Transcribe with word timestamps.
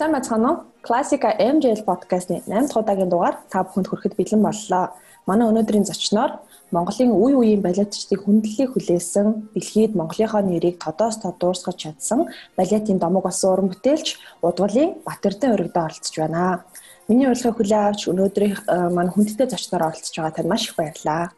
Сайн 0.00 0.16
бацгаана 0.16 0.48
уу? 0.50 0.58
Классика 0.80 1.28
MJL 1.28 1.84
подкастын 1.84 2.40
8 2.48 2.72
дахь 2.72 2.80
удаагийн 2.80 3.12
дугаар 3.12 3.36
та 3.52 3.60
бүхэнд 3.60 3.88
хүрэхэд 3.92 4.16
бэлэн 4.16 4.40
боллоо. 4.40 4.96
Манай 5.28 5.46
өнөөдрийн 5.52 5.84
зочноор 5.84 6.40
Монголын 6.72 7.12
үе 7.12 7.36
үеийн 7.36 7.60
балетчдыг 7.60 8.24
хүндлэлийг 8.24 8.72
хүлээсэн, 8.72 9.52
дэлхийд 9.52 9.92
Монголынхоо 10.00 10.40
нэрийг 10.40 10.80
тодоос 10.80 11.20
тод 11.20 11.36
дуусгаж 11.36 11.76
чадсан 11.76 12.32
балетын 12.56 12.96
домог 12.96 13.28
болсон 13.28 13.52
уран 13.52 13.68
бүтээлч 13.68 14.40
Удгуулын 14.40 15.04
Батэрдэн 15.04 15.52
өргөдөө 15.52 15.84
оролцож 15.84 16.16
байна. 16.16 16.64
Миний 17.04 17.28
урилгыг 17.28 17.60
хүлээн 17.60 17.88
авч 17.92 18.08
өнөөдрийн 18.08 18.56
манай 18.96 19.12
хүндтэй 19.12 19.52
зочноор 19.52 19.92
оролцож 19.92 20.16
байгаа 20.16 20.32
танд 20.32 20.48
маш 20.48 20.64
их 20.64 20.80
баярлалаа. 20.80 21.28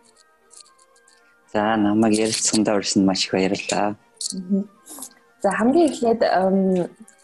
За 1.50 1.74
намайг 1.74 2.14
ярилцсандаа 2.14 2.78
урьсан 2.78 3.02
маш 3.02 3.26
их 3.26 3.34
баярлалаа. 3.34 3.98
За 5.42 5.50
хамгийн 5.50 5.90
эхлээд 5.90 6.22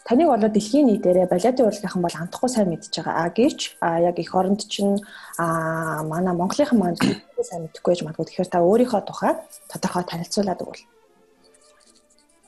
таныг 0.09 0.25
болоо 0.33 0.49
дэлхийн 0.49 0.89
нийтээрээ 0.89 1.29
балетын 1.29 1.69
урлагийнхан 1.69 2.01
бол 2.01 2.17
амтахгүй 2.17 2.49
сайн 2.49 2.69
мэдж 2.73 2.89
байгаа. 2.89 3.13
А 3.21 3.29
гэвч 3.29 3.77
а 3.77 4.01
яг 4.01 4.17
эх 4.17 4.33
оронд 4.33 4.65
чинь 4.65 4.97
а 5.37 6.01
манай 6.01 6.33
Монголынхан 6.33 6.79
маань 6.81 6.97
сайн 7.45 7.69
мэдэхгүй 7.69 7.93
байж 7.93 8.01
магадгүй. 8.01 8.25
Тэгэхээр 8.25 8.49
та 8.49 8.65
өөрийнхөө 8.65 9.01
тухай 9.05 9.33
тодорхой 9.69 10.03
танилцуулаад 10.09 10.63
өгвөл. 10.65 10.83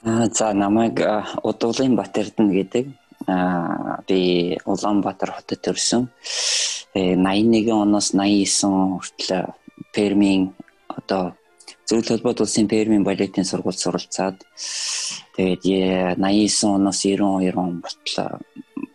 А 0.09 0.25
за 0.33 0.53
намайг 0.57 0.97
Удуулын 1.45 1.93
Батэрдэн 1.93 2.49
гэдэг. 2.49 2.85
А 3.29 4.01
би 4.09 4.57
Улаанбаатар 4.65 5.29
хотод 5.37 5.61
төрсөн. 5.61 6.09
81 6.97 7.69
э, 7.69 7.73
оноос 7.77 8.17
89 8.17 9.05
хүртэл 9.05 9.53
Пермийн 9.93 10.57
одоо 10.89 11.37
Зөвлөлт 11.87 12.09
холбоод 12.09 12.41
улсын 12.41 12.67
Пермийн 12.67 13.03
балетын 13.03 13.45
сургууль 13.45 13.77
суралцаад 13.77 14.37
тэгээд 15.35 16.17
89 16.19 16.75
оноос 16.77 17.03
92 17.03 17.57
он 17.57 17.81
болтлоо 17.81 18.39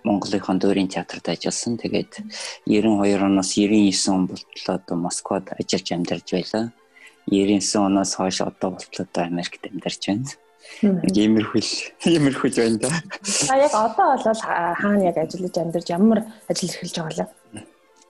Монголынхон 0.06 0.59
дөрийн 0.62 0.89
театрт 0.89 1.28
ажилласан. 1.28 1.77
Тэгээд 1.83 2.23
92 2.67 3.19
оноос 3.19 3.59
99 3.59 4.09
он 4.15 4.27
болтлоо 4.31 4.75
одоо 4.78 4.97
Москвад 4.97 5.51
ажиллаж 5.59 5.93
амьдарч 5.93 6.28
байлаа. 6.33 6.73
99 7.27 7.87
оноос 7.87 8.15
хойш 8.15 8.41
одоо 8.41 8.70
болтлоо 8.70 9.05
одоо 9.05 9.25
Америкт 9.25 9.67
амьдарч 9.67 10.03
байна. 10.06 10.31
Иймэрхүүл 10.83 11.71
иймэрхүүл 12.06 12.56
байна 12.59 12.78
да. 12.78 12.91
А 13.50 13.55
яг 13.59 13.73
одоо 13.75 14.15
бол 14.15 14.41
хаана 14.43 15.03
яг 15.11 15.17
ажиллаж 15.19 15.55
амьдарч 15.59 15.87
ямар 15.91 16.21
ажил 16.48 16.71
эрхэлж 16.71 16.97
байгаа 16.97 17.28
вэ? 17.53 17.62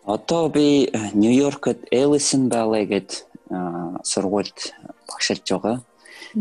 Одоо 0.05 0.49
би 0.49 0.91
Нью-Йоркд 1.15 1.89
Ellison 1.91 2.49
Ballet 2.49 2.87
гэдэг 2.87 3.25
сургуульд 3.51 4.59
багшилж 5.09 5.47
байгаа. 5.51 5.77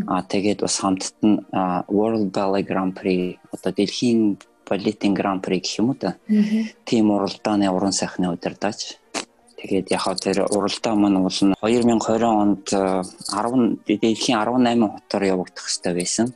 Аа 0.08 0.24
тэгээд 0.24 0.60
бас 0.66 0.80
хамтд 0.82 1.16
нь 1.24 1.40
World 1.88 2.32
Ballet 2.36 2.66
Grand 2.66 2.94
Prix 2.98 3.40
одоо 3.54 3.72
дэлхийн 3.72 4.38
балетын 4.66 5.14
Grand 5.14 5.42
Prix 5.46 5.62
гэх 5.62 5.80
юм 5.80 5.90
уу 5.94 5.98
та. 6.00 6.18
Тийм 6.86 7.12
уралдааны 7.12 7.70
уран 7.70 7.94
сайхны 7.94 8.28
удирдаач. 8.34 8.98
Тэгээд 9.62 9.92
яг 9.92 10.02
хаа 10.02 10.16
тэр 10.16 10.46
уралдаа 10.50 10.96
маань 10.96 11.22
бол 11.22 11.32
2020 11.32 12.24
онд 12.26 12.66
10 12.70 13.86
дэлхийн 13.86 14.38
18 14.42 14.90
хотоор 14.94 15.24
явагдах 15.24 15.66
хэрэгтэй 15.66 15.94
байсан. 15.94 16.28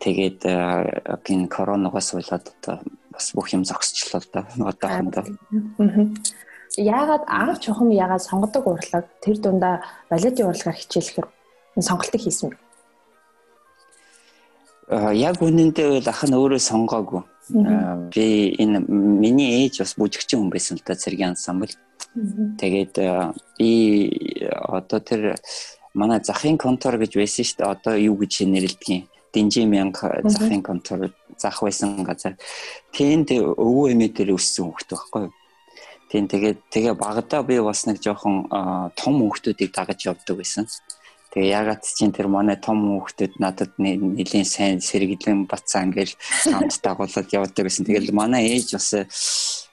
Тэгээд 0.00 0.40
гин 1.26 1.48
коронавигоос 1.48 2.14
болоод 2.14 2.46
одоо 2.54 2.76
бас 3.12 3.32
бүх 3.34 3.52
юм 3.52 3.64
зогсчлоо 3.64 4.22
да. 4.32 4.46
Одоохондоо 4.58 5.24
яагаад 6.76 7.24
анх 7.26 7.60
чухам 7.60 7.90
яагаад 7.90 8.22
сонгодог 8.22 8.66
урлаг 8.66 9.04
тэр 9.22 9.38
дундаа 9.38 9.82
балетын 10.10 10.50
урлагаар 10.50 10.76
хичээлэхээр 10.76 11.28
сонголтыг 11.80 12.20
хийсэн 12.20 12.50
бэ? 12.50 12.56
Аа 14.90 15.12
яг 15.14 15.42
үнэндээ 15.42 15.88
бол 16.02 16.08
ах 16.10 16.22
нь 16.26 16.36
өөрөө 16.36 16.60
сонгоогүй. 16.62 17.22
Би 18.10 18.26
энэ 18.58 18.82
миний 18.86 19.64
ээж 19.64 19.86
бас 19.86 19.94
бүжигчин 19.94 20.40
хүн 20.42 20.50
байсан 20.50 20.78
л 20.78 20.84
да 20.86 20.94
цэргийн 20.94 21.34
ансамбл. 21.34 21.74
Тэгээд 22.60 22.94
би 23.58 23.70
одоо 24.50 25.00
тэр 25.00 25.38
манай 25.94 26.20
захын 26.22 26.58
контор 26.58 26.98
гэж 26.98 27.12
байсан 27.16 27.44
шүү 27.44 27.56
дээ. 27.58 27.72
Одоо 27.72 27.94
юу 27.96 28.16
гэж 28.20 28.46
нэрлэдэг 28.46 29.10
Динжи 29.36 29.64
мянга 29.66 30.20
захын 30.24 30.62
контор 30.62 31.12
зах 31.36 31.60
байсан 31.60 32.04
газар. 32.04 32.36
Тэнд 32.92 33.28
өвөө 33.36 33.92
эмээ 33.92 34.10
дээр 34.16 34.32
өссөн 34.32 34.72
хүүхэд 34.72 34.88
байхгүй 34.88 35.22
юу? 35.28 35.32
Тийм 36.06 36.30
тэгээд 36.30 36.58
тэгээ 36.70 36.94
багадаа 36.94 37.42
би 37.42 37.58
бас 37.58 37.86
нэг 37.86 37.98
жоохон 37.98 38.46
том 38.94 39.14
хүүхдүүдийг 39.20 39.74
дагаж 39.74 40.06
явдаг 40.06 40.38
байсан. 40.38 40.70
Тэгээ 41.34 41.52
ягаад 41.52 41.82
чинь 41.82 42.14
тэр 42.14 42.30
манай 42.30 42.56
том 42.56 42.78
хүүхдүүд 42.80 43.42
надад 43.42 43.74
нэлийн 43.76 44.46
сайн 44.46 44.78
сэргэлэн 44.80 45.50
бацаа 45.50 45.82
ингээл 45.82 46.14
хамт 46.46 46.78
дагуулад 46.80 47.28
явдаг 47.28 47.66
гэсэн. 47.66 47.84
Тэгэл 47.84 48.14
манай 48.14 48.54
ээж 48.54 48.78
бас 48.78 48.88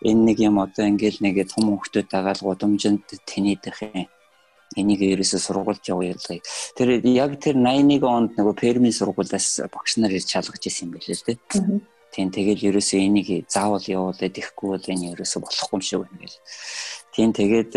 энэ 0.01 0.33
нэг 0.33 0.37
юм 0.41 0.57
одоо 0.57 0.89
ингээл 0.89 1.21
нэг 1.21 1.47
том 1.53 1.69
хүүхдүүд 1.69 2.09
дагаал 2.09 2.41
гудамжинд 2.41 3.05
тэнийдэх 3.29 3.79
юм. 3.93 4.09
Энийг 4.73 5.05
ерөөсө 5.05 5.37
сургуульд 5.37 5.85
явуулъя. 5.85 6.41
Тэр 6.73 6.97
яг 7.05 7.37
тэр 7.37 7.61
81 7.61 8.01
онд 8.09 8.31
нөгөө 8.33 8.57
Пермийн 8.57 8.91
сургуулиас 8.91 9.61
багш 9.69 10.01
нар 10.01 10.17
ирж 10.17 10.33
шалгаж 10.33 10.65
исэн 10.65 10.89
юм 10.89 10.97
билээ 10.97 11.13
л 11.13 11.25
дээ. 11.29 11.92
Тийм 12.13 12.29
тэгэл 12.29 12.69
ерөөсөө 12.69 12.99
энийг 13.09 13.49
заавал 13.49 13.81
явуулаад 13.81 14.37
ихгүй 14.37 14.67
бол 14.69 14.85
энэ 14.85 15.17
ерөөсөө 15.17 15.39
болохгүй 15.41 15.73
юм 15.73 15.81
шиг 15.81 15.99
байна 16.05 16.21
гэл. 16.21 16.37
Тийм 17.09 17.29
тэгээд 17.33 17.71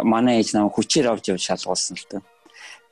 манай 0.00 0.40
ээж 0.40 0.56
намайг 0.56 0.72
хүчээр 0.72 1.12
авч 1.12 1.28
явж 1.28 1.44
шалгуулсан 1.44 2.00
л 2.00 2.08
тоо. 2.08 2.22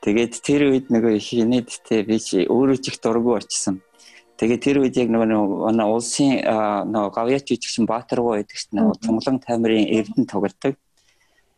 Тэгээд 0.05 0.33
тэр 0.45 0.61
үед 0.69 0.93
нөгөө 0.93 1.17
хинэд 1.17 1.69
те 1.89 2.05
би 2.05 2.21
чи 2.21 2.45
өөрөө 2.45 2.85
ч 2.85 2.93
их 2.93 3.01
дургу 3.01 3.41
очсон. 3.41 3.81
Тэгээд 4.37 4.61
тэр 4.61 4.77
үед 4.85 5.01
яг 5.01 5.09
нөгөө 5.09 5.73
манай 5.73 5.89
улсын 5.89 6.45
нөгөө 6.45 7.11
гавьяач 7.17 7.49
жижигчин 7.49 7.89
Баатаргуу 7.89 8.37
байдаг 8.37 8.61
шүү 8.61 8.77
дээ. 8.77 9.01
Цонглон 9.09 9.41
таймрын 9.41 9.89
эрдэнэ 9.89 10.29
тоглодог. 10.29 10.77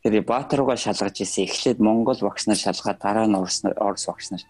Тэр 0.07 0.23
Баатаргуугаа 0.23 0.79
шалгаж 0.79 1.19
ирсэн. 1.19 1.51
Эхлээд 1.51 1.83
Монгол 1.83 2.23
багш 2.23 2.47
нар 2.47 2.63
шалгаад 2.63 3.03
дараа 3.03 3.27
нь 3.27 3.35
Орос 3.35 3.67
Орос 3.67 4.07
багш 4.07 4.31
нар. 4.31 4.47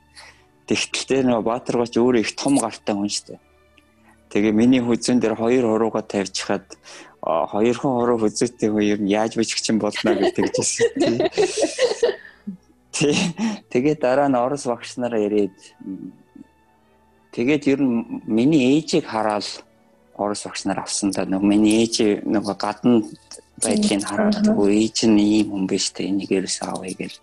Тэгтэл 0.69 1.09
тэр 1.09 1.25
нөгөө 1.33 1.49
Баатаргууч 1.49 1.97
өөрөө 1.97 2.21
их 2.21 2.37
том 2.37 2.61
гартай 2.61 2.93
хүн 2.93 3.09
шүү 3.09 3.25
дээ 3.33 3.46
Тэгээ 4.37 4.53
миний 4.53 4.85
хүзэн 4.85 5.17
дээр 5.17 5.33
хоёр 5.33 5.65
хурууга 5.65 6.05
тавьчихад 6.05 6.77
хоёрхан 7.25 7.93
хуруу 7.97 8.21
хүзээтэй 8.21 8.69
хоёр 8.69 9.01
нь 9.01 9.09
яаж 9.09 9.33
бичгчин 9.41 9.81
болно 9.81 10.13
гэж 10.13 10.37
тэгжсэн. 10.37 11.25
Тий. 12.93 13.17
Тэгээ 13.73 13.97
дараа 13.97 14.29
нь 14.29 14.37
орос 14.37 14.69
багш 14.69 15.01
нараа 15.01 15.25
ирээд 15.25 15.57
тэгээд 17.33 17.65
ер 17.65 17.81
нь 17.81 18.21
миний 18.29 18.77
ээжийг 18.77 19.09
хараад 19.09 19.65
орос 20.21 20.45
багш 20.45 20.69
нар 20.69 20.85
авсан 20.85 21.17
да 21.17 21.25
нэг 21.25 21.41
миний 21.41 21.81
ээж 21.89 22.29
нэг 22.29 22.45
гадна 22.61 23.09
байдлыг 23.65 24.05
хараад 24.05 24.45
ээж 24.53 25.09
нь 25.09 25.17
ийм 25.17 25.49
хүн 25.49 25.65
биш 25.65 25.97
тэ 25.97 26.13
энийг 26.13 26.29
ерөөс 26.29 26.61
авъя 26.61 26.93
гэл 26.93 27.17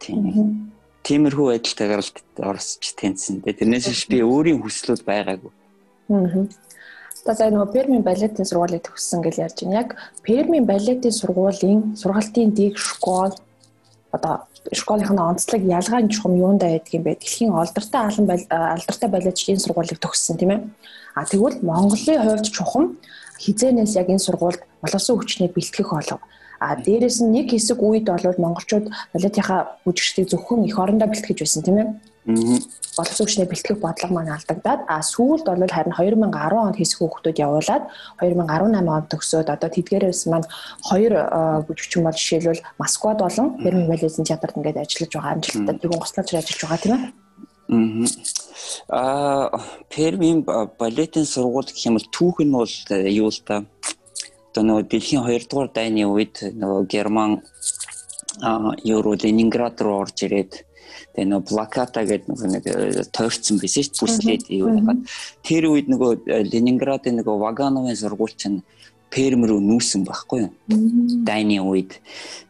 тийм 0.00 0.72
тиймэрхүү 1.04 1.46
байдалтайгаар 1.52 2.00
л 2.00 2.12
оросч 2.48 2.96
тэнцсэн. 2.96 3.44
Тэрнээс 3.44 4.08
би 4.08 4.24
өөрийн 4.24 4.60
хүслүүд 4.64 5.04
байгаагүй. 5.04 5.52
Аа. 6.10 6.46
Та 7.24 7.34
сая 7.36 7.52
нөгөө 7.52 7.72
Пермийн 7.74 8.02
балетын 8.02 8.48
сургуулийг 8.48 8.82
төгссөн 8.88 9.22
гэж 9.22 9.34
ярьж 9.44 9.58
байна. 9.62 9.82
Яг 9.84 9.88
Пермийн 10.24 10.66
балетын 10.66 11.12
сургуулийн 11.12 11.94
сургалтын 12.00 12.50
дэг 12.56 12.80
школ 12.80 13.34
одоо 14.10 14.34
школынхны 14.72 15.20
онцлог 15.20 15.62
ялгаа 15.62 16.00
нь 16.00 16.10
чухам 16.10 16.34
юунд 16.34 16.64
байдаг 16.64 16.90
юм 16.90 17.04
бэ? 17.04 17.20
Дэлхийн 17.20 17.52
олдортой 17.52 18.00
алан 18.00 18.26
алдартай 18.26 19.08
балетчдын 19.12 19.60
сургуулийг 19.60 20.00
төгссөн 20.00 20.36
тийм 20.40 20.50
ээ. 20.50 20.60
А 21.14 21.24
тэгвэл 21.24 21.62
Монголын 21.62 22.24
хувьд 22.24 22.46
чухам 22.50 22.98
хизээнээс 23.38 23.96
яг 24.00 24.08
энэ 24.08 24.24
сургуульд 24.26 24.60
боловсон 24.82 25.16
хүчнийг 25.20 25.52
бэлтгэх 25.54 25.92
болов. 25.92 26.20
А 26.60 26.76
дээрэс 26.76 27.20
нь 27.20 27.32
нэг 27.32 27.52
хэсэг 27.52 27.78
үед 27.80 28.08
бол 28.08 28.44
монголчууд 28.44 28.92
балетынхаа 29.14 29.80
бүжигчдийг 29.84 30.28
зөвхөн 30.28 30.64
их 30.68 30.76
орондоо 30.76 31.08
бэлтгэж 31.08 31.38
байсан 31.40 31.62
тийм 31.64 31.78
ээ 31.78 31.88
боловсон 32.26 33.24
хүчний 33.26 33.48
бэлтгэх 33.48 33.80
бодлого 33.80 34.12
маань 34.12 34.34
алдагдаад 34.36 34.80
а 34.88 35.00
сүүлд 35.00 35.48
бол 35.48 35.72
харин 35.72 35.94
2010 35.96 36.60
онд 36.60 36.76
хэсэг 36.76 36.98
хүүхдүүд 37.00 37.40
явуулаад 37.40 37.84
2018 38.20 38.92
онд 38.92 39.06
төгсөөд 39.08 39.48
одоо 39.48 39.70
тэдгээрээс 39.72 40.28
маань 40.28 40.44
хоёр 40.84 41.12
бүжигчин 41.64 42.04
бол 42.04 42.12
жишээлбэл 42.12 42.66
Москвад 42.76 43.18
болон 43.24 43.56
Перми 43.62 43.88
балетын 43.88 44.28
театрт 44.28 44.56
ингээд 44.60 44.82
ажиллаж 44.84 45.10
байгаа 45.16 45.32
амжилттай 45.32 45.76
тэгүн 45.80 46.00
гослооч 46.00 46.28
ажиллаж 46.36 46.60
байгаа 46.60 46.82
тийм 46.84 46.94
ээ? 46.96 47.04
Аа 48.92 49.48
Пермийн 49.88 50.44
балетын 50.44 51.24
сургууль 51.24 51.72
гэх 51.72 51.86
юм 51.88 51.96
бол 51.96 52.08
түүх 52.12 52.36
нь 52.44 52.52
бол 52.52 52.74
юу 53.22 53.30
л 53.32 53.40
та 53.48 53.64
одоо 54.50 54.62
нөгөө 54.66 54.84
дэлхийн 54.90 55.24
2 55.24 55.48
дугаар 55.48 55.70
дайны 55.72 56.04
үед 56.04 56.36
нөгөө 56.42 56.82
Герман 56.90 57.40
а 58.42 58.74
Евро 58.84 59.14
Ленинград 59.14 59.80
руу 59.80 60.02
орж 60.02 60.26
ирээд 60.26 60.66
Тэгээ 61.16 61.26
нөгөө 61.30 61.48
плаката 61.50 62.04
гэдэг 62.06 62.38
нэг 62.46 62.64
э, 62.70 63.04
тойрцсон 63.10 63.58
байсан 63.58 63.86
шүү. 63.86 64.06
Бүслээд 64.06 64.44
юу 64.54 64.70
яагаад 64.70 65.00
тэр 65.42 65.64
үед 65.70 65.86
нөгөө 65.90 66.10
э, 66.30 66.42
Ленинградын 66.46 67.18
нөгөө 67.20 67.36
Вагановын 67.44 67.98
сургууль 67.98 68.36
чинь 68.36 68.62
Перм 69.10 69.42
рүү 69.42 69.58
нүүсэн 69.58 70.06
байхгүй 70.06 70.46
юу? 70.46 70.52
Дайны 71.26 71.58
үед. 71.66 71.98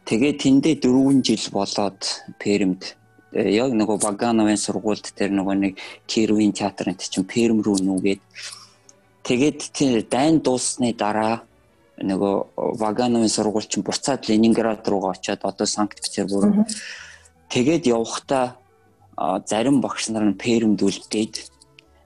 Тэгээ 0.05 0.37
тэндээ 0.45 0.75
4 0.77 1.25
жил 1.25 1.45
болоод 1.57 2.05
Пермд 2.37 2.93
э, 3.33 3.49
яг 3.49 3.73
нөгөө 3.73 3.97
Вагановын 4.05 4.61
сургуульд 4.61 5.09
тэр 5.17 5.33
нөгөө 5.33 5.55
нэг 5.57 5.81
Кирвин 6.05 6.53
театрын 6.53 7.01
чинь 7.01 7.25
Перм 7.25 7.65
рүү 7.65 7.81
нүгээд 7.81 8.21
Тэгээд 9.23 10.09
дайн 10.09 10.41
дууссаны 10.41 10.93
дараа 10.97 11.45
нөгөө 12.01 12.77
Вагановын 12.81 13.29
сургууль 13.29 13.69
чинь 13.69 13.85
буцаад 13.85 14.25
Ленинград 14.29 14.87
руугаа 14.87 15.13
очиад 15.13 15.45
одоо 15.45 15.67
Санкт 15.67 16.01
Петербург 16.01 16.65
тэгээд 17.51 17.83
явхдаа 17.91 18.55
зарим 19.45 19.81
багш 19.81 20.09
нар 20.09 20.25
нь 20.25 20.39
Пермд 20.39 20.81
үлдээд 20.81 21.51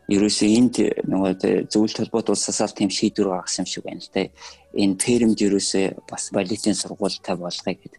ерөөсөө 0.05 0.49
энд 0.57 0.75
нөгөө 1.09 1.69
зөвлөлт 1.73 1.97
холбоот 1.97 2.29
улсасаар 2.29 2.71
тийм 2.73 2.89
шийдвэр 2.93 3.33
гаргасан 3.33 3.65
юм 3.65 3.69
шиг 3.69 3.83
байна 3.85 4.01
л 4.05 4.13
да. 4.13 4.29
Энэ 4.77 4.99
Пермд 5.01 5.39
ерөөсөө 5.41 5.85
бас 6.05 6.29
балетын 6.29 6.77
сургуультай 6.77 7.35
болгоё 7.37 7.73
гэд. 7.73 7.93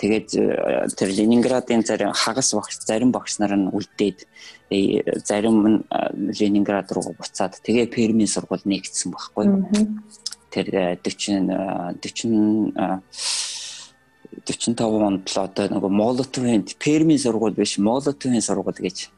Тэгээд 0.00 0.28
э, 0.40 0.88
тэр 0.96 1.08
Ленинградын 1.12 1.84
зарим 1.84 2.16
хагас 2.16 2.54
багш 2.56 2.80
зарим 2.80 3.12
багш 3.12 3.36
нар 3.44 3.52
нь 3.60 3.68
үлдээд 3.68 4.24
э, 4.72 5.04
зарим 5.20 5.56
нь 5.68 5.78
э, 5.84 6.32
Ленинград 6.40 6.88
руу 6.96 7.12
буцаад 7.12 7.60
тэгээ 7.60 7.92
Пермийн 7.92 8.30
сургууль 8.30 8.64
нэгдсэн 8.64 9.12
байхгүй. 9.12 9.44
Тэр 10.48 10.96
40 11.04 12.00
40 12.00 13.59
45 14.44 15.06
онд 15.08 15.24
л 15.28 15.38
одоо 15.40 15.66
нөгөө 15.68 15.90
Молотовын 15.90 16.64
Пермийн 16.78 17.18
сургууль 17.18 17.56
биш 17.56 17.78
Молотовын 17.78 18.42
сургууль 18.42 18.80
гэж 18.80 19.10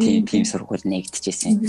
тийм 0.00 0.26
тийм 0.26 0.44
сургууль 0.44 0.82
нэгдэжсэн. 0.84 1.62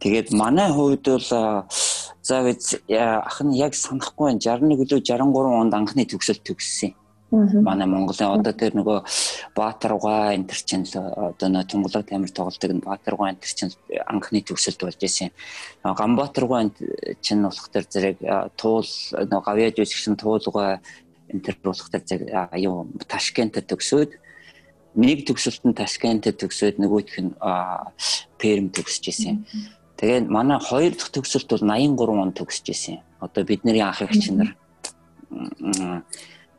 Тэгээд 0.00 0.32
манай 0.32 0.70
хувьд 0.70 1.06
бол 1.06 1.28
за 1.28 2.36
ах 2.40 3.38
нь 3.44 3.54
яг 3.54 3.72
санахгүй 3.74 4.34
61 4.38 4.74
үлээ 4.74 5.00
63 5.04 5.60
онд 5.60 5.74
анхны 5.74 6.04
төгсөлт 6.08 6.42
төгссөн. 6.42 6.94
Манай 7.34 7.86
Монголын 7.86 8.30
одоо 8.30 8.52
тэр 8.54 8.76
нөгөө 8.78 8.98
Баатаргай 9.58 10.38
энтер 10.38 10.58
чинь 10.62 10.86
л 10.86 10.94
одоо 11.34 11.48
нөө 11.50 11.66
Тунгалаг 11.66 12.06
тамир 12.06 12.30
тоглолтыг 12.30 12.70
нь 12.70 12.84
Баатаргай 12.84 13.34
энтер 13.34 13.50
чинь 13.50 13.74
анхны 14.06 14.38
төгсөлт 14.46 14.80
болж 14.86 15.00
исэн. 15.02 15.34
Ганбаатаргай 15.82 16.70
чинь 17.20 17.42
болох 17.42 17.66
тэр 17.74 17.84
зэрэг 17.90 18.18
туул 18.54 18.86
нөгөө 18.86 19.46
гавьяаж 19.50 19.82
үсгсэн 19.82 20.14
туулгай 20.14 20.78
энтер 21.34 21.58
болох 21.62 21.90
тэр 21.90 22.02
зэрэг 22.06 22.30
аюу 22.54 22.86
Ташкентд 23.10 23.66
төгсөөд 23.66 24.10
нэг 24.94 25.26
төгсөлтөнд 25.26 25.76
Ташкентд 25.76 26.38
төгсөөд 26.38 26.78
нөгөөх 26.78 27.14
нь 27.18 27.34
Перм 28.38 28.70
төгсөж 28.70 29.04
исэн. 29.10 29.42
Тэгээд 29.98 30.30
манай 30.30 30.58
хоёр 30.62 30.94
дахь 30.94 31.10
төгсөлт 31.10 31.50
бол 31.50 31.64
83 31.66 32.22
онд 32.22 32.34
төгсөж 32.38 32.66
исэн. 32.70 32.98
Одоо 33.18 33.42
бидний 33.42 33.82
анх 33.82 34.02
эгч 34.02 34.30
нар 34.30 34.54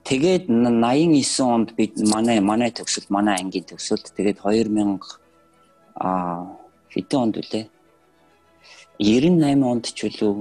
тэгээд 0.03 0.51
89 0.51 1.23
онд 1.41 1.69
бид 1.79 1.93
манай 2.11 2.39
манай 2.39 2.71
төгсөлт 2.75 3.09
манай 3.09 3.39
ангийн 3.39 3.63
төгсөлт 3.63 4.11
тэгээд 4.17 4.43
2000 4.43 4.99
а 5.95 6.43
хэдэн 6.91 7.19
онд 7.23 7.35
үлээ 7.39 7.65
98 8.99 9.63
онд 9.63 9.85
ч 9.95 9.99
үлээ 10.07 10.33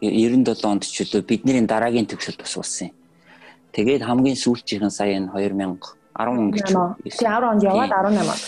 97 0.00 0.70
онд 0.70 0.82
ч 0.86 0.96
үлээ 1.02 1.22
бидний 1.26 1.60
дараагийн 1.66 2.06
төгсөлт 2.06 2.40
бас 2.42 2.54
болсон 2.56 2.88
юм. 2.88 2.99
Тэгээд 3.72 4.02
хамгийн 4.02 4.36
сүүлчийнхэн 4.36 4.90
сая 4.90 5.16
энэ 5.18 5.30
2000 5.30 5.78
10 6.16 6.52
гэж. 6.52 6.68
Тий 7.04 7.26
10 7.26 7.44
онд 7.50 7.62
яваад 7.62 7.90
18 7.90 8.28
он. 8.28 8.38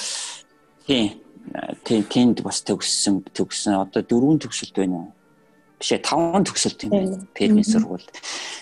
Тий. 0.87 1.23
Тий 1.85 2.03
тэнд 2.03 2.43
бас 2.43 2.63
төгссөн 2.63 3.23
төгссөн. 3.33 3.81
Одоо 3.83 4.03
дөрвөн 4.03 4.39
төгсөлт 4.43 4.77
байна 4.77 4.97
уу? 4.97 5.09
Бишээ 5.79 6.03
таван 6.03 6.45
төгсөлт 6.45 6.85
юм 6.87 6.91
байна. 6.91 7.27
Пермийн 7.35 7.67
сургууль. 7.67 8.07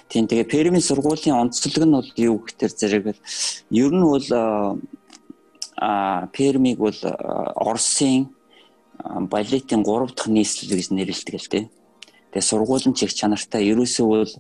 Тийм 0.08 0.28
тэгээ 0.28 0.48
Пермийн 0.48 0.84
сургуулийн 0.84 1.36
онцлог 1.36 1.84
нь 1.84 1.96
бол 1.96 2.10
юу 2.16 2.36
гэхээр 2.44 2.72
зэрэг 2.72 3.04
ер 3.70 3.92
нь 3.92 4.04
бол 4.04 4.28
а 5.76 6.26
Пермиг 6.32 6.78
бол 6.78 7.00
Оросын 7.56 8.28
балетын 9.04 9.84
3 9.84 10.12
дахь 10.16 10.28
нийслэл 10.28 10.76
гэж 10.76 10.88
нэрлэдэг 10.92 11.36
л 11.40 11.48
дээ. 11.52 11.64
Тэгээ 12.32 12.48
сургуулийн 12.48 12.94
чиг 12.94 13.12
чанартай 13.12 13.64
ерөөсөө 13.72 14.06
бол 14.06 14.32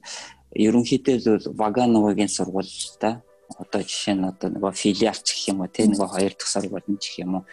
ерөнхийдөө 0.54 1.16
бол 1.24 1.46
Вагановагийн 1.60 2.28
сургууль 2.28 2.70
та 2.98 3.22
одоо 3.58 3.82
жишээ 3.82 4.14
нь 4.14 4.26
одоо 4.26 4.48
нөгөө 4.50 4.72
филиалч 4.72 5.26
гэх 5.26 5.48
юм 5.50 5.60
уу 5.62 5.70
те 5.70 5.86
нөгөө 5.86 6.08
хоёр 6.14 6.32
дахь 6.38 6.52
сургууль 6.54 6.86
гэх 6.86 7.16
юм 7.18 7.32
уу 7.42 7.44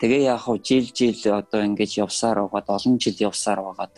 тэгээ 0.00 0.28
яг 0.32 0.40
хав 0.44 0.56
жил 0.60 0.86
жил 0.92 1.16
одоо 1.40 1.60
ингэж 1.64 2.04
явсаар 2.04 2.44
байгаад 2.44 2.68
олон 2.68 2.94
жил 3.00 3.16
явсаар 3.16 3.60
байгаад 3.64 3.94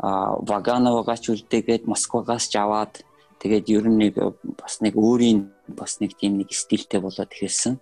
а 0.00 0.40
Вагановогач 0.40 1.28
үлдээгээд 1.28 1.84
Москвагаас 1.84 2.48
ч 2.48 2.56
аваад 2.56 3.04
тэгээд 3.40 3.66
ер 3.68 3.84
нь 3.88 4.00
нэг 4.08 4.14
бас 4.56 4.80
нэг 4.80 4.96
өөрийн 4.96 5.52
бас 5.68 6.00
нэг 6.00 6.16
тийм 6.16 6.40
нэг 6.40 6.48
стилтэй 6.56 7.00
болоод 7.04 7.28
эхэлсэн. 7.28 7.76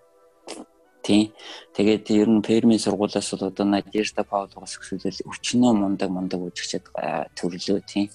Тийм. 1.06 1.30
Тэгээд 1.78 2.10
ер 2.10 2.28
нь 2.28 2.42
Пермийн 2.42 2.82
сургуулиас 2.82 3.30
бол 3.32 3.48
одоо 3.48 3.66
Надежда 3.66 4.26
Павловас 4.26 4.74
гэхэлэл 4.82 5.30
өчнөө 5.30 5.72
мундаг 5.78 6.10
мундаг 6.10 6.42
үжигчэд 6.42 6.90
төрлөө 7.38 7.78
тийм. 7.86 8.10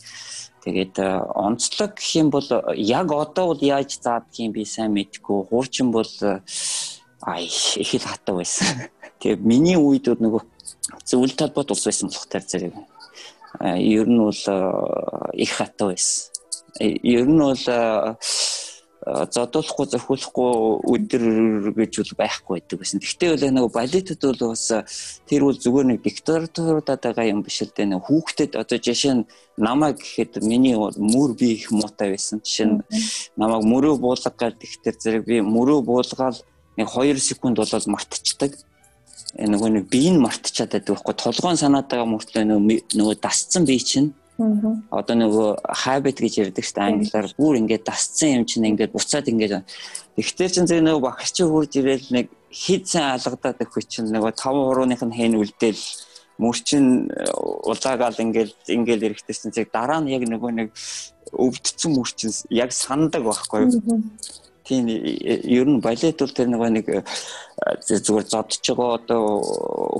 Тэгээд 0.63 0.95
э, 0.99 1.19
онцлог 1.35 1.99
гэх 1.99 2.15
юм 2.15 2.31
бол 2.31 2.47
яг 2.79 3.11
одоо 3.11 3.51
бол 3.51 3.59
яаж 3.59 3.99
заадг 3.99 4.31
юм 4.39 4.55
би 4.55 4.63
сайн 4.63 4.95
мэдэхгүй. 4.95 5.51
Хуучин 5.51 5.91
бол 5.91 6.07
э, 6.23 6.39
ай 7.21 7.51
их 7.51 7.93
л 7.93 8.07
хатаа 8.07 8.39
байсан. 8.39 8.87
Тэгээд 9.19 9.43
миний 9.43 9.75
үед 9.75 10.07
нөгөө 10.07 10.41
зөвлөлт 11.03 11.35
талбайд 11.35 11.75
ус 11.75 11.83
байсан 11.83 12.07
болох 12.07 12.27
таар 12.31 12.47
зэрэг. 12.47 12.73
Э, 13.59 13.75
ер 13.75 14.07
нь 14.07 14.23
бол 14.23 14.41
их 15.35 15.51
хатаа 15.51 15.91
байсан. 15.91 16.31
Ер 16.79 17.27
нь 17.27 17.43
бол 17.43 17.59
зодуулахгүй 19.03 19.85
зохиолохгүй 19.91 20.51
өдөр 20.95 21.23
гэж 21.75 21.93
бол 21.99 22.13
байхгүй 22.23 22.53
байдаг 22.63 22.79
байсан. 22.79 23.03
Гэхдээ 23.03 23.29
бол 23.35 23.45
нэг 23.51 23.65
балетад 23.75 24.21
бол 24.23 24.55
бас 24.55 24.71
тэр 25.27 25.41
бол 25.43 25.59
зүгээр 25.59 25.87
нэг 25.91 25.99
диктатуруудад 26.07 27.03
байгаа 27.03 27.27
юм 27.27 27.43
биш 27.43 27.59
л 27.67 27.73
дээ. 27.75 27.91
Нэг 27.91 28.07
хүүхдэд 28.07 28.55
одоо 28.55 28.77
жишээ 28.79 29.13
нь 29.19 29.27
намайг 29.59 29.99
гэхэд 29.99 30.39
миний 30.47 30.79
мөр 30.79 31.35
би 31.35 31.59
их 31.59 31.71
муутай 31.75 32.15
байсан. 32.15 32.39
Жишээ 32.39 32.67
нь 32.71 32.75
намайг 33.35 33.67
мөрөө 33.67 33.99
буулга 33.99 34.31
гэдэг 34.31 34.63
ихтер 34.63 34.95
зэрэг 34.95 35.23
би 35.27 35.43
мөрөө 35.43 35.83
буулгаал 35.83 36.39
нэг 36.79 36.87
2 36.87 37.19
секунд 37.19 37.59
болоод 37.59 37.87
мартчихдаг 37.91 38.55
нөгөө 39.35 39.69
нэг 39.81 39.85
бие 39.89 40.13
нь 40.13 40.21
мартчихад 40.21 40.71
байдаг 40.71 40.95
байхгүй 40.95 41.15
толгоон 41.17 41.57
санаад 41.57 41.89
байгаа 41.89 42.07
мөртлөө 42.07 42.43
нөгөө 42.95 43.15
дасцсан 43.19 43.65
бие 43.65 43.81
чинь 43.81 44.13
Одоо 44.37 45.15
нөгөө 45.17 45.49
habit 45.85 46.17
гэж 46.17 46.33
ярьдаг 46.41 46.65
шүү 46.65 46.75
дээ 46.77 46.89
англиар. 46.89 47.27
Бүр 47.37 47.59
ингээд 47.61 47.85
дасцсан 47.85 48.41
юм 48.41 48.45
чинь 48.49 48.65
ингээд 48.65 48.95
буцаад 48.97 49.29
ингээд 49.29 49.61
Тэгтээ 50.17 50.49
чинь 50.49 50.67
зэрэг 50.69 50.85
нөгөө 50.89 51.05
багш 51.05 51.29
чи 51.33 51.45
хурж 51.45 51.73
ирээл 51.77 52.09
нэг 52.13 52.27
хид 52.49 52.85
сайн 52.89 53.17
алгадаад 53.17 53.61
өгөх 53.61 53.85
чинь? 53.85 54.09
Нөгөө 54.09 54.33
5 54.33 54.57
хурууных 54.57 55.01
нь 55.05 55.17
хэн 55.17 55.37
үлдээл 55.37 55.81
мөрчин 56.37 57.13
э, 57.13 57.29
улаагаал 57.65 58.17
ингээд 58.17 58.69
ингээд 58.69 59.05
эрэхтэй 59.05 59.33
чинь 59.37 59.53
зэрэг 59.53 59.69
дараа 59.73 60.01
нь 60.01 60.13
яг 60.13 60.25
нөгөө 60.25 60.51
нэг 60.53 60.69
өвдцэн 61.33 61.93
мөрчин 61.93 62.29
яг 62.49 62.73
сандаг 62.73 63.21
байхгүй 63.25 63.69
юу 63.69 64.01
Тийм 64.63 64.87
ер 64.87 65.67
нь 65.67 65.81
балет 65.83 66.19
бол 66.19 66.31
тэр 66.31 66.47
нэг 66.47 66.87
э, 66.87 67.03
зүгээр 67.83 68.27
зодж 68.31 68.63
байгаа 68.63 68.95
одоо 68.95 69.43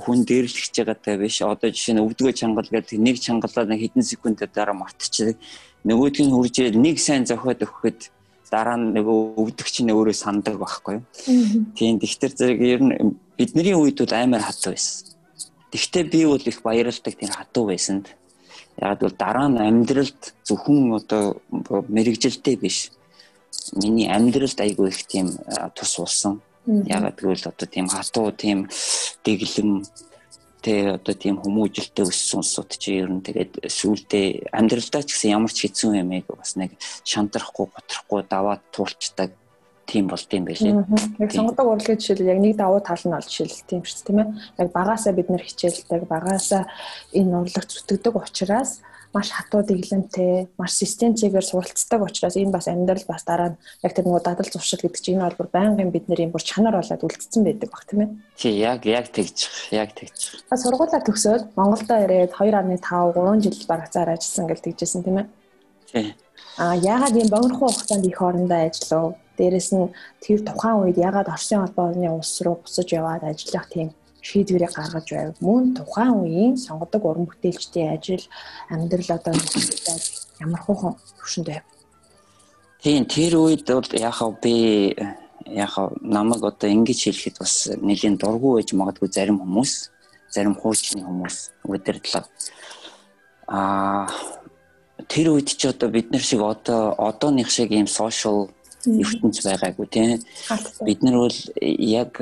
хүн 0.00 0.24
дээрлэж 0.24 0.72
байгаатай 0.72 1.20
биш. 1.20 1.44
Одоо 1.44 1.68
жишээ 1.68 2.00
нь 2.00 2.00
өвдгөө 2.00 2.32
чангал 2.32 2.64
гэдэг 2.72 2.96
нэг 2.96 3.20
чангалаа 3.20 3.68
нэг 3.68 3.84
хэдэн 3.84 4.08
секундээр 4.08 4.48
дараа 4.48 4.72
мартчих. 4.72 5.36
Нөгөөдг 5.84 6.24
нь 6.24 6.32
хурж 6.32 6.56
нэг 6.80 6.96
сайн 6.96 7.28
зохиод 7.28 7.60
өгөхөд 7.60 8.08
дараа 8.48 8.80
нь 8.80 8.96
нөгөө 8.96 9.36
өвдөгч 9.36 9.84
нь 9.84 9.92
өөрөө 9.92 10.16
сандаг 10.16 10.56
байхгүй 10.56 10.96
юу. 10.96 11.04
Тийм 11.76 12.00
тэгтэр 12.00 12.32
зэрэг 12.32 12.60
ер 12.64 12.80
нь 12.80 13.20
бидний 13.36 13.76
үед 13.76 14.00
бол 14.00 14.16
амар 14.16 14.48
хатуу 14.48 14.72
байсан. 14.72 15.12
Тэгтээ 15.76 16.04
би 16.08 16.24
бол 16.24 16.40
их 16.40 16.64
баярлдаг 16.64 17.12
тийм 17.20 17.30
хатуу 17.36 17.68
байсан. 17.68 18.08
Яг 18.80 18.96
бол 19.04 19.12
дараа 19.12 19.52
нь 19.52 19.60
амьдралд 19.60 20.32
зөвхөн 20.48 20.96
одоо 20.96 21.36
мэрэгжилтэй 21.68 22.56
биш 22.56 22.88
миний 23.72 24.08
амьдралд 24.08 24.58
айгүй 24.60 24.88
их 24.88 25.06
тийм 25.06 25.34
тус 25.74 25.98
болсон. 25.98 26.42
Ягаад 26.66 27.20
гэвэл 27.20 27.50
одоо 27.50 27.68
тийм 27.68 27.86
хатуу 27.88 28.32
тийм 28.32 28.68
дэглэм 29.24 29.84
тэ 30.64 30.96
одоо 30.96 31.14
тийм 31.14 31.36
хүмүүжлэлтэй 31.44 32.08
өссөн 32.08 32.40
улсууд 32.40 32.72
чи 32.80 32.96
ер 32.96 33.12
нь 33.12 33.20
тэгээд 33.20 33.68
сүултээ 33.68 34.48
амьдралдаа 34.48 35.04
ч 35.04 35.12
гэсэн 35.12 35.36
ямар 35.36 35.52
ч 35.52 35.68
хэцүү 35.68 36.00
юм 36.00 36.16
яг 36.16 36.24
бас 36.32 36.56
нэг 36.56 36.72
шантрахгүй 37.04 37.68
готрахгүй 37.68 38.20
даваад 38.24 38.64
туулцдаг 38.72 39.36
тийм 39.84 40.08
болд 40.08 40.30
юм 40.32 40.44
байлээ. 40.48 40.72
Яг 41.20 41.30
сонгодог 41.36 41.68
урлагийн 41.68 42.00
жишээл 42.00 42.32
яг 42.32 42.40
нэг 42.40 42.56
давуу 42.56 42.80
тал 42.80 43.04
нь 43.04 43.12
бол 43.12 43.28
жишээл 43.28 43.68
тийм 43.68 43.82
шүү 43.84 43.96
дээ 44.00 44.06
тийм 44.08 44.18
ээ. 44.24 44.28
Яг 44.64 44.68
багаасаа 44.72 45.12
бид 45.12 45.28
нэр 45.28 45.44
хичээлдэг 45.44 46.02
багаасаа 46.08 46.64
энэ 47.12 47.36
урлаг 47.36 47.64
зүтгэдэг 47.68 48.14
учраас 48.16 48.80
маш 49.14 49.30
хатуу 49.30 49.62
дэглэмтэй, 49.62 50.50
маш 50.58 50.74
системцэгээр 50.74 51.46
суралцдаг 51.46 52.02
учраас 52.02 52.34
энэ 52.34 52.50
бас 52.50 52.66
амьдрал 52.66 53.06
бас 53.06 53.22
дараа 53.22 53.54
нь 53.54 53.58
яг 53.86 53.94
тэр 53.94 54.10
нөгөө 54.10 54.22
дадал 54.26 54.50
зуршил 54.50 54.82
гэдэг 54.82 55.00
чинь 55.00 55.16
энэ 55.22 55.30
бол 55.30 55.38
бүр 55.46 55.50
байнгын 55.54 55.94
бид 55.94 56.10
юм 56.10 56.34
бүр 56.34 56.42
чанар 56.42 56.74
болоод 56.74 57.06
үлдсэн 57.06 57.46
байдаг 57.46 57.70
баг 57.70 57.84
тийм 57.86 58.00
ээ. 58.02 58.10
Тий, 58.34 58.54
яг 58.58 58.82
яг 58.90 59.06
тэгж, 59.14 59.70
яг 59.70 59.94
тэгж. 59.94 60.50
Ба 60.50 60.58
сургуулаа 60.58 60.98
төгсөөд 61.06 61.54
Монголдо 61.54 61.94
ирээд 62.02 62.34
2.5 62.34 62.82
3 62.82 63.42
жил 63.46 63.58
барагцаар 63.70 64.10
ажилласан 64.18 64.50
гэж 64.50 64.58
тэгжсэн 64.66 65.02
тийм 65.06 65.16
ээ. 65.22 65.26
Тий. 65.94 66.06
А 66.58 66.74
яагаад 66.74 67.14
ийм 67.14 67.30
богинохон 67.30 67.70
хугацаанд 67.70 68.06
их 68.06 68.18
хоорондоо 68.18 68.60
ажиллав? 68.66 69.14
Дээрэс 69.38 69.70
нь 69.74 69.94
тэр 70.22 70.42
тухайн 70.42 70.82
үед 70.82 70.98
яагаад 70.98 71.30
Оросын 71.30 71.62
холбооны 71.62 72.10
улс 72.10 72.42
руу 72.42 72.58
буцаж 72.62 72.86
яваад 72.90 73.22
ажиллах 73.26 73.66
тийм 73.70 73.94
шийдвэрийг 74.28 74.72
гаргаж 74.72 75.06
байв. 75.12 75.36
Мөн 75.44 75.76
тухайн 75.76 76.16
үеийн 76.24 76.56
сонгодог 76.56 77.04
уран 77.04 77.28
бүтээлчдийн 77.28 77.92
ажил 77.94 78.24
амьдрал 78.72 79.10
одоо 79.18 79.34
ямар 80.40 80.60
хуухан 80.64 80.92
төвшөнд 81.18 81.48
байв. 81.52 81.64
Тийм 82.82 83.04
тэр 83.04 83.32
үед 83.36 83.68
бол 83.68 83.90
яхаа 83.92 84.30
би 84.42 84.96
яхаа 85.46 85.92
намайг 86.00 86.42
одоо 86.44 86.68
ингэж 86.70 86.98
хэлэхэд 87.04 87.36
бас 87.38 87.54
нэлийн 87.88 88.16
дургүй 88.16 88.52
байж 88.56 88.72
магадгүй 88.72 89.08
зарим 89.12 89.38
хүмүүс 89.40 89.72
зарим 90.32 90.54
хуучны 90.56 91.04
хүмүүс 91.04 91.36
удирдлага 91.68 92.28
а 93.46 94.08
тэр 95.08 95.36
үед 95.36 95.48
ч 95.52 95.68
одоо 95.68 95.88
бид 95.92 96.10
нар 96.10 96.24
шиг 96.24 96.40
одоо 96.40 96.96
одооных 96.96 97.50
шиг 97.50 97.70
ийм 97.70 97.86
сошиал 97.86 98.48
ертөнц 98.86 99.40
байгаагүй 99.44 99.86
тийм 99.90 100.20
бид 100.86 101.00
нар 101.02 101.16
бол 101.24 101.38
яг 101.60 102.12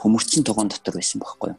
хөмөрцөн 0.00 0.44
тогоон 0.44 0.68
дотор 0.68 0.94
байсан 0.98 1.20
байхгүй 1.20 1.52
юу? 1.52 1.58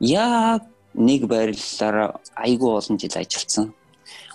Яг 0.00 0.66
нэг 0.94 1.26
байрлалаар 1.26 2.20
айгүй 2.36 2.70
олон 2.78 2.98
жил 2.98 3.16
ажилласан 3.16 3.72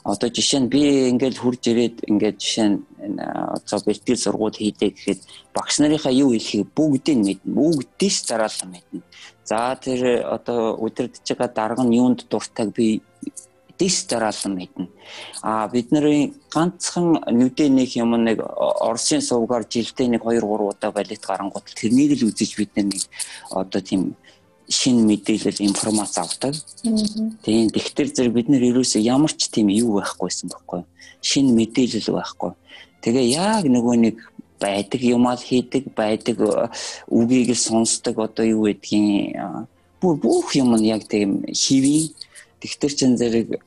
одоо 0.07 0.29
жишээ 0.31 0.59
нь 0.63 0.71
би 0.71 1.11
ингээл 1.11 1.41
хурж 1.43 1.67
ирээд 1.67 2.07
ингээд 2.07 2.37
жишээ 2.39 2.67
нь 2.71 2.79
одоо 3.19 3.77
бэлтгэл 3.83 4.23
сургууль 4.23 4.55
хийдэг 4.55 4.95
гэхэд 4.95 5.19
багш 5.51 5.83
нарынхаа 5.83 6.15
юу 6.15 6.31
хэлхийг 6.31 6.71
бүгдийг 6.71 7.19
мэднэ 7.27 7.51
бүгдийг 7.51 8.13
ч 8.15 8.23
зараалан 8.23 8.71
мэднэ 8.71 9.03
за 9.43 9.75
тэр 9.75 10.23
одоо 10.23 10.79
удирдах 10.79 11.19
байгаа 11.27 11.49
дарга 11.51 11.83
нь 11.83 11.99
юунд 11.99 12.23
дуртайг 12.31 12.71
би 12.71 13.03
дэс 13.79 14.05
дараалан 14.09 14.53
мэднэ. 14.57 14.87
А 15.41 15.67
бидний 15.67 16.33
ганцхан 16.51 17.21
нүдэ 17.29 17.69
нэг 17.69 17.95
юм 17.95 18.17
нэг 18.23 18.41
Оросын 18.41 19.21
сувгаар 19.21 19.65
жилдээ 19.69 20.07
нэг 20.17 20.21
2 20.25 20.41
3 20.41 20.73
удаа 20.73 20.91
балет 20.91 21.21
гарангууд 21.21 21.67
тэрнийг 21.77 22.17
л 22.17 22.27
үзэж 22.29 22.57
бид 22.57 22.73
нэг 22.75 23.05
одоо 23.51 23.81
тийм 23.81 24.15
шин 24.69 25.05
мэдээлэл 25.07 25.61
информац 25.61 26.17
авдаг. 26.17 26.55
Тийм 27.45 27.69
тэгтэр 27.69 28.07
зэрэг 28.11 28.33
бид 28.33 28.47
нэр 28.49 28.63
ерөөсөө 28.73 29.01
ямар 29.01 29.31
ч 29.31 29.47
тийм 29.53 29.69
юу 29.69 30.01
байхгүйсэн 30.01 30.51
байхгүй. 30.51 30.81
Шин 31.21 31.55
мэдээлэл 31.55 32.11
байхгүй. 32.11 32.51
Тэгээ 33.01 33.25
яг 33.37 33.63
нөгөө 33.63 33.95
нэг 33.95 34.15
байдаг 34.59 35.01
юмал 35.05 35.37
хийдэг, 35.37 35.93
байдаг 35.95 36.37
үгийг 37.07 37.53
л 37.53 37.61
сонсдог 37.61 38.19
одоо 38.19 38.45
юу 38.45 38.67
гэдгийг 38.67 39.37
бүх 40.01 40.55
юм 40.55 40.75
нь 40.75 40.89
яг 40.89 41.07
тийм 41.07 41.45
хэвийн 41.47 42.11
Тэгтэр 42.61 42.93
чин 42.93 43.17
зэрэг 43.17 43.61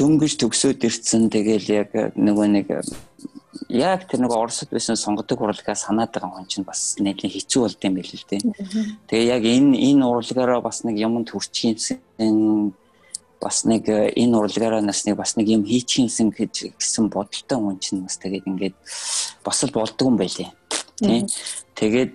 дөнгөж 0.00 0.32
төгсөөд 0.40 0.80
ирсэн 0.88 1.28
тэгэл 1.28 1.68
яг 1.68 1.90
нөгөө 2.16 2.46
нэг 2.56 2.68
яг 3.68 4.08
тэр 4.08 4.24
нэг 4.24 4.32
Оросд 4.32 4.70
байсан 4.72 4.96
сонгодог 4.96 5.40
урлагаа 5.40 5.76
санаад 5.76 6.10
байгаа 6.10 6.40
хүн 6.40 6.48
чинь 6.48 6.64
бас 6.64 6.96
нэлээд 6.98 7.34
хэцүү 7.36 7.60
болд 7.62 7.84
юм 7.84 7.94
байл 8.00 8.12
л 8.16 8.26
дээ. 8.30 8.42
Тэгээ 9.06 9.30
яг 9.30 9.44
энэ 9.44 9.76
энэ 9.76 10.04
урлагаараа 10.06 10.60
бас 10.64 10.82
нэг 10.84 10.96
юмд 10.98 11.28
хүрчихсэн 11.30 12.72
бас 13.40 13.64
нэг 13.64 13.88
энэ 13.88 14.36
урлагаараа 14.36 14.80
нас 14.80 15.04
нэг 15.04 15.16
бас 15.16 15.36
нэг 15.36 15.48
юм 15.48 15.64
хийчихсэн 15.64 16.32
гэж 16.32 16.76
гэсэн 16.80 17.08
бодолтой 17.08 17.58
хүн 17.58 17.78
чинь 17.78 18.04
бас 18.04 18.16
тэгээд 18.18 18.48
ингээд 18.48 18.76
бас 19.44 19.58
л 19.64 19.72
болдго 19.72 20.08
юм 20.08 20.16
байлээ. 20.16 20.50
Тий. 21.00 21.24
Тэгээд 21.76 22.14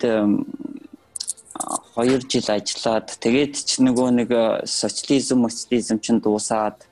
2 1.96 2.28
жил 2.28 2.48
ажиллаад 2.52 3.08
тэгээд 3.24 3.54
ч 3.56 3.80
нөгөө 3.80 4.10
нэг 4.12 4.30
э, 4.32 4.68
социализм 4.68 5.48
социализм 5.48 6.00
чинь 6.04 6.20
дуусаад 6.20 6.84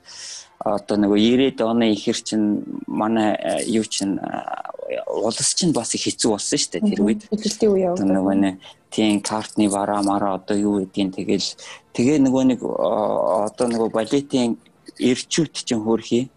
одоо 0.64 0.96
нөгөө 0.96 1.18
90-ад 1.20 1.60
оны 1.60 1.92
ихэр 1.92 2.18
чинь 2.24 2.64
манай 2.88 3.36
э, 3.36 3.68
юу 3.68 3.84
чинь 3.84 4.16
э, 4.16 5.04
улс 5.12 5.52
чинь 5.52 5.76
бас 5.76 5.92
их 5.94 6.08
хэцүү 6.08 6.30
болсон 6.32 6.56
шүү 6.56 6.72
дээ 6.72 6.88
тэр 6.96 7.02
үед. 7.04 7.20
Хөдөлтийн 7.28 7.72
үе 7.72 7.80
яваа. 7.84 8.08
Нөгөө 8.08 8.34
нэг 8.40 8.54
тийм 8.88 9.20
картны 9.20 9.68
бараа 9.68 10.00
мараа 10.00 10.40
одоо 10.40 10.56
юу 10.56 10.80
гэдгийг 10.80 11.12
тэгэл 11.12 11.48
тэгээ 11.92 12.18
нөгөө 12.24 12.44
нэг 12.56 12.60
одоо 12.64 13.66
нөгөө 13.68 13.88
балетийн 13.92 14.56
эрчүүд 14.96 15.52
чинь 15.52 15.84
хөрхий 15.84 16.32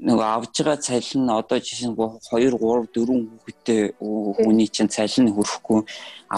нөгөө 0.00 0.24
авж 0.24 0.54
байгаа 0.64 0.80
цалин 0.80 1.28
одоо 1.28 1.58
жишээ 1.60 1.92
нь 1.92 1.96
2 1.96 2.24
3 2.32 2.56
4 2.56 2.88
хүүхэдтэй 2.96 3.80
хүний 4.40 4.68
чинь 4.72 4.88
цалин 4.88 5.28
хөрөхгүй 5.36 5.80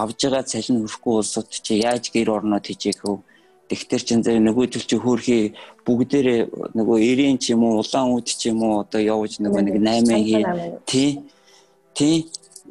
авж 0.02 0.18
байгаа 0.26 0.42
цалин 0.42 0.82
хөрөхгүй 0.82 1.14
улсууд 1.22 1.46
чи 1.46 1.78
яаж 1.78 2.10
гэр 2.10 2.42
орноод 2.42 2.66
хийжээх 2.66 3.06
вэ? 3.06 3.22
Тэгтэр 3.70 4.02
чин 4.02 4.20
зэрэг 4.26 4.42
нөгөө 4.42 4.66
төл 4.66 4.86
чи 4.90 4.96
хөөрхий 4.98 5.42
бүгдээрээ 5.86 6.74
нөгөө 6.74 6.96
90 7.06 7.38
ч 7.38 7.44
юм 7.54 7.62
уу 7.62 7.78
улаан 7.86 8.10
үд 8.18 8.26
ч 8.26 8.50
юм 8.50 8.66
уу 8.66 8.82
одоо 8.82 8.98
явж 8.98 9.38
нөгөө 9.38 9.62
нэг 9.62 9.76
8 9.78 10.10
хий. 10.26 10.42
тий. 10.90 11.10
Тий. 11.94 12.16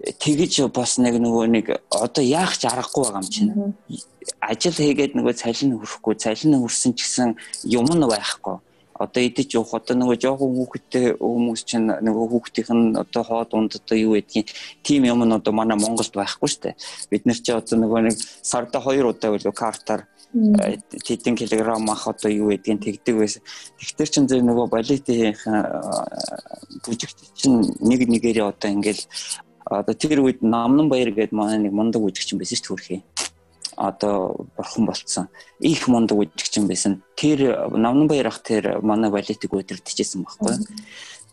Тэгэж 0.01 0.67
бас 0.75 0.99
нэг 0.99 1.15
нөгөө 1.23 1.45
нэг 1.55 1.65
одоо 1.87 2.23
яах 2.25 2.59
ч 2.59 2.67
аргагүй 2.67 3.07
байгаа 3.07 3.23
юм 3.23 3.31
чинь. 3.31 3.51
Ажил 4.43 4.75
хийгээд 4.75 5.15
нөгөө 5.15 5.33
цалин 5.39 5.79
хөрөхгүй 5.79 6.13
цалин 6.19 6.59
хөрсөн 6.59 6.91
ч 6.93 7.07
гэсэн 7.07 7.29
юм 7.63 7.87
нь 7.87 8.05
байхгүй 8.05 8.59
одоо 9.03 9.21
идэж 9.23 9.57
явах 9.57 9.73
одоо 9.81 9.95
нөгөө 9.97 10.17
жоохон 10.21 10.53
хүүхэдтэй 10.55 11.05
хүмүүс 11.17 11.61
чинь 11.65 11.89
нөгөө 11.89 12.25
хүүхдийнх 12.31 12.71
нь 12.71 12.95
одоо 13.01 13.23
хоод 13.25 13.51
унд 13.57 13.75
одоо 13.81 13.97
юу 13.97 14.13
гэдгийг 14.17 14.47
тим 14.85 15.03
юм 15.09 15.25
нь 15.25 15.33
одоо 15.33 15.53
манай 15.53 15.77
Монголд 15.77 16.13
байхгүй 16.13 16.49
шүү 16.49 16.61
дээ. 16.69 16.75
Бид 17.09 17.25
нар 17.25 17.39
чи 17.41 17.51
одоо 17.51 17.75
нөгөө 17.81 17.99
нэг 18.07 18.15
сарда 18.21 18.79
2 18.79 19.01
удаа 19.01 19.33
билүү 19.33 19.53
картаар 19.53 20.05
тэдэн 20.31 21.35
килограмм 21.35 21.89
ах 21.91 22.07
одоо 22.07 22.31
юу 22.31 22.49
гэдгийг 22.53 23.03
тэгдэг 23.03 23.15
байсан. 23.17 23.41
Тэгтэр 23.79 24.09
чин 24.09 24.27
зөв 24.29 24.41
нөгөө 24.45 24.67
балетийн 24.71 25.35
бүжигт 26.85 27.17
чинь 27.35 27.65
нэг 27.81 28.07
нэгээрээ 28.07 28.47
одоо 28.47 28.69
ингээл 28.71 29.03
одоо 29.65 29.95
тэр 29.95 30.19
үед 30.23 30.41
намнан 30.41 30.89
баяр 30.89 31.11
гэдэг 31.11 31.35
манай 31.35 31.59
нэг 31.59 31.73
мундаг 31.75 32.01
бүжигчин 32.01 32.39
байсан 32.39 32.57
шүү 32.57 32.63
дээ 32.63 32.71
хөрхий 32.71 32.99
одоо 33.75 34.47
бурхан 34.57 34.85
болцсон 34.85 35.27
их 35.59 35.87
мундаг 35.87 36.17
үжигчин 36.17 36.67
байсан. 36.67 37.03
Тэр 37.15 37.69
Навнан 37.69 38.07
баяр 38.07 38.27
ах 38.27 38.39
тэр 38.43 38.81
манай 38.81 39.11
балетик 39.11 39.53
удирдахжсэн 39.53 40.23
байхгүй. 40.23 40.55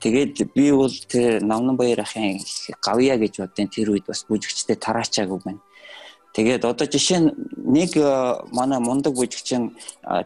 Тэгээд 0.01 0.55
би 0.55 0.73
бол 0.73 0.93
тэр 1.09 1.43
Навнан 1.43 1.77
баяр 1.77 2.01
ахын 2.01 2.41
гавья 2.83 3.17
гэж 3.17 3.39
бодсон 3.39 3.69
тэр 3.69 3.91
үед 3.91 4.07
бас 4.07 4.25
бүжигчтэй 4.29 4.77
тараачаагүй 4.77 5.41
байна. 5.45 5.61
Тэгээд 6.35 6.65
одоо 6.65 6.87
жишээ 6.87 7.19
нь 7.19 7.35
нэг 7.57 7.97
манай 8.53 8.79
мундаг 8.79 9.15
бүжигчин 9.15 9.75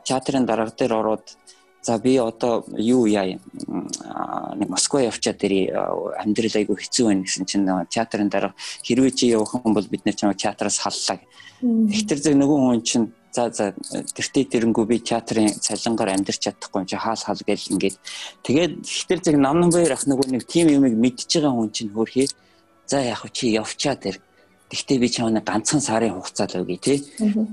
театрын 0.05 0.45
дарга 0.47 0.75
дээр 0.77 0.93
ороод 0.93 1.37
За 1.83 1.99
би 1.99 2.17
одоо 2.17 2.65
юу 2.79 3.07
яа 3.07 3.27
нэг 3.27 4.69
Москва 4.71 5.03
явчаад 5.03 5.39
тэр 5.43 5.75
амьдрал 6.15 6.55
айгу 6.55 6.79
хэцүү 6.79 7.07
байна 7.11 7.27
гэсэн 7.27 7.43
чинь 7.43 7.67
театрын 7.91 8.31
дараа 8.31 8.55
хэрвээ 8.87 9.11
чи 9.11 9.35
явах 9.35 9.59
юм 9.59 9.75
бол 9.75 9.87
бид 9.91 10.07
нэр 10.07 10.15
чамайг 10.15 10.39
театраас 10.39 10.79
халлаа. 10.79 11.19
Тэгтэр 11.59 12.19
зэрэг 12.23 12.39
нөгөө 12.39 12.59
хүн 12.63 12.83
чинь 12.87 13.11
за 13.35 13.51
за 13.51 13.75
тэртээ 14.15 14.45
тэрэнгүү 14.55 14.85
би 14.87 15.03
театрын 15.03 15.59
цалингаар 15.59 16.15
амьдрч 16.15 16.39
чадахгүй 16.47 16.87
юм 16.87 16.87
чи 16.87 16.97
хаал 17.03 17.19
хаал 17.19 17.43
гэл 17.43 17.71
ингээд. 17.75 17.97
Тэгээд 18.47 18.73
ихтер 18.87 19.19
зэрэг 19.19 19.43
намнан 19.43 19.75
баяр 19.75 19.99
ах 19.99 20.07
нөгөө 20.07 20.39
нэг 20.39 20.47
тим 20.47 20.71
юмыг 20.71 20.95
мэдчихэж 20.95 21.43
байгаа 21.43 21.59
хүн 21.59 21.71
чинь 21.75 21.91
хөрхий 21.91 22.29
за 22.87 23.03
яг 23.03 23.27
чи 23.35 23.51
явчаа 23.59 23.99
тэр 23.99 24.23
Гэхдээ 24.73 24.99
би 25.05 25.09
чамаа 25.13 25.45
ганцхан 25.45 25.85
сарын 25.85 26.17
хугацаа 26.17 26.49
л 26.49 26.65
өгье 26.65 26.81
тий. 26.81 26.99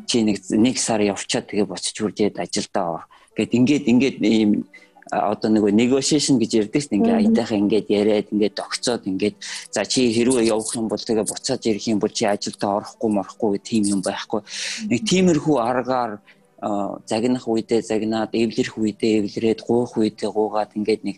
Чи 0.08 0.24
нэг 0.24 0.40
нэг 0.56 0.80
сар 0.80 1.04
явчаад 1.04 1.52
тэгээ 1.52 1.68
буцаж 1.68 1.92
хурдээд 2.00 2.40
ажилдаа. 2.40 2.88
ор 2.96 3.04
Гэт 3.38 3.52
ингээд 3.54 3.86
ингээд 3.88 4.18
ийм 4.24 4.52
одоо 5.12 5.50
нөгөө 5.50 5.74
negotiation 5.74 6.38
гэж 6.38 6.70
ярьдаг 6.70 6.86
дээ. 6.86 6.98
Ингээ 7.02 7.18
аятайхан 7.18 7.62
ингээд 7.66 7.88
яриад 7.90 8.28
ингээд 8.30 8.56
тогцоод 8.62 9.04
ингээд 9.10 9.36
за 9.74 9.82
чи 9.86 10.14
хэрвээ 10.14 10.54
явах 10.54 10.70
юм 10.78 10.86
бол 10.86 11.02
тэгээ 11.02 11.26
буцаад 11.26 11.66
ирэх 11.66 11.86
юм 11.90 12.00
бол 12.00 12.14
чи 12.14 12.26
ажилдаа 12.30 12.78
орохгүй 12.78 13.10
морохгүй 13.10 13.50
гэх 13.58 13.66
тийм 13.66 13.84
юм 13.90 14.02
байхгүй. 14.06 14.42
Нэг 14.90 15.02
тиймэрхүү 15.10 15.56
аргаар 15.58 16.22
загнах 17.08 17.48
үедээ 17.48 17.82
загнаад 17.82 18.36
эвлэрэх 18.36 18.76
үедээ 18.78 19.24
эвлэрээд 19.24 19.60
гуух 19.64 19.96
үедээ 19.96 20.30
гуугаад 20.30 20.76
ингээд 20.76 21.02
нэг 21.08 21.18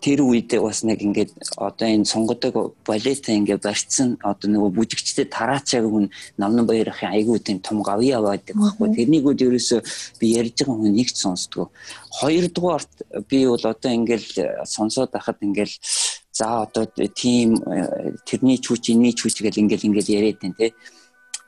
тэр 0.00 0.22
үед 0.22 0.52
бас 0.60 0.84
нэг 0.84 1.00
ингээд 1.02 1.32
одоо 1.56 1.88
энэ 1.88 2.04
сонгодог 2.04 2.76
балета 2.84 3.32
ингээд 3.32 3.64
барьцсан 3.64 4.18
одоо 4.22 4.48
нөгөө 4.50 4.70
бүжигчтэй 4.76 5.26
тараачааг 5.26 5.88
хүн 5.88 6.10
намнан 6.36 6.66
баяр 6.68 6.92
ахын 6.92 7.16
айгүй 7.16 7.40
тийм 7.40 7.58
том 7.64 7.82
гавья 7.82 8.20
байдаг 8.20 8.56
байхгүй. 8.56 8.92
Тэрнийг 8.92 9.24
үл 9.24 9.40
ерөөсөө 9.40 9.80
би 10.20 10.26
ярьж 10.36 10.62
байгаа 10.62 10.76
хүн 10.76 10.94
нэгч 10.94 11.16
сонсдгоо. 11.16 11.72
Хоёрдугаарт 12.20 12.92
би 13.28 13.38
бол 13.48 13.64
одоо 13.64 13.90
ингээд 13.90 14.68
сонсоод 14.68 15.10
байхад 15.10 15.40
ингээд 15.40 15.72
за 16.30 16.68
одоо 16.68 16.84
тийм 17.16 17.56
тэрний 18.28 18.60
чүүч 18.60 18.92
энэний 18.92 19.14
чүүч 19.16 19.40
гэл 19.42 19.60
ингээд 19.64 19.86
ингээд 19.88 20.12
яриад 20.12 20.38
байна 20.44 20.60
те. 20.60 20.74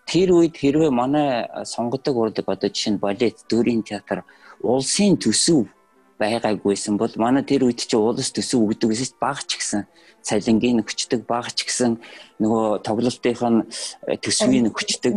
Тэр 0.09 0.33
үед 0.41 0.57
хэрвээ 0.57 0.89
манай 0.89 1.45
сонгодог 1.69 2.17
урлаг 2.17 2.49
одоо 2.49 2.73
жишээ 2.73 2.97
нь 2.97 3.03
балет 3.03 3.45
дөрийн 3.45 3.85
театр 3.85 4.25
улсын 4.65 5.21
төсөв 5.21 5.69
байгаагүйсэн 6.19 6.99
бол 6.99 7.13
манай 7.17 7.43
тэр 7.47 7.65
үед 7.65 7.81
чи 7.87 7.97
уулс 7.97 8.31
төсөв 8.35 8.67
өгдөг 8.67 8.91
гэсэн 8.91 9.17
баг 9.23 9.39
ч 9.47 9.59
гэсэн 9.59 9.83
цалингийн 10.23 10.83
хүчдэг 10.83 11.25
баг 11.27 11.49
ч 11.55 11.65
гэсэн 11.65 11.97
нөгөө 12.43 12.83
тоглолтынх 12.83 13.43
нь 13.43 13.63
э, 14.07 14.19
төсвийн 14.19 14.69
хүчдэг. 14.75 15.15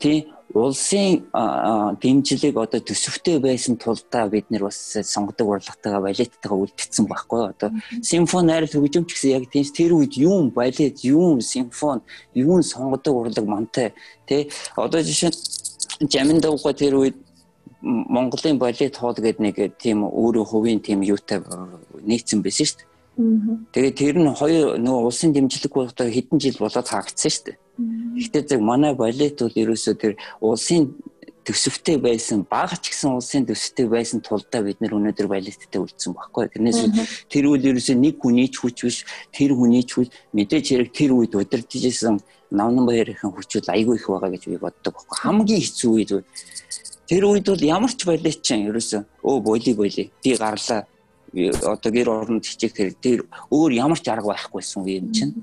Тий 0.00 0.32
улсын 0.54 1.28
дэмжлэг 2.00 2.56
одоо 2.56 2.80
төсөвтэй 2.80 3.36
байсан 3.38 3.76
тулдаа 3.76 4.28
бид 4.32 4.48
нэр 4.48 4.64
бас 4.68 4.96
сонгодог 5.04 5.60
урлагтайгаа 5.60 6.00
балеттайгаа 6.00 6.58
үлдсэн 6.64 7.04
байхгүй 7.04 7.52
одоо. 7.52 7.70
Симфони 8.00 8.48
найрал 8.48 8.72
хөгжимч 8.72 9.12
гэсэн 9.12 9.30
яг 9.36 9.44
тийм 9.52 9.68
тэр 9.68 9.92
үед 9.92 10.16
юм 10.16 10.48
балет 10.50 11.04
юм 11.04 11.40
симфони 11.44 12.00
юм 12.32 12.62
сонгодог 12.62 13.14
урлаг 13.28 13.44
мантай. 13.44 13.92
Тий 14.24 14.48
одоо 14.76 15.04
жишээ 15.04 15.30
нь 16.00 16.08
жамин 16.08 16.40
давга 16.40 16.72
тэр 16.72 16.96
үед 16.96 17.27
Монголын 17.82 18.58
балет 18.58 18.96
хоол 18.96 19.14
гэдэг 19.14 19.40
нэг 19.40 19.56
тийм 19.78 20.02
өөрөө 20.02 20.44
хувийн 20.50 20.80
тийм 20.82 21.02
юутай 21.06 21.38
нийцсэн 22.02 22.42
байсан 22.42 22.66
шүү 22.66 22.78
дээ 22.78 22.88
Тэгээд 23.18 23.98
тэр 23.98 24.16
нь 24.22 24.30
хоёр 24.30 24.78
нөгөө 24.78 25.10
улсын 25.10 25.34
дэмжлэггүй 25.34 25.90
одоо 25.90 26.06
хэдэн 26.06 26.38
жил 26.38 26.58
болоод 26.62 26.86
хаагдсан 26.86 27.30
шүү 27.34 27.44
дээ. 27.50 27.56
Гэхдээ 28.14 28.42
зөв 28.46 28.62
манай 28.62 28.94
балет 28.94 29.42
бол 29.42 29.50
ерөөсөө 29.50 29.94
тэр 29.98 30.14
улсын 30.38 30.94
төсөвтэй 31.42 31.98
байсан 31.98 32.46
бага 32.46 32.78
ч 32.78 32.94
гэсэн 32.94 33.18
улсын 33.18 33.42
төсөвтэй 33.42 33.90
байсан 33.90 34.22
тулдаа 34.22 34.62
бид 34.62 34.78
нэр 34.78 34.94
өнөөдөр 34.94 35.26
балеттэй 35.34 35.80
үлдсэн 35.82 36.14
байхгүй. 36.14 36.46
Тэрнээс 36.46 37.26
тэр 37.26 37.44
үйл 37.50 37.66
ерөөсөө 37.74 37.96
нэг 37.98 38.22
хүний 38.22 38.46
ч 38.46 38.62
хүч 38.62 38.86
биш 38.86 39.02
тэр 39.34 39.58
хүний 39.58 39.82
ч 39.82 39.98
хүч 39.98 40.14
мэдээж 40.36 40.64
хэрэг 40.78 40.90
тэр 40.94 41.10
үед 41.18 41.34
удирдах 41.34 41.74
гэсэн 41.74 42.22
намнан 42.54 42.86
баярын 42.86 43.18
хүчүүд 43.18 43.66
айгүй 43.66 43.98
их 43.98 44.06
байгаа 44.06 44.30
гэж 44.30 44.44
би 44.46 44.62
боддог 44.62 44.94
байхгүй. 44.94 45.18
Хамгийн 45.26 45.62
хэцүү 45.64 45.90
үед 45.90 46.10
тэр 47.08 47.24
үед 47.24 47.48
бол 47.48 47.64
ямар 47.64 47.92
ч 47.92 48.04
балет 48.04 48.42
ч 48.44 48.54
ерөөсөө 48.54 49.02
өө 49.24 49.36
боли 49.40 49.72
боли 49.74 50.04
би 50.22 50.30
гарлаа 50.36 50.84
одоо 51.64 51.90
гэр 51.92 52.08
оронд 52.08 52.44
хичээх 52.44 53.00
тэр 53.00 53.24
өөр 53.50 53.72
ямар 53.72 54.00
ч 54.00 54.08
арга 54.08 54.32
байхгүйсэн 54.32 54.84
юм 54.84 55.12
чинь. 55.12 55.34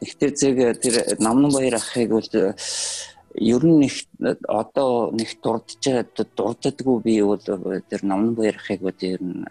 Гэхдээ 0.00 0.30
зэрэг 0.36 0.80
тэр 0.80 0.94
намнан 1.20 1.52
баяр 1.52 1.76
ахыг 1.80 2.10
бол 2.12 2.28
ер 3.36 3.62
нь 3.64 3.80
нэг 3.80 3.94
одоо 4.48 5.12
нэг 5.12 5.40
дурдж 5.40 5.80
дурддаггүй 6.36 6.96
би 7.04 7.20
бол 7.24 7.40
тэр 7.40 8.00
намнан 8.04 8.34
баяр 8.34 8.56
ахыг 8.56 8.80
бол 8.80 9.00
ер 9.00 9.20
нь 9.20 9.44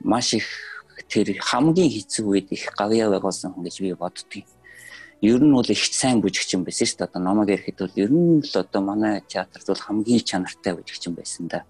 маш 0.00 0.34
их 0.34 0.48
тэр 1.08 1.36
хамгийн 1.40 1.92
хэцүү 1.92 2.24
үед 2.24 2.48
их 2.52 2.72
гавьяа 2.76 3.12
байгуулсан 3.12 3.52
хүн 3.52 3.64
гэж 3.64 3.76
би 3.80 3.92
боддгийг. 3.92 4.48
Ер 5.22 5.40
нь 5.40 5.52
бол 5.52 5.64
их 5.64 5.80
сайн 5.80 6.20
бүжигч 6.20 6.52
юм 6.52 6.64
байсан 6.64 6.84
шүү 6.84 6.98
дээ. 7.00 7.08
Одоо 7.08 7.22
намайг 7.24 7.48
ярихад 7.56 7.88
бол 7.88 7.96
ер 7.96 8.10
нь 8.12 8.44
л 8.44 8.54
одоо 8.60 8.80
манай 8.84 9.22
театрт 9.24 9.66
бол 9.66 9.80
хамгийн 9.80 10.20
чанартай 10.20 10.76
бүжигч 10.76 11.08
юм 11.08 11.14
байсан 11.16 11.48
да. 11.48 11.64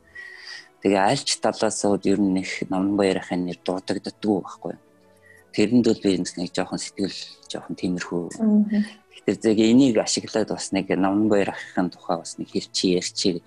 Тэгээ 0.82 0.98
альч 0.98 1.38
талаасаа 1.38 1.98
ер 2.02 2.18
нь 2.18 2.42
их 2.42 2.66
номон 2.70 2.96
баярын 2.98 3.46
нэр 3.46 3.58
дурддагддаггүй 3.62 4.42
байхгүй. 4.42 4.74
Тэрэнд 5.54 5.86
бол 5.86 6.02
би 6.02 6.18
нэг 6.18 6.50
жоохон 6.52 6.78
сэтгэл 6.82 7.18
жоохон 7.48 7.76
тиймэрхүү. 7.78 8.22
Тэгэхээр 9.14 9.40
зэрэг 9.40 9.60
энийг 9.62 9.96
ашиглаад 10.02 10.50
бас 10.50 10.70
нэг 10.74 10.90
номон 10.98 11.30
баярын 11.30 11.88
тухай 11.90 12.18
бас 12.18 12.36
нэг 12.36 12.50
хэлчи 12.50 12.98
ярьчи. 12.98 13.42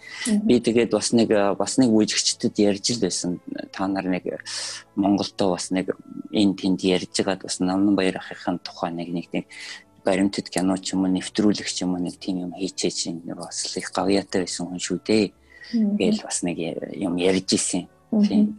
Би 0.47 0.59
тэгээд 0.63 0.95
бас 0.95 1.11
нэг 1.11 1.29
бас 1.59 1.77
нэг 1.77 1.91
үжигчдэд 1.91 2.55
ярьж 2.57 2.97
л 2.97 3.03
байсан. 3.03 3.39
Та 3.71 3.87
нар 3.87 4.07
нэг 4.07 4.25
Монголдо 4.95 5.53
бас 5.53 5.69
нэг 5.69 5.93
энэ 6.31 6.55
тэнд 6.57 6.81
ярьж 6.81 7.13
байгаад 7.19 7.45
бас 7.45 7.59
номон 7.59 7.95
баярын 7.95 8.59
тухай 8.63 8.91
нэг 8.91 9.13
нэг 9.13 9.27
нэг 9.31 9.45
баримтат 10.09 10.49
кино 10.49 10.73
ч 10.81 10.97
юм 10.97 11.05
уу 11.05 11.13
нэвтрүүлэгч 11.13 11.85
юм 11.85 11.93
уу 11.93 12.01
нэг 12.01 12.17
тийм 12.17 12.49
юм 12.49 12.53
хийчихээ 12.57 12.89
чинь 12.89 13.21
бас 13.37 13.77
их 13.77 13.93
гавьяатай 13.93 14.49
байсан 14.49 14.65
хүн 14.65 14.81
шүү 14.81 14.99
дээ 15.05 15.25
гээл 15.73 16.23
бас 16.25 16.41
нэг 16.41 16.57
юм 16.97 17.15
ярьж 17.21 17.53
исэн. 17.53 17.85
Тийм. 18.25 18.57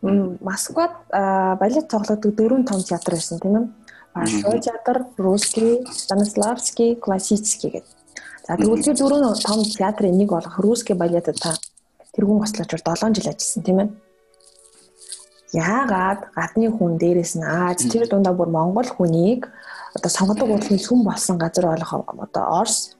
Москвад 0.00 0.92
балет 1.12 1.88
тоглодог 1.88 2.34
дөрвөн 2.34 2.64
том 2.64 2.80
театр 2.82 3.14
байсан 3.14 3.38
тийм 3.38 3.56
ээ. 3.56 3.66
Большой 4.14 4.60
театр, 4.60 5.06
Русский, 5.16 5.84
Станиславский, 5.92 6.96
Классический 6.96 7.70
гэдэг. 7.70 7.94
За 8.48 8.56
тэгвэл 8.56 8.96
дөрвөн 8.96 9.36
том 9.44 9.64
театрын 9.64 10.16
нэг 10.16 10.30
болох 10.30 10.58
Русский 10.58 10.94
балетад 10.94 11.36
та 11.36 11.54
тэргүүн 12.16 12.40
гослоочор 12.40 12.80
7 12.80 13.14
жил 13.14 13.28
ажилласан 13.28 13.62
тийм 13.62 13.78
ээ. 13.78 13.88
Яагаад 15.52 16.28
гадны 16.36 16.68
хүн 16.68 17.00
дээрээс 17.00 17.40
нь 17.40 17.46
Аз 17.46 17.80
тэр 17.88 18.04
дундаа 18.08 18.36
бүр 18.36 18.52
Монгол 18.52 18.84
хүнийг 18.84 19.48
одоо 19.96 20.10
сонгодог 20.12 20.48
урлагийн 20.52 20.82
сүм 20.82 21.04
болсон 21.08 21.40
газар 21.40 21.72
болох 21.72 21.92
одоо 22.04 22.44
Орос 22.60 22.98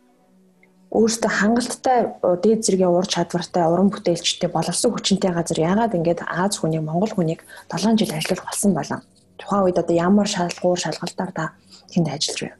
өөртөө 0.88 1.28
хангалттай 1.28 1.98
дээд 2.40 2.64
зэргийн 2.64 2.88
ур 2.88 3.04
чадвартай 3.04 3.68
уран 3.68 3.92
бүтээлчтэй 3.92 4.48
боловсон 4.48 4.96
хүчинтэй 4.96 5.32
газар 5.36 5.58
яагаад 5.60 5.92
ингэж 5.92 6.24
Аз 6.24 6.56
хүнийг 6.56 6.88
Монгол 6.88 7.12
хүнийг 7.12 7.44
7 7.68 8.00
жил 8.00 8.16
ажиллах 8.16 8.44
болсон 8.48 8.72
болов. 8.72 9.04
Тухайн 9.36 9.64
үед 9.68 9.78
одоо 9.78 9.94
ямар 9.94 10.24
шалгуур 10.24 10.80
шалгалтаар 10.80 11.32
та 11.36 11.44
тэнд 11.92 12.08
ажиллаж 12.08 12.40
байна. 12.40 12.56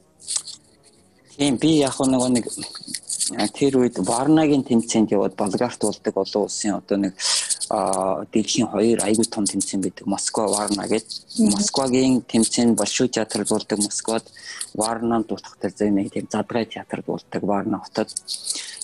Тийм 1.39 1.57
би 1.57 1.81
яг 1.81 1.97
нэг 2.05 2.45
тэр 3.57 3.73
үед 3.81 3.97
Варнагийн 4.05 4.65
тэмцээнд 4.65 5.12
яваад 5.17 5.33
Болгарт 5.33 5.81
уулдаг 5.85 6.15
олон 6.17 6.43
улсын 6.45 6.77
одоо 6.77 6.97
нэг 6.99 7.12
дэлхийн 7.69 8.69
хоёр 8.73 9.05
айгүй 9.05 9.27
том 9.29 9.45
тэмцээн 9.45 9.83
байдаг. 9.83 10.07
Москва, 10.07 10.49
Варна 10.49 10.89
гэдэг. 10.89 11.53
Москвагийн 11.53 12.23
тэмцээн 12.23 12.75
Большой 12.75 13.09
театрт 13.09 13.49
дуулдаг 13.49 13.79
Москвад, 13.79 14.25
Варнанд 14.75 15.27
дуулах 15.29 15.57
тэр 15.61 15.91
нэг 15.93 16.13
тийм 16.13 16.29
задгай 16.33 16.65
театрт 16.65 17.05
дуулдаг 17.05 17.43
Варна 17.43 17.79
хотод. 17.85 18.09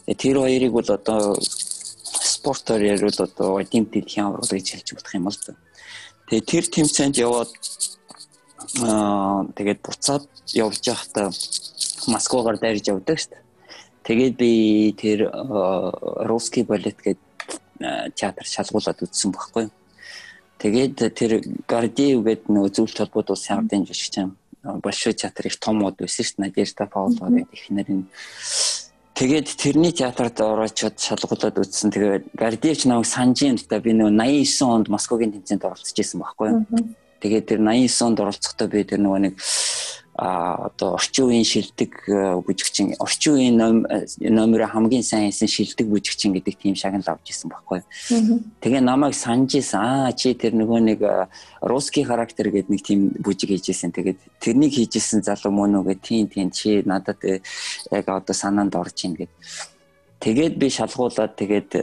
Э, 0.06 0.14
тэр 0.14 0.36
хоёрыг 0.38 0.72
бол 0.72 0.84
одоо 0.88 1.36
спортоор 1.40 2.82
ярил 2.82 3.08
одоо 3.18 3.60
эдийн 3.60 3.88
дэлхийн 3.88 4.26
аврал 4.26 4.48
гэж 4.52 4.66
хэлж 4.70 4.88
болох 4.92 5.14
юм 5.14 5.28
л 5.28 5.38
да. 5.46 5.54
Тэгээ 6.28 6.44
тэр 6.44 6.64
тэмцээнд 6.68 7.16
яваад 7.16 7.50
аа 8.84 9.48
тэгээд 9.56 9.80
буцаад 9.80 10.28
явж 10.52 10.84
байхдаа 10.84 11.32
Москвагаар 12.06 12.58
дайрж 12.60 12.84
явдаг 12.84 13.16
шүү 13.16 13.32
дээ. 13.32 13.44
Тэгээд 14.04 14.34
би 14.36 14.92
тэр 14.92 15.32
русский 16.28 16.68
балет 16.68 17.00
гэдэг 17.00 17.23
театр 17.78 18.44
шалгуулад 18.44 19.02
үзсэн 19.02 19.32
байхгүй. 19.32 19.70
Тэгээд 20.58 20.96
тэр 21.14 21.32
Гардиев 21.68 22.22
гэдэг 22.24 22.48
нөгөө 22.48 22.70
зөвлөлт 22.72 23.00
холбоод 23.02 23.30
улсын 23.34 23.58
ардын 23.58 23.84
жишгч 23.84 24.14
юм. 24.22 24.36
Большой 24.62 25.12
театр 25.12 25.46
их 25.46 25.58
том 25.60 25.82
мод 25.82 25.98
байсан 25.98 26.24
шүү 26.24 26.36
дээ. 26.38 26.44
Надежда 26.46 26.86
Павлова 26.86 27.28
гэдэг 27.28 27.52
их 27.52 27.64
нэрийн 27.70 28.06
Тэгээд 29.14 29.46
тэрний 29.54 29.92
театрт 29.94 30.40
ороочод 30.42 30.98
шалгуулад 30.98 31.54
үзсэн. 31.54 31.94
Тэгээд 31.94 32.24
Гардиевч 32.34 32.82
намайг 32.90 33.06
санжийн 33.06 33.54
та 33.62 33.78
би 33.78 33.94
нөгөө 33.94 34.10
89 34.10 34.62
онд 34.66 34.86
Москвагийн 34.90 35.38
тэмцээнд 35.38 35.62
оролцож 35.62 35.94
исэн 35.94 36.18
байхгүй. 36.18 36.50
Тэгээд 37.22 37.46
тэр 37.46 37.60
89 37.62 38.02
онд 38.10 38.18
оролцохдоо 38.18 38.66
би 38.66 38.82
тэр 38.82 38.98
нөгөө 39.06 39.20
нэг 39.22 39.34
а 40.16 40.70
одоо 40.70 40.94
орчин 40.94 41.26
үеийн 41.26 41.44
шилдэг 41.44 41.92
э, 42.06 42.38
бүжигчин 42.46 42.94
орчин 43.02 43.34
үеийн 43.34 43.58
номер 44.30 44.70
хамгийн 44.70 45.02
сайн 45.02 45.30
хийсэн 45.30 45.50
шилдэг 45.50 45.90
бүжигчин 45.90 46.30
гэдэг 46.38 46.54
тийм 46.54 46.74
шагнал 46.78 47.02
авч 47.18 47.34
ирсэн 47.34 47.50
байхгүй. 47.50 47.82
Тэгээ 48.62 48.78
намайг 48.78 49.18
санаж 49.18 49.58
исэн. 49.58 49.82
Аа 49.82 50.12
чи 50.14 50.34
тэр 50.38 50.54
нөгөө 50.54 50.80
нэг 50.86 51.02
э, 51.02 51.26
русский 51.66 52.06
характер 52.06 52.54
гэдэг 52.54 52.70
нэг 52.70 52.82
тийм 52.86 53.10
бүжиг 53.18 53.50
хийжсэн. 53.58 53.90
Тэгээд 53.90 54.18
тэрнийг 54.38 54.78
хийжсэн 54.78 55.26
залуу 55.26 55.50
мөн 55.50 55.82
үгээ 55.82 55.98
тийм 55.98 56.30
тийм 56.30 56.54
чи 56.54 56.86
надад 56.86 57.18
э, 57.26 57.42
яг 57.90 58.06
одоо 58.06 58.34
санаанд 58.34 58.78
орж 58.78 58.94
ийн 59.02 59.18
гэд. 59.18 59.34
Тэгээд 60.22 60.54
би 60.62 60.70
шалгуулад 60.70 61.34
тэгээд 61.34 61.74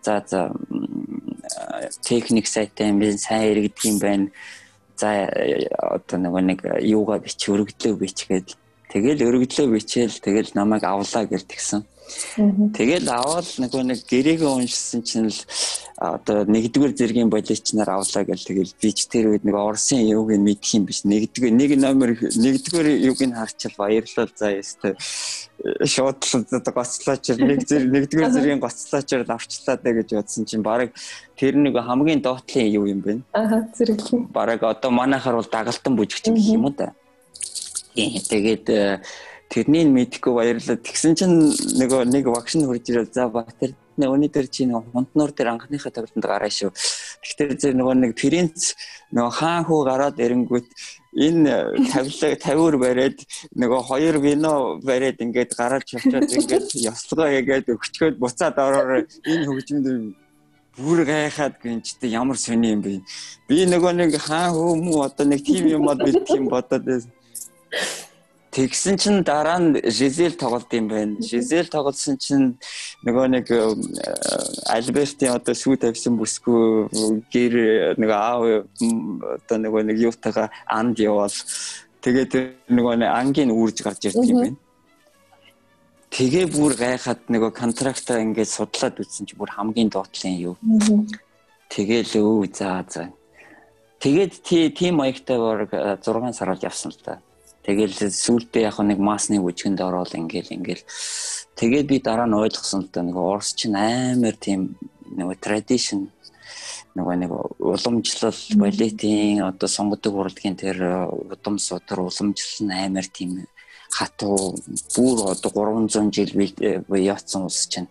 за 0.00 0.24
за 0.24 0.48
техник 2.00 2.48
сайтай 2.48 2.88
юм 2.88 3.04
сайн 3.20 3.52
иргэдэг 3.52 3.84
юм 3.84 3.98
байна 4.00 4.28
за 4.96 5.28
одоо 5.76 6.16
нөгөө 6.18 6.42
нэг 6.50 6.60
юугаа 6.82 7.18
бич 7.20 7.40
өргөдлөө 7.48 7.94
бич 8.00 8.18
гээд 8.28 8.48
тэгэл 8.92 9.26
өргөдлөө 9.28 9.66
бичээл 9.76 10.16
тэгэл 10.24 10.50
намайг 10.56 10.84
авлаа 10.84 11.24
гэл 11.28 11.44
тэгсэн. 11.44 11.84
Тэгэл 12.72 13.06
аваад 13.10 13.48
нөгөө 13.60 13.82
нэг 13.82 14.00
гэрээгээ 14.06 14.50
уншсан 14.50 15.02
чинь 15.02 15.28
л 15.28 15.40
одоо 15.96 16.44
нэгдүгээр 16.44 16.92
зэргийн 16.92 17.32
боличнаар 17.32 17.88
авлаа 17.96 18.24
гэл 18.28 18.44
тэгэл 18.44 18.76
би 18.76 18.90
ч 18.92 19.08
тэр 19.08 19.32
үед 19.32 19.48
нэг 19.48 19.56
Оросын 19.56 20.04
юуг 20.04 20.28
нь 20.36 20.44
мэдх 20.44 20.76
юм 20.76 20.84
биш. 20.84 21.08
Нэгдүгээр 21.08 21.56
нэг 21.56 21.70
номер 21.80 22.20
нэгдүгээр 22.20 23.00
юуг 23.00 23.20
нь 23.24 23.32
харчил 23.32 23.72
баярлал 23.80 24.28
за 24.36 24.60
ёстой. 24.60 24.92
Шуудлал 25.88 26.44
одоо 26.52 26.72
гоцлооч 26.76 27.24
нэг 27.40 27.64
зэрэг 27.64 27.88
нэгдүгээр 28.12 28.28
зэргийн 28.28 28.60
гоцлоочор 28.60 29.24
авчлаа 29.24 29.76
дэ 29.80 29.90
гэж 29.96 30.08
бодсон 30.20 30.44
чинь 30.44 30.60
баг 30.60 30.92
тэр 31.32 31.56
нэг 31.56 31.80
хамгийн 31.80 32.20
доотлын 32.20 32.68
юу 32.76 32.84
юм 32.92 33.00
бэ? 33.00 33.24
Аа 33.32 33.64
зэрэглэн. 33.72 34.28
Бараг 34.36 34.68
одоо 34.68 34.92
манайхаар 34.92 35.40
бол 35.40 35.48
дагалтан 35.48 35.96
бүжигч 35.96 36.28
гэх 36.28 36.44
юм 36.44 36.68
уу 36.68 36.76
да. 36.76 36.92
Тэгээд 37.96 39.00
тэрнийг 39.48 39.88
мэдэхгүй 39.96 40.32
баярлаа. 40.36 40.76
Тэгсэн 40.76 41.16
чинь 41.16 41.56
нөгөө 41.80 42.04
нэг 42.04 42.28
нь 42.28 42.68
хурж 42.68 42.84
ирэл 42.92 43.08
за 43.08 43.32
баг 43.32 43.48
тэр 43.96 44.12
өнөөдөр 44.12 44.46
чи 44.52 44.66
нөгөө 44.68 44.92
хунтнуур 44.92 45.30
дээр 45.32 45.48
анхныхаа 45.56 45.92
тоглолтод 45.92 46.26
гараа 46.28 46.52
шүү. 46.52 46.70
Тэгэхээр 47.24 47.56
зөв 47.56 47.72
нөгөө 47.76 47.94
нэг 48.04 48.12
принц 48.16 48.76
нөгөө 49.16 49.32
хаан 49.40 49.64
хүү 49.64 49.80
гараад 49.88 50.20
ирэнгүүт 50.20 50.68
энэ 51.16 51.52
тавилаг 51.92 52.32
тавиур 52.44 52.76
бариад 52.76 53.18
нөгөө 53.56 53.80
хоёр 53.88 54.16
вино 54.20 54.52
бариад 54.84 55.20
ингээд 55.24 55.56
гараад 55.56 55.84
чавчаад 55.88 56.28
ингээд 56.28 56.68
ёслогоо 56.76 57.28
ягээд 57.40 57.72
өгчгөөд 57.72 58.16
буцаад 58.20 58.56
ороор 58.60 59.08
энэ 59.24 59.48
хөгжимд 59.48 59.86
бүр 60.76 61.04
гайхаад 61.08 61.56
гинчтэй 61.62 62.10
ямар 62.12 62.36
сони 62.36 62.76
юм 62.76 62.80
бэ. 62.84 63.00
Би 63.48 63.64
нөгөө 63.64 63.92
нэг 63.96 64.20
хаан 64.20 64.52
хүү 64.52 64.72
мүү 64.84 64.98
одоо 65.08 65.24
нэг 65.24 65.40
тим 65.40 65.64
юмуд 65.72 66.04
бэлдэх 66.04 66.36
юм 66.36 66.52
бодоод 66.52 66.84
байсан. 66.84 67.12
Тэгсэн 68.56 68.96
чинь 68.96 69.20
дараа 69.20 69.60
нь 69.60 69.84
Жизел 69.84 70.32
тоглолт 70.32 70.72
юм 70.72 70.88
байна. 70.88 71.20
Жизел 71.20 71.68
тоглосон 71.68 72.16
чинь 72.16 72.56
нөгөө 73.04 73.26
нэг 73.36 73.52
э, 73.52 73.60
Альбертийн 74.72 75.36
одоо 75.36 75.52
сүү 75.52 75.76
тавьсан 75.76 76.16
бүсгүй 76.16 76.88
гэр 77.28 78.00
нөгөө 78.00 78.16
аав 78.16 78.64
одоо 79.36 79.56
нөгөө 79.60 79.82
нэг 79.92 80.00
юутайгаа 80.08 80.48
анд 80.72 80.96
явал 81.04 81.36
тэгээд 82.00 82.32
нөгөө 82.72 82.94
нэг 83.04 83.10
ангийн 83.12 83.52
үрж 83.52 83.84
гарч 83.84 84.08
ирдэг 84.08 84.24
юм 84.24 84.40
байна. 84.40 84.58
Тэгээ 86.16 86.48
бүр 86.48 86.80
гайхаад 86.80 87.28
нөгөө 87.28 87.52
контрактаа 87.52 88.24
ингээд 88.24 88.48
судлаад 88.56 88.96
үзсэн 89.04 89.28
чи 89.28 89.36
бүр 89.36 89.52
хамгийн 89.52 89.92
доотлын 89.92 90.40
юу. 90.40 90.56
Тэгээл 91.68 92.24
өө 92.24 92.48
заа 92.56 92.88
заа. 92.88 93.12
Тэгээд 94.00 94.32
тийм 94.72 95.04
маягтай 95.04 95.36
баг 95.36 95.68
6 96.00 96.32
сар 96.32 96.56
бол 96.56 96.64
явсан 96.64 96.96
л 96.96 97.04
та. 97.04 97.20
Тэгэл 97.66 97.98
сүүлдээ 97.98 98.62
яг 98.70 98.78
нэг 98.78 99.02
масны 99.02 99.42
үжигэнд 99.42 99.82
ороод 99.82 100.14
ингээл 100.14 100.54
ингээл. 100.54 100.86
Тэгээд 101.58 101.86
би 101.90 101.98
дараа 101.98 102.30
нь 102.30 102.38
ойлгосон 102.38 102.86
л 102.86 102.90
да 102.94 103.02
нэг 103.02 103.18
Орос 103.18 103.58
чинь 103.58 103.74
амар 103.74 104.38
тийм 104.38 104.78
нэг 105.02 105.34
tradition 105.42 106.14
нөгөө 106.94 107.14
нэг 107.26 107.30
уламжлал 107.58 108.38
балетийн 108.54 109.42
одоо 109.42 109.66
сонгодог 109.66 110.14
урлагийн 110.14 110.54
тэр 110.54 111.10
удам 111.10 111.58
судар 111.58 112.06
уламжлал 112.06 112.62
нь 112.62 112.76
амар 112.86 113.06
тийм 113.10 113.50
хатуу. 113.90 114.54
Бүр 114.94 115.34
одоо 115.34 115.50
300 115.50 116.14
жил 116.14 116.30
яатсан 116.94 117.50
улс 117.50 117.66
чинь. 117.66 117.90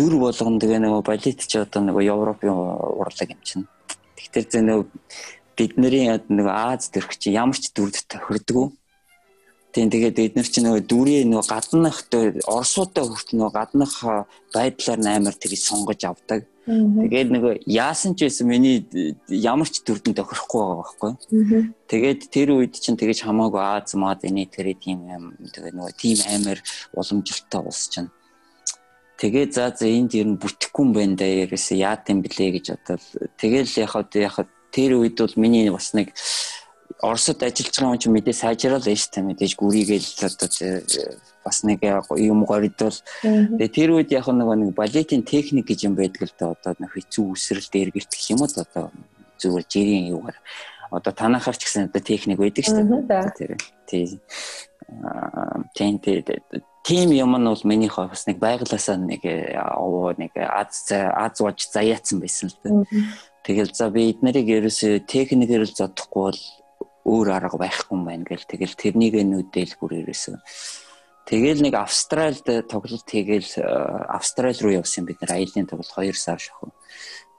Дүр 0.00 0.16
болгон 0.16 0.56
тэгээ 0.56 0.80
нөгөө 0.80 1.02
балет 1.04 1.44
ч 1.44 1.60
одоо 1.60 1.84
нөгөө 1.84 2.08
Европын 2.08 2.56
урлаг 3.04 3.28
юм 3.30 3.42
чинь. 3.44 3.66
Тэгэхээр 4.16 4.46
зэ 4.48 4.60
нөгөө 4.64 4.86
бидний 5.60 6.08
нөгөө 6.24 6.54
Аз 6.72 6.88
төрх 6.88 7.14
чи 7.20 7.36
ямар 7.36 7.60
ч 7.60 7.68
дүрд 7.70 8.00
тохирдгоо 8.08 8.72
Тийм 9.74 9.90
тэгээд 9.90 10.22
эдгээр 10.22 10.48
чинь 10.54 10.66
нөгөө 10.70 10.82
дүрээ 10.86 11.22
нөгөө 11.26 11.50
гаднах 11.50 11.98
орсуудаа 12.46 13.10
хүртэл 13.10 13.38
нөгөө 13.42 13.54
гаднах 13.58 13.94
байдлаар 14.54 15.00
амар 15.02 15.34
тэрийг 15.34 15.58
сонгож 15.58 15.98
авдаг. 16.06 16.46
Тэгээд 16.62 17.28
нөгөө 17.34 17.52
яасан 17.66 18.14
ч 18.14 18.30
байсан 18.30 18.46
миний 18.46 18.86
ямар 19.26 19.66
ч 19.66 19.82
төрдөн 19.82 20.14
тохирохгүй 20.14 20.62
байгаа 20.62 20.78
байхгүй. 20.78 21.12
Тэгээд 21.90 22.20
тэр 22.30 22.54
үед 22.54 22.78
чинь 22.78 22.94
тэгэж 22.94 23.26
хамаагүй 23.26 23.58
Аз 23.58 23.98
маад 23.98 24.22
эний 24.22 24.46
тэрэ 24.46 24.78
тийм 24.78 25.10
юм 25.10 25.24
тэгээд 25.42 25.74
нөгөө 25.74 25.92
тийм 25.98 26.22
амар 26.22 26.62
уламжлалтай 26.94 27.58
улс 27.58 27.90
чинь. 27.90 28.14
Тэгээд 29.18 29.50
за 29.58 29.74
за 29.74 29.90
энд 29.90 30.14
ер 30.14 30.30
нь 30.30 30.38
бүтэхгүй 30.38 30.86
юм 30.86 30.94
байна 30.94 31.18
да 31.18 31.26
ерөөсөө 31.26 31.82
яат 31.82 32.06
юм 32.14 32.22
блэ 32.22 32.62
гэж 32.62 32.66
бодоод 32.78 33.02
тэгэл 33.42 33.70
яхад 33.82 34.10
яхад 34.14 34.48
тэр 34.74 34.98
үед 35.02 35.18
бол 35.18 35.34
миний 35.38 35.70
бас 35.70 35.94
нэг 35.94 36.10
Оросд 37.04 37.42
ажиллаж 37.44 37.76
байгаа 37.76 37.92
хүн 37.92 38.00
чинь 38.00 38.14
мэдээ 38.16 38.32
сайжрал 38.32 38.80
шүү 38.80 39.12
дээ. 39.12 39.28
Мэдээж 39.28 39.52
гүрийгээл 39.60 40.08
одоо 40.24 40.48
бас 41.44 41.58
нэг 41.68 41.84
юм 42.16 42.40
горидвол. 42.48 42.96
Тэгээ 43.20 43.68
тэр 43.76 43.90
үед 43.92 44.10
яг 44.16 44.26
нэг 44.32 44.48
нэг 44.48 44.70
балетийн 44.72 45.22
техник 45.28 45.68
гэж 45.68 45.84
юм 45.84 45.94
байдаг 46.00 46.24
л 46.24 46.34
да. 46.40 46.56
Одоо 46.56 46.88
хэцүү 46.88 47.24
үсрэлт 47.36 47.74
эргэлт 47.76 48.08
гэх 48.08 48.32
юм 48.32 48.40
уу 48.40 48.48
одоо 48.48 48.88
зүгээр 49.36 49.66
жирийн 49.68 50.08
юугаар. 50.16 50.38
Одоо 50.88 51.12
танахаар 51.12 51.56
ч 51.60 51.68
гэсэн 51.68 51.92
одоо 51.92 52.00
техник 52.00 52.40
байдаг 52.40 52.64
шүү 52.64 52.80
дээ. 52.80 53.36
тэр 53.36 53.52
тийм 53.84 54.20
тийм 56.84 57.08
юм 57.12 57.36
нь 57.36 57.48
бол 57.48 57.64
миний 57.64 57.88
хувьд 57.88 58.12
бас 58.12 58.24
нэг 58.28 58.38
байглаасаа 58.40 58.96
нэг 58.96 59.24
овоо 59.56 60.12
нэг 60.16 60.36
аз 60.36 60.88
аз 60.92 61.40
ууж 61.40 61.68
заяатсан 61.68 62.20
байсан 62.20 62.48
л 62.48 62.58
да. 62.64 62.70
Тэгэл 63.44 63.72
за 63.76 63.90
би 63.90 64.12
эднэрийг 64.12 64.48
ерөөсөө 64.48 65.04
техникээр 65.04 65.64
л 65.68 65.76
зодохгүй 65.76 66.22
бол 66.32 66.40
өөр 67.04 67.28
арга 67.36 67.60
байхгүй 67.60 67.94
юм 67.94 68.04
байна 68.08 68.24
гэл 68.24 68.48
тэгэл 68.48 68.74
тэрнийг 68.74 69.14
нүдэл 69.20 69.76
бүр 69.80 70.04
ирээсэн. 70.04 70.40
Тэгэл 71.24 71.64
нэг 71.64 71.74
Австральд 71.80 72.44
тоглолт 72.68 73.08
хийгээл 73.08 73.50
э, 73.56 73.64
Австрали 74.12 74.60
руу 74.60 74.84
явсан 74.84 75.08
бид 75.08 75.24
нар 75.24 75.40
аялын 75.40 75.64
тоглолт 75.64 75.88
2 75.88 76.12
сар 76.12 76.36
шахав. 76.36 76.72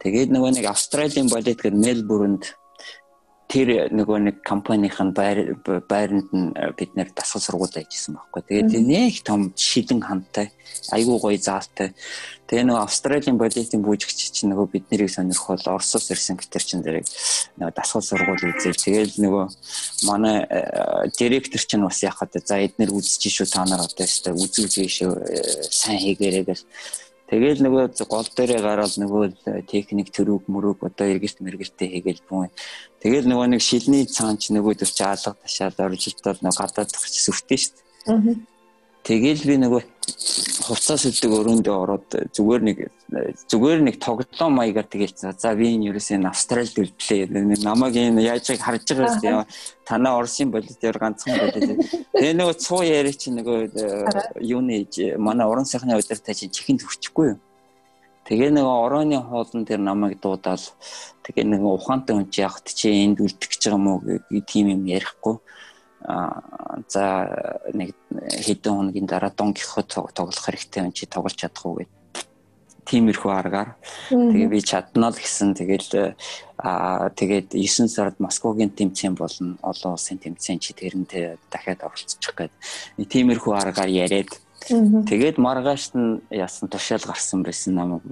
Тэгээд 0.02 0.34
нөгөө 0.34 0.58
нэг 0.58 0.66
Австралийн 0.70 1.30
балет 1.30 1.62
гэдэг 1.62 1.78
Мельбурнд 1.78 2.58
тэр 3.46 3.94
нөгөө 3.94 4.18
нэг 4.26 4.36
компанийн 4.42 5.14
байр 5.14 5.54
байранд 5.64 6.30
нь 6.34 6.50
э, 6.58 6.74
бид 6.74 6.98
нэр 6.98 7.14
дасгал 7.14 7.42
сургууль 7.42 7.78
ажилласан 7.78 8.18
байхгүй. 8.18 8.42
Тэгээд 8.42 8.72
нэг 8.82 9.22
том 9.22 9.54
шилэн 9.54 10.02
хантай, 10.02 10.50
айгүй 10.90 11.18
гоё 11.22 11.38
заалтай. 11.38 11.94
Тэгээ 12.50 12.66
нөгөө 12.66 12.82
Австралийн 12.82 13.38
балетын 13.38 13.86
бүжигч 13.86 14.34
чинь 14.34 14.50
нөгөө 14.50 14.68
бид 14.74 14.86
нарыг 14.90 15.14
сонирхол 15.14 15.62
Оросоос 15.62 16.10
ирсэн 16.10 16.42
гэтэр 16.42 16.64
чинь 16.66 16.82
дэрэг 16.82 17.06
нөгөө 17.62 17.74
дасгал 17.78 18.02
сургууль 18.02 18.50
үзэл. 18.50 18.82
Тэгээд 18.82 19.22
нөгөө 19.22 19.46
манай 20.10 20.42
э, 20.50 21.10
директор 21.14 21.62
чинь 21.62 21.86
бас 21.86 22.02
яхад 22.02 22.34
за 22.34 22.58
эднэр 22.66 22.90
үзэж 22.98 23.30
шүү 23.30 23.48
та 23.50 23.66
нар 23.70 23.86
одоо 23.86 24.06
өстой 24.10 24.34
үзүүлж 24.34 24.90
шүү 24.90 25.12
э, 25.22 25.70
сайн 25.70 26.02
хийгээрэй 26.02 26.44
гэл 26.50 26.66
Тэгэл 27.26 27.66
нөгөө 27.66 28.06
гол 28.06 28.28
дээрээ 28.38 28.62
гараад 28.62 28.94
нөгөө 29.02 29.24
техник 29.66 30.14
төрөг 30.14 30.46
мөрөг 30.46 30.86
одоо 30.86 31.10
эргэлт 31.10 31.42
мэргэлтээ 31.42 31.90
хийгээл 31.90 32.22
бүүн. 32.30 32.54
Тэгэл 33.02 33.26
нөгөө 33.26 33.48
нэг 33.58 33.62
шилний 33.66 34.06
цаанч 34.06 34.54
нөгөө 34.54 34.78
төр 34.78 34.92
чи 34.94 35.04
алга 35.04 35.34
ташаал 35.34 35.90
оржилтол 35.90 36.38
нөгөө 36.46 36.62
гадаад 36.62 36.90
тахч 36.94 37.14
сүртэй 37.26 37.58
шүү 37.58 38.55
дээ. 39.06 39.22
Тэгэл 39.22 39.44
би 39.46 39.56
нөгөө 39.62 39.82
хувцас 40.66 41.06
үлдэг 41.06 41.30
өрөөндөө 41.30 41.76
ороод 41.78 42.10
зүгээр 42.34 42.62
нэг 42.66 42.78
зүгээр 43.46 43.82
нэг 43.86 43.96
тоглоом 44.02 44.58
маягаар 44.58 44.90
тэгэлцээ. 44.90 45.38
За 45.38 45.54
би 45.54 45.70
энэ 45.78 45.94
ерөөсөө 45.94 46.18
энэ 46.18 46.30
Австралид 46.34 46.74
үлдлээ. 46.74 47.30
Намайг 47.62 47.96
энэ 48.02 48.26
яаж 48.26 48.50
яг 48.50 48.66
харж 48.66 48.82
байгаа 48.90 49.14
шүү 49.14 49.22
дээ. 49.22 49.46
Танаа 49.86 50.18
Оросын 50.18 50.50
болидээр 50.50 50.98
ганцхан 50.98 51.38
болид. 51.38 51.86
Тэгээ 52.18 52.34
нөгөө 52.34 52.56
цуу 52.58 52.82
яри 52.82 53.14
чи 53.14 53.30
нөгөө 53.30 54.42
юуны 54.42 54.90
манай 55.22 55.46
орон 55.46 55.70
сайхны 55.70 55.94
удиртай 55.94 56.34
чи 56.34 56.50
чихэнд 56.50 56.82
хүрчихгүй 56.82 57.38
юу? 57.38 57.40
Тэгээ 58.26 58.58
нөгөө 58.58 58.78
орооны 58.90 59.22
хоолн 59.22 59.70
дээр 59.70 59.86
намайг 59.86 60.18
дуудаал 60.18 60.66
тэгээ 61.30 61.46
нэг 61.46 61.62
ухаантай 61.62 62.18
хүн 62.18 62.30
чи 62.34 62.42
явахт 62.42 62.74
чи 62.74 62.90
энд 62.90 63.22
үлдэх 63.22 63.54
гэж 63.54 63.70
байгаа 63.70 63.82
мó 63.86 64.02
тийм 64.50 64.74
юм 64.74 64.90
ярихгүй 64.90 65.38
за 66.06 67.06
нэг 67.74 67.96
хэдэн 68.14 68.74
хоногийн 68.74 69.06
дараа 69.10 69.34
Дон 69.36 69.54
Кихот 69.54 69.90
тоглох 70.14 70.46
хэрэгтэй 70.46 70.84
юм 70.84 70.92
чи 70.92 71.06
тоглож 71.06 71.34
чадах 71.34 71.66
уу 71.66 71.82
гэд. 71.82 71.92
Тиймэрхүү 72.86 73.32
аргаар. 73.34 73.74
Тэгээ 74.14 74.50
би 74.54 74.62
чадна 74.62 75.10
л 75.10 75.18
гэсэн. 75.18 75.58
Тэгэл 75.58 76.14
аа 76.62 77.10
тэгээд 77.10 77.58
9 77.58 77.90
сард 77.90 78.22
Москвагийн 78.22 78.70
тэмцээн 78.70 79.18
болно 79.18 79.58
олон 79.66 79.98
улсын 79.98 80.22
тэмцээн 80.22 80.62
чи 80.62 80.78
тэрэнд 80.78 81.42
дахиад 81.50 81.82
оролцчих 81.82 82.22
гээд 82.38 82.54
тиймэрхүү 83.02 83.54
аргаар 83.58 83.90
яриад. 83.90 84.30
Тэгээд 84.66 85.42
маргааш 85.42 85.98
нь 85.98 86.22
яасан 86.30 86.70
тушаал 86.70 87.02
гарсан 87.06 87.42
байсан 87.42 87.74
намайг 87.74 88.06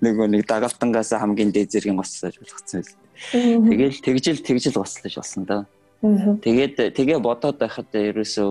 нөгөө 0.00 0.26
нэг 0.32 0.42
дагалдангаас 0.48 1.12
хамгийн 1.12 1.52
дээд 1.52 1.72
зэргийн 1.72 1.96
гоцлож 1.96 2.36
болгоцсон 2.40 2.80
байсан. 2.80 3.00
Тэгэл 3.32 4.00
тэгжил 4.04 4.40
тэгжил 4.40 4.76
гоцлож 4.76 5.14
болсон 5.16 5.44
да. 5.44 5.64
Тэгээд 6.02 6.92
тэгээ 6.92 7.18
бодоод 7.18 7.58
байхад 7.58 7.88
ерөөсөө 7.92 8.48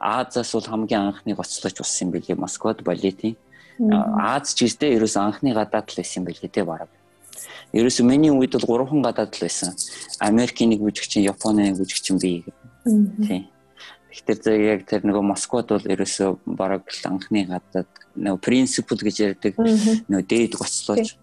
Азаас 0.00 0.52
бол 0.54 0.64
хамгийн 0.64 1.12
анхны 1.12 1.34
гоцлож 1.34 1.76
болсон 1.76 2.08
юм 2.08 2.10
билий 2.14 2.36
Москвад 2.36 2.80
балетийн. 2.82 3.36
Аз 4.16 4.54
ч 4.54 4.64
гэстэй 4.64 4.96
ерөөсөө 4.96 5.20
анхны 5.20 5.52
гадаад 5.52 5.90
л 5.92 5.98
байсан 6.00 6.22
юм 6.22 6.26
билий 6.30 6.48
те 6.48 6.64
бараг. 6.64 6.88
Ерөөсөө 7.76 8.04
миний 8.06 8.32
үед 8.32 8.56
бол 8.56 8.66
гурван 8.86 9.02
гадаад 9.04 9.36
л 9.36 9.44
байсан. 9.44 9.76
Америкийн 10.18 10.70
нэг 10.72 10.80
бүжигчин, 10.80 11.26
Японы 11.28 11.68
нэг 11.68 11.76
бүжигчин 11.76 12.16
би. 12.16 12.44
Тийм. 12.84 13.48
Тэгэхээр 14.10 14.60
яг 14.72 14.80
тэр 14.88 15.04
нөгөө 15.04 15.22
Москвад 15.22 15.68
бол 15.68 15.84
ерөөсөө 15.84 16.48
бараг 16.48 16.88
л 16.88 17.02
анхны 17.04 17.44
гадаад 17.44 17.90
нөгөө 18.16 18.40
принципл 18.40 18.96
гэж 18.96 19.16
ярьдаг 19.20 19.54
нөгөө 19.60 20.24
дээд 20.26 20.56
гоцлооч 20.56 21.14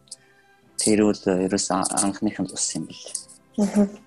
тэр 0.78 1.00
бол 1.04 1.24
ерөөсөө 1.26 1.78
анхных 2.00 2.38
нь 2.40 2.48
болсон 2.48 2.86
юм 2.86 2.86
бэл. 2.88 4.07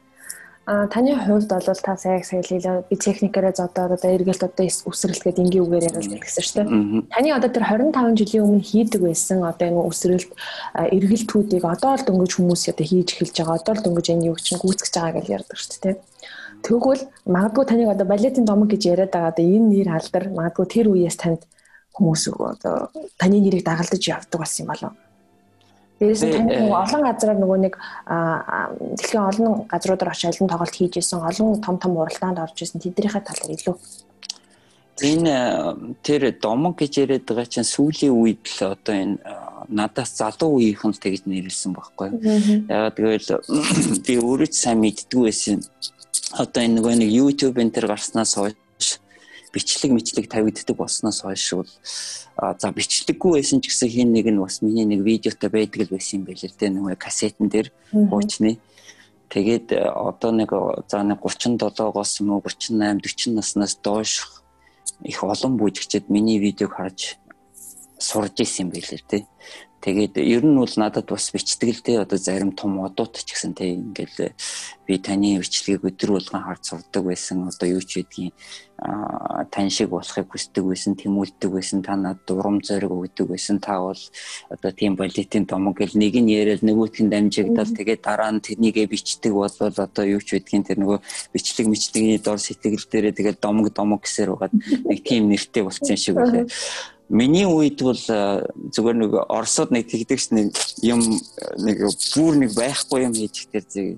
А 0.67 0.87
таны 0.87 1.17
хувьд 1.17 1.49
бол 1.49 1.81
та 1.83 1.97
сая 1.97 2.23
сая 2.23 2.43
хэлээ 2.43 2.85
би 2.91 2.97
техникээрээ 2.97 3.57
зодоод 3.57 3.97
одоо 3.97 4.11
эргэлт 4.13 4.45
одоо 4.45 4.67
үсрэлтгээд 4.69 5.41
энгийн 5.41 5.65
үгээр 5.65 5.89
яриад 5.89 6.21
гэсэн 6.21 6.45
шүү 6.45 6.57
дээ. 6.61 6.69
Таны 7.11 7.29
одоо 7.33 7.51
тэр 7.51 7.65
25 7.65 8.15
жилийн 8.21 8.45
өмнө 8.45 8.63
хийдэг 8.63 9.01
байсан 9.01 9.41
одоо 9.43 9.67
энэ 9.67 9.83
үсрэлт 9.89 10.31
эргэлтүүдийг 10.77 11.65
одоо 11.65 11.97
л 11.97 12.07
дөнгөж 12.07 12.33
хүмүүс 12.37 12.63
одоо 12.71 12.87
хийж 12.87 13.09
эхэлж 13.19 13.37
байгаа. 13.41 13.57
Одоо 13.57 13.75
л 13.75 13.85
дөнгөж 13.89 14.07
энэ 14.13 14.27
юу 14.31 14.37
чинь 14.37 14.61
гүйцэж 14.61 14.93
байгаа 14.95 15.17
гэж 15.17 15.27
ярьдаг 15.33 15.59
шүү 15.59 15.81
дээ. 15.81 15.97
Тэгвэл 16.61 17.03
магадгүй 17.25 17.65
таныг 17.65 17.89
одоо 17.89 18.07
балетын 18.07 18.45
домог 18.45 18.69
гэж 18.69 18.83
яриад 18.85 19.11
байгаа 19.17 19.33
одоо 19.33 19.45
энэ 19.49 19.69
нэр 19.75 19.89
алдар 19.97 20.25
магадгүй 20.29 20.67
тэр 20.69 20.87
үеэс 20.93 21.17
танд 21.17 21.43
хүмүүс 21.97 22.37
одоо 22.37 22.93
таны 23.17 23.41
нэрийг 23.41 23.65
дагалдаж 23.65 24.03
явдаг 24.05 24.39
болсон 24.39 24.69
юм 24.69 24.71
болов 24.71 24.93
уу? 24.93 25.10
Дээрээс 26.01 26.23
нь 26.25 26.33
таны 26.33 26.51
нөгөө 26.65 26.81
олон 26.85 27.03
газараар 27.05 27.39
нөгөө 27.41 27.59
нэг 27.61 27.75
дэлхийн 28.97 29.29
олон 29.31 29.53
газруудаар 29.69 30.13
очиж 30.13 30.33
алин 30.33 30.49
тоглолт 30.49 30.77
хийж 30.77 30.97
исэн 30.97 31.21
олон 31.21 31.61
том 31.61 31.77
том 31.77 31.93
уралдаанд 32.01 32.41
орж 32.41 32.57
исэн 32.65 32.81
тэднийхээ 32.81 33.21
талаар 33.21 33.53
илүү 33.53 33.77
энэ 35.01 35.97
тэр 36.05 36.23
домог 36.41 36.77
гэж 36.77 36.93
яриад 37.05 37.25
байгаа 37.25 37.49
чинь 37.49 37.65
сүүлийн 37.65 38.13
үед 38.13 38.45
л 38.45 38.77
одоо 38.77 38.95
энэ 38.95 39.17
надаас 39.69 40.13
залуу 40.17 40.61
үеийнхэн 40.61 40.93
тэгж 40.93 41.25
нэрлсэн 41.25 41.73
байхгүй. 41.73 42.09
Ягаад 42.69 42.97
гэвэл 42.97 43.29
би 44.07 44.15
өөрөө 44.21 44.49
ч 44.53 44.57
сайн 44.61 44.81
мэддгүй 44.85 45.23
байсан. 45.25 45.65
одоо 46.37 46.61
энэ 46.63 46.77
нөгөө 46.79 46.95
нэг 47.01 47.11
YouTube 47.11 47.57
энэ 47.61 47.75
төр 47.75 47.87
гарснаас 47.91 48.37
хойш 48.37 48.55
бичлэг 49.53 49.93
мэтлэг 49.93 50.27
тавигддаг 50.31 50.77
болсноос 50.77 51.21
хойш 51.23 51.45
бол 51.55 51.71
за 52.59 52.69
бичлэггүй 52.71 53.43
байсан 53.43 53.61
ч 53.61 53.69
гэсэн 53.69 53.89
хин 53.91 54.13
нэг 54.15 54.31
нь 54.31 54.41
бас 54.41 54.63
миний 54.63 54.87
нэг 54.87 55.03
видеотой 55.03 55.51
байдаг 55.51 55.91
л 55.91 55.95
байсан 55.95 56.23
юм 56.23 56.25
байл 56.31 56.41
л 56.41 56.59
дээ 56.59 56.71
нөгөө 56.71 56.97
кассетн 56.97 57.51
дээр 57.51 57.69
хуучны. 57.91 58.59
Тэгээд 59.31 59.75
одоо 59.75 60.31
нэг 60.35 60.51
за 60.91 61.03
нэг 61.03 61.19
37-оос 61.23 62.11
юм 62.23 62.35
уу 62.35 62.43
38 62.43 63.03
40 63.03 63.35
наснаас 63.35 63.79
доош 63.79 64.43
их 65.03 65.23
олон 65.25 65.57
бүжигчд 65.57 66.11
миний 66.11 66.39
видеог 66.39 66.75
харж 66.75 67.19
сурж 68.09 68.37
исэн 68.41 68.67
юм 68.67 68.69
л 68.75 69.05
дээ 69.11 69.23
Тэгээд 69.81 70.21
ер 70.21 70.45
нь 70.45 70.61
бол 70.61 70.75
надад 70.77 71.09
бас 71.09 71.33
бичтгэлтэй 71.33 72.05
одоо 72.05 72.21
зарим 72.21 72.53
том 72.53 72.85
одууд 72.85 73.17
ч 73.17 73.33
гэсэн 73.33 73.57
тэг 73.57 73.81
ингээл 73.81 74.37
би 74.85 74.95
таны 75.01 75.41
бичлэгийг 75.41 75.89
өдөр 75.89 76.21
болгон 76.21 76.45
харж 76.45 76.69
сурдаг 76.69 77.09
байсан. 77.09 77.49
Одоо 77.49 77.81
юу 77.81 77.81
ч 77.81 78.05
гэдгийг 78.05 78.37
тань 79.49 79.73
шиг 79.73 79.89
болохыг 79.89 80.29
хүсдэг 80.29 80.69
байсан, 80.69 81.01
тэмүүлдэг 81.01 81.49
байсан, 81.49 81.81
та 81.81 81.97
надад 81.97 82.29
урам 82.29 82.61
зориг 82.61 82.93
өгдөг 82.93 83.33
байсан. 83.33 83.57
Та 83.57 83.81
бол 83.81 83.97
одоо 84.53 84.71
тийм 84.77 85.01
балетын 85.01 85.49
домог 85.49 85.81
гэл 85.81 85.97
нэг 85.97 86.13
нь 86.13 86.29
яриад 86.29 86.61
нөгөөтг 86.61 87.01
нь 87.01 87.13
дамжигдал 87.17 87.73
тэгээд 87.73 88.05
дараа 88.05 88.37
нь 88.37 88.45
тэрнийгээ 88.45 88.85
бичдэг 88.85 89.33
бол 89.33 89.49
одоо 89.49 90.05
юу 90.05 90.21
ч 90.21 90.37
гэдгийг 90.37 90.69
тэр 90.69 90.79
нөгөө 90.85 91.01
бичлэг 91.33 91.67
мичдгийн 91.73 92.21
дор 92.21 92.37
сэтгэл 92.37 92.85
дээрээ 92.85 93.17
тэгээд 93.17 93.41
домог 93.41 93.73
домог 93.73 94.05
гэсээр 94.05 94.37
угаад 94.37 94.53
нэг 94.53 94.99
тийм 95.09 95.33
нэртэй 95.33 95.65
болсон 95.65 95.97
шиг 95.97 96.21
байлаа. 96.21 96.45
Миний 97.11 97.45
үед 97.45 97.83
бол 97.83 97.99
зүгээр 97.99 98.97
нэг 99.03 99.13
Оросод 99.27 99.75
нэг 99.75 99.91
тэгдэгч 99.91 100.31
нэг 100.31 100.55
юм 100.87 101.03
нэг 101.59 101.83
бүр 102.15 102.39
нэг 102.39 102.55
байхгүй 102.55 103.11
юм 103.11 103.15
хийж 103.19 103.51
ихтэй 103.51 103.67
зэг 103.67 103.89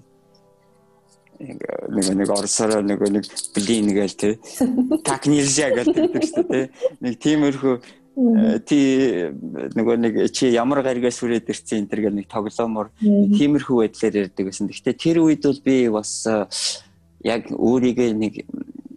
нэг 1.43 2.07
нэг 2.15 2.31
орсороо 2.31 2.81
нэг 2.81 3.01
нэг 3.03 3.27
блин 3.55 3.91
гээл 3.93 4.17
тэ 4.17 4.39
так 5.03 5.27
нельзя 5.33 5.75
гэдэг 5.75 6.23
шүү 6.23 6.45
дээ 6.49 6.67
нэг 7.03 7.15
тиймэрхүү 7.19 7.75
ти 8.69 8.79
нөгөө 9.73 9.97
нэг 9.97 10.15
чи 10.37 10.53
ямар 10.53 10.83
гаригаас 10.85 11.17
хүрээд 11.19 11.49
ирсэн 11.49 11.89
энэ 11.89 11.97
гэл 11.97 12.19
нэг 12.21 12.29
тоглоомор 12.29 12.93
тиймэрхүү 13.01 13.77
байдлаар 13.89 14.29
ярьдаг 14.29 14.45
гэсэн. 14.53 14.69
Гэхдээ 14.69 15.01
тэр 15.01 15.25
үед 15.25 15.49
бол 15.49 15.61
би 15.65 15.89
бас 15.89 16.29
яг 17.25 17.49
өөрийгөө 17.49 18.13
нэг 18.13 18.45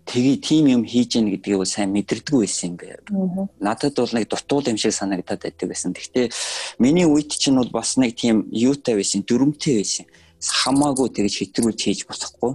тгий 0.05 0.37
тим 0.37 0.67
юм 0.67 0.85
хийж 0.85 1.17
гэн 1.17 1.33
гэдгийг 1.33 1.57
бол 1.57 1.65
сайн 1.65 1.91
мэдэрдэггүй 1.91 2.45
байсан 2.45 2.69
юм 2.69 2.77
байна. 2.77 3.49
Надад 3.59 3.97
бол 3.97 4.13
нэг 4.13 4.29
дутуул 4.29 4.69
юм 4.69 4.77
шиг 4.77 4.93
санагдаад 4.93 5.41
байдаг 5.41 5.67
байсан. 5.69 5.93
Гэхдээ 5.97 6.29
миний 6.77 7.09
үед 7.09 7.33
чинь 7.33 7.57
бол 7.57 7.69
бас 7.73 7.97
нэг 7.97 8.13
тийм 8.15 8.45
юутай 8.53 8.95
байсан, 8.95 9.25
дүрмтэй 9.25 9.81
байсан. 9.81 10.05
Хамаагүй 10.39 11.09
тэгж 11.09 11.33
хэтрүүлж 11.41 11.79
хийж 11.81 12.05
болохгүй. 12.05 12.53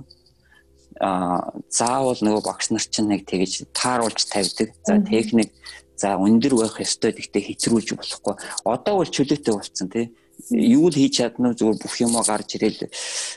Аа 1.02 1.50
заавал 1.66 2.22
нөгөө 2.22 2.42
багш 2.46 2.70
нар 2.70 2.86
чинь 2.86 3.10
нэг 3.10 3.26
тэгж 3.26 3.66
тааруулж 3.74 4.30
тавьдаг. 4.30 4.70
За 4.86 5.02
техник 5.02 5.50
за 5.98 6.14
өндөр 6.14 6.54
байх 6.54 6.78
ёстой 6.78 7.18
гэхдээ 7.18 7.42
хэтрүүлж 7.50 7.98
болохгүй. 7.98 8.34
Одоо 8.62 9.02
бол 9.02 9.10
чөлөөтэй 9.10 9.52
болцсон 9.52 9.90
тий 9.90 10.14
юу 10.50 10.88
л 10.88 10.96
хийж 10.96 11.20
чадна 11.20 11.53
зүгээр 11.55 11.79
бүх 11.83 11.94
юмаа 12.00 12.24
гарч 12.24 12.57
ирээл 12.57 12.88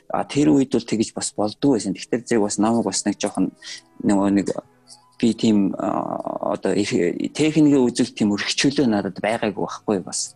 а 0.09 0.23
тэр 0.23 0.55
үед 0.55 0.71
бол 0.71 0.85
тэгэж 0.85 1.09
бас 1.13 1.33
болдгоо 1.35 1.75
байсан. 1.75 1.93
Тэгэхээр 1.93 2.27
зэрэг 2.27 2.45
бас 2.45 2.57
намайг 2.57 2.85
бас 2.85 3.05
нэг 3.05 3.17
жоохон 3.19 3.51
нөгөө 4.03 4.29
нэг 4.31 4.47
би 5.23 5.33
тийм 5.33 5.71
одоо 5.79 6.73
техникийн 6.75 7.79
үзэл 7.79 8.11
тийм 8.11 8.33
өргөчлөө 8.35 8.87
надад 8.91 9.17
байгаагүй 9.23 9.63
байхгүй 9.63 9.99
бас. 10.03 10.35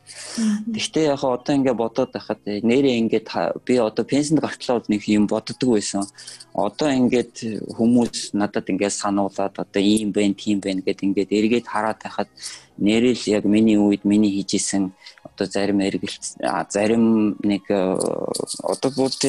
Гэхдээ 0.64 1.12
яг 1.12 1.24
одоо 1.28 1.54
ингээ 1.60 1.76
бодоод 1.76 2.12
байхад 2.16 2.40
нэрээ 2.46 2.96
ингээд 3.02 3.28
би 3.68 3.76
одоо 3.84 4.06
пенсэнд 4.08 4.40
гартлаа 4.40 4.80
нэг 4.88 5.04
юм 5.12 5.28
боддог 5.28 5.76
байсан. 5.76 6.08
Одоо 6.54 6.88
ингээд 6.94 7.68
хүмүүс 7.76 8.32
надад 8.40 8.72
ингээд 8.72 8.96
сануулад 8.96 9.60
одоо 9.60 9.82
ийм 9.82 10.16
байна, 10.16 10.38
тийм 10.38 10.64
байна 10.64 10.80
гэд 10.86 11.04
ингээд 11.04 11.36
эргээд 11.36 11.68
хараад 11.68 12.00
байхад 12.00 12.30
нэрэл 12.78 13.24
яг 13.28 13.44
миний 13.44 13.78
үед 13.78 14.06
миний 14.06 14.32
хийжсэн 14.40 14.94
одоо 15.38 15.46
зарим 15.46 15.80
эргэлт 15.86 16.42
зарим 16.74 17.38
нэг 17.46 17.70
одоо 17.70 18.90
бүгд 18.90 19.22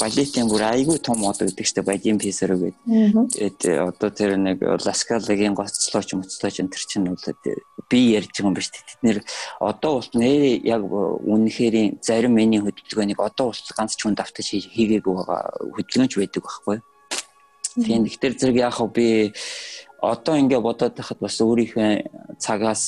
балетын 0.00 0.48
бүр 0.48 0.62
айгүй 0.64 0.98
том 1.04 1.24
одоо 1.28 1.46
гэдэг 1.48 1.66
чинь 1.66 1.84
бадин 1.84 2.18
писер 2.18 2.56
гэдэг. 2.56 2.72
Тэгээд 3.36 3.60
одоо 3.84 4.10
тэр 4.10 4.36
нэг 4.40 4.64
ласкалагийн 4.64 5.52
гоцлооч 5.52 6.16
мөцлооч 6.16 6.56
энэ 6.60 6.72
төр 6.72 6.84
чинь 6.88 7.04
бол 7.04 7.20
би 7.90 8.00
ярьж 8.16 8.32
байгаа 8.32 8.48
юм 8.48 8.56
биш 8.56 8.72
тэд 8.72 8.88
нэр 9.04 9.18
одоо 9.60 10.00
бол 10.00 10.10
нэр 10.16 10.64
яг 10.64 10.82
үнэхээр 10.88 12.00
зарим 12.00 12.32
миний 12.32 12.64
хөдөлгөөнийг 12.64 13.20
одоо 13.20 13.52
бол 13.52 13.62
ганц 13.76 13.92
ч 13.96 14.00
хүн 14.08 14.16
давтаж 14.16 14.46
хийгээгүй 14.48 15.14
байгаа 15.20 15.40
хөдөлгөөнч 15.76 16.14
байдаг 16.16 16.42
байхгүй. 16.48 16.78
Тийм 17.76 18.08
тэгэхээр 18.08 18.34
зэрэг 18.40 18.56
яг 18.56 18.76
би 18.96 19.32
одоо 20.02 20.34
ингээ 20.40 20.60
бодоод 20.60 20.96
байхад 20.96 21.18
бас 21.20 21.36
өөрийнхөө 21.44 22.36
цагаас 22.40 22.82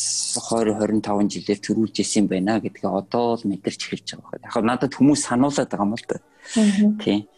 20 0.48 0.80
25 0.80 1.28
жилээр 1.28 1.60
төрүүлж 1.60 1.96
исэн 2.00 2.26
байна 2.28 2.56
гэдгээ 2.60 2.88
одоо 2.88 3.36
л 3.36 3.44
мэдэрч 3.44 3.80
эхэлж 3.84 4.08
байгаа 4.16 4.32
байна. 4.32 4.48
Яг 4.48 4.64
надад 4.64 4.92
хүмүүс 4.96 5.20
сануулад 5.28 5.68
байгаа 5.68 5.86
юм 5.86 5.94
л 5.96 6.06
да. 6.08 6.16
Тийм. 7.04 7.28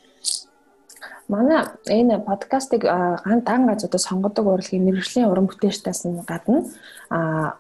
Манай 1.27 1.65
энэ 1.89 2.21
подкастыг 2.23 2.85
дан 2.85 3.61
газруудад 3.67 4.01
сонгодог 4.01 4.47
урлагийн 4.47 4.85
мэрэгжлийн 4.85 5.27
уран 5.27 5.49
бүтээлчдээс 5.49 6.05
нь 6.07 6.23
гадна 6.23 6.63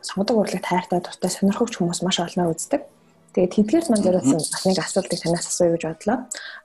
сонгодог 0.05 0.37
урлаг 0.37 0.63
тайртай 0.63 1.01
дуртай 1.01 1.31
сонирхогч 1.33 1.81
хүмүүс 1.81 2.05
маш 2.05 2.21
олноор 2.21 2.55
үздэг. 2.55 2.85
Тэгээд 3.35 3.51
тэдгээрс 3.51 3.91
мань 3.91 4.05
зориулсан 4.07 4.39
бас 4.39 4.63
нэг 4.63 4.79
асуултыг 4.79 5.19
танаас 5.19 5.51
асууя 5.51 5.75
гэж 5.75 5.83
бодлоо. 5.91 6.19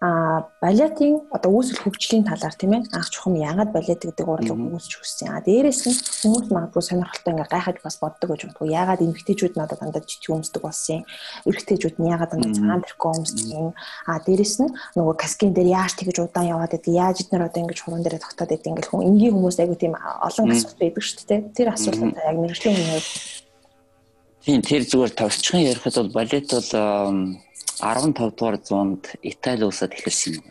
Аа 0.06 0.54
балетын 0.62 1.26
одоо 1.34 1.50
үүсэл 1.50 1.82
хөгжлийн 1.82 2.30
талаар 2.30 2.54
тийм 2.54 2.78
ээ 2.78 2.94
анх 2.94 3.10
чухам 3.10 3.42
яагаад 3.42 3.74
балет 3.74 4.06
гэдэг 4.06 4.30
урлаг 4.30 4.54
үүсч 4.54 5.02
хүссэн. 5.02 5.34
Аа 5.34 5.42
дээрээс 5.42 5.82
нь 5.90 5.98
хүмүүс 5.98 6.54
магадгүй 6.54 6.84
сонирхолтой 6.86 7.34
ингээ 7.34 7.50
гайхаж 7.50 7.78
бас 7.82 7.98
боддог 7.98 8.30
гэж 8.30 8.42
бодгоо. 8.54 8.70
Яагаад 8.70 9.02
эмэгтэйчүүд 9.02 9.58
надад 9.58 9.82
дандаа 9.82 10.06
жижиг 10.06 10.30
өмсдөг 10.30 10.62
болсон 10.62 11.02
юм. 11.02 11.04
Эрэгтэйчүүд 11.50 11.98
нь 11.98 12.10
яагаад 12.14 12.32
дандаа 12.38 12.54
цагаан 12.54 12.86
тэрхүү 12.86 13.10
өмсдөг 13.18 13.48
юм. 13.50 13.74
Аа 14.06 14.22
дээрээс 14.22 14.56
нь 14.62 14.70
нөгөө 14.94 15.16
каскин 15.18 15.58
дээр 15.58 15.74
яаж 15.74 15.98
тэгэж 15.98 16.22
удаан 16.22 16.54
яваад 16.54 16.78
байдаг. 16.78 16.94
Яаж 16.94 17.18
эднэр 17.26 17.50
одоо 17.50 17.66
ингээ 17.66 17.82
хуран 17.82 18.06
дээр 18.06 18.22
тогтоод 18.22 18.50
байдаг. 18.54 18.70
Ингээл 18.70 18.92
хүн 18.94 19.08
энгийн 19.10 19.34
хүмүүс 19.34 19.58
айгу 19.58 19.74
тийм 19.74 19.98
олон 19.98 20.54
асуулт 20.54 20.78
байдаг 20.78 21.02
шүү 21.02 21.26
дээ. 21.26 21.42
Тэр 21.58 21.68
асуултад 21.74 22.14
яг 22.14 22.38
мэрэгжлийн 22.38 22.78
хүмүүс 22.78 23.49
Тийм 24.50 24.66
тэр 24.66 24.82
зүгээр 24.82 25.14
товчхон 25.14 25.62
ярихад 25.62 26.10
бол 26.10 26.10
балет 26.10 26.50
бол 26.50 26.66
15 27.86 28.34
дугаар 28.34 28.58
зуунд 28.58 29.14
Итали 29.22 29.62
улсад 29.62 29.94
эхэлсэн 29.94 30.42
юм. 30.42 30.46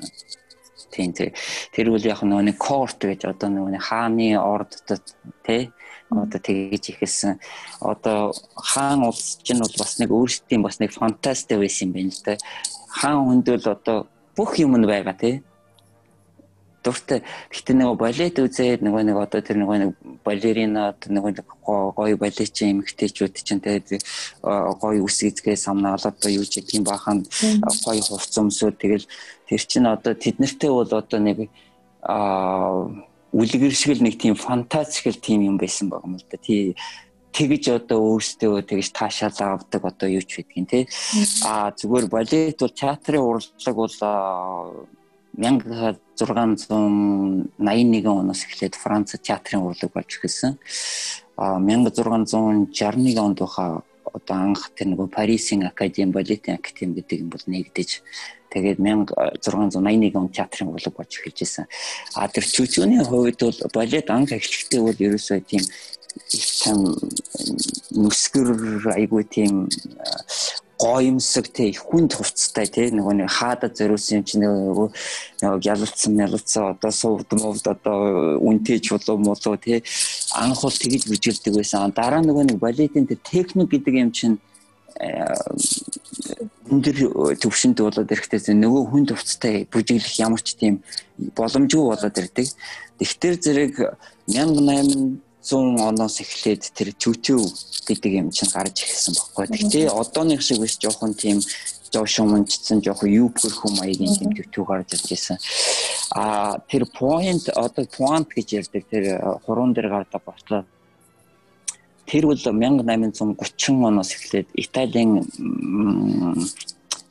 Тийм 0.95 1.11
тэр 1.11 1.35
тэр 1.75 1.91
үл 1.91 2.07
яг 2.07 2.23
нөгөө 2.23 2.47
нэг 2.47 2.63
корт 2.63 3.03
гэж 3.03 3.27
одоо 3.27 3.51
нөгөө 3.51 3.83
хааны 3.83 4.39
ордод 4.39 5.03
тий 5.43 5.75
одоо 6.15 6.39
тэгэж 6.39 6.95
ихэлсэн. 6.95 7.43
Одоо 7.83 8.39
хаан 8.55 9.03
улс 9.03 9.43
чинь 9.43 9.59
бол 9.59 9.75
бас 9.75 9.99
нэг 9.99 10.15
өөрсдийн 10.15 10.63
бас 10.63 10.79
нэг 10.79 10.95
фантасти 10.95 11.59
байсан 11.59 11.91
юм 11.91 11.99
байна 11.99 12.15
л 12.15 12.23
да. 12.23 12.39
Хаан 13.03 13.27
хүнд 13.27 13.51
бол 13.51 13.67
одоо 13.67 13.99
бүх 14.39 14.63
юм 14.63 14.79
нь 14.79 14.87
байгаа 14.87 15.19
тий 15.19 15.43
дуртай. 16.85 17.23
Гэхдээ 17.51 17.77
нөгөө 17.77 17.97
балет 17.99 18.37
үзээд 18.38 18.81
нөгөө 18.87 19.03
нэг 19.09 19.17
одоо 19.19 19.41
тэр 19.43 19.59
нөгөө 19.62 19.79
нэг 19.83 19.91
балерина 20.25 20.95
нөгөө 20.95 21.31
нэг 21.37 21.47
гоё 21.62 22.17
балетчин 22.17 22.79
эмэгтэйчүүд 22.79 23.35
чинь 23.35 23.62
тэгээд 23.62 24.03
гоё 24.43 25.03
үс 25.03 25.19
эзгээ 25.27 25.57
самнаал 25.59 26.01
одоо 26.01 26.31
юу 26.31 26.47
ч 26.47 26.62
юм 26.73 26.85
бахан 26.87 27.27
гоё 27.85 28.03
хувц 28.03 28.35
өмсөө 28.38 28.71
тэгэл 28.79 29.07
тэр 29.49 29.61
чинь 29.67 29.91
одоо 29.91 30.14
тэднэртэй 30.14 30.71
бол 30.71 30.87
одоо 30.87 31.19
нэг 31.19 31.51
аа 32.03 32.87
үлгэр 33.33 33.75
шиг 33.75 33.99
л 33.99 34.05
нэг 34.07 34.17
тийм 34.17 34.35
фантастик 34.35 35.21
тийм 35.21 35.43
юм 35.45 35.57
байсан 35.59 35.91
баг 35.91 36.05
юм 36.05 36.17
л 36.17 36.25
да. 36.31 36.38
Тий 36.38 36.77
тэгж 37.33 37.69
одоо 37.77 38.17
өөрсдөө 38.17 38.64
тэгж 38.64 38.88
таашаал 38.97 39.61
авдаг 39.61 39.85
одоо 39.85 40.09
юу 40.09 40.25
ч 40.25 40.41
гэдгийг 40.41 40.67
тий. 40.69 40.85
Аа 41.45 41.71
зүгээр 41.77 42.07
балет 42.09 42.59
бол 42.59 42.73
театрын 42.73 43.23
урлаг 43.23 43.77
бол 43.77 43.95
1681 45.37 48.07
оноос 48.07 48.45
эхлээд 48.45 48.75
Франц 48.75 49.14
театрын 49.21 49.62
урлаг 49.62 49.93
болж 49.93 50.17
эхэлсэн. 50.17 50.59
А 51.37 51.59
1661 51.59 53.19
онд 53.19 53.38
баха 53.38 53.83
одоо 54.12 54.37
анх 54.37 54.71
тэр 54.75 54.88
нөгөө 54.95 55.09
Парисын 55.12 55.67
академи 55.69 56.12
балетын 56.12 56.55
академи 56.57 56.95
гэдэг 56.99 57.19
юм 57.21 57.31
бол 57.31 57.45
нэгдэж 57.47 58.03
тэгээд 58.51 58.79
1681 58.81 60.17
он 60.17 60.29
театрын 60.33 60.73
урлаг 60.73 60.95
болж 60.97 61.12
эхэлж 61.12 61.38
исэн. 61.45 61.67
А 62.17 62.29
тэр 62.29 62.45
чүчүүний 62.45 63.05
хувьд 63.05 63.41
бол 63.45 63.59
балет 63.75 64.11
анх 64.11 64.33
эхлэхдээ 64.33 64.81
бол 64.81 64.97
ерөөсөө 64.97 65.41
тийм 65.45 65.62
там 66.64 66.97
нүсгэр 67.93 68.97
айгуу 68.97 69.23
тийм 69.23 69.69
гоёмсог 70.79 71.51
те 71.51 71.69
их 71.71 71.83
хүн 71.83 72.07
хувцтай 72.09 72.67
те 72.71 72.91
нөгөө 72.95 73.14
нэг 73.19 73.31
хаадад 73.35 73.75
зориулсан 73.75 74.23
юм 74.23 74.25
чинь 74.25 74.45
нөгөө 74.47 74.87
нөгөө 75.43 75.61
ялалцсан 75.67 76.14
ялалцсан 76.14 76.64
одоо 76.79 76.93
сувд 76.95 77.31
мовд 77.35 77.67
одоо 77.67 78.38
үнтэйч 78.38 78.95
болов 78.95 79.19
молоо 79.19 79.57
те 79.59 79.83
анх 80.38 80.62
бол 80.62 80.79
тэгж 80.79 81.11
бүжгэлдэг 81.11 81.55
байсан 81.59 81.91
дараа 81.91 82.23
нөгөө 82.23 82.45
нэг 82.55 82.59
балетын 82.62 83.11
тэр 83.11 83.19
техник 83.27 83.69
гэдэг 83.75 83.95
юм 83.99 84.11
чинь 84.14 84.38
өндөр 84.99 86.97
төвшөнд 87.38 87.79
болоод 87.79 88.11
ирэхдээ 88.12 88.55
нөгөө 88.55 88.83
хүн 88.91 89.05
төвцтэй 89.11 89.57
бүжиглэх 89.71 90.14
ямар 90.19 90.43
ч 90.43 90.59
тийм 90.59 90.83
боломжгүй 91.38 91.85
болоод 91.87 92.19
ирдэг. 92.19 92.47
Тэгтэр 92.99 93.35
зэрэг 93.38 93.75
1800 95.49 95.89
оноос 95.89 96.21
эхлээд 96.21 96.63
тэр 96.77 96.93
чүчүү 96.93 97.41
гэдэг 97.89 98.13
юм 98.21 98.29
чинь 98.31 98.53
гарч 98.53 98.85
ирсэн 98.85 99.17
баггүй. 99.17 99.47
Тэгтээ 99.57 99.87
одооных 99.89 100.43
шиг 100.45 100.61
биш 100.61 100.77
жоохон 100.77 101.15
тийм 101.15 101.41
жоошомончсон 101.93 102.85
жоохон 102.85 103.09
юу 103.09 103.29
бүрхүү 103.33 103.71
маягийн 103.81 104.13
тийм 104.13 104.33
төвтүү 104.37 104.65
гарч 104.69 104.93
ирж 104.97 105.07
байсан. 105.09 105.37
А 106.13 106.59
тэр 106.69 106.85
point 106.93 107.49
одоо 107.57 107.85
point 107.89 108.29
гэж 108.29 108.49
ярьдаг 108.61 108.85
тэр 108.93 109.05
хуруун 109.45 109.73
дээр 109.73 109.89
гардаг 109.89 110.23
ботлоо 110.25 110.65
тэр 112.09 112.27
бол 112.27 112.37
1830 112.37 113.85
оноос 113.85 114.13
эхлээд 114.17 114.49
Италийн 114.55 115.25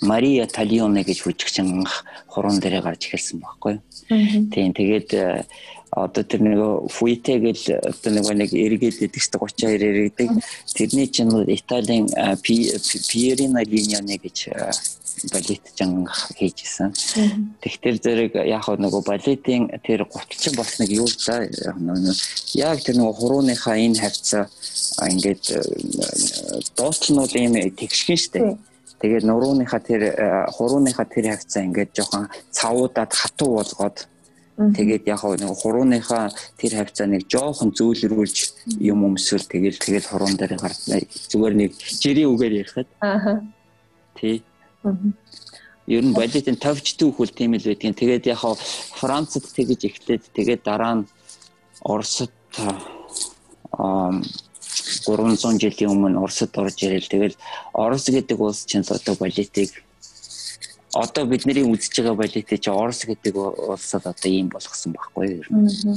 Мария 0.01 0.45
Талионе 0.45 1.03
гэж 1.03 1.21
хүчгчин 1.25 1.85
хуруун 2.27 2.59
дээрээ 2.59 2.81
гарч 2.81 3.01
эхэлсэн 3.09 3.41
байхгүй. 3.41 3.81
Тийм 4.53 4.73
тэгээд 4.73 5.09
э, 5.13 5.45
одоо 5.91 6.23
тэр 6.23 6.41
нэг 6.41 6.59
фуите 6.91 7.39
гэж 7.39 7.79
одоо 7.79 8.11
нэг 8.11 8.25
нэг 8.27 8.51
эргээд 8.53 9.07
идэг 9.07 9.21
шүү 9.23 9.47
32 9.47 9.87
эргээдэг. 9.87 10.29
Тэрний 10.75 11.07
чинь 11.07 11.31
Италийн 11.47 12.07
Пиерина 12.43 13.63
Линьоне 13.63 14.17
гэж 14.19 14.37
балет 15.31 15.61
жанг 15.75 16.11
хийжсэн. 16.37 16.93
Тэгтэр 17.61 17.95
зэрэг 17.97 18.33
яг 18.45 18.67
нөгөө 18.67 19.01
балетын 19.01 19.69
тэр 19.81 20.05
гуталчин 20.05 20.53
болсныг 20.55 20.89
юу 20.91 21.07
л 21.07 21.17
да 21.25 21.47
яг 22.53 22.77
тэр 22.85 22.95
нөгөө 23.01 23.15
хурууныхаа 23.17 23.77
энэ 23.81 23.97
хавцаа 23.97 24.45
ингээд 25.09 25.45
доотлнууд 26.77 27.33
юм 27.33 27.55
тэгшгэн 27.73 28.17
штэ. 28.17 28.57
Тэгээд 29.01 29.25
нурууныхаа 29.25 29.81
тэр 29.81 30.01
хурууныхаа 30.53 31.05
тэр 31.09 31.33
хавцаа 31.33 31.63
ингээд 31.65 31.97
жоохон 31.97 32.29
цавуудаад 32.51 33.11
хатуу 33.13 33.61
болгоод 33.61 34.05
Тэгээд 34.57 35.05
яг 35.05 35.21
нэг 35.21 35.53
хурууныхаа 35.53 36.33
тэр 36.57 36.81
хавцаа 36.81 37.05
нэг 37.05 37.29
жоохон 37.29 37.77
зөөлрүүлж 37.77 38.37
юм 38.81 39.05
өмсвөл 39.05 39.45
тэгэл 39.45 39.77
тэгэл 39.77 40.09
хуруун 40.09 40.33
дээр 40.33 40.57
гарч 40.57 40.89
зүгээр 41.29 41.53
нэг 41.53 41.71
жирийн 41.77 42.33
үгээр 42.33 42.65
ярихад. 42.65 42.89
Аа. 43.05 43.45
Тий. 44.17 44.41
Ер 45.85 46.01
нь 46.01 46.17
балетын 46.17 46.57
товч 46.57 46.97
түүхүүл 46.97 47.37
тийм 47.37 47.53
л 47.53 47.69
байдгийн. 47.69 47.93
Тэгээд 47.93 48.33
яг 48.33 48.41
Францад 48.97 49.45
тэгэж 49.45 49.81
эхлээд 49.93 50.23
тэгээд 50.33 50.65
дараа 50.65 51.05
нь 51.05 51.07
Оросд 51.85 52.33
аа 52.57 54.09
300 55.05 55.61
жилийн 55.61 55.93
өмнө 55.93 56.17
Оросд 56.17 56.57
орж 56.57 56.81
ирэл 56.81 57.05
тэгэл 57.05 57.37
Орос 57.77 58.09
гэдэг 58.09 58.41
улс 58.41 58.65
чинь 58.65 58.81
одоо 58.81 59.15
балетыг 59.21 59.69
одоо 61.03 61.23
бидний 61.25 61.63
үзэж 61.63 61.93
байгаа 62.01 62.15
балетыг 62.21 62.59
чи 62.63 62.69
Орос 62.69 63.05
гэдэг 63.05 63.33
улсад 63.35 64.03
одоо 64.11 64.29
ийм 64.29 64.47
болгосон 64.49 64.93
байхгүй 64.93 65.25
юу? 65.41 65.95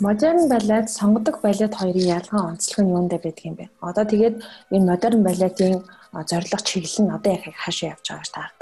Модерн 0.00 0.48
балет, 0.48 0.90
сонгодог 0.90 1.40
балет 1.42 1.74
хоёрын 1.74 2.06
ялгаа 2.18 2.42
онцлог 2.54 2.78
нь 2.86 2.92
юундэ 2.94 3.18
байдаг 3.18 3.44
юм 3.50 3.54
бэ? 3.58 3.66
Одоо 3.82 4.04
тэгээд 4.06 4.36
энэ 4.70 4.88
модерн 4.90 5.22
балетын 5.26 5.82
зорилго 6.30 6.58
чиглэл 6.62 7.02
нь 7.02 7.14
одоо 7.16 7.30
яг 7.34 7.44
хаашаа 7.58 7.90
явж 7.94 8.06
байгаа 8.06 8.30
таард. 8.34 8.58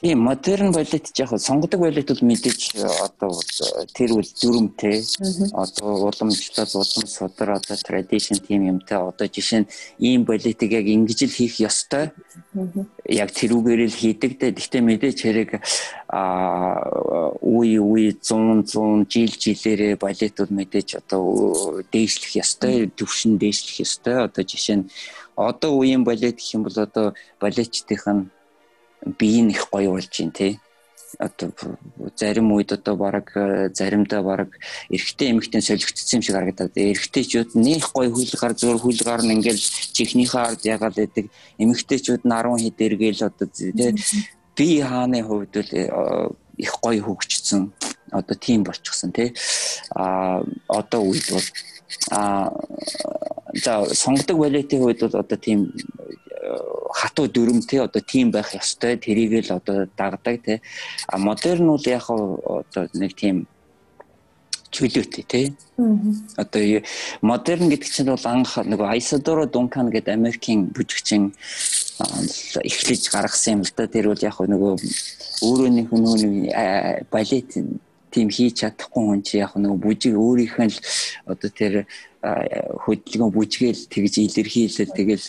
Тийм 0.00 0.20
модерн 0.24 0.72
балет 0.72 1.12
яг 1.18 1.30
сонгодог 1.36 1.80
балет 1.80 2.08
бол 2.08 2.22
мэдээж 2.24 2.60
э, 2.72 2.88
одоо 3.04 3.36
тэр 3.92 4.16
үл 4.16 4.24
дүрмтэй 4.24 5.04
одоо 5.52 6.08
уламжлал 6.08 6.72
улам 6.72 7.06
судар 7.06 7.50
одоо 7.60 7.76
традишн 7.76 8.40
тийм 8.40 8.64
юмтай. 8.64 8.96
Одоо 8.96 9.28
жишээ 9.28 9.60
нь 9.60 9.68
ийм 10.00 10.24
балетыг 10.24 10.72
яг 10.72 10.88
ингэж 10.88 11.28
л 11.28 11.36
хийх 11.36 11.60
ёстой. 11.60 12.16
Яг 13.04 13.28
тэрүүгээр 13.36 13.92
л 13.92 14.00
хийдэг 14.00 14.40
дээ 14.40 14.56
гэхдээ 14.56 14.80
мэдээж 14.88 15.18
хэрэг 15.20 15.50
а 16.08 16.80
үе 17.44 17.76
үе 17.76 18.16
100 18.16 18.72
100 18.72 19.04
жил 19.04 19.32
жилээрээ 19.36 20.00
балетууд 20.00 20.48
мэдээж 20.48 20.96
одоо 21.04 21.84
дээшлэх 21.92 22.40
ёстой 22.40 22.88
төвшин 22.88 23.36
дээшлэх 23.36 23.84
ёстой. 23.84 24.24
Одоо 24.24 24.48
жишээ 24.48 24.76
нь 24.80 24.88
одоо 25.36 25.76
үеийн 25.76 26.08
балет 26.08 26.40
гэх 26.40 26.56
юм 26.56 26.64
бол 26.64 26.78
одоо 26.80 27.12
балетчдийнх 27.36 28.08
нь 28.08 28.24
бие 29.18 29.42
нь 29.42 29.50
их 29.50 29.68
гоё 29.70 29.90
болж 29.92 30.10
байна 30.10 30.32
тий 30.32 30.60
одоо 31.18 31.52
зарим 32.16 32.52
үед 32.52 32.72
одоо 32.72 32.96
баг 32.96 33.32
заримдаа 33.74 34.22
баг 34.22 34.48
эрэгтэй 34.90 35.30
эмэгтэй 35.30 35.62
солигдсон 35.62 36.18
юм 36.18 36.22
шиг 36.22 36.34
харагдаад. 36.34 36.72
Эрэгтэйчүүд 36.76 37.50
нэх 37.58 37.90
гоё 37.92 38.10
хүлгаар 38.14 38.54
зур 38.54 38.78
хүлгаар 38.78 39.22
нь 39.26 39.34
ингээл 39.34 39.58
чихнийхээ 39.96 40.40
ард 40.40 40.62
ягаад 40.64 40.96
байдаг? 40.96 41.26
Эмэгтэйчүүд 41.58 42.22
нь 42.24 42.32
10 42.32 42.62
хэд 42.62 42.78
эргээл 42.86 43.26
одоо 43.26 43.48
тий 43.50 43.94
би 44.56 44.80
хааны 44.80 45.20
хувьд 45.24 45.54
л 45.56 45.70
э, 45.72 45.84
их 46.56 46.72
гоё 46.78 47.02
хөгжсөн. 47.02 47.72
Одоо 48.10 48.36
тийм 48.36 48.62
болчихсон 48.64 49.12
тий 49.12 49.34
а 49.94 50.42
одоо 50.68 51.02
үед 51.10 51.26
бол 51.30 51.46
а 52.10 52.52
за 53.54 53.86
сонгодог 53.94 54.38
балетийн 54.38 54.82
хувьд 54.82 55.00
бол 55.00 55.20
одоо 55.20 55.38
тийм 55.38 55.72
хатуу 56.94 57.26
дүрм 57.28 57.60
те 57.62 57.82
одоо 57.82 58.02
тийм 58.02 58.30
байх 58.30 58.54
ёстой 58.54 58.96
тэрийг 58.96 59.44
л 59.46 59.56
одоо 59.60 59.86
дагдаг 59.96 60.36
те 60.44 60.60
а 61.06 61.18
модерн 61.18 61.66
бол 61.66 61.86
яг 61.86 62.10
одоо 62.10 62.88
нэг 62.94 63.14
тийм 63.14 63.46
чөлөөтэй 64.70 65.24
тий. 65.26 65.46
Одоо 66.38 66.82
модерн 67.22 67.68
гэдэг 67.68 67.90
чинь 67.90 68.10
бол 68.10 68.26
анх 68.26 68.54
нөгөө 68.56 68.86
Айсадоро 68.94 69.46
Дункан 69.46 69.90
гэдэг 69.90 70.14
Америкийн 70.14 70.70
бүжигчин 70.70 71.34
эхлэж 72.62 73.10
гаргасан 73.10 73.60
юм 73.60 73.62
л 73.66 73.72
да. 73.76 73.90
Тэр 73.90 74.14
бол 74.14 74.22
яг 74.22 74.38
нөгөө 74.38 74.72
өөрөө 75.42 75.70
нэг 75.74 75.88
нөгөө 75.90 77.10
балет 77.10 77.50
тийм 78.10 78.28
хийж 78.30 78.62
чадахгүй 78.62 79.02
хүн 79.06 79.22
чи 79.26 79.42
яг 79.42 79.58
нөгөө 79.58 79.78
бүжиг 79.82 80.14
өөрийнх 80.14 80.58
нь 80.62 80.70
л 80.70 80.78
одоо 81.26 81.50
тэр 81.50 81.74
хөдөлгөөн 82.20 83.32
бүжгээл 83.34 83.82
тэгж 83.90 84.14
илэрхийлэл 84.22 84.94
тэгэл 84.94 85.26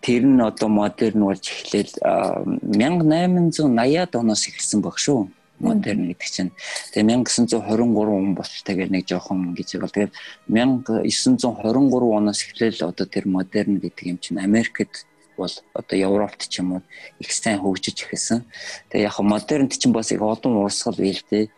тэр 0.00 0.24
нь 0.24 0.40
одоо 0.40 0.68
модерн 0.68 1.24
болж 1.28 1.44
эхлээл 1.44 1.92
1880-аад 2.00 4.16
оноос 4.16 4.48
эхэлсэн 4.48 4.80
баг 4.80 4.98
шүү. 4.98 5.28
Модерн 5.60 6.08
гэдэг 6.08 6.28
чинь. 6.28 6.52
Тэгээ 6.96 7.20
1923 7.20 8.08
он 8.08 8.34
болтой 8.34 8.74
гэх 8.74 8.88
нэг 8.88 9.04
жоохон 9.04 9.52
гэж 9.52 9.76
бол 9.76 9.92
тэгээд 9.92 10.16
1923 10.48 12.16
оноос 12.16 12.40
эхлээл 12.48 12.88
одоо 12.88 13.06
тэр 13.06 13.28
модерн 13.28 13.76
гэдэг 13.76 14.04
юм 14.08 14.16
чинь 14.16 14.40
Америкт 14.40 15.04
бол 15.36 15.52
одоо 15.76 15.96
Европт 15.96 16.48
ч 16.48 16.64
юм 16.64 16.80
уу 16.80 16.82
их 17.20 17.32
сайн 17.32 17.60
хөгжиж 17.60 18.08
эхэлсэн. 18.08 18.44
Тэгээ 18.88 19.04
яг 19.04 19.20
модернт 19.20 19.76
чинь 19.76 19.92
бас 19.92 20.12
их 20.12 20.22
олон 20.24 20.64
урсгал 20.64 20.96
бийл 20.96 21.20
дээ 21.28 21.52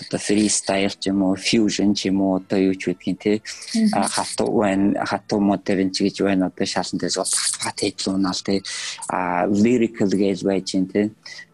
одоо 0.00 0.18
freestyle 0.18 0.94
ч 0.98 1.10
юм 1.12 1.22
уу 1.22 1.36
fusion 1.36 1.94
ч 1.94 2.08
юм 2.08 2.20
уу 2.20 2.40
одоо 2.40 2.58
юу 2.58 2.74
ч 2.74 2.92
гэдгийг 2.92 3.18
те 3.20 3.32
хатуу 3.92 4.60
байна 4.62 5.04
хатуу 5.04 5.40
модерн 5.40 5.90
ч 5.92 6.08
гэж 6.08 6.22
байна 6.24 6.48
одоо 6.48 6.66
шалан 6.66 6.98
дээр 6.98 7.12
зот 7.12 7.32
хат 7.60 7.78
хэдлүүнал 7.80 8.40
те 8.44 8.62
а 9.08 9.44
lyrical 9.46 10.08
гэж 10.08 10.38
байж 10.48 10.72
гин 10.72 10.86
те 10.88 11.10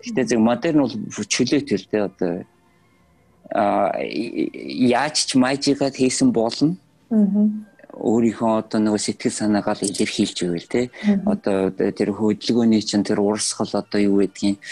гэхдээ 0.08 0.24
зөв 0.24 0.40
модерн 0.40 0.80
бол 0.86 0.94
чөлөөтэй 1.26 1.78
л 1.78 1.86
те 1.90 1.98
одоо. 2.08 2.32
А 3.50 3.92
яаж 4.00 5.26
ч 5.26 5.36
мажигаад 5.36 5.96
хийсэн 5.96 6.32
болно. 6.32 6.76
Өөрийнхөө 7.98 8.62
одоо 8.62 8.78
нэг 8.78 9.00
сэтгэл 9.00 9.32
санаагаа 9.32 9.74
л 9.74 9.88
илэрхийлж 9.88 10.38
ивэл 10.46 10.68
те 10.70 10.90
одоо 11.26 11.72
тэр 11.74 12.14
хөдөлгөөний 12.14 12.82
чинь 12.84 13.02
тэр 13.02 13.18
урсгал 13.18 13.72
одоо 13.74 13.98
юу 13.98 14.22
гэдгийг 14.22 14.62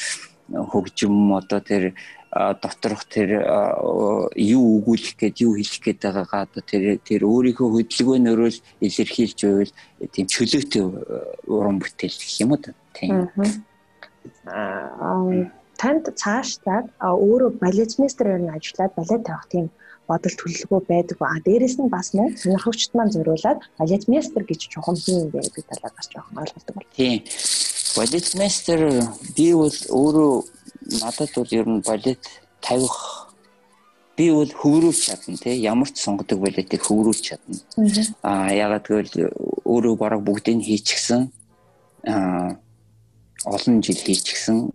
хөгжим 0.52 1.34
одоо 1.34 1.60
тэр 1.60 1.94
доторх 2.32 3.04
тэр 3.08 3.28
юу 4.36 4.64
өгүүлэх 4.78 5.16
гээд 5.16 5.36
юу 5.42 5.56
хэлэх 5.56 5.80
гээд 5.82 6.00
байгаагаа 6.04 6.42
одоо 6.46 6.62
тэр 6.62 7.00
тэр 7.00 7.20
өөрийнхөө 7.24 7.68
хөдөлгөөнөөрөө 7.72 8.50
илэрхийлж 8.86 9.38
байвал 9.42 9.72
тийм 10.12 10.26
чөлөөтэй 10.28 10.82
уран 11.48 11.76
бүтээл 11.80 12.18
гэх 12.20 12.34
юм 12.44 12.52
уу 12.52 12.60
тийм 12.92 13.30
аа 14.46 15.48
танд 15.80 16.04
цаашлаад 16.22 16.86
өөрөө 17.00 17.60
балетмейстер 17.62 18.26
ер 18.36 18.42
нь 18.42 18.54
ажиллаад 18.56 18.92
балет 18.96 19.22
тавих 19.28 19.46
тийм 19.52 19.66
бодол 20.08 20.34
төлөвлөгөө 20.38 20.80
байдаг. 20.88 21.18
А 21.20 21.38
дээрэс 21.46 21.76
нь 21.78 21.92
бас 21.92 22.14
мөн 22.16 22.36
сонирхогчд 22.38 22.94
маань 22.94 23.12
зориулаад 23.12 23.60
балетмейстер 23.78 24.42
гэж 24.46 24.60
чухам 24.72 24.96
хин 24.96 25.30
гэдэг 25.30 25.64
талаар 25.66 25.94
бас 25.96 26.08
жоохон 26.08 26.40
ойлголдог 26.42 26.74
бол. 26.74 26.88
Тийм. 26.96 27.20
Балетмейстер 27.96 28.82
би 29.36 29.52
бол 29.56 29.72
өөрөө 29.72 30.32
надад 31.00 31.30
бол 31.34 31.52
ер 31.56 31.66
нь 31.68 31.80
балет 31.80 32.28
тавих 32.60 32.96
би 34.16 34.28
бол 34.32 34.52
хөврүүлж 34.52 35.00
чадна 35.08 35.36
тий 35.40 35.56
ямар 35.64 35.88
ч 35.88 36.04
сонгодог 36.04 36.40
балетыг 36.44 36.84
хөврүүлж 36.84 37.22
чадна. 37.24 37.56
Аа 38.22 38.52
ягаад 38.52 38.84
гэвэл 38.84 39.32
өөрөө 39.64 39.94
бараг 39.96 40.20
бүгдийг 40.28 40.60
хийчихсэн. 40.60 41.32
Аа 42.04 42.60
олон 43.44 43.80
жил 43.80 43.96
хийчихсэн. 43.96 44.72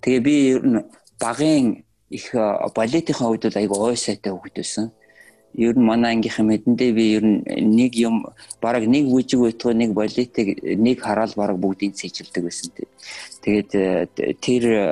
Тэгээ 0.00 0.20
би 0.24 0.34
ер 0.56 0.64
нь 0.64 0.84
багын 1.20 1.84
их 2.08 2.32
балетийн 2.72 3.16
хувьд 3.16 3.44
бол 3.48 3.60
айгүй 3.60 3.78
ой 3.92 3.96
сайтай 3.96 4.32
хөвгд 4.32 4.56
байсан. 4.56 4.92
Ер 5.54 5.74
нь 5.78 5.84
манай 5.84 6.16
ангийнхан 6.16 6.46
мэдэндээ 6.46 6.90
би 6.92 7.04
ер 7.16 7.24
нь 7.24 7.40
нэг 7.46 7.96
юм 7.96 8.26
бараг 8.60 8.84
нэг 8.84 9.08
бүжиг 9.08 9.40
байтугай 9.40 9.74
нэг 9.74 9.90
балетыг 9.96 10.46
нэг 10.62 11.00
хараад 11.00 11.32
бараг 11.36 11.56
бүгдийг 11.56 11.96
цэжилдэг 11.96 12.42
байсан. 12.44 12.72
Тэгээд 13.40 13.70
э, 13.72 14.34
тэр 14.42 14.62
э, 14.68 14.82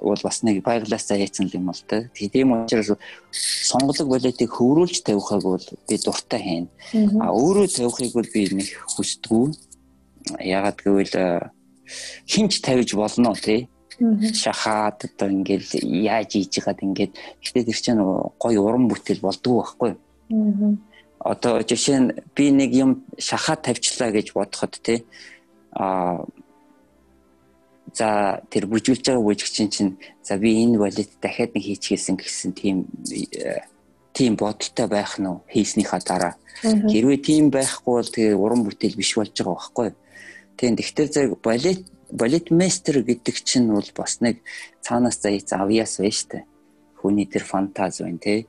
бол 0.00 0.20
бас 0.22 0.42
нэг 0.46 0.62
баяглаасаа 0.64 1.18
яйцсан 1.18 1.50
юм 1.52 1.68
бол 1.68 1.82
тэ. 1.84 2.08
Тийм 2.14 2.52
учраас 2.54 2.96
сонголог 3.32 4.08
балетыг 4.08 4.48
хөврүүлж 4.48 5.04
тавихаг 5.04 5.42
бол 5.42 5.66
би 5.88 5.96
дуртай 5.98 6.40
хийн. 6.40 6.66
А 7.20 7.34
өөрөө 7.34 7.66
тавихыг 7.68 8.12
бол 8.14 8.28
би 8.32 8.48
нэг 8.54 8.68
хүсдэггүй. 8.88 9.52
Ягаад 10.40 10.78
гэвэл 10.80 11.14
э, 11.18 11.50
хинч 12.24 12.62
тавьж 12.64 12.94
болно 12.94 13.34
тий 13.34 13.68
шахаад 13.98 15.04
одоо 15.04 15.28
ингээл 15.28 15.82
яаж 15.82 16.30
хийж 16.38 16.62
байгаад 16.62 16.84
ингээд. 16.86 17.12
Гэтээ 17.42 17.64
тэр 17.66 17.78
чинь 17.82 18.02
гоё 18.38 18.60
уран 18.62 18.86
бүтээл 18.86 19.24
болдгоо 19.24 19.54
байхгүй. 19.62 19.92
Одоо 21.18 21.54
жишээ 21.66 21.98
нь 21.98 22.10
би 22.34 22.50
нэг 22.54 22.70
юм 22.74 22.90
шахаад 23.18 23.66
тавьчлаа 23.66 24.14
гэж 24.14 24.32
бодоход 24.38 24.78
тий 24.78 25.02
а 25.72 26.22
за 27.94 28.40
тэр 28.50 28.66
бүжгэлж 28.70 29.02
байгаа 29.02 29.24
бүжигчин 29.26 29.68
чинь 29.70 29.98
за 30.22 30.38
би 30.38 30.62
энэ 30.62 30.78
валет 30.78 31.10
дахиад 31.20 31.54
нэг 31.54 31.64
хийчихсэн 31.64 32.16
гэсэн 32.16 32.52
тийм 32.52 32.86
тийм 34.12 34.36
бодолтой 34.36 34.86
байх 34.86 35.18
нь 35.18 35.26
хийснийхаа 35.48 36.00
дараа. 36.06 36.34
Хэрвээ 36.62 37.18
тийм 37.18 37.50
байхгүй 37.50 37.94
бол 37.98 38.10
тэгээ 38.14 38.34
уран 38.34 38.62
бүтээл 38.62 38.98
биш 38.98 39.14
болж 39.18 39.34
байгаа 39.34 39.54
байхгүй. 39.54 39.88
Тийм 40.58 40.76
тэгэхээр 40.76 41.10
зэрэг 41.14 41.34
балет 41.42 41.80
балетмейстер 42.10 43.02
гэдэг 43.02 43.36
чинь 43.44 43.68
бол 43.72 43.84
бас 43.96 44.20
нэг 44.20 44.40
цаанаас 44.80 45.20
заяц 45.20 45.52
авьяас 45.52 45.98
байна 45.98 46.12
штэ. 46.12 46.38
Хүний 47.00 47.26
тэр 47.26 47.44
фантаз 47.44 48.00
байна 48.00 48.18
те. 48.18 48.46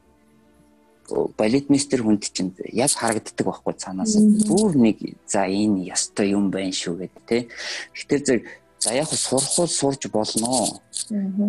Балетмейстер 1.10 2.04
хүнд 2.04 2.30
чинь 2.32 2.54
яг 2.72 2.92
харагддаг 2.96 3.46
байхгүй 3.46 3.74
цаанаас. 3.76 4.16
Бүр 4.48 4.78
нэг 4.78 4.98
за 5.28 5.46
энэ 5.46 5.92
ястой 5.92 6.32
юм 6.32 6.52
байна 6.52 6.72
шүү 6.72 7.04
гэдэг 7.04 7.24
те. 7.28 7.48
Тэгэхээр 7.94 8.26
зэрэг 8.26 8.46
за 8.80 8.94
яг 8.96 9.10
сурах 9.12 9.60
уу 9.60 9.68
сурж 9.68 10.08
болно. 10.08 10.80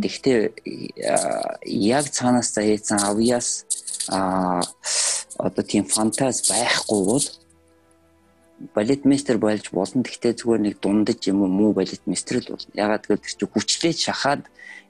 Тэгвэл 0.03 0.51
яг 1.65 2.11
цаанаас 2.11 2.51
заяцсан 2.53 2.99
авьяас 3.07 3.65
а 4.09 4.63
одоо 5.39 5.65
тийм 5.65 5.85
фантаз 5.85 6.49
байхгүй 6.51 7.05
бол 7.07 7.25
балетмейстер 8.75 9.39
болж 9.39 9.71
болно. 9.73 10.03
Гэхдээ 10.03 10.35
зүгээр 10.37 10.61
нэг 10.61 10.75
дундаж 10.81 11.21
юм 11.29 11.43
уу 11.43 11.49
муу 11.49 11.73
балетмейстер 11.73 12.45
л 12.45 12.53
болно. 12.57 12.73
Ягаад 12.75 13.07
гэвэл 13.07 13.25
тэр 13.25 13.35
чинь 13.37 13.53
хүчлээ 13.53 13.93
шахаад 13.93 14.43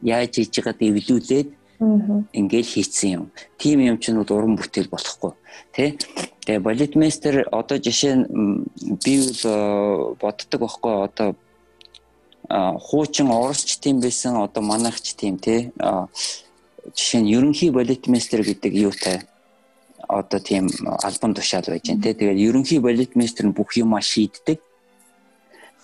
яаж 0.02 0.32
хийж 0.36 0.54
байгааг 0.58 0.80
эвлүүлээд 0.82 1.48
ингээл 1.80 2.72
хийцэн 2.72 3.10
юм. 3.10 3.24
Тим 3.56 3.80
юм 3.80 3.96
чинь 3.98 4.20
бол 4.20 4.36
уран 4.36 4.56
бүтээл 4.58 4.92
болохгүй. 4.92 5.32
Тэ? 5.72 5.96
Тэгээ 6.44 6.60
балетмейстер 6.60 7.34
одоо 7.52 7.78
жишээ 7.78 8.14
нь 8.20 8.24
би 9.00 9.14
бол 9.22 9.40
э, 9.46 9.54
боддог 10.20 10.58
байхгүй 10.60 10.94
одоо 11.08 11.28
хуучин 12.50 13.30
оросч 13.30 13.78
тийм 13.78 14.00
байсан 14.00 14.36
одоо 14.36 14.62
манайхч 14.62 15.14
тийм 15.14 15.38
тий 15.38 15.70
жишээ 16.96 17.20
нь 17.22 17.30
ерөнхий 17.30 17.70
балетмейстер 17.70 18.42
гэдэг 18.42 18.72
юутай 18.74 19.22
одоо 20.10 20.40
тийм 20.40 20.68
албан 21.02 21.34
тушаал 21.34 21.64
байж 21.66 21.86
байна 21.86 22.02
те. 22.02 22.14
Тэгээд 22.14 22.38
ерөнхий 22.48 22.80
балетмейстер 22.80 23.46
нь 23.46 23.54
бүх 23.54 23.76
юмаа 23.78 24.02
шийддэг. 24.02 24.58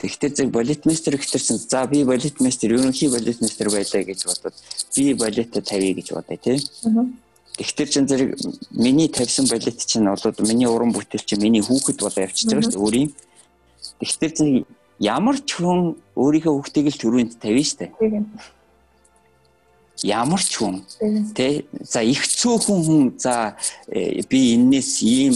Тэгэхдээ 0.03 0.31
зөв 0.35 0.51
балетмейстер 0.51 1.17
гэхтэрсэн 1.17 1.57
за 1.63 1.87
би 1.87 2.03
балетмейстер 2.05 2.75
ерөнхий 2.75 3.09
балетмейстер 3.09 3.71
байлаа 3.71 4.03
гэж 4.03 4.21
бодоод 4.27 4.55
би 4.97 5.15
балетэ 5.15 5.61
тавья 5.63 5.95
гэж 5.95 6.09
бодъё 6.13 6.37
те. 6.43 6.59
Тэгтэр 7.57 7.89
чин 7.89 8.05
зэрэг 8.09 8.37
миний 8.75 9.09
тавьсан 9.09 9.47
балет 9.47 9.79
чинь 9.87 10.05
болоод 10.05 10.41
миний 10.43 10.69
уран 10.69 10.93
бүтээл 10.93 11.25
чинь 11.25 11.41
миний 11.41 11.63
хүүхэд 11.63 12.03
болоо 12.03 12.27
явчихж 12.27 12.51
байгаа 12.51 12.67
шүү 12.67 12.75
дээ 12.75 12.85
өөрийн. 12.85 13.11
Тэгтэр 14.03 14.33
чин 14.37 14.49
ямар 15.01 15.39
ч 15.41 15.57
хүн 15.57 15.97
өөрийнхөө 16.19 16.53
хүүхдийг 16.53 16.87
л 16.93 17.01
төрөнд 17.01 17.33
тавина 17.41 17.65
шүү 17.65 17.79
дээ 17.81 18.56
ямар 20.03 20.43
ч 20.43 20.61
хүн 20.61 20.85
тий. 21.35 21.67
за 21.81 22.03
их 22.03 22.27
цөөхөн 22.27 22.81
хүн 22.85 23.03
за 23.19 23.57
э, 23.89 24.21
би 24.29 24.55
эннээс 24.55 25.03
ийм 25.03 25.35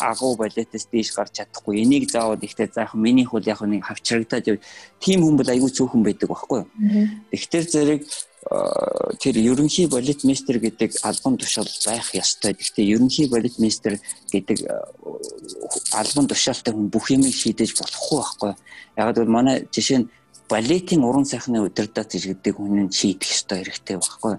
агуу 0.00 0.36
балетээс 0.36 0.88
дээш 0.88 1.12
гарч 1.12 1.40
чадахгүй. 1.40 1.82
Энийг 1.82 2.10
заавал 2.10 2.40
ихтэй 2.40 2.70
заах 2.72 2.94
миний 2.94 3.24
хул 3.24 3.44
яг 3.44 3.60
нэг 3.60 3.84
хавчрагдаад 3.84 4.60
тийм 5.00 5.20
хүн 5.20 5.36
бол 5.36 5.50
айгүй 5.52 5.70
цөөхөн 5.70 6.02
байдаг 6.04 6.28
байхгүй 6.28 6.64
тэгэхээр 7.30 7.66
зэрэг 7.70 8.02
тэр 9.20 9.36
ерөнхий 9.36 9.86
балет 9.86 10.24
мастер 10.24 10.58
гэдэг 10.58 11.04
албан 11.04 11.36
тушаал 11.36 11.68
байх 11.84 12.14
ёстой. 12.14 12.56
Гэхдээ 12.56 12.96
ерөнхий 12.96 13.28
балет 13.28 13.58
мастер 13.58 14.00
гэдэг 14.32 14.64
албан 15.92 16.26
тушаалтай 16.26 16.72
хүн 16.72 16.88
бүх 16.88 17.10
юмыг 17.12 17.34
шийдэж 17.36 17.76
болохгүй 17.76 18.16
байхгүй. 18.16 18.52
Яг 18.96 19.18
л 19.18 19.28
манай 19.28 19.68
жишээ 19.68 19.98
нь 19.98 20.08
балетийн 20.50 21.02
уран 21.08 21.24
сайхны 21.24 21.62
удирдах 21.62 22.06
зэрэгдэг 22.10 22.54
хүн 22.56 22.74
нь 22.84 22.92
шийдэх 22.92 23.30
ёстой 23.30 23.58
хэрэгтэй 23.62 23.96
байхгүй. 23.96 24.34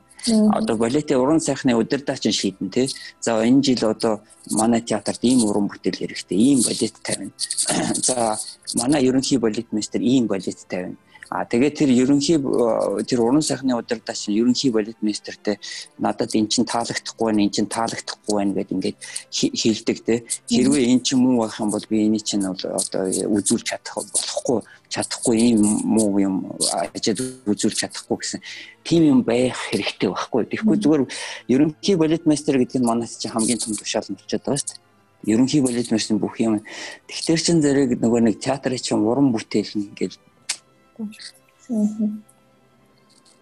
Одоо 0.58 0.76
балетийн 0.78 1.20
уран 1.24 1.40
сайхны 1.40 1.74
удирдаач 1.74 2.24
нь 2.28 2.40
шийдэн 2.40 2.70
тий. 2.70 2.88
За 3.26 3.40
энэ 3.42 3.64
жил 3.64 3.82
одоо 3.90 4.22
манай 4.52 4.82
театрт 4.82 5.24
ийм 5.24 5.48
уран 5.48 5.66
бүтээл 5.72 6.02
хэрэгтэй, 6.02 6.38
ийм 6.38 6.60
балет 6.68 6.96
тавина. 7.02 7.32
За 8.08 8.38
манай 8.76 9.02
ерөнхий 9.08 9.40
балетмейстер 9.40 10.02
ийм 10.02 10.28
балет 10.28 10.60
тавина 10.70 10.98
А 11.32 11.46
тэгээд 11.48 11.80
тэр 11.80 11.90
ерөнхий 11.96 12.36
э, 12.36 13.08
тэр 13.08 13.24
уран 13.24 13.40
сайхны 13.40 13.72
удирдаач 13.80 14.28
нь 14.28 14.36
ерөнхий 14.36 14.68
балетмейстертэй 14.68 15.64
надад 15.96 16.36
эн 16.36 16.52
чин 16.52 16.68
таалагдахгүй 16.68 17.24
байна, 17.32 17.48
эн 17.48 17.56
чин 17.56 17.72
таалагдахгүй 17.72 18.36
байна 18.36 18.52
гэдээ 18.52 18.76
ингээд 18.76 18.98
хэлдэг 19.32 19.98
те. 20.04 20.16
Хэрвээ 20.52 20.92
эн 20.92 21.00
чин 21.00 21.24
муу 21.24 21.48
байх 21.48 21.56
юм 21.64 21.72
бол 21.72 21.88
би 21.88 22.04
энийг 22.04 22.28
чинь 22.28 22.44
одоо 22.44 23.08
үзүүлж 23.08 23.64
чадах 23.64 24.04
болохгүй 24.12 24.60
чадахгүй 24.92 25.36
ийм 25.40 25.64
муу 25.88 26.20
юм 26.20 26.52
ажид 26.92 27.24
үзүүлж 27.48 27.80
чадахгүй 27.80 28.18
гэсэн 28.20 28.44
тийм 28.84 29.08
юм 29.08 29.20
байх 29.24 29.56
хэрэгтэй 29.72 30.12
байхгүй. 30.12 30.52
Тэгэхгүй 30.52 30.78
зүгээр 30.84 31.04
ерөнхий 31.48 31.96
балетмейстер 31.96 32.60
гэдэг 32.60 32.84
нь 32.84 32.90
манайс 32.92 33.16
чинь 33.16 33.32
хамгийн 33.32 33.56
том 33.56 33.72
тушаал 33.80 34.04
нь 34.12 34.20
болчиход 34.20 34.52
байгаа 34.52 34.60
шүү 34.60 34.76
дээ 34.76 35.32
ерөнхий 35.32 35.62
балетмейстер 35.64 36.18
бүх 36.20 36.44
юм. 36.44 36.60
Тэгтэр 37.08 37.40
чин 37.40 37.64
зэрэг 37.64 38.04
нөгөө 38.04 38.20
нэг 38.28 38.44
театрын 38.44 38.84
чинь 38.84 39.06
уран 39.06 39.32
бүтээл 39.32 39.80
нь 39.80 39.88
ингээд 39.96 40.20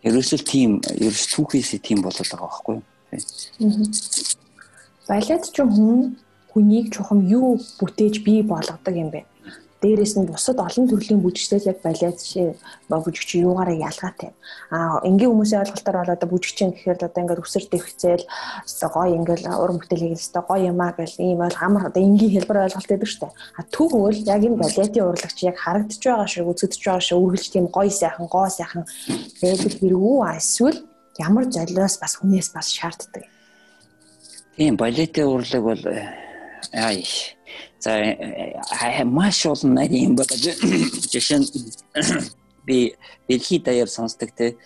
Ерөөсөл 0.07 0.43
тийм 0.47 0.79
ерөөс 0.85 1.25
түүхээсээ 1.33 1.79
тийм 1.83 1.99
болоод 2.05 2.27
байгаа 2.29 2.47
байхгүй 2.47 2.75
юу? 2.79 2.83
Балет 5.09 5.43
ч 5.51 5.57
хүн 5.59 6.15
хүнийг 6.53 6.93
чухам 6.93 7.19
юу 7.27 7.59
бүтээж 7.79 8.23
бий 8.23 8.41
болгодог 8.43 8.95
юм 8.95 9.09
бэ? 9.11 9.25
Дээрэс 9.81 10.13
нь 10.19 10.27
бусад 10.27 10.59
олон 10.59 10.91
төрлийн 10.91 11.23
бүжигчдээс 11.23 11.65
яг 11.71 11.79
балет 11.79 12.19
шээ 12.19 12.51
бүжигч 12.91 13.39
юугаараа 13.39 13.77
ялгаатай. 13.79 14.35
Аа 14.75 14.99
энгийн 15.07 15.31
хүмүүсийн 15.31 15.63
ойлголтоор 15.63 15.97
бол 16.03 16.15
одоо 16.15 16.27
бүжигчин 16.29 16.75
гэхээр 16.75 16.99
одоо 17.07 17.21
ингээд 17.23 17.43
өсөр 17.47 17.65
дэвхцээл 17.71 18.25
гоё 18.91 19.15
ингээд 19.15 19.47
уран 19.47 19.79
бүтээл 19.79 20.03
хийгээл 20.03 20.31
одоо 20.35 20.43
гоё 20.51 20.67
юмаа 20.71 20.91
гэл 20.99 21.15
ийм 21.23 21.39
ойл 21.47 21.57
амар 21.63 21.83
одоо 21.87 22.01
энгийн 22.03 22.33
хэлбэр 22.35 22.63
ойлголт 22.67 22.91
өгдөг 22.91 23.07
штэ. 23.07 23.31
А 23.31 23.61
түүгвэл 23.71 24.27
яг 24.27 24.41
энэ 24.43 24.59
балетын 24.59 25.07
урлагч 25.07 25.37
яг 25.47 25.57
харагдаж 25.63 26.01
байгаа 26.03 26.27
шиг 26.27 26.47
үзэгдэж 26.51 26.81
байгаа 26.83 27.03
шиг 27.07 27.17
үргэлж 27.23 27.47
тийм 27.47 27.65
гоё 27.71 27.91
сайхан 27.91 28.27
гоо 28.27 28.47
сайхан 28.51 28.83
байдаг 29.39 29.71
хэрэггүй 29.79 30.17
а 30.27 30.35
эсвэл 30.35 30.79
ямар 31.23 31.45
золиос 31.47 31.95
бас 32.03 32.13
хүнээс 32.19 32.51
бас 32.51 32.67
шаарддаг. 32.67 33.23
Тийм 34.59 34.75
балетын 34.75 35.23
урлаг 35.23 35.63
бол 35.63 35.83
ай 36.75 36.99
За 37.79 37.91
маш 39.05 39.45
олон 39.45 39.73
нарийн 39.73 40.15
байна. 40.15 40.35
Жишээ 40.35 41.39
би 42.65 42.95
дэлхийд 43.27 43.63
даяар 43.63 43.87
сонсдог 43.87 44.31
те 44.31 44.57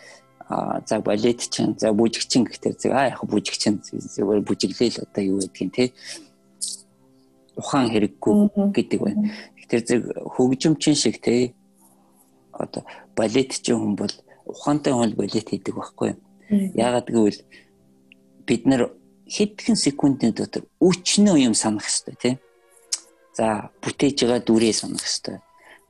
а 0.49 0.82
за 0.86 0.99
балет 0.99 1.39
чинь 1.49 1.78
за 1.80 1.93
бүжигчин 1.93 2.43
гэхдээ 2.43 2.74
зэрэг 2.74 2.97
а 2.97 3.07
яг 3.14 3.22
бүжигчин 3.24 3.80
зүгээр 3.86 4.41
бүжиглээл 4.43 5.03
одоо 5.05 5.24
юу 5.24 5.39
гэдгийг 5.39 5.72
те 5.72 5.84
ухаан 7.55 7.88
хэрэггүй 7.93 8.36
гэдэг 8.76 8.99
байна. 8.99 9.32
Тэгэхээр 9.57 9.84
зэрэг 9.88 10.05
хөгжимчин 10.36 10.95
шиг 10.95 11.22
те 11.22 11.53
одоо 12.51 12.84
балетчин 13.16 13.78
хүн 13.80 13.95
бол 13.95 14.14
ухаантай 14.45 14.93
хүн 14.93 15.16
балет 15.16 15.47
хийдэг 15.49 15.76
байхгүй 15.76 16.09
юу? 16.11 16.20
Яагаад 16.76 17.07
гэвэл 17.07 17.39
бид 18.45 18.66
нар 18.66 18.91
хэдхэн 19.30 19.78
секундын 19.80 20.34
дотор 20.36 20.68
өчнөө 20.82 21.38
юм 21.39 21.55
санах 21.55 21.88
хэрэгтэй 21.88 22.18
тийм 22.20 22.38
За 23.34 23.70
бүтээж 23.82 24.18
байгаа 24.24 24.42
дүрээ 24.46 24.74
сонох 24.74 25.06
хэвээр. 25.06 25.42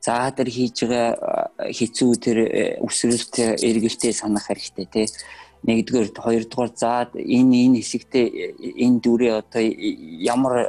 За 0.04 0.28
тэр 0.36 0.48
хийж 0.48 0.76
байгаа 0.84 1.48
хэцүү 1.64 2.10
тэр 2.20 2.38
өсрэлт 2.80 3.34
эргэлтээ 3.60 4.12
санах 4.12 4.48
хэрэгтэй 4.48 4.86
тий. 4.92 5.06
Нэгдүгээр 5.64 6.08
хоёрдугаар 6.12 6.72
за 6.76 7.08
энэ 7.16 7.56
энэ 7.68 7.80
хэсэгтээ 7.80 8.26
энэ 8.84 9.00
дүрээ 9.00 9.32
одоо 9.40 9.64
ямар 10.20 10.68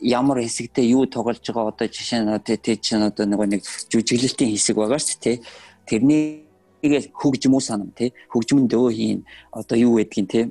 ямар 0.00 0.38
хэсэгтээ 0.40 0.84
юу 0.96 1.04
тоглож 1.04 1.44
байгаа 1.44 1.68
одоо 1.68 1.88
жишээ 1.88 2.24
нь 2.24 2.32
тий 2.44 2.76
чинь 2.80 3.04
одоо 3.04 3.28
нэг 3.28 3.40
нэг 3.44 3.60
жүжиглэлтийн 3.92 4.52
хэсэг 4.56 4.76
байгаа 4.76 4.96
шүү 4.96 5.20
дээ 5.20 5.36
тий. 5.36 5.36
Тэрний 5.84 6.47
тэрийгээ 6.80 7.12
хөгжмөө 7.12 7.60
санам 7.60 7.90
тий? 7.96 8.12
Хөгжмөн 8.32 8.66
дөө 8.70 8.90
хийн. 8.94 9.20
Одоо 9.52 9.76
юу 9.78 9.98
гэдгийг 9.98 10.26
тий? 10.30 10.44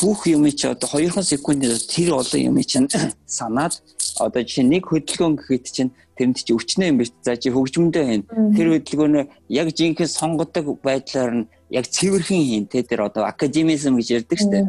Бүх 0.00 0.26
юм 0.26 0.46
чи 0.50 0.66
одоо 0.66 0.88
2 0.88 1.22
секундээр 1.22 1.78
тэр 1.78 2.08
олон 2.18 2.40
юм 2.40 2.56
чинь 2.62 2.88
санаад 3.26 3.82
одоо 4.18 4.42
жишээ 4.42 4.66
нэг 4.66 4.86
хөдөлгөөн 4.86 5.36
гэхэд 5.36 5.64
чинь 5.70 5.90
тэрэнд 6.16 6.38
чи 6.42 6.52
өвчнөө 6.54 6.88
юм 6.90 6.98
биш. 7.02 7.10
За 7.22 7.36
чи 7.36 7.50
хөгжмөндөө 7.50 8.04
хийн. 8.06 8.22
Тэр 8.56 8.66
хөдөлгөөнөө 8.78 9.24
яг 9.50 9.68
жинхэнэ 9.74 10.08
сонгодог 10.08 10.78
байдлаар 10.82 11.32
нь 11.42 11.48
яг 11.70 11.86
цэвэрхэн 11.90 12.42
хийн 12.46 12.66
тий? 12.70 12.82
Тэр 12.82 13.08
одоо 13.08 13.26
академизм 13.26 13.98
гэж 13.98 14.08
ярьдаг 14.22 14.38
штэ 14.38 14.60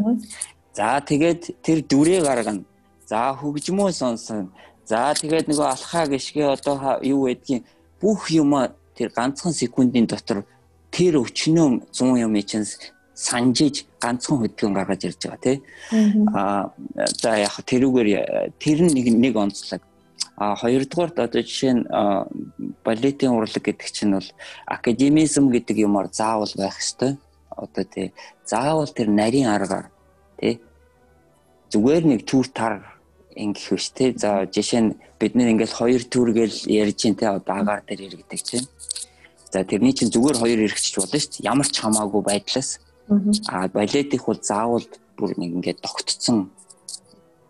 за 0.73 0.99
тэгээд 0.99 1.61
тэр 1.61 1.85
дүрээ 1.85 2.21
гаргана. 2.25 2.65
За 3.05 3.37
хөгжмөө 3.37 3.91
сонсон 3.93 4.49
за 4.89 5.13
тэгээд 5.13 5.47
нөгөө 5.47 5.67
алхаа 5.69 6.05
гიშгээ 6.09 6.47
одоо 6.49 6.97
юу 7.05 7.29
гэдгийг 7.29 7.63
бүх 8.01 8.33
юм 8.33 8.57
тэр 8.97 9.09
ганцхан 9.13 9.53
секундын 9.53 10.09
дотор 10.09 10.45
тэр 10.93 11.17
өчнөө 11.25 11.89
100 11.89 12.21
юм 12.21 12.35
чинь 12.45 12.67
санжиж 13.17 13.85
ганцхан 14.01 14.41
хөдөлгөөн 14.41 14.77
гаргаж 14.77 15.01
ирж 15.05 15.21
байгаа 15.25 15.41
тий. 15.41 15.57
Аа 16.33 16.73
за 17.21 17.37
яг 17.41 17.55
тэрүүгээр 17.65 18.09
тэр 18.61 18.77
нэг 18.85 19.07
нэг 19.09 19.33
онцлог. 19.37 19.81
А 20.37 20.55
хоёрдугаарт 20.57 21.17
одоо 21.19 21.41
жишээ 21.41 21.73
нь 21.73 21.83
балетын 22.85 23.33
урлаг 23.37 23.63
гэдэг 23.65 23.89
чинь 23.89 24.13
бол 24.17 24.29
академизм 24.65 25.49
гэдэг 25.49 25.77
юмар 25.87 26.09
заавал 26.11 26.53
байх 26.57 26.77
ёстой. 26.81 27.17
Одоо 27.49 27.85
тий 27.85 28.13
заавал 28.45 28.89
тэр 28.89 29.09
нарийн 29.09 29.49
аргаар 29.49 29.89
тий 30.41 30.61
зүгээр 31.69 32.03
нэг 32.05 32.21
түр 32.25 32.49
тар 32.49 32.97
ингэх 33.35 33.77
биш 33.77 33.89
тий. 33.93 34.09
За 34.17 34.49
жишээ 34.49 34.81
нь 34.81 34.97
бид 35.21 35.33
нэр 35.37 35.53
ингээл 35.53 35.79
хоёр 35.79 36.01
түр 36.05 36.33
гэл 36.33 36.57
ярьж 36.65 36.97
чинь 36.97 37.15
тий 37.15 37.29
одоо 37.29 37.61
агаар 37.61 37.81
дээр 37.85 38.01
иргэдэг 38.09 38.41
чинь 38.41 38.67
За 39.53 39.61
тэрний 39.61 39.93
чинь 39.93 40.09
зүгээр 40.09 40.41
хоёр 40.41 40.59
эргэжч 40.65 40.97
болно 40.97 41.13
шүү 41.21 41.29
дээ. 41.37 41.45
Ямар 41.45 41.69
ч 41.69 41.77
хамаагүй 41.77 42.21
байдлаас. 42.25 42.81
Аа 43.53 43.69
балет 43.69 44.09
их 44.09 44.25
бол 44.25 44.41
заавал 44.41 44.81
бүр 45.13 45.37
нэг 45.37 45.61
ингээд 45.61 45.85
тогтцсон 45.85 46.49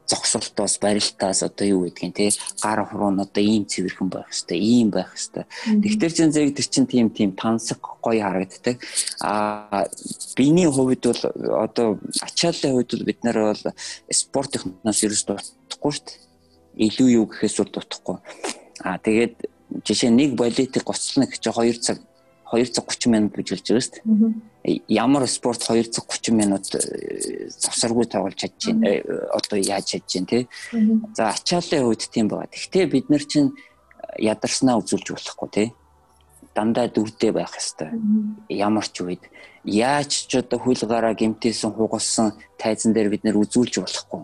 зогсолтоос 0.04 0.84
барилтаас 0.84 1.48
одоо 1.48 1.64
юу 1.64 1.82
гэдгийг 1.88 2.12
те 2.12 2.36
гар 2.60 2.84
хуруу 2.84 3.16
нь 3.16 3.24
одоо 3.24 3.40
ийм 3.40 3.64
цэвэрхэн 3.64 4.10
байх 4.12 4.28
хэвээр 4.36 4.60
ийм 4.60 4.90
байх 4.92 5.16
хэвээр. 5.16 5.48
Тэгэхээр 5.80 6.14
чин 6.14 6.32
зэрэг 6.36 6.56
тэр 6.60 6.68
чин 6.68 6.86
тийм 6.92 7.08
тийм 7.08 7.32
тансаг 7.40 7.80
гоё 7.80 8.20
харагддаг. 8.28 8.84
Аа 9.24 9.88
биений 10.36 10.68
хувьд 10.68 11.08
бол 11.08 11.24
одоо 11.56 11.88
ачааллын 12.20 12.84
хувьд 12.84 12.92
бол 12.92 13.08
бид 13.08 13.20
нар 13.24 13.56
бол 13.56 13.64
спорт 14.12 14.52
техноос 14.52 15.00
ерөөс 15.08 15.24
дутхгүй 15.72 15.92
шүү 15.96 16.04
дээ. 16.04 16.20
Илүү 16.84 17.08
юу 17.16 17.26
гэхээс 17.32 17.64
бол 17.64 17.72
дутхгүй. 17.72 18.18
Аа 18.84 19.00
тэгээд 19.00 19.53
жишээ 19.82 20.12
нэг 20.14 20.36
балетыг 20.38 20.84
гоцлно 20.86 21.26
гэж 21.26 21.42
2 21.50 21.82
цаг 21.82 21.98
2 22.54 22.70
цаг 22.70 22.86
30 22.86 23.10
минут 23.10 23.34
гэж 23.34 23.48
хэлж 23.50 23.66
байгаа 23.66 23.82
шүү 23.82 24.02
дээ. 24.64 24.82
Ямар 24.88 25.26
спорт 25.28 25.66
2 25.66 25.90
цаг 25.90 26.06
30 26.06 26.38
минут 26.38 26.70
э, 26.78 27.50
завсаргүй 27.50 28.06
тоглож 28.06 28.38
чадж 28.38 28.70
байна. 28.70 28.86
Э, 28.86 29.02
одоо 29.34 29.58
яаж 29.58 29.98
чадж 29.98 30.10
байна 30.14 30.30
те. 30.30 30.40
За 31.18 31.34
ачааллын 31.34 31.90
үед 31.90 32.06
тийм 32.14 32.30
байгаа. 32.30 32.54
Гэхдээ 32.54 32.86
бид 32.94 33.10
нар 33.10 33.26
чинь 33.26 33.58
ядарснаа 34.22 34.78
үзүүлж 34.78 35.18
болохгүй 35.18 35.50
те. 35.50 35.66
Дандаа 36.54 36.86
дүрдээ 36.86 37.34
байх 37.34 37.58
хэвээр. 37.58 37.98
Ямар 38.54 38.86
ч 38.86 39.02
үед 39.02 39.26
яаж 39.66 40.30
ч 40.30 40.38
одоо 40.38 40.60
хөл 40.62 40.78
гараа 40.86 41.18
гимтээсэн 41.18 41.74
хугалсан 41.74 42.38
тайзан 42.62 42.94
дээр 42.94 43.10
бид 43.10 43.24
нэр 43.26 43.42
үзүүлж 43.42 43.82
болохгүй. 43.82 44.22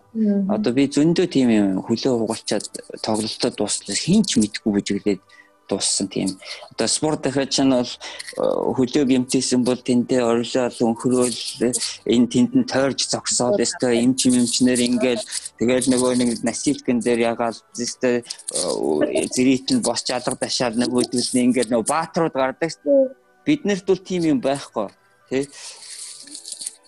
Одоо 0.53 0.71
би 0.75 0.85
зөндөө 0.85 1.25
тийм 1.25 1.49
юм 1.49 1.67
хөлөө 1.81 2.13
хугалчаад 2.21 2.69
тоглолтод 3.01 3.55
дуслаж 3.57 3.97
хинч 3.97 4.37
мэдгүй 4.37 4.69
бүжиглээд 4.69 5.21
дууссан 5.69 6.07
тийм. 6.07 6.35
Одоо 6.73 6.87
спорт 6.87 7.21
дахиад 7.21 7.49
ч 7.53 7.61
нь 7.61 7.71
бол 7.71 7.85
э, 7.85 8.43
хөлөө 8.75 9.05
гимтээсэн 9.05 9.61
бол 9.63 9.79
тэндээ 9.79 10.21
орлол 10.25 10.77
өнхрөөл 10.89 11.39
энэ 12.09 12.27
тэнд 12.33 12.51
нь 12.57 12.69
тойрж 12.69 12.99
зогсоод 13.13 13.61
өстой 13.61 14.01
эмч 14.03 14.27
эмчнэр 14.27 14.79
ингээл 14.89 15.23
тэгэл 15.61 15.87
нөгөө 15.93 16.11
нэг 16.17 16.29
насилкэн 16.43 16.99
дээр 16.99 17.31
ягаал 17.31 17.57
өстой 17.77 18.25
э, 18.25 19.27
зэрэгт 19.33 19.69
нь 19.77 19.85
босч 19.85 20.09
алга 20.09 20.35
ташаал 20.35 20.75
нөгөө 20.75 21.13
төлний 21.13 21.45
ингээл 21.47 21.71
нөгөө 21.71 21.87
баатрууд 21.87 22.33
гардаг. 22.33 22.71
Биднэрт 23.45 23.85
бол 23.85 24.01
тийм 24.01 24.23
юм 24.33 24.39
байхгүй 24.41 24.89
тий 25.29 25.47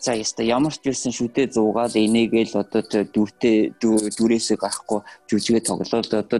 за 0.02 0.18
яста 0.18 0.44
ямар 0.44 0.74
ч 0.74 0.90
байсан 0.90 1.14
шүдээ 1.14 1.54
зуугаад 1.54 1.94
энийгээл 1.96 2.58
одоо 2.64 2.82
дүртэй 3.14 3.78
дүрээсээ 3.80 4.58
гарахгүй 4.58 5.00
жүжигээ 5.30 5.64
тоглоод 5.70 6.10
одоо 6.14 6.40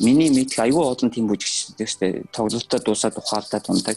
миний 0.00 0.30
мэд 0.32 0.56
айгүй 0.56 0.84
олон 0.84 1.10
тийм 1.12 1.28
бүжигч 1.28 1.76
тест 1.76 2.00
тоглолтоо 2.32 2.80
дуусаад 2.80 3.20
ухаалтаа 3.20 3.60
тундаг 3.60 3.96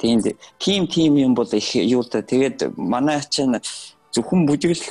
тийм 0.00 0.24
тийм 0.58 0.82
тийм 0.88 1.12
юм 1.20 1.34
бол 1.34 1.50
их 1.52 1.76
юу 1.76 2.02
та 2.02 2.22
тэгээд 2.22 2.72
манай 2.76 3.20
чинь 3.28 3.60
зөвхөн 4.14 4.46
бүжиглэх 4.48 4.88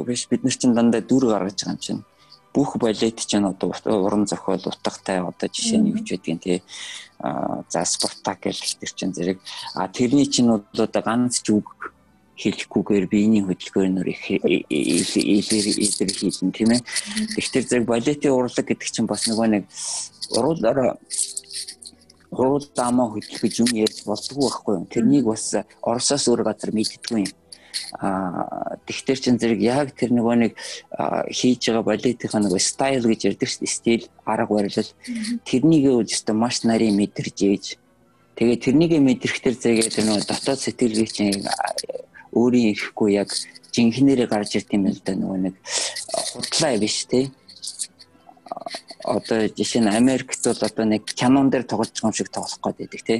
биш 0.00 0.28
бид 0.28 0.44
нар 0.44 0.56
чинь 0.56 0.74
дандаа 0.74 1.02
дүр 1.04 1.28
гаргаж 1.28 1.60
байгаа 1.60 1.76
юм 1.76 1.78
чинь. 1.78 2.02
Бүх 2.54 2.76
балет 2.76 3.20
чинь 3.20 3.44
одоо 3.44 3.72
уран 3.84 4.26
зохиол 4.26 4.62
утгатай 4.64 5.20
одоо 5.20 5.48
жишээ 5.48 5.78
нь 5.78 5.90
юу 5.92 6.00
ч 6.00 6.16
байдгийн 6.16 6.38
тий 6.38 6.62
за 7.22 7.84
спартак 7.84 8.40
гэх 8.42 8.58
тэр 8.80 8.90
чин 8.90 9.14
зэрэг 9.14 9.38
а 9.74 9.88
тэрний 9.88 10.26
чинь 10.26 10.50
одоо 10.50 11.02
ганц 11.02 11.38
ч 11.42 11.54
үг 11.54 11.94
хэлэхгүйгээр 12.34 13.06
биений 13.06 13.42
хөдөлгөөнөөр 13.46 14.08
их 14.10 14.24
илэр 14.42 16.10
хийлэн 16.10 16.50
тийм 16.50 16.70
ээ. 16.74 16.80
Тэгэхээр 17.38 17.66
зэрэг 17.68 17.86
балетын 17.86 18.34
урлаг 18.34 18.66
гэдэг 18.66 18.88
чинь 18.90 19.06
бас 19.06 19.28
нөгөө 19.30 19.48
нэг 19.54 19.64
уруулаараа 20.34 20.98
уруул 22.32 22.66
дамаа 22.74 23.12
хөдөлгөж 23.12 23.54
юм 23.62 23.70
ярьж 23.76 24.02
болдгоо 24.08 24.48
байхгүй 24.48 24.74
юм. 24.80 24.86
Тэрнийг 24.90 25.24
бас 25.28 25.54
Оросоос 25.84 26.26
өөр 26.26 26.42
газар 26.48 26.72
мэддэггүй 26.72 27.20
юм 27.20 27.30
а 27.98 28.76
тэгтэр 28.86 29.18
чин 29.18 29.36
зэрэг 29.38 29.60
яг 29.60 29.92
тэр 29.96 30.12
нөгөө 30.12 30.36
нэг 30.42 30.52
хийж 31.32 31.70
байгаа 31.70 31.84
балетийн 31.86 32.42
нөгөө 32.44 32.60
стайл 32.60 33.04
гэж 33.06 33.20
ярьдаг 33.32 33.48
шүү 33.48 33.62
дээ 33.64 33.76
стил 33.76 34.04
арга 34.24 34.52
барил. 34.54 34.90
Тэрнийг 35.44 35.84
өөрөөсөө 35.92 36.34
маш 36.36 36.64
нарийн 36.68 36.96
мэдэрж 36.96 37.38
ээж 37.42 37.64
тэгээ 38.36 38.58
тэрнийг 38.64 38.92
мэдрэхтэр 39.00 39.54
зэрэг 39.56 39.88
тэр 39.92 40.04
нөгөө 40.08 40.24
дотоод 40.28 40.60
сэтгэлгээ 40.60 41.08
чинь 41.08 41.44
өөрийн 42.32 42.72
ирэхгүй 42.72 43.10
яг 43.16 43.28
жинхнэрээ 43.72 44.28
гарч 44.28 44.56
ирд 44.56 44.70
юм 44.72 44.88
л 44.88 45.00
да 45.04 45.12
нөгөө 45.16 45.38
нэг 45.48 45.54
худлаа 46.32 46.76
биш 46.80 47.04
те. 47.08 47.32
Одоо 49.04 49.48
жишээ 49.48 49.82
нь 49.84 49.92
Америкт 49.92 50.40
бол 50.44 50.60
одоо 50.60 50.84
нэг 50.84 51.04
кинон 51.08 51.48
дээр 51.48 51.64
тоглож 51.68 51.92
байгаа 51.92 52.08
юм 52.08 52.16
шиг 52.16 52.28
тоглох 52.32 52.60
гээд 52.60 52.78
байдаг 52.78 53.02
те 53.04 53.16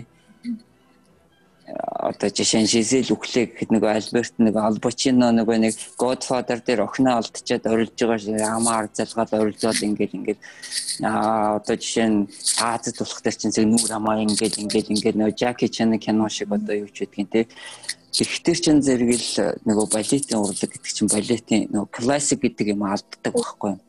одоо 1.66 2.28
жишээ 2.30 2.62
нь 2.66 2.70
Жизел 2.70 3.14
Үхлээ 3.14 3.54
гэхэд 3.54 3.70
нэг 3.70 3.84
Альберт 3.86 4.34
нэг 4.42 4.54
Албачино 4.58 5.30
нөгөө 5.30 5.58
нэг 5.62 5.74
Godfather 5.94 6.58
дээр 6.58 6.82
охиноо 6.90 7.22
олдчиад 7.22 7.70
орилж 7.70 7.94
байгаа 7.94 8.58
ямаар 8.58 8.90
залгаад 8.90 9.30
орилжоод 9.30 9.78
ингээл 9.78 10.16
ингээл. 10.18 10.42
Аа 11.06 11.62
одоо 11.62 11.76
жишээ 11.78 12.08
нь 12.10 12.26
Азад 12.58 12.98
болох 12.98 13.20
дээр 13.22 13.36
чинь 13.38 13.54
зэрэг 13.54 13.70
нүур 13.70 13.90
хамаа 13.94 14.26
ингээл 14.26 14.62
ингээл 14.66 14.92
ингээл 14.92 15.18
нөгөө 15.22 15.38
Jackie 15.38 15.70
Chan 15.70 15.94
кино 16.02 16.26
шиг 16.28 16.50
одоо 16.50 16.74
юу 16.74 16.90
ч 16.90 17.06
гэдгийг 17.06 17.30
те. 17.30 17.46
Тэгэхтэр 18.10 18.58
чин 18.58 18.82
зэрэг 18.82 19.10
л 19.14 19.30
нөгөө 19.62 19.86
балетын 19.94 20.42
урлаг 20.42 20.66
гэдэг 20.66 20.92
чинь 20.92 21.08
балетын 21.08 21.70
нөгөө 21.70 21.90
классик 21.94 22.42
гэдэг 22.42 22.74
юм 22.74 22.82
алддаг 22.90 23.32
байхгүй 23.32 23.70
юм. 23.78 23.80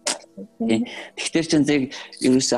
Тэгэхтэр 1.17 1.45
чин 1.49 1.65
зэрэг 1.65 1.91
ерөөсө 2.21 2.57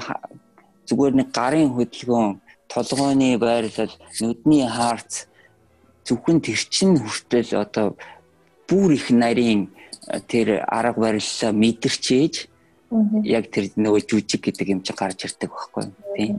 зүгээр 0.85 1.13
нэг 1.17 1.27
гарын 1.33 1.73
хөдөлгөөн 1.73 2.44
толгойн 2.75 3.39
байрлал, 3.39 3.93
нүдний 4.19 4.67
хаарц 4.67 5.31
зөвхөн 6.03 6.43
тэр 6.43 6.59
чин 6.69 6.99
хүртэл 6.99 7.55
одоо 7.55 7.95
бүр 8.67 8.93
их 8.93 9.09
нарийн 9.09 9.71
э, 10.11 10.19
тэр 10.19 10.61
арга 10.67 10.99
бариллаа 11.01 11.51
мэдэрчээж 11.55 12.35
яг 13.23 13.49
тэр 13.49 13.73
нөгөө 13.75 14.01
жүжиг 14.05 14.41
гэдэг 14.45 14.67
юм 14.69 14.81
чи 14.85 14.93
гарч 14.93 15.25
ирдэг 15.25 15.49
байхгүй 15.49 15.89
тийм. 16.15 16.37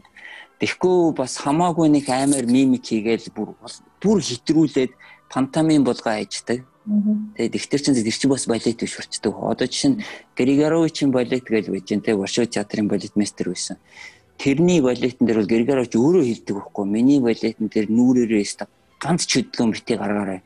Тэгэхгүй 0.61 1.12
бас 1.18 1.37
хамаагүй 1.43 1.91
нэг 1.91 2.07
амар 2.09 2.47
мимик 2.47 2.87
хийгээл 2.87 3.34
бүр 3.34 3.57
бүр 4.01 4.18
хитрүүлээд 4.22 4.93
пантомим 5.28 5.84
болгоо 5.84 6.14
хайждаг. 6.14 6.64
Тэгээд 7.37 7.59
ихтер 7.59 7.80
чин 7.82 7.99
тэр 7.99 8.14
чин 8.14 8.30
бас 8.30 8.47
балет 8.47 8.78
биш 8.78 8.97
урчдаг. 8.97 9.34
Одоо 9.34 9.66
жишээ 9.66 9.91
нь 9.91 10.03
Григоровичийн 10.39 11.11
балет 11.11 11.45
гэж 11.45 11.68
байж 11.68 11.84
гэн 11.91 12.01
тэ 12.01 12.14
Варшав 12.14 12.47
театрын 12.47 12.89
балет 12.89 13.18
мастер 13.18 13.51
байсан 13.51 13.76
тэрний 14.39 14.80
балетэн 14.80 15.26
дээр 15.26 15.41
бол 15.43 15.53
Григорович 15.53 15.93
өөрөө 15.97 16.24
хэлдэг 16.24 16.55
байхгүй 16.57 16.84
миний 16.87 17.20
балетэн 17.20 17.68
дээр 17.68 17.87
нүрээрээ 17.91 18.45
өстө 18.45 18.66
ганц 19.01 19.26
ч 19.26 19.41
хөдөлгөөн 19.41 19.72
битээ 19.72 19.97
гаргаарай 19.99 20.41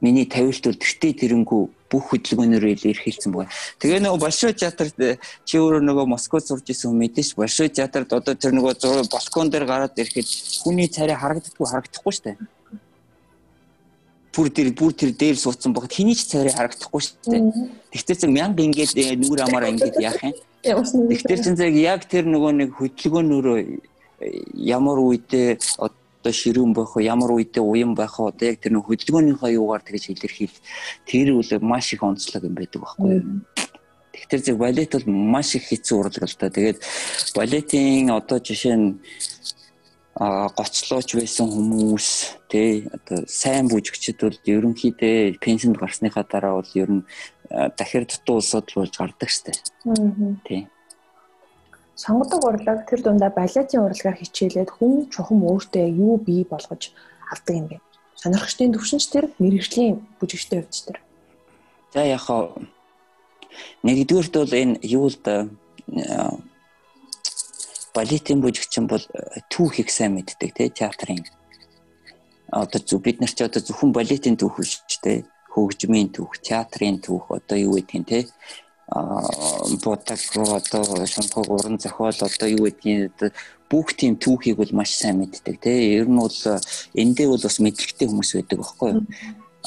миний 0.00 0.26
тавилт 0.26 0.64
бол 0.64 0.78
тэртээ 0.78 1.12
тэрэнгүү 1.18 1.62
бүх 1.90 2.04
хөдөлгөөнөөр 2.10 2.64
ирэх 2.78 3.02
хэлсэн 3.06 3.32
байгаа. 3.34 3.50
Тэгээ 3.78 4.00
нөгөө 4.02 4.20
Большой 4.22 4.52
театрт 4.54 4.94
чи 5.44 5.54
өөрөө 5.58 5.82
нөгөө 5.82 6.06
Москвад 6.06 6.46
сурж 6.46 6.66
исэн 6.70 6.94
мэдээж 6.94 7.34
Большой 7.34 7.68
театрт 7.68 8.12
одоо 8.12 8.34
тэр 8.34 8.54
нөгөө 8.54 9.10
балкон 9.10 9.50
дээр 9.50 9.66
гараад 9.66 9.98
ирэхэд 9.98 10.28
хүний 10.62 10.88
царай 10.90 11.16
харагддаггүй 11.18 11.66
харагдахгүй 11.66 12.14
дээ. 12.22 12.36
Бүр 14.34 14.48
тэр 14.50 14.68
бүр 14.74 14.92
тэр 14.94 15.10
дээр 15.14 15.36
суудсан 15.38 15.74
бохот 15.74 15.94
хэний 15.94 16.14
ч 16.14 16.26
царай 16.30 16.54
харагдахгүй 16.54 17.02
дээ. 17.30 17.42
Тэгтээ 17.94 18.16
зэрэг 18.26 18.34
мянга 18.34 18.62
ингээд 18.62 18.94
э, 18.98 19.14
нүур 19.18 19.42
амаараа 19.42 19.70
ингээд 19.70 20.02
яах 20.02 20.22
юм? 20.22 20.34
Тэгэхээр 20.64 21.44
чин 21.44 21.56
зэрэг 21.60 21.76
яг 21.76 22.08
тэр 22.08 22.24
нөгөө 22.24 22.52
нэг 22.56 22.70
хөдөлгөөнөөрөө 22.80 23.58
ямар 24.56 24.98
үедээ 25.04 25.60
одоо 25.76 26.32
ширүүн 26.32 26.72
байх 26.72 26.96
уу 26.96 27.04
ямар 27.04 27.30
үедээ 27.36 27.60
уян 27.60 27.92
байх 27.92 28.16
уу 28.16 28.32
одоо 28.32 28.48
яг 28.48 28.64
тэр 28.64 28.72
нөх 28.72 28.88
хөдөлгөөнийхөө 28.88 29.50
юугаар 29.60 29.84
тэгж 29.84 30.16
илэрхийл 30.16 30.56
тэр 31.04 31.36
үл 31.36 31.50
маш 31.60 31.92
их 31.92 32.00
онцлог 32.00 32.48
юм 32.48 32.56
байдаг 32.56 32.80
байхгүй 32.80 33.12
юу 33.12 33.24
Тэгэхээр 34.14 34.42
зөв 34.46 34.56
балет 34.62 34.92
бол 34.94 35.06
маш 35.10 35.54
их 35.58 35.66
хэцүү 35.68 35.96
урлаг 35.98 36.24
л 36.30 36.38
та. 36.38 36.46
Тэгээд 36.48 36.78
балетын 37.34 38.14
одоо 38.14 38.38
жишээ 38.38 38.76
нь 38.78 39.02
а 40.14 40.48
гоцлооч 40.54 41.18
байсан 41.18 41.50
хүмүүс 41.50 42.08
тий 42.46 42.86
одоо 42.86 43.26
сайн 43.26 43.66
бүжигчд 43.66 44.22
бол 44.22 44.38
ерөнхийдөө 44.46 45.42
пенсинд 45.42 45.74
гарсныхаа 45.74 46.22
дараа 46.22 46.62
бол 46.62 46.70
ер 46.78 46.90
нь 46.90 47.02
дахир 47.50 48.06
дутуу 48.06 48.38
улсууд 48.38 48.70
болж 48.74 48.94
гардаг 48.94 49.30
штэ. 49.30 49.52
Тий. 50.46 50.70
Сонгодог 51.98 52.46
урлаг 52.46 52.86
тэр 52.86 53.02
дундаа 53.02 53.30
балетын 53.34 53.82
урлагаар 53.82 54.18
хичээлээд 54.18 54.70
хүн 54.70 55.10
чухам 55.10 55.42
өөртөө 55.42 55.86
юу 55.94 56.18
бий 56.18 56.46
болгож 56.46 56.94
авдаг 57.30 57.54
юм 57.54 57.66
бэ? 57.70 57.82
Сонирхчдын 58.18 58.74
төвшинч 58.74 59.10
тэр 59.10 59.30
мэрэгжлийн 59.38 59.98
бүжигчтэй 60.18 60.62
хувьд 60.62 60.94
тэр. 60.94 60.98
За 61.94 62.02
яг 62.06 62.26
нэгдүгээрт 63.82 64.34
бол 64.34 64.54
энэ 64.54 64.78
юу 64.82 65.06
л 65.10 65.18
да 65.22 65.50
балетын 67.94 68.42
бүжигчин 68.42 68.88
бол 68.90 69.02
э, 69.14 69.40
түүх 69.48 69.80
их 69.80 69.90
сайн 69.90 70.18
мэддэг 70.18 70.54
тий 70.54 70.68
театрын. 70.68 71.22
Одоо 72.50 72.80
зөв 72.82 73.02
бид 73.02 73.20
нар 73.20 73.30
ч 73.30 73.46
одоо 73.46 73.62
зөвхөн 73.62 73.94
балетын 73.94 74.36
түүх 74.36 74.58
биш 74.58 74.82
тий 75.02 75.24
хөгжмийн 75.54 76.10
түүх 76.10 76.42
театрын 76.42 76.98
түүх 76.98 77.30
одоо 77.38 77.56
юу 77.58 77.78
гэдгийг 77.78 78.06
тий 78.06 78.22
а 78.90 79.22
бодог 79.82 80.20
одоо 80.36 81.06
шампог 81.06 81.48
уран 81.48 81.78
зохиол 81.78 82.18
одоо 82.20 82.48
юу 82.50 82.66
гэдгийг 82.68 83.32
бүх 83.70 83.94
тийм 83.96 84.18
түүхийг 84.18 84.58
бол 84.58 84.72
маш 84.74 84.98
сайн 84.98 85.22
мэддэг 85.22 85.56
тий 85.62 85.98
ер 85.98 86.10
нь 86.10 86.18
бол 86.18 86.40
э, 86.50 86.60
эндээ 86.98 87.30
бол 87.30 87.42
бас 87.42 87.58
мэдлэгтэй 87.62 88.08
хүмүүс 88.10 88.30
байдаг 88.34 88.58
байхгүй 88.60 88.90
юу? 88.92 89.06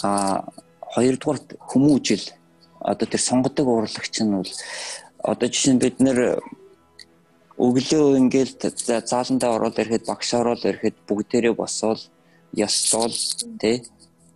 А 0.04 0.46
хоёрдугаар 0.94 1.40
хүмүүжил 1.72 2.26
одоо 2.80 3.08
тэр 3.08 3.22
сонгодог 3.22 3.68
урлагч 3.68 4.22
нь 4.22 4.36
бол 4.36 4.52
одоо 5.24 5.48
жишээ 5.50 5.74
нь 5.74 5.82
бид 5.82 5.98
нэр 6.00 6.40
өглөө 7.66 8.18
ингээл 8.22 8.54
зааландаа 9.12 9.52
ороод 9.58 9.82
ирэхэд 9.82 10.04
багш 10.10 10.30
ороод 10.40 10.62
ирэхэд 10.70 10.96
бүгдээрээ 11.08 11.54
босоод 11.58 12.00
ёслол 12.66 13.16
тий 13.62 13.78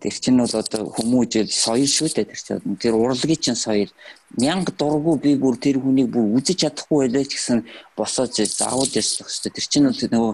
Тэр 0.02 0.14
чинь 0.18 0.38
бол 0.42 0.50
одоо 0.50 0.90
хүмүүжил 0.90 1.46
соёл 1.46 1.86
шүү 1.86 2.10
дээ 2.10 2.26
тэр 2.26 2.40
чинь. 2.42 2.76
Тэр 2.82 2.98
урлагийн 2.98 3.38
чинь 3.38 3.54
соёл. 3.54 3.92
Мянга 4.34 4.74
дургу 4.74 5.14
би 5.14 5.36
бүр 5.38 5.54
тэр 5.62 5.78
хүнийг 5.78 6.10
бүр 6.10 6.42
үзэж 6.42 6.66
чадахгүй 6.66 7.06
байлаа 7.06 7.22
ч 7.22 7.38
гэсэн 7.38 7.62
босоод 7.94 8.34
заавал 8.34 8.90
яслах 8.90 9.30
хэрэгтэй. 9.30 9.52
Тэр 9.54 9.66
чинь 9.70 9.86
бол 9.86 10.02
нөгөө 10.02 10.32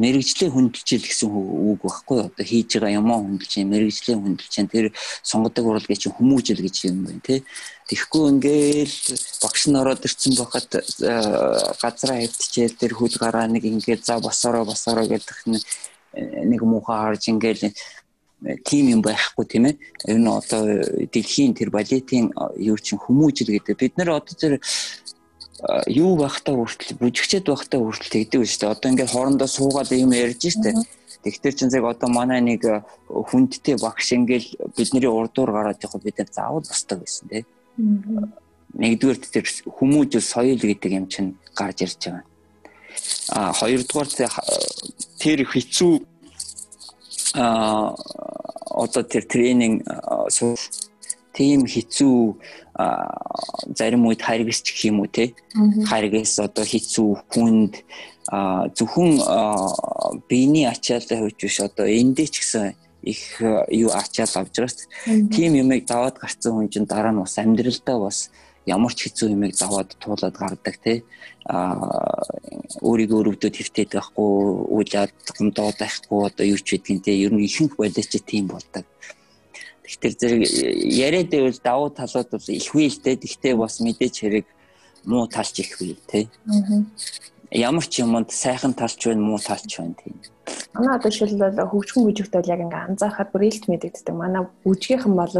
мэрэгжлийн 0.00 0.52
хүндэлжил 0.56 1.04
гэсэн 1.04 1.28
үг 1.28 1.80
байхгүй 1.84 2.18
одоо 2.24 2.44
хийж 2.48 2.80
байгаа 2.80 2.96
юмаа 2.96 3.20
хүндэлж, 3.20 3.52
мэрэгжлийн 3.68 4.20
хүндэлж 4.24 4.54
тэр 4.72 4.86
сонгодог 5.20 5.64
урлагийн 5.68 6.00
чинь 6.00 6.16
хүмүүжил 6.16 6.64
гэж 6.64 6.76
юм 6.88 7.04
байна 7.04 7.20
тий. 7.20 7.44
Тэгэхгүй 7.92 8.24
ингээл 8.32 8.96
багш 9.44 9.62
нь 9.68 9.76
ороод 9.76 10.08
ирсэн 10.08 10.32
бахад 10.40 10.70
газараа 11.84 12.18
хөвтчээл 12.24 12.80
тэр 12.80 12.92
хөл 12.96 13.16
гараа 13.20 13.44
нэг 13.44 13.68
ингээд 13.68 14.08
за 14.08 14.16
босороо 14.24 14.64
босороо 14.64 15.04
гэдэг 15.04 15.60
нэг 16.16 16.60
муухай 16.64 16.96
харж 16.96 17.28
ингээл 17.28 17.76
тим 18.64 18.88
юм 18.88 19.00
байхгүй 19.02 19.44
тийм 19.48 19.64
ээ. 19.72 19.76
Ер 20.06 20.18
нь 20.20 20.28
одоо 20.28 20.62
дэлхийн 21.08 21.56
тэр 21.56 21.72
балетын 21.72 22.32
юу 22.60 22.76
чин 22.76 23.00
хүмүүжил 23.00 23.48
гэдэг. 23.48 23.76
Бид 23.80 23.96
нар 23.96 24.20
одоо 24.20 24.34
тэр 24.36 24.60
юу 25.88 26.20
байхтаа 26.20 26.54
хүртэл 26.54 27.00
бүжигчэд 27.00 27.48
байхтаа 27.48 27.80
хүртэл 27.80 28.12
тэгдэг 28.12 28.44
шүү 28.44 28.60
дээ. 28.60 28.74
Одоо 28.76 28.88
ингээд 28.92 29.12
хоорондоо 29.12 29.48
суугаад 29.48 29.90
юм 29.96 30.12
ярьж 30.12 30.52
штэ. 30.52 30.76
Тэгтэр 31.24 31.54
чин 31.56 31.70
зэрэг 31.72 31.96
одоо 31.96 32.12
манай 32.12 32.44
нэг 32.44 32.60
хүндтэй 33.08 33.80
багш 33.80 34.12
ингээл 34.12 34.76
бидний 34.76 35.08
урдуур 35.08 35.50
гараад 35.50 35.80
явах 35.80 36.04
бид 36.04 36.20
нар 36.20 36.28
заавал 36.30 36.60
босдог 36.60 37.00
байсан 37.00 37.26
тий. 37.32 37.44
Нэгдүгээр 38.76 39.18
тэр 39.32 39.44
хүмүүжил 39.64 40.20
соёл 40.20 40.60
гэдэг 40.60 40.92
юм 40.92 41.08
чинь 41.08 41.40
гарч 41.56 41.88
ирж 41.88 41.98
байгаа. 42.04 42.24
А 43.32 43.52
хоёрдугаар 43.56 44.08
тэр 45.18 45.40
хэцүү 45.48 45.92
а 47.36 47.94
одоо 48.76 49.02
тэр 49.02 49.24
тренинг 49.28 49.84
тийм 51.36 51.68
хэцүү 51.68 52.18
зарим 53.76 54.08
үед 54.08 54.24
харгас 54.24 54.64
ч 54.64 54.72
гэх 54.72 54.88
юм 54.88 55.04
уу 55.04 55.08
те? 55.12 55.36
Харгас 55.84 56.40
одоо 56.40 56.64
хэцүү 56.64 57.08
хүнд 57.28 57.84
зөвхөн 58.76 59.10
биений 60.28 60.66
ачааллаа 60.66 61.28
хөвч 61.28 61.38
биш 61.44 61.60
одоо 61.60 61.86
эндээ 61.86 62.28
ч 62.32 62.40
гэсэн 62.40 62.74
их 63.04 63.40
юу 63.70 63.92
ачаал 63.92 64.32
авч 64.42 64.54
байгаа 64.56 64.72
шүү 64.72 64.88
дээ. 65.06 65.28
Тийм 65.30 65.52
юмыг 65.60 65.86
даваад 65.86 66.16
гарцсан 66.18 66.52
хүн 66.56 66.72
чинь 66.72 66.88
дараа 66.88 67.12
нь 67.12 67.20
бас 67.20 67.38
амьдралдаа 67.38 67.98
бас 68.00 68.18
ямар 68.66 68.92
ч 68.96 69.06
хэцүү 69.06 69.30
юмыг 69.36 69.54
даваад 69.54 69.94
туулаад 70.02 70.34
гардаг 70.34 70.76
а 70.84 71.00
өөрийгөө 71.46 73.18
өрөвдөд 73.22 73.54
хэвтээд 73.56 73.90
байхгүй 73.94 74.30
уулаад 74.74 75.14
гомдоод 75.38 75.76
байхгүй 75.78 76.18
одоо 76.26 76.44
юу 76.46 76.58
ч 76.58 76.74
гэдгийг 76.74 77.00
тий 77.06 77.22
ер 77.22 77.32
нь 77.32 77.46
ихэнх 77.46 77.78
байлаач 77.78 78.10
тийм 78.26 78.50
болдог 78.50 78.84
Тэгэхээр 79.86 80.14
зэрэг 80.18 80.42
яриад 80.82 81.30
байвал 81.30 81.60
давуу 81.62 81.90
талууд 81.94 82.28
бол 82.34 82.48
ихгүй 82.50 82.90
л 82.90 82.98
дээ. 82.98 83.22
Гэхдээ 83.22 83.54
бас 83.54 83.78
мэдээж 83.78 84.14
хэрэг 84.18 84.46
муу 85.06 85.30
талч 85.30 85.62
ихгүй 85.62 85.94
тий. 86.10 86.26
Ямар 87.54 87.86
ч 87.86 88.02
юмд 88.02 88.34
сайхан 88.34 88.74
талч 88.74 88.98
байна, 89.06 89.22
муу 89.22 89.38
талч 89.38 89.78
байна 89.78 89.94
тийм. 89.94 90.18
Манай 90.74 90.98
одоо 90.98 91.10
жишээлбэл 91.14 91.70
хөгжмөн 91.70 92.02
бүжигт 92.10 92.34
бол 92.34 92.50
яг 92.50 92.60
ингээ 92.66 92.82
анзаархад 92.90 93.30
бүр 93.30 93.46
илт 93.46 93.70
мэдэгддэг. 93.70 94.10
Манай 94.10 94.42
бүжгийнхэн 94.66 95.14
бол 95.14 95.34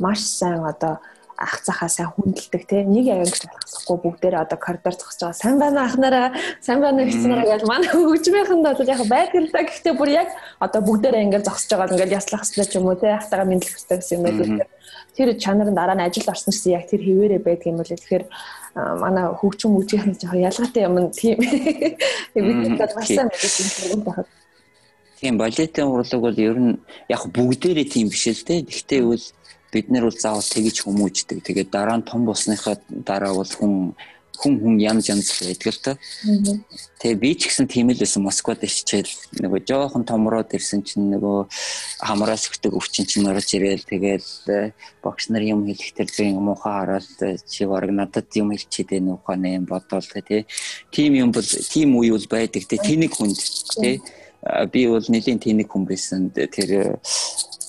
маш 0.00 0.20
сайн 0.24 0.64
одоо 0.64 1.04
ах 1.40 1.64
цахаа 1.64 1.88
сайн 1.88 2.12
хүндэлдэг 2.12 2.62
те. 2.68 2.84
Нэг 2.84 3.08
аянгч 3.08 3.48
болохгүй 3.48 3.96
бүгдээрээ 4.04 4.44
одоо 4.44 4.58
коридор 4.60 4.92
зогсож 4.92 5.32
байгаа. 5.32 5.40
Сайн 5.40 5.56
байна 5.56 5.88
ахнараа. 5.88 6.28
Сайн 6.60 6.80
байна 6.84 7.08
гэснээр 7.08 7.48
гэж 7.48 7.62
манай 7.64 7.88
хөгжмийнхэнд 7.88 8.64
бол 8.68 8.92
яг 8.92 9.02
байдаг 9.08 9.40
л 9.40 9.52
да 9.52 9.60
гэхдээ 9.64 9.94
бүр 9.96 10.10
яг 10.12 10.28
одоо 10.60 10.80
бүгдээрээ 10.84 11.24
ингээд 11.24 11.48
зогсож 11.48 11.72
байгаа 11.72 11.96
ингээд 11.96 12.16
яслах 12.20 12.44
хэрэгтэй 12.44 12.68
ч 12.68 12.72
юм 12.76 12.86
уу 12.92 13.00
те. 13.00 13.16
Ахтайгаа 13.16 13.48
мэдлэх 13.48 13.72
хэрэгтэй 13.72 13.96
гэсэн 13.98 14.16
юм 14.20 14.24
байдаг 14.28 14.68
тэр 15.16 15.36
чанарын 15.36 15.74
дараа 15.74 15.96
нь 15.96 16.04
ажил 16.04 16.28
орсон 16.28 16.52
гэсэн 16.52 16.72
яг 16.76 16.84
тэр 16.88 17.00
хിവэрэ 17.04 17.38
байдаг 17.44 17.66
юм 17.66 17.76
бол 17.80 17.92
тэгэхээр 17.92 18.24
манай 19.02 19.24
хөгжим 19.40 19.76
үжийнхэн 19.76 20.16
жоохон 20.20 20.46
ялгаатай 20.48 20.82
юм 20.86 20.96
тийм. 21.10 21.38
Бид 22.34 22.78
нар 22.78 22.92
маш 22.96 23.08
сайн 23.08 23.28
мэддэг 23.28 23.90
юм 23.96 24.02
байна. 24.06 24.24
Тийм 25.20 25.36
балетын 25.36 25.92
урлаг 25.92 26.20
бол 26.20 26.38
ер 26.38 26.56
нь 26.56 26.78
яг 27.08 27.22
бүгдээрээ 27.28 27.86
тийм 27.92 28.08
биш 28.08 28.24
л 28.28 28.44
те. 28.46 28.62
Гэхдээ 28.62 29.02
бол 29.04 29.24
бид 29.72 29.90
нар 29.90 30.04
бол 30.08 30.18
заавал 30.18 30.44
тэгж 30.44 30.82
хүмүүждэг. 30.84 31.42
Тэгээд 31.46 31.70
дараа 31.70 31.98
нь 31.98 32.08
том 32.08 32.26
болсныхаа 32.26 32.76
дараа 32.90 33.34
бол 33.34 33.48
хүн 33.48 33.94
хүн 34.40 34.56
хүн 34.56 34.76
янз 34.80 35.08
янз 35.12 35.28
байдаг 35.44 35.68
л 35.68 35.80
та. 35.84 35.92
Тэгээ 37.00 37.20
би 37.20 37.30
ч 37.36 37.52
гэсэн 37.52 37.68
тийм 37.68 37.92
л 37.92 38.00
байсан 38.00 38.24
Москвад 38.24 38.64
иччихэл 38.64 39.12
нөгөө 39.36 39.60
жоохон 39.68 40.04
томроод 40.08 40.56
ирсэн 40.56 40.80
чинь 40.80 41.12
нөгөө 41.12 41.38
хамраас 42.00 42.48
өгдөг 42.48 42.72
өвчин 42.72 43.04
чинь 43.04 43.28
орж 43.28 43.52
ирээл 43.52 43.84
тэгээд 43.84 44.28
э, 44.48 44.72
багш 45.04 45.28
нар 45.28 45.44
юм 45.44 45.68
хэлэх 45.68 45.92
тэр 45.92 46.08
зэн 46.08 46.40
муухай 46.40 46.72
хараад 46.72 47.08
э, 47.20 47.36
чи 47.44 47.68
бараг 47.68 47.92
надад 47.92 48.32
юм 48.32 48.56
хэлчихэд 48.56 48.96
энэ 48.96 49.12
ухааны 49.20 49.60
юм 49.60 49.64
бодоол 49.68 50.08
тий. 50.08 50.48
Тим 50.88 51.12
юм 51.20 51.30
бол 51.36 51.44
тим 51.44 52.00
үе 52.00 52.16
бол 52.16 52.26
байдаг 52.32 52.64
тий. 52.64 52.80
Тэнэг 52.80 53.12
хүнд 53.12 53.36
тий. 53.76 54.00
Би 54.72 54.80
бол 54.88 55.04
нэлийн 55.04 55.36
тэнэг 55.36 55.68
хүн 55.68 55.84
байсан. 55.84 56.32
Тэр 56.32 56.96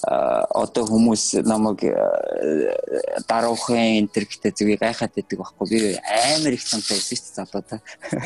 одоо 0.01 0.83
хүмүүс 0.89 1.45
намайг 1.45 1.85
даруухан 3.29 4.01
энтер 4.01 4.25
гэдэг 4.25 4.57
зүгийг 4.57 4.81
гайхаад 4.81 5.13
байдаг 5.13 5.37
байхгүй. 5.37 5.67
Би 5.69 5.79
амар 6.01 6.53
их 6.57 6.65
цантай 6.65 6.97
байсан 6.97 7.17
шүү 7.17 7.25
дээ 7.29 7.37
залуудаа 7.37 7.79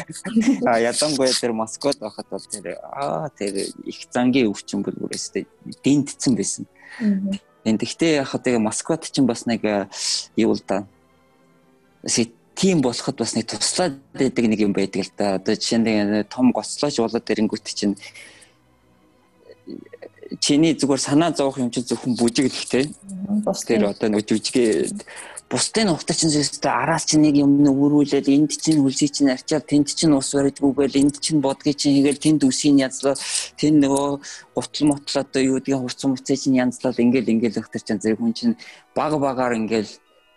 а 0.71 0.79
ядангуяа 0.79 1.35
тэр 1.35 1.51
Москвад 1.51 1.99
байхад 1.99 2.27
бол 2.31 2.47
тэр 2.47 2.79
аа 2.79 3.27
тэр 3.35 3.67
их 3.83 3.99
зангийн 4.07 4.47
өвчин 4.47 4.87
бол 4.87 4.95
бүрээстэй 4.95 5.47
дэнтцэн 5.83 6.33
байсан. 6.39 6.63
Энэ 7.67 7.81
гэхдээ 7.83 8.23
яг 8.23 8.31
тэгээ 8.31 8.63
Москвад 8.63 9.03
ч 9.03 9.19
бас 9.27 9.43
нэг 9.43 9.91
юу 10.39 10.55
л 10.55 10.63
да. 10.63 10.87
Тийм 12.55 12.79
болоход 12.79 13.19
бас 13.19 13.35
нэг 13.35 13.51
туслаад 13.51 13.99
байдаг 14.15 14.47
нэг 14.47 14.63
юм 14.63 14.71
байдаг 14.71 15.03
л 15.03 15.11
да. 15.17 15.35
Одоо 15.35 15.59
жишээ 15.59 15.83
нь 15.83 16.23
том 16.31 16.55
гоцлооч 16.55 17.03
болоод 17.03 17.27
ирэнгүүт 17.27 17.67
чинь 17.67 17.99
чиний 20.39 20.73
зүгээр 20.73 21.01
санаа 21.01 21.31
зовох 21.31 21.57
юм 21.61 21.69
чинь 21.71 21.85
зөвхөн 21.85 22.17
бүжиглэхтэй. 22.17 22.93
Бус 23.45 23.61
тэр 23.65 23.89
одоо 23.93 24.09
нэг 24.09 24.25
жүжигээ 24.25 24.89
бусдын 25.49 25.93
ухтаа 25.93 26.17
чинь 26.17 26.33
зөвхөн 26.33 26.73
араас 26.73 27.05
чинь 27.05 27.21
нэг 27.21 27.37
юм 27.37 27.61
өрүүлээд 27.61 28.33
энд 28.33 28.57
чинь 28.57 28.81
хүлсий 28.81 29.09
чинь 29.13 29.29
арчаад 29.29 29.69
тэнд 29.69 29.93
чинь 29.93 30.17
ус 30.17 30.33
барьдгүйгээл 30.33 30.99
энд 31.05 31.21
чинь 31.21 31.41
бодгийг 31.45 31.77
чинь 31.77 32.01
хийгээл 32.01 32.23
тэнд 32.25 32.41
үсийн 32.49 32.81
язлаа 32.81 33.13
тэнд 33.53 33.85
нөгөө 33.85 34.09
гутал 34.57 34.87
мотл 34.89 35.21
одоо 35.21 35.41
юу 35.45 35.61
гэдгийг 35.61 35.85
хурцсан 35.85 36.17
мөцөө 36.17 36.37
чинь 36.41 36.57
янзлал 36.57 36.97
ингээл 36.97 37.29
ингээл 37.29 37.61
өгтөр 37.61 37.83
чинь 37.85 38.01
зэрэг 38.01 38.17
хүн 38.17 38.33
чинь 38.33 38.57
баг 38.97 39.13
багаар 39.21 39.53
ингээл 39.53 39.91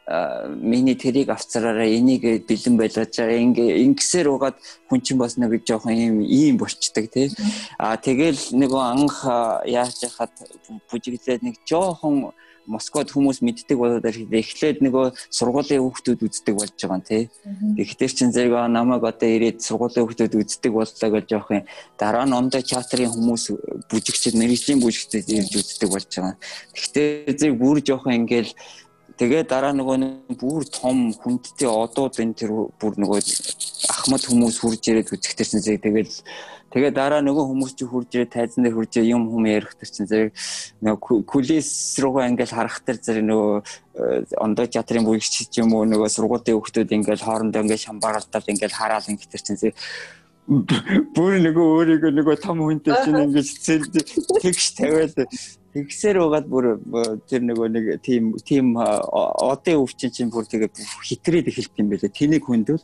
миний 0.09 0.97
тэрийг 0.97 1.29
авцараараа 1.29 1.85
энийг 1.85 2.47
бэлэн 2.49 2.77
байлгаачаа 2.81 3.29
ингээ 3.29 3.85
ингэсээр 3.85 4.29
угаад 4.33 4.57
хүн 4.89 5.01
чинь 5.05 5.21
бас 5.21 5.37
нэг 5.37 5.61
жоохон 5.69 5.93
ийм 5.93 6.21
ийм 6.25 6.57
болчдаг 6.57 7.13
тий. 7.13 7.29
А 7.77 7.97
тэгэл 7.97 8.57
нөгөө 8.57 8.83
анх 8.95 9.17
яаж 9.69 10.09
яхад 10.09 10.33
бүжиглээд 10.89 11.45
нэг 11.45 11.61
жоохон 11.69 12.33
Москвад 12.69 13.09
хүмүүс 13.09 13.41
мэддэг 13.41 13.81
болоод 13.81 14.05
эхлээд 14.05 14.85
нөгөө 14.85 15.17
сургуулийн 15.33 15.81
хүүхдүүд 15.81 16.21
үздэг 16.21 16.53
болж 16.53 16.77
байгаа 16.77 17.01
юм 17.01 17.05
тий. 17.09 17.23
Тэгэхээр 17.81 18.13
чин 18.13 18.29
зэрэг 18.29 18.53
намайг 18.69 19.09
одоо 19.09 19.25
ирээд 19.25 19.65
сургуулийн 19.65 20.05
хүүхдүүд 20.05 20.37
үздэг 20.37 20.73
боллоо 20.77 21.09
гэж 21.17 21.25
жоох 21.33 21.49
юм. 21.49 21.65
Дараа 21.97 22.29
нь 22.29 22.37
ондоо 22.37 22.61
театрын 22.61 23.09
хүмүүс 23.09 23.45
бүжигчд, 23.89 24.37
мэрэгжлийн 24.37 24.85
бүжигчд 24.85 25.33
ирж 25.33 25.53
үздэг 25.57 25.89
болж 25.89 26.13
байгаа. 26.13 26.37
Тэгэхээр 26.77 27.37
зэрэг 27.41 27.57
бүр 27.57 27.81
жоохон 27.81 28.21
ингээл 28.21 28.53
тэгээ 29.19 29.43
дараа 29.51 29.75
нөгөө 29.75 30.39
бүр 30.39 30.63
том 30.71 31.13
хүндтэй 31.13 31.69
одууд 31.69 32.15
энэ 32.23 32.39
тэр 32.39 32.51
бүр 32.79 32.95
нөгөө 33.03 33.19
ахмад 33.91 34.23
хүмүүс 34.23 34.57
хурж 34.63 34.83
ирээд 34.87 35.13
үзэхтэрсэн 35.13 35.61
зэрэг 35.63 35.83
тэгэл 35.83 36.15
Тэгээ 36.69 36.93
дараа 36.93 37.25
нөгөө 37.25 37.45
хүмүүс 37.49 37.73
чи 37.81 37.89
хурж 37.89 38.13
ирээ 38.13 38.29
тайзан 38.29 38.69
дээр 38.69 38.77
хурж 38.77 39.01
юм 39.01 39.25
хүм 39.33 39.49
ярих 39.49 39.73
төр 39.73 39.89
чинь 39.89 40.05
зэрэг 40.05 40.37
нөгөө 40.85 41.25
кулис 41.25 41.97
руугаа 41.97 42.29
ингээл 42.29 42.53
харах 42.53 42.85
төр 42.85 43.01
зэрэг 43.01 43.25
нөгөө 43.25 43.57
э, 43.65 44.37
ондоо 44.37 44.69
театрын 44.69 45.09
бүлэгч 45.09 45.49
ч 45.49 45.65
юм 45.65 45.73
уу 45.73 45.89
нөгөө 45.89 46.13
сургуулийн 46.13 46.61
хүүхдүүд 46.61 46.93
ингээл 46.93 47.25
хоорондоо 47.25 47.65
ингээл 47.65 47.87
шамбаарлаад 47.89 48.53
ингээл 48.53 48.77
хараал 48.77 49.09
чинь 49.09 49.57
зэрэг. 49.57 49.81
Бүр 51.17 51.33
нөгөө 51.41 51.67
өөрийгөө 51.73 52.13
нөгөө 52.21 52.37
том 52.37 52.61
хүнтэй 52.61 53.01
чинь 53.01 53.17
ингэж 53.17 53.49
тэгш 54.45 54.65
тавиад 54.77 55.17
тэгсээр 55.87 56.19
угаад 56.25 56.47
бүр 56.51 56.65
тэр 57.31 57.43
нөгөө 57.47 57.69
нэг 57.71 57.85
тийм 58.03 58.35
тийм 58.43 58.75
одын 58.75 59.79
өвчин 59.79 60.11
чинь 60.11 60.33
бүр 60.33 60.49
тэгээ 60.49 60.75
хитрээд 61.07 61.51
эхэлт 61.51 61.79
юм 61.79 61.89
байлаа. 61.93 62.11
Тэнийг 62.11 62.45
хүндвэл 62.47 62.83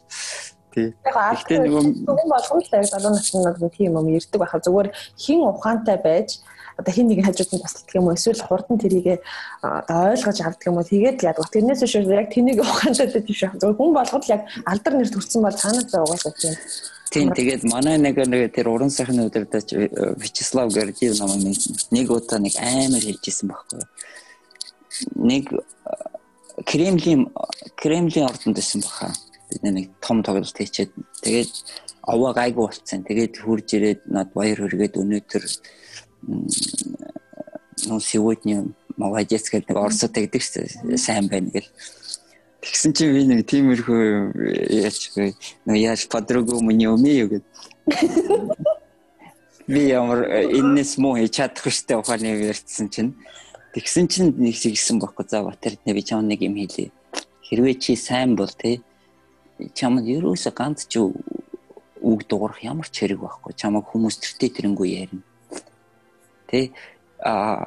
Тий. 0.74 0.90
Гэхдээ 1.06 1.70
нөгөө 1.70 1.82
хүн 2.02 2.30
болгоно 2.34 2.62
л 2.62 2.90
залуу 2.90 3.12
насны 3.14 3.46
нэг 3.46 3.62
тийм 3.78 3.94
юм 3.94 4.10
ярьдаг 4.10 4.40
байхаа 4.42 4.58
зүгээр 4.58 4.88
хин 5.14 5.46
ухаантай 5.46 5.98
байж 6.02 6.42
одоо 6.74 6.92
хин 6.94 7.06
нэг 7.06 7.22
хажууд 7.22 7.50
нь 7.54 7.62
тусалдаг 7.62 7.94
юм 7.94 8.06
уу 8.10 8.16
эсвэл 8.18 8.42
хурдан 8.42 8.78
тэрийг 8.82 9.22
ойлгож 9.62 10.38
авдаг 10.42 10.66
юм 10.66 10.78
уу 10.82 10.90
тэгээд 10.90 11.22
яг 11.22 11.38
тэрнээс 11.38 11.80
биш 11.86 11.94
яг 11.94 12.28
тэнийг 12.34 12.58
ухаантай 12.58 13.06
байж 13.06 13.22
биш 13.22 13.42
зүгээр 13.46 13.78
хүн 13.78 13.94
болгоод 13.94 14.24
яг 14.26 14.42
алдар 14.66 14.92
нэр 14.98 15.10
төрсэн 15.14 15.46
бол 15.46 15.54
цаанаасаа 15.62 16.02
угаасаа 16.02 16.34
тийм 16.34 16.54
Тийм 17.14 17.30
тэгээд 17.30 17.62
манай 17.70 17.94
нэг 17.94 18.18
нэг 18.18 18.50
тэр 18.50 18.74
уран 18.74 18.90
сайхны 18.90 19.30
удирдаач 19.30 19.70
э, 19.70 19.86
Вячеслав 20.18 20.74
Гордиев 20.74 21.14
намайг 21.14 21.62
нэг 21.94 22.10
удаа 22.10 22.42
нэг 22.42 22.58
амар 22.58 22.98
хэлжсэн 23.06 23.54
байхгүй. 23.54 23.82
Нэг 25.14 25.46
э, 25.54 25.62
Кремлийн 26.66 27.30
Кремлийн 27.78 28.26
ордонд 28.26 28.58
байсан 28.58 28.82
баха 28.82 29.14
бид 29.46 29.62
нэг 29.62 29.90
том 30.02 30.26
тоглолт 30.26 30.58
хийчихэд 30.58 30.90
тэгээд 31.22 31.54
овоо 32.02 32.34
гайгүй 32.34 32.66
болцсон. 32.66 33.06
Тэгээд 33.06 33.38
хурж 33.46 33.68
ирээд 33.78 34.10
над 34.10 34.34
баяр 34.34 34.66
хүргээд 34.66 34.98
өнөөдөр 34.98 35.44
ну 37.86 38.00
сегодня 38.02 38.66
молодец 38.96 39.54
гэдэг 39.54 39.70
нэг 39.70 39.78
орсоо 39.78 40.10
тэгдэг 40.10 40.42
шүү 40.42 40.98
сайн 40.98 41.30
байна 41.30 41.54
гэл. 41.54 41.70
Тэгсэн 42.64 42.96
чинь 42.96 43.12
би 43.12 43.22
нэг 43.28 43.44
тиймэрхүү 43.44 44.32
вэ? 44.32 45.36
Ну 45.68 45.76
яаж 45.76 46.08
подругу 46.08 46.64
мне 46.64 46.88
умею 46.88 47.28
гэд. 47.36 47.44
Би 49.68 49.92
ямар 49.92 50.24
энэс 50.48 50.96
муу 50.96 51.20
хийж 51.20 51.44
чадах 51.44 51.68
штэ 51.68 52.00
ухааны 52.00 52.32
ярьсан 52.40 52.88
чинь 52.88 53.12
тэгсэн 53.76 54.08
чинь 54.08 54.32
нэг 54.40 54.56
сэгсэн 54.56 54.96
байхгүй 54.96 55.28
за 55.28 55.44
батэр 55.44 55.76
би 55.84 56.02
чам 56.02 56.24
нэг 56.24 56.40
юм 56.40 56.56
хэлээ. 56.56 56.88
Хэрвээ 57.44 57.76
чи 57.76 57.96
сайн 58.00 58.32
бол 58.32 58.48
тий 58.48 58.80
чамд 59.76 60.08
ерөөсө 60.08 60.50
ганц 60.56 60.88
ч 60.88 61.04
үг 61.04 62.20
дуурах 62.28 62.64
ямар 62.64 62.88
ч 62.88 63.04
хэрэг 63.04 63.20
байхгүй. 63.20 63.52
Чамаг 63.52 63.92
хүмүүс 63.92 64.24
тэртээ 64.24 64.50
тэрнгүү 64.56 64.88
ярина. 64.88 65.24
Тэ 66.48 66.72
а 67.20 67.60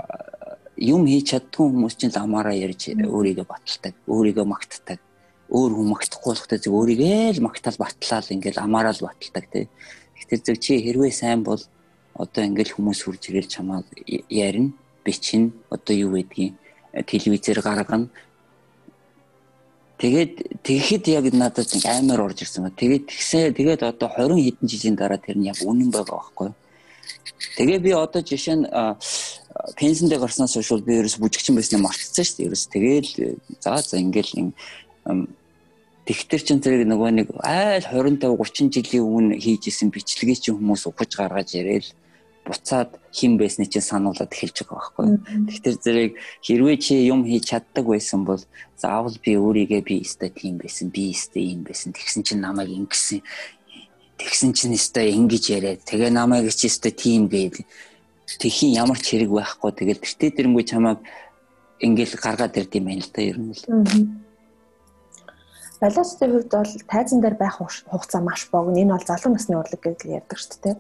юм 0.78 1.10
хийж 1.10 1.34
чаддгүй 1.34 1.66
хүмүүс 1.74 1.96
чинь 1.98 2.14
ламаараа 2.14 2.54
ярьж 2.54 2.94
өөрийгөө 2.94 3.46
баталдаг, 3.50 3.94
өөрийгөө 4.06 4.46
магтдаг. 4.46 5.00
Өөр 5.50 5.72
хүн 5.74 5.88
магтахгүй 5.92 6.32
болохтой 6.32 6.60
зөв 6.62 6.74
өөрийгөө 6.78 7.34
л 7.36 7.46
магтаал 7.46 7.78
батлаад 7.82 8.28
ингээл 8.32 8.64
амаараа 8.64 8.94
л 8.94 9.06
баталдаг 9.08 9.46
тий. 9.50 9.66
Тэгэхээр 10.16 10.42
зөв 10.46 10.58
чи 10.62 10.74
хэрвээ 10.84 11.12
сайн 11.12 11.42
бол 11.42 11.62
одоо 12.14 12.44
ингээл 12.46 12.76
хүмүүс 12.78 13.00
хурж 13.06 13.32
ирэл 13.32 13.50
чамаа 13.50 13.82
ярина, 14.30 14.76
бичин 15.02 15.54
одоо 15.72 15.96
юу 15.96 16.20
гэдгийг 16.20 16.54
телевизээр 17.08 17.62
гаргана 17.62 18.10
Тэгээд 19.98 20.62
тэгэхэд 20.62 21.04
яг 21.10 21.26
надад 21.34 21.74
амар 21.90 22.30
орж 22.30 22.46
ирсэн 22.46 22.70
ба. 22.70 22.70
Тэгээд 22.70 23.10
тэгсээ 23.10 23.58
тэгээд 23.58 23.82
одоо 23.82 24.14
20 24.14 24.46
хэдэн 24.46 24.68
жилийн 24.70 24.94
дараа 24.94 25.18
тэр 25.18 25.42
нь 25.42 25.50
яг 25.50 25.58
үнэн 25.58 25.90
байгаа 25.90 26.22
байхгүй. 26.22 26.50
Тэгээ 27.58 27.80
би 27.82 27.92
одоо 27.98 28.22
жишээ 28.22 28.56
нь 28.62 28.66
пенсэндээ 29.78 30.20
гарснаас 30.20 30.54
хойш 30.56 30.70
би 30.86 31.00
ерөөс 31.02 31.18
бүжигчин 31.22 31.56
байснаа 31.58 31.82
мартцсан 31.86 32.26
шүү 32.26 32.36
дээ. 32.38 32.48
Ерөөс 32.48 32.66
тэгээл 32.74 33.12
за 33.64 33.78
за 33.82 33.98
ингээл 33.98 34.32
Тэгтэр 36.08 36.40
чин 36.40 36.60
зэрэг 36.64 36.88
нөгөө 36.88 37.12
нэг 37.20 37.28
айл 37.44 37.84
25 37.84 38.40
30 38.40 38.72
жилийн 38.72 39.04
өмнө 39.04 39.36
хийж 39.44 39.68
исэн 39.68 39.92
бичлэгийг 39.92 40.40
чинь 40.40 40.56
хүмүүс 40.56 40.88
ухаж 40.88 41.20
гаргаж 41.20 41.52
ирээл 41.52 41.92
буцаад 42.48 42.96
хин 43.12 43.36
байсны 43.36 43.68
чинь 43.68 43.84
сануулад 43.84 44.32
эхэлж 44.32 44.64
байгаа 44.64 44.80
байхгүй. 44.88 45.08
Тэгэхээр 45.52 45.78
зэрэг 45.84 46.12
хэрвээ 46.48 46.78
чи 46.80 46.94
юм 47.12 47.28
хийж 47.28 47.52
чаддаг 47.52 47.86
байсан 47.92 48.24
бол 48.24 48.40
заавал 48.80 49.20
би 49.20 49.36
өөрийгөө 49.36 49.82
би 49.84 49.96
өстой 50.00 50.32
тийм 50.32 50.56
байсан, 50.64 50.96
би 50.96 51.12
өстой 51.12 51.44
юм 51.52 51.68
байсан. 51.68 51.92
Тэгсэн 51.92 52.24
чинь 52.24 52.40
намайг 52.40 52.72
ингэсэн. 52.72 53.20
Тэгсэн 54.16 54.56
чинь 54.56 54.80
өстой 54.80 55.12
ингэж 55.12 55.44
яриад 55.52 55.84
тэгээ 55.84 56.12
намайг 56.16 56.48
чи 56.56 56.72
өстой 56.72 56.96
тийм 56.96 57.28
гээл. 57.28 57.68
Тэхийн 58.28 58.76
ямар 58.76 59.00
ч 59.00 59.16
хэрэг 59.16 59.32
байхгүй. 59.32 59.72
Тэгэл 59.72 60.04
тэртээ 60.04 60.32
тэрнгүү 60.36 60.64
чамайг 60.68 61.00
ингээл 61.80 62.20
гаргаад 62.20 62.60
ирд 62.60 62.76
юм 62.76 62.92
байна 62.92 63.04
л 63.08 63.12
да 63.16 63.22
ер 63.24 63.38
нь 63.40 63.56
л. 63.56 63.64
Балиасны 65.80 66.26
хувьд 66.28 66.52
бол 66.52 66.74
тайзан 66.92 67.24
дээр 67.24 67.38
байх 67.40 67.56
хугацаа 67.62 68.20
маш 68.20 68.52
богино. 68.52 68.84
Энэ 68.84 68.94
бол 69.00 69.08
залуу 69.08 69.32
насны 69.32 69.56
урлаг 69.56 69.80
гэж 69.80 70.00
ярьдаг 70.12 70.40
шүү 70.44 70.60
дээ. 70.60 70.76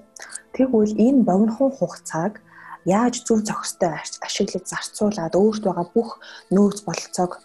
Тэгвэл 0.60 1.00
энэ 1.00 1.24
богинохон 1.24 1.72
хугацааг 1.72 2.44
яаж 2.84 3.24
зөв 3.24 3.46
зохистой 3.48 3.96
ашиглаж 4.28 4.66
зарцуулаад 4.68 5.34
өөрт 5.38 5.64
байгаа 5.64 5.88
бүх 5.96 6.20
нөөц 6.52 6.84
бололцоог 6.84 7.40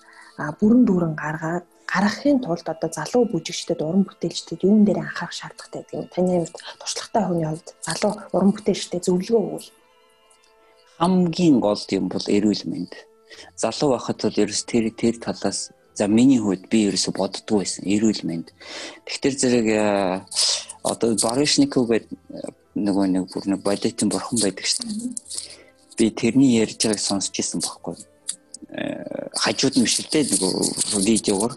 бүрэн 0.58 0.82
дүүрэн 0.88 1.14
гаргаад 1.14 1.66
гаргахын 1.92 2.40
тулд 2.40 2.66
одоо 2.66 2.90
залуу 2.90 3.28
бүжигчдэд 3.28 3.84
уран 3.84 4.08
бүтээлчдэд 4.08 4.64
юун 4.64 4.82
дээр 4.88 5.04
анхаарах 5.04 5.36
шаардлагатай 5.36 5.84
гэдэг 5.84 5.98
юм. 5.98 6.08
Таны 6.08 6.32
хувьд 6.40 6.56
туршлагатай 6.80 7.22
хүний 7.28 7.46
хувьд 7.52 7.68
залуу 7.84 8.12
уран 8.32 8.50
бүтээлчдэд 8.56 9.06
зөвлөгөө 9.06 9.42
өгвөл 9.44 9.68
хамгийн 11.02 11.58
гол 11.58 11.82
юм 11.90 12.06
бол 12.06 12.22
эрүүл 12.30 12.62
мэнд. 12.70 12.94
Залуу 13.58 13.98
байхад 13.98 14.22
бол 14.22 14.40
ерөөс 14.46 14.62
тэр 14.70 14.94
тэр 14.94 15.18
талаас 15.18 15.74
За 15.94 16.06
миний 16.08 16.38
хувьд 16.40 16.68
би 16.72 16.88
ерөөсө 16.88 17.12
боддгоо 17.12 17.60
байсан 17.60 17.84
эрүүл 17.84 18.24
мэнд. 18.24 18.48
Тэгтэр 19.04 19.34
зэрэг 19.36 19.66
э, 19.68 20.24
одоо 20.88 21.12
Барышников 21.20 21.84
гэдэг 21.90 22.16
нөгөө 22.80 23.06
нэг 23.12 23.24
бүр 23.28 23.44
нэг 23.52 23.60
балетын 23.60 24.08
бурхан 24.08 24.40
байдаг 24.40 24.64
шүү 24.64 24.88
дээ. 24.88 25.12
Би 26.00 26.08
тэрний 26.16 26.56
ярьж 26.64 26.80
байгааг 26.80 26.96
сонсч 26.96 27.36
ирсэн 27.36 27.60
байхгүй. 27.60 28.00
Э, 28.72 29.28
хажууд 29.36 29.76
нь 29.76 29.84
биш 29.84 30.00
л 30.00 30.08
дээ 30.08 30.32
нөгөө 30.32 31.04
видеогоор. 31.04 31.52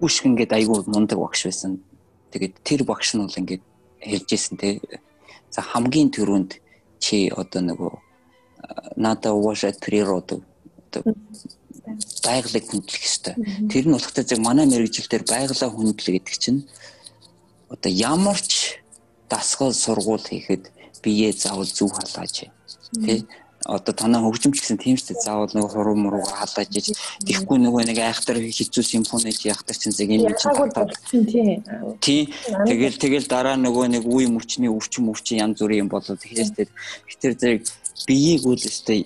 Бүшг 0.00 0.24
ингээд 0.32 0.56
айгүй 0.56 0.88
мундаг 0.88 1.20
багш 1.20 1.44
байсан. 1.52 1.84
Тэгээд 2.32 2.64
тэр 2.64 2.88
багш 2.88 3.12
нь 3.12 3.20
бол 3.20 3.40
ингээд 3.44 3.64
хэлж 4.08 4.28
ирсэн 4.32 4.56
те. 4.56 4.80
За 5.52 5.60
хамгийн 5.60 6.08
түрүүнд 6.16 6.56
чи 6.98 7.30
одоо 7.30 7.62
нөгөө 7.62 7.92
надад 8.96 9.32
уважать 9.32 9.80
природу 9.80 10.42
байгалыг 12.24 12.64
хүндлэх 12.68 13.02
ёстой. 13.04 13.34
Тэр 13.70 13.84
нь 13.88 13.94
болохтой 13.96 14.24
зэрэг 14.24 14.44
манай 14.44 14.66
мэрэгжилтээр 14.68 15.24
байгалаа 15.24 15.70
хүндлэх 15.72 16.14
гэдэг 16.20 16.36
чинь 16.36 16.60
одоо 17.72 17.90
ямар 17.92 18.38
ч 18.40 18.82
дасгал 19.28 19.72
сургууль 19.72 20.24
хийхэд 20.24 20.70
бие 21.02 21.32
заавал 21.32 21.68
зүв 21.68 21.92
халааж 21.92 22.48
тий 23.04 23.24
одоо 23.64 23.94
танаа 23.94 24.22
хөгжимч 24.22 24.62
гэсэн 24.62 24.78
тийм 24.78 24.96
шүү 24.96 25.18
дээ. 25.18 25.24
Заавал 25.26 25.50
нэг 25.54 25.66
хуруу 25.66 25.96
муруу 25.98 26.22
халааж 26.22 26.70
иж 26.78 26.94
тэгэхгүй 27.26 27.58
нөгөө 27.58 27.82
нэг 27.90 27.98
айхтар 27.98 28.38
хизүү 28.38 28.84
симфони 28.86 29.34
яхтар 29.34 29.76
чинь 29.76 29.92
зэг 29.92 30.14
юм 30.14 30.30
чинь 30.38 30.54
тий. 31.98 32.30
Тэгэл 32.46 32.96
тэгэл 33.02 33.26
дараа 33.26 33.56
нөгөө 33.58 33.98
нэг 33.98 34.04
үе 34.06 34.30
мөчний 34.30 34.70
өвчин 34.70 35.10
өвчин 35.10 35.42
янз 35.42 35.58
бүрийн 35.58 35.86
юм 35.86 35.90
болоо 35.90 36.14
тэгэхээр 36.14 36.70
тэр 37.18 37.34
зэрэг 37.34 37.66
биеийг 38.06 38.46
үл 38.46 38.62
өстэй 38.62 39.02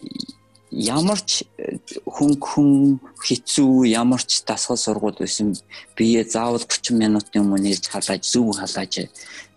ямар 0.72 1.20
ч 1.20 1.44
э, 1.60 1.76
хүн 2.08 2.36
хүн 2.40 3.00
хэцүү 3.20 3.88
ямар 3.92 4.20
ч 4.24 4.44
дасгал 4.44 4.80
сургууль 4.80 5.16
байсан 5.20 5.52
бие 5.96 6.24
заавал 6.24 6.64
30 6.64 6.96
минутын 6.96 7.44
өмнө 7.44 7.68
нээж 7.68 7.92
халааж 7.92 8.24
зүв 8.24 8.56
халааж. 8.56 9.08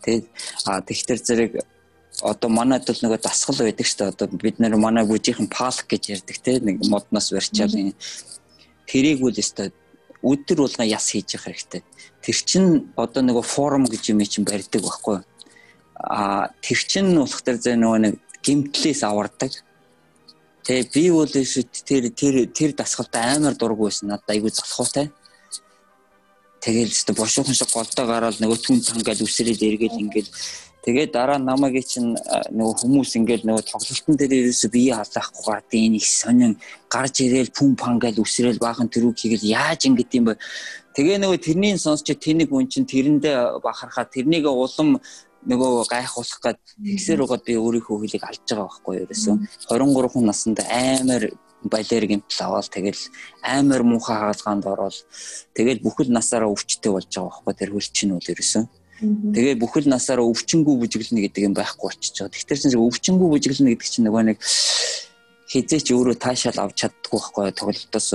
Тэгээд 0.03 0.25
а 0.67 0.83
тэгтэр 0.83 1.19
зэрэг 1.23 1.51
одоо 2.22 2.49
манайд 2.49 2.86
бол 2.88 2.99
нөгөө 3.01 3.20
дасгал 3.24 3.59
байдаг 3.59 3.86
шүү 3.86 3.99
дээ 3.99 4.11
одоо 4.13 4.28
бид 4.32 4.59
нэр 4.59 4.76
манай 4.78 5.03
бүжийнхэн 5.03 5.49
палк 5.51 5.88
гэж 5.89 6.03
ярьдаг 6.16 6.38
те 6.39 6.59
нэг 6.59 6.86
модноос 6.88 7.32
барьчаал 7.34 7.74
тэрийг 8.88 9.20
үл 9.24 9.36
өстой 9.36 9.74
өдөр 10.26 10.66
болгон 10.66 10.88
яс 10.89 11.11
хийж 11.11 11.36
явах 11.36 11.45
хэрэгтэй. 11.53 11.82
Тэр 12.26 12.38
чин 12.49 12.66
одоо 12.97 13.22
нөгөө 13.22 13.45
форум 13.45 13.86
гэж 13.86 14.09
юм 14.09 14.22
чинь 14.26 14.45
барьдаг 14.45 14.82
байхгүй. 14.82 15.22
А 15.95 16.49
тэр 16.61 16.80
чин 16.82 17.13
болохоор 17.13 17.57
зэ 17.61 17.78
нөгөө 17.78 17.99
нэг 18.01 18.13
гимтлээс 18.41 19.03
авардаг. 19.05 19.51
Тэгээ 20.66 20.89
би 20.93 21.03
бол 21.13 21.30
тэр 21.30 22.09
тэр 22.09 22.36
тэр 22.49 22.72
дасгалтай 22.74 23.38
амар 23.38 23.53
дургу 23.53 23.86
байсан. 23.86 24.09
Надад 24.09 24.34
айгүй 24.34 24.49
залхуутай. 24.49 25.11
Тэгэл 26.66 26.89
өстө 26.89 27.13
бошуухан 27.13 27.53
шиг 27.53 27.70
голдоо 27.70 28.05
гараад 28.09 28.41
нөгөө 28.41 28.57
түн 28.66 28.82
тангаал 28.82 29.22
үсрээд 29.22 29.61
эргээл 29.61 30.01
ингээл 30.01 30.30
тэгээ 30.86 31.09
дараа 31.09 31.41
намайг 31.41 31.81
чинь 31.81 32.13
нөгөө 32.53 32.75
хүмүүс 32.86 33.17
ингээл 33.17 33.49
нөгөө 33.49 33.63
тоглолтын 33.73 34.15
дээр 34.21 34.33
ерөөсө 34.45 34.69
бие 34.69 34.93
халаахгүй 34.93 35.43
гардыг 35.49 35.81
энэ 35.81 35.97
их 35.97 36.05
сонин 36.05 36.53
гарч 36.93 37.25
ирээл 37.25 37.49
пүм 37.57 37.73
пангаал 37.73 38.21
үсрээл 38.21 38.61
баахан 38.61 38.93
тэрүүг 38.93 39.17
хийгээл 39.17 39.49
яаж 39.49 39.89
ингэт 39.89 40.13
юм 40.13 40.29
бэ? 40.29 40.38
Тэгээ 40.93 41.17
нөгөө 41.25 41.39
тэрний 41.41 41.73
сонсч 41.81 42.05
тэнэг 42.13 42.53
үн 42.53 42.69
чинь 42.69 42.86
тэрэндээ 42.86 43.65
бахархаа 43.65 44.05
тэрнийг 44.05 44.45
улам 44.45 45.01
нөгөө 45.49 45.89
гайхуулах 45.89 46.39
гээд 46.41 46.61
тэгсэр 46.86 47.21
угаад 47.25 47.43
би 47.45 47.53
өөрийнхөө 47.57 47.97
хөлийг 48.01 48.23
алж 48.25 48.41
байгаа 48.49 48.65
байхгүй 48.65 48.93
юу 48.97 49.05
ерөөсөө 49.05 49.36
23 49.69 50.25
наснд 50.25 50.57
амар 50.65 51.23
балер 51.65 52.03
гимтэл 52.09 52.41
аваад 52.45 52.69
тэгэл 52.69 53.01
амар 53.41 53.81
муухай 53.86 54.17
хаалгаанд 54.17 54.65
ороод 54.65 54.97
тэгэл 55.53 55.86
бүхэл 55.86 56.09
насаараа 56.13 56.49
өвчтэй 56.49 56.91
болж 56.93 57.09
байгаа 57.09 57.29
байхгүй 57.29 57.53
тэр 57.57 57.69
хөлчнүүд 57.73 58.25
ерөөсөө 58.33 58.63
тэгээ 59.01 59.55
бүхэл 59.59 59.91
насаараа 59.91 60.23
өвчнгүү 60.23 60.75
бүжиглэнэ 60.79 61.27
гэдэг 61.27 61.43
юм 61.51 61.53
байхгүй 61.55 61.91
болчихж 61.91 62.15
байгаа. 62.15 62.31
Тэгэхээр 62.31 62.61
чинь 62.63 62.79
өвчнгүү 62.79 63.27
бүжиглэнэ 63.27 63.69
гэдэг 63.75 63.89
чинь 63.91 64.05
нөгөө 64.07 64.23
нэг 64.31 64.37
хизээч 65.51 65.87
өөрөө 65.91 66.15
таашаал 66.15 66.59
авч 66.63 66.75
чаддгүй 66.87 67.19
байхгүй 67.19 67.51
тоглолтоос. 67.59 68.09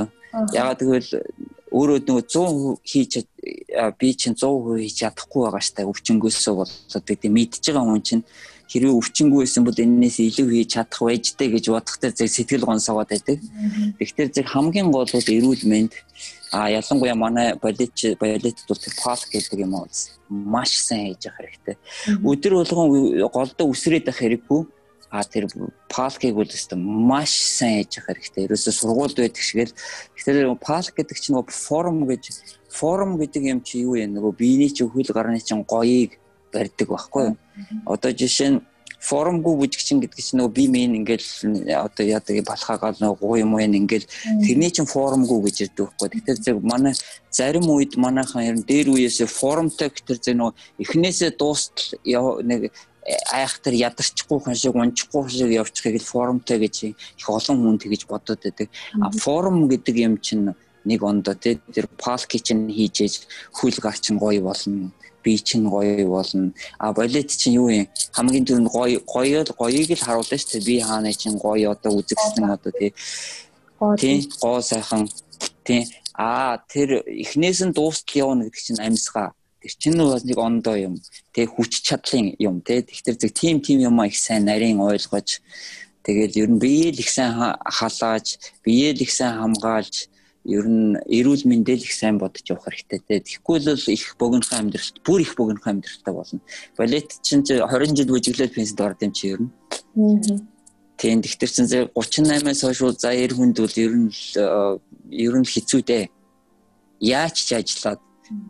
Ягаад 0.57 0.81
гэвэл 0.81 1.11
өөрөө 1.70 1.99
нөгөө 2.07 2.24
100% 2.26 2.81
хийж 2.83 3.12
би 3.99 4.09
чинь 4.16 4.35
100% 4.35 4.83
хийж 4.83 4.95
чадахгүй 5.05 5.43
байгаа 5.47 5.62
штэ 5.62 5.87
өвчнгөөсөө 5.87 6.55
болоод 6.59 7.05
гэдэг 7.07 7.31
мэдж 7.31 7.62
байгаа 7.70 7.87
хүн 7.87 8.03
чинь 8.03 8.24
хэрвээ 8.70 8.95
өвчнгөө 8.99 9.41
байсан 9.43 9.62
бол 9.66 9.78
энээс 9.78 10.16
илүү 10.22 10.47
хийж 10.51 10.70
чадах 10.74 11.01
байжтэй 11.03 11.49
гэж 11.55 11.64
бодохтой 11.70 12.11
зэрэг 12.14 12.35
сэтгэл 12.35 12.66
гонсоогоод 12.66 13.11
байдаг. 13.11 13.39
Тэгэхээр 13.99 14.31
зэрэг 14.35 14.51
хамгийн 14.51 14.89
гол 14.91 15.11
бол 15.11 15.28
эрүүл 15.35 15.64
мэнд 15.66 15.93
а 16.53 16.71
ялангуяа 16.71 17.15
манай 17.15 17.55
балет 17.55 17.95
балет 18.21 18.59
бол 18.69 18.79
пас 19.05 19.27
гэдэг 19.27 19.61
юм 19.61 19.75
уу 19.75 19.87
маш 20.29 20.79
сайн 20.79 21.15
хийж 21.15 21.27
явах 21.27 21.39
хэрэгтэй. 21.39 21.77
Өдөр 22.23 22.53
болгон 22.59 23.31
голдоо 23.31 23.67
үсрээд 23.71 24.07
байх 24.07 24.19
хэрэггүй 24.19 24.67
А 25.11 25.25
тэр 25.27 25.49
палкийг 25.91 26.37
бол 26.39 26.47
өстө 26.47 26.79
маш 26.79 27.35
сайн 27.35 27.83
хийж 27.83 27.99
явах 27.99 28.15
хэрэгтэй. 28.15 28.47
Ерөөсө 28.47 28.71
сургуульд 28.71 29.19
байдаг 29.19 29.43
шиг 29.43 29.67
л. 29.67 29.75
Тэгэхээр 30.15 30.55
палк 30.63 30.95
гэдэг 30.95 31.19
чинь 31.19 31.35
нөгөө 31.35 31.51
форм 31.51 32.07
гэж 32.07 32.31
форм 32.71 33.19
гэдэг 33.19 33.43
юм 33.43 33.59
чи 33.67 33.83
юу 33.83 33.99
юм 33.99 34.15
нөгөө 34.15 34.39
биений 34.39 34.71
чи 34.71 34.87
хөл 34.87 35.11
гарны 35.11 35.43
чинь 35.43 35.67
гоёыг 35.67 36.15
барьдаг 36.55 36.87
байхгүй 36.87 37.25
юу? 37.27 37.37
Одоо 37.91 38.15
жишээ 38.15 38.51
нь 38.55 38.63
формгүй 39.01 39.55
бүжигчин 39.57 40.01
гэдэг 40.05 40.21
чинь 40.21 40.39
нөгөө 40.41 40.53
би 40.53 40.65
минь 40.69 40.97
ингээл 41.01 41.25
одоо 41.73 42.05
яадаг 42.05 42.45
балхаагаал 42.45 43.01
нөгөө 43.01 43.19
гоо 43.21 43.37
юм 43.41 43.57
уу 43.57 43.65
ингээл 43.65 44.07
тэрний 44.45 44.71
чинь 44.71 44.87
формгүй 44.87 45.41
гэж 45.49 45.57
ярьдаг 45.65 45.89
байхгүй. 45.89 46.09
Тэгэхээр 46.21 46.39
зөв 46.45 46.59
манай 46.61 46.93
зарим 47.33 47.67
үед 47.73 47.97
манайхан 47.97 48.45
ер 48.45 48.57
нь 48.61 48.69
дээр 48.69 48.93
үеэсээ 48.93 49.25
формтой 49.25 49.89
гэтэр 49.89 50.19
зөв 50.21 50.37
нөгөө 50.37 50.55
эхнээсээ 50.85 51.31
дуустал 51.41 51.97
нэг 52.45 52.77
айхтар 53.33 53.73
ядарчихгүй 53.73 54.39
хүн 54.45 54.55
шиг 54.55 54.77
унчихгүй 54.77 55.33
шиг 55.33 55.51
явчихыг 55.57 55.97
л 55.97 56.11
форумтай 56.13 56.61
гэж 56.61 56.93
их 56.93 57.27
олон 57.27 57.57
хүн 57.65 57.81
тэгж 57.81 58.05
бодоод 58.05 58.45
байдаг. 58.45 58.69
А 59.01 59.09
форум 59.11 59.65
гэдэг 59.73 59.97
юм 59.97 60.21
чинь 60.21 60.53
нэг 60.85 61.01
ондоо 61.03 61.35
тий 61.35 61.57
тэр 61.73 61.89
палки 61.97 62.37
чинь 62.37 62.69
хийжээж 62.69 63.27
хөл 63.57 63.77
гарчин 63.81 64.21
гоё 64.21 64.45
болно 64.45 64.93
би 65.23 65.39
чинь 65.39 65.68
гоё 65.68 66.09
болно. 66.09 66.53
А 66.79 66.93
балет 66.93 67.31
чинь 67.31 67.55
юу 67.55 67.68
юм? 67.68 67.89
Хамгийн 68.12 68.45
түрүүнд 68.45 68.68
гоё 68.71 68.99
гоё 69.05 69.45
гоёыг 69.45 69.91
л 69.93 70.05
харуулна 70.05 70.37
шүү 70.39 70.61
дээ. 70.61 70.66
Би 70.66 70.81
хаана 70.81 71.12
чинь 71.12 71.39
гоё 71.39 71.73
одоо 71.73 72.01
үзэгсэн 72.01 72.45
одоо 72.51 72.73
тий. 72.73 72.95
Тий 73.99 74.29
гоо 74.41 74.61
сайхан. 74.61 75.09
Тий. 75.64 75.87
А 76.14 76.59
тэр 76.68 77.03
эхнээс 77.07 77.61
нь 77.64 77.73
дуустал 77.73 78.16
явна 78.16 78.45
гэдэг 78.49 78.62
чинь 78.64 78.81
амьсгаа. 78.81 79.33
Тэр 79.61 79.73
чинь 79.79 79.99
бас 79.99 80.25
нэг 80.25 80.39
ондоо 80.39 80.77
юм. 80.77 80.95
Тэг 81.33 81.53
хүч 81.57 81.85
чадлын 81.85 82.37
юм 82.39 82.61
те. 82.61 82.83
Тэгэхээр 82.83 83.16
зөв 83.21 83.33
тим 83.33 83.61
тим 83.61 83.79
юм 83.81 84.03
их 84.05 84.16
сайн 84.16 84.45
нарийн 84.45 84.81
ойлгож. 84.81 85.41
Тэгээд 86.05 86.37
ер 86.37 86.49
нь 86.49 86.59
биеэл 86.59 86.97
их 86.97 87.11
сайн 87.12 87.57
халааж, 87.61 88.41
биеэл 88.64 89.05
их 89.05 89.12
сайн 89.12 89.37
хамгаалж 89.37 90.09
ер 90.51 90.67
нь 90.67 90.99
эрүүл 91.07 91.47
мэндэл 91.47 91.87
их 91.87 91.95
сайн 91.95 92.19
бодож 92.19 92.43
явах 92.51 92.67
хэрэгтэй 92.67 93.01
те. 93.07 93.23
Тэгэхгүй 93.23 93.57
л 93.63 93.79
их 93.87 94.19
богинохон 94.19 94.59
амьдралт, 94.67 94.99
бүр 95.07 95.23
их 95.23 95.39
богинохон 95.39 95.79
амьдралтай 95.79 96.15
болно. 96.15 96.41
Балет 96.75 97.23
чинь 97.23 97.47
20 97.47 97.95
жил 97.95 98.11
бүжиглээд 98.11 98.55
пенсид 98.55 98.81
орд 98.83 99.03
юм 99.07 99.13
чи 99.15 99.31
ер 99.31 99.41
нь. 99.47 99.51
Тийм 100.99 101.23
тэгэхээр 101.23 101.53
чинь 101.55 101.71
38-аас 101.95 102.61
хойш 102.67 102.83
за 102.99 103.15
90 103.15 103.39
хүнд 103.39 103.57
бол 103.63 103.77
ер 103.79 103.95
нь 103.95 104.11
ер 105.15 105.35
нь 105.39 105.47
хэцүү 105.47 105.81
дээ. 105.87 106.05
Яаж 107.01 107.37
ч 107.39 107.55
ажиллаад 107.55 108.03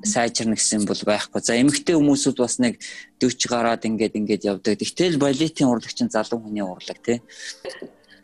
сайжирна 0.05 0.57
гэсэн 0.57 0.85
бол 0.85 0.99
байхгүй. 1.05 1.41
За 1.41 1.57
эмэгтэй 1.57 1.97
хүмүүсүүд 1.97 2.37
бас 2.41 2.59
нэг 2.61 2.81
40 3.21 3.49
гараад 3.49 3.85
ингээд 3.85 4.17
ингээд 4.17 4.49
явдаг. 4.49 4.77
Тэгтэл 4.77 5.17
балетын 5.21 5.69
урлаг 5.69 5.93
чинь 5.93 6.13
залуу 6.13 6.41
хүний 6.41 6.65
урлаг 6.65 6.99
тий. 7.01 7.21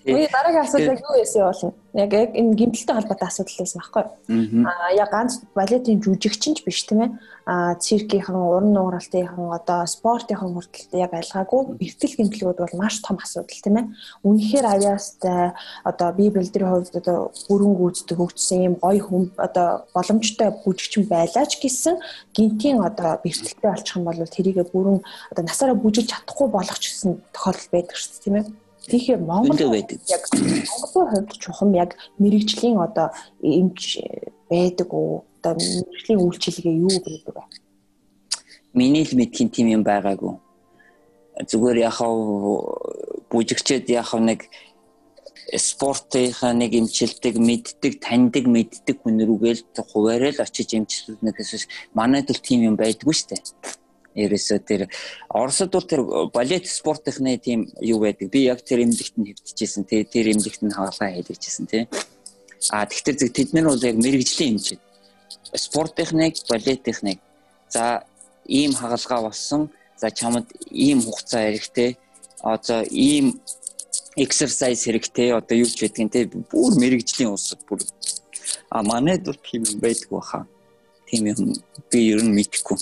Үгүй 0.07 0.29
дараагийн 0.31 0.63
асуудал 0.63 0.95
яг 0.95 1.03
юу 1.03 1.15
байсан 1.19 1.43
болно? 1.43 1.73
Яг 1.99 2.13
яг 2.15 2.31
энэ 2.39 2.55
гимтэлтэй 2.55 2.95
холбоотой 2.95 3.27
асуудал 3.27 3.59
байсан 3.59 3.81
байхгүй 3.83 4.03
юу? 4.07 4.63
Аа 4.71 4.91
яг 4.95 5.11
ганц 5.11 5.33
балетын 5.51 5.99
жүжигчин 5.99 6.55
ч 6.55 6.63
биш 6.63 6.87
тийм 6.87 7.01
ээ. 7.03 7.11
Аа 7.47 7.75
циркийнхэн, 7.75 8.39
уран 8.39 8.71
нууралтынхан 8.71 9.51
одоо 9.51 9.83
спортынхан 9.91 10.55
хүртэл 10.55 11.03
яг 11.03 11.11
айлгаагүй 11.11 11.61
бэртэл 11.83 12.15
гимтлүүд 12.23 12.59
бол 12.63 12.75
маш 12.79 13.03
том 13.03 13.19
асуудал 13.19 13.51
тийм 13.51 13.77
ээ. 13.83 13.91
Үнэхээр 14.23 14.67
авьяастай 14.67 15.59
одоо 15.83 16.09
бие 16.15 16.31
бэлдрийн 16.31 16.71
хувьд 16.71 16.95
одоо 17.03 17.35
бүрэн 17.51 17.75
гүйцэтгэх 17.75 18.19
хөгжсөн 18.23 18.63
юм 18.63 18.75
гоё 18.79 19.03
хүм 19.03 19.23
одоо 19.43 19.91
боломжтой 19.91 20.55
бүжигчин 20.63 21.11
байлаач 21.11 21.59
гэсэн 21.59 21.99
гинтийн 22.31 22.79
одоо 22.79 23.19
бэртэлтэй 23.27 23.71
болчих 23.71 23.97
юм 23.99 24.07
бол 24.07 24.23
тэрийгэ 24.23 24.71
бүрэн 24.71 25.03
одоо 25.31 25.43
насаараа 25.43 25.75
бүжиж 25.75 26.07
чадахгүй 26.11 26.47
болгоч 26.51 26.83
гэсэн 26.83 27.11
тохиолдол 27.35 27.71
байдаг 27.75 27.97
шүү 27.99 28.11
дээ 28.15 28.23
тийм 28.23 28.37
ээ 28.39 28.66
Тэгэхээр 28.87 29.21
Монгол. 29.21 29.75
Яг 30.07 30.23
Монголын 30.33 31.11
хувьд 31.11 31.31
чухам 31.43 31.75
яг 31.75 31.97
мэрэгжлийн 32.19 32.79
одоо 32.79 33.11
эмч 33.43 33.99
байдаг 34.51 34.89
уу? 34.95 35.25
Одоо 35.43 35.55
мэрэгжлийн 35.59 36.23
үйлчилгээ 36.23 36.75
юу 36.87 36.95
гэдэг 37.03 37.35
вэ? 37.35 37.43
Миний 38.79 39.03
л 39.03 39.17
мэдхийн 39.19 39.51
тим 39.51 39.67
юм 39.67 39.83
байгаагүй. 39.83 40.39
Зүгээр 41.51 41.79
яхав 41.91 42.15
бүжигчээд 43.31 43.91
яхав 43.91 44.21
нэг 44.23 44.47
спортынхаа 45.55 46.53
нэг 46.55 46.75
эмчилдэг, 46.75 47.39
мэддэг, 47.39 48.03
таньдаг, 48.03 48.45
мэддэг 48.51 48.97
хүн 49.03 49.23
рүүгээл 49.23 49.63
хуваарай 49.79 50.33
л 50.35 50.43
очиж 50.43 50.75
эмчилдэг 50.75 51.35
гэсэн 51.39 51.71
манайд 51.95 52.31
л 52.35 52.43
тим 52.43 52.67
юм 52.67 52.75
байдгүй 52.75 53.15
шүү 53.15 53.29
дээ 53.31 53.86
ерөөсөө 54.17 54.59
тэр 54.65 54.83
Оросд 55.29 55.71
бол 55.71 55.85
тэр 55.85 56.01
балет 56.33 56.67
спортынхны 56.67 57.37
тийм 57.39 57.69
юу 57.81 58.01
байдаг. 58.01 58.31
Би 58.33 58.49
яг 58.49 58.65
тэр 58.65 58.83
эмнэлэгт 58.83 59.17
нь 59.21 59.29
хэвтчихсэн. 59.37 59.85
Тэр 59.85 60.05
тэр 60.09 60.33
эмнэлэгт 60.33 60.63
нь 60.65 60.73
хаалгаа 60.73 61.13
хийлгэжсэн 61.13 61.67
тий. 61.69 61.85
А 62.73 62.87
тэгтэр 62.87 63.17
зөв 63.21 63.31
тэд 63.37 63.53
нар 63.53 63.69
бол 63.69 63.85
яг 63.85 63.97
мэрэгжлийн 64.01 64.57
эмчид. 64.57 64.81
Спортынхныг, 65.53 66.35
балетынхныг. 66.49 67.19
За 67.69 68.05
ийм 68.49 68.73
хагалгаа 68.73 69.29
болсон. 69.29 69.71
За 70.01 70.11
чамд 70.11 70.49
ийм 70.71 71.03
хугацаа 71.03 71.53
хэрэгтэй. 71.53 71.99
Одоо 72.41 72.83
ийм 72.91 73.41
exercise 74.17 74.83
хэрэгтэй. 74.89 75.37
Одоо 75.37 75.57
юу 75.57 75.69
ч 75.69 75.85
байдгийг 75.85 76.13
тий. 76.13 76.25
Бүр 76.25 76.73
мэрэгжлийн 76.81 77.31
усад 77.37 77.61
бүр. 77.69 77.85
А 78.71 78.83
манайд 78.83 79.25
бол 79.25 79.37
тийм 79.37 79.63
юм 79.65 79.79
байдгүй 79.81 80.21
хаа. 80.23 80.47
Тийм 81.07 81.27
юм 81.27 81.55
би 81.91 81.99
ер 82.11 82.23
нь 82.25 82.35
мэдэхгүй. 82.35 82.77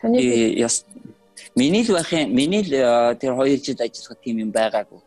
Таны 0.00 0.18
яс 0.58 0.84
миний 1.54 1.82
л 1.82 1.94
байхын 1.94 2.30
миний 2.34 2.62
л 2.62 2.72
э, 2.74 3.14
тэр 3.16 3.34
2 3.38 3.62
жил 3.62 3.78
ажиллах 3.78 4.18
тийм 4.22 4.38
юм 4.38 4.50
байгаагүй. 4.50 5.00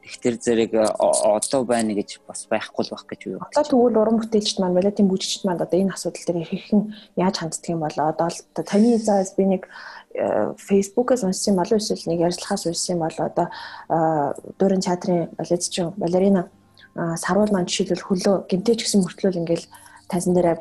Тэгтэр 0.00 0.34
зэрэг 0.40 0.72
э, 0.74 0.84
одоо 0.98 1.64
байна 1.64 1.92
гэж 1.92 2.24
бас 2.26 2.48
байхгүй 2.48 2.84
л 2.88 2.92
байх 2.96 3.04
гэж 3.04 3.20
юу. 3.28 3.40
Одоо 3.44 3.64
тэгвэл 3.64 4.00
уран 4.00 4.16
бүтээлчд 4.20 4.58
маань 4.60 4.74
балетын 4.74 5.08
бүжигчд 5.08 5.44
маань 5.44 5.60
одоо 5.60 5.78
энэ 5.80 5.92
асуудал 5.92 6.24
дээр 6.24 6.48
хэрхэн 6.48 6.82
яаж 7.16 7.36
ханддаг 7.36 7.68
юм 7.68 7.84
болоо 7.84 8.06
одоо 8.08 8.28
таны 8.64 8.96
заас 8.98 9.36
би 9.36 9.44
нэг 9.44 9.68
э, 10.16 10.56
фейсбુકээс 10.56 11.24
уншсан 11.24 11.56
болов 11.56 11.76
эсвэл 11.76 12.16
нэг 12.16 12.20
ярилцлагаас 12.24 12.64
уншсан 12.66 12.98
болоо 12.98 13.26
одоо 13.28 13.46
дуурин 14.58 14.80
театрын 14.80 15.28
балетчин 15.36 15.92
балерина 16.00 16.48
саруул 16.96 17.52
маань 17.52 17.68
жишээлбэл 17.68 18.08
хөлөө 18.08 18.36
гинтэж 18.48 18.82
гэсэн 18.82 19.04
мөртлөөл 19.04 19.40
ингээл 19.44 19.68
тайзан 20.08 20.34
дээр 20.34 20.58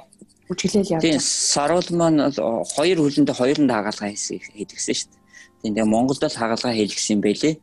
үжиглэл 0.50 0.94
явж. 0.98 1.04
Тийм 1.06 1.20
саруул 1.22 1.90
маань 1.94 2.34
хоёр 2.76 2.98
хөлөндөө 3.06 3.36
хоёрын 3.38 3.70
хагалгаа 3.70 4.10
хийсэн 4.10 4.42
хийдгсэн 4.58 4.96
шүү 4.98 5.10
дээ. 5.14 5.22
Тийм 5.62 5.74
тэгээ 5.78 5.94
Монголд 5.94 6.24
л 6.26 6.42
хагалгаа 6.42 6.74
хийлгсэн 6.74 7.14
юм 7.16 7.22
байлээ. 7.22 7.56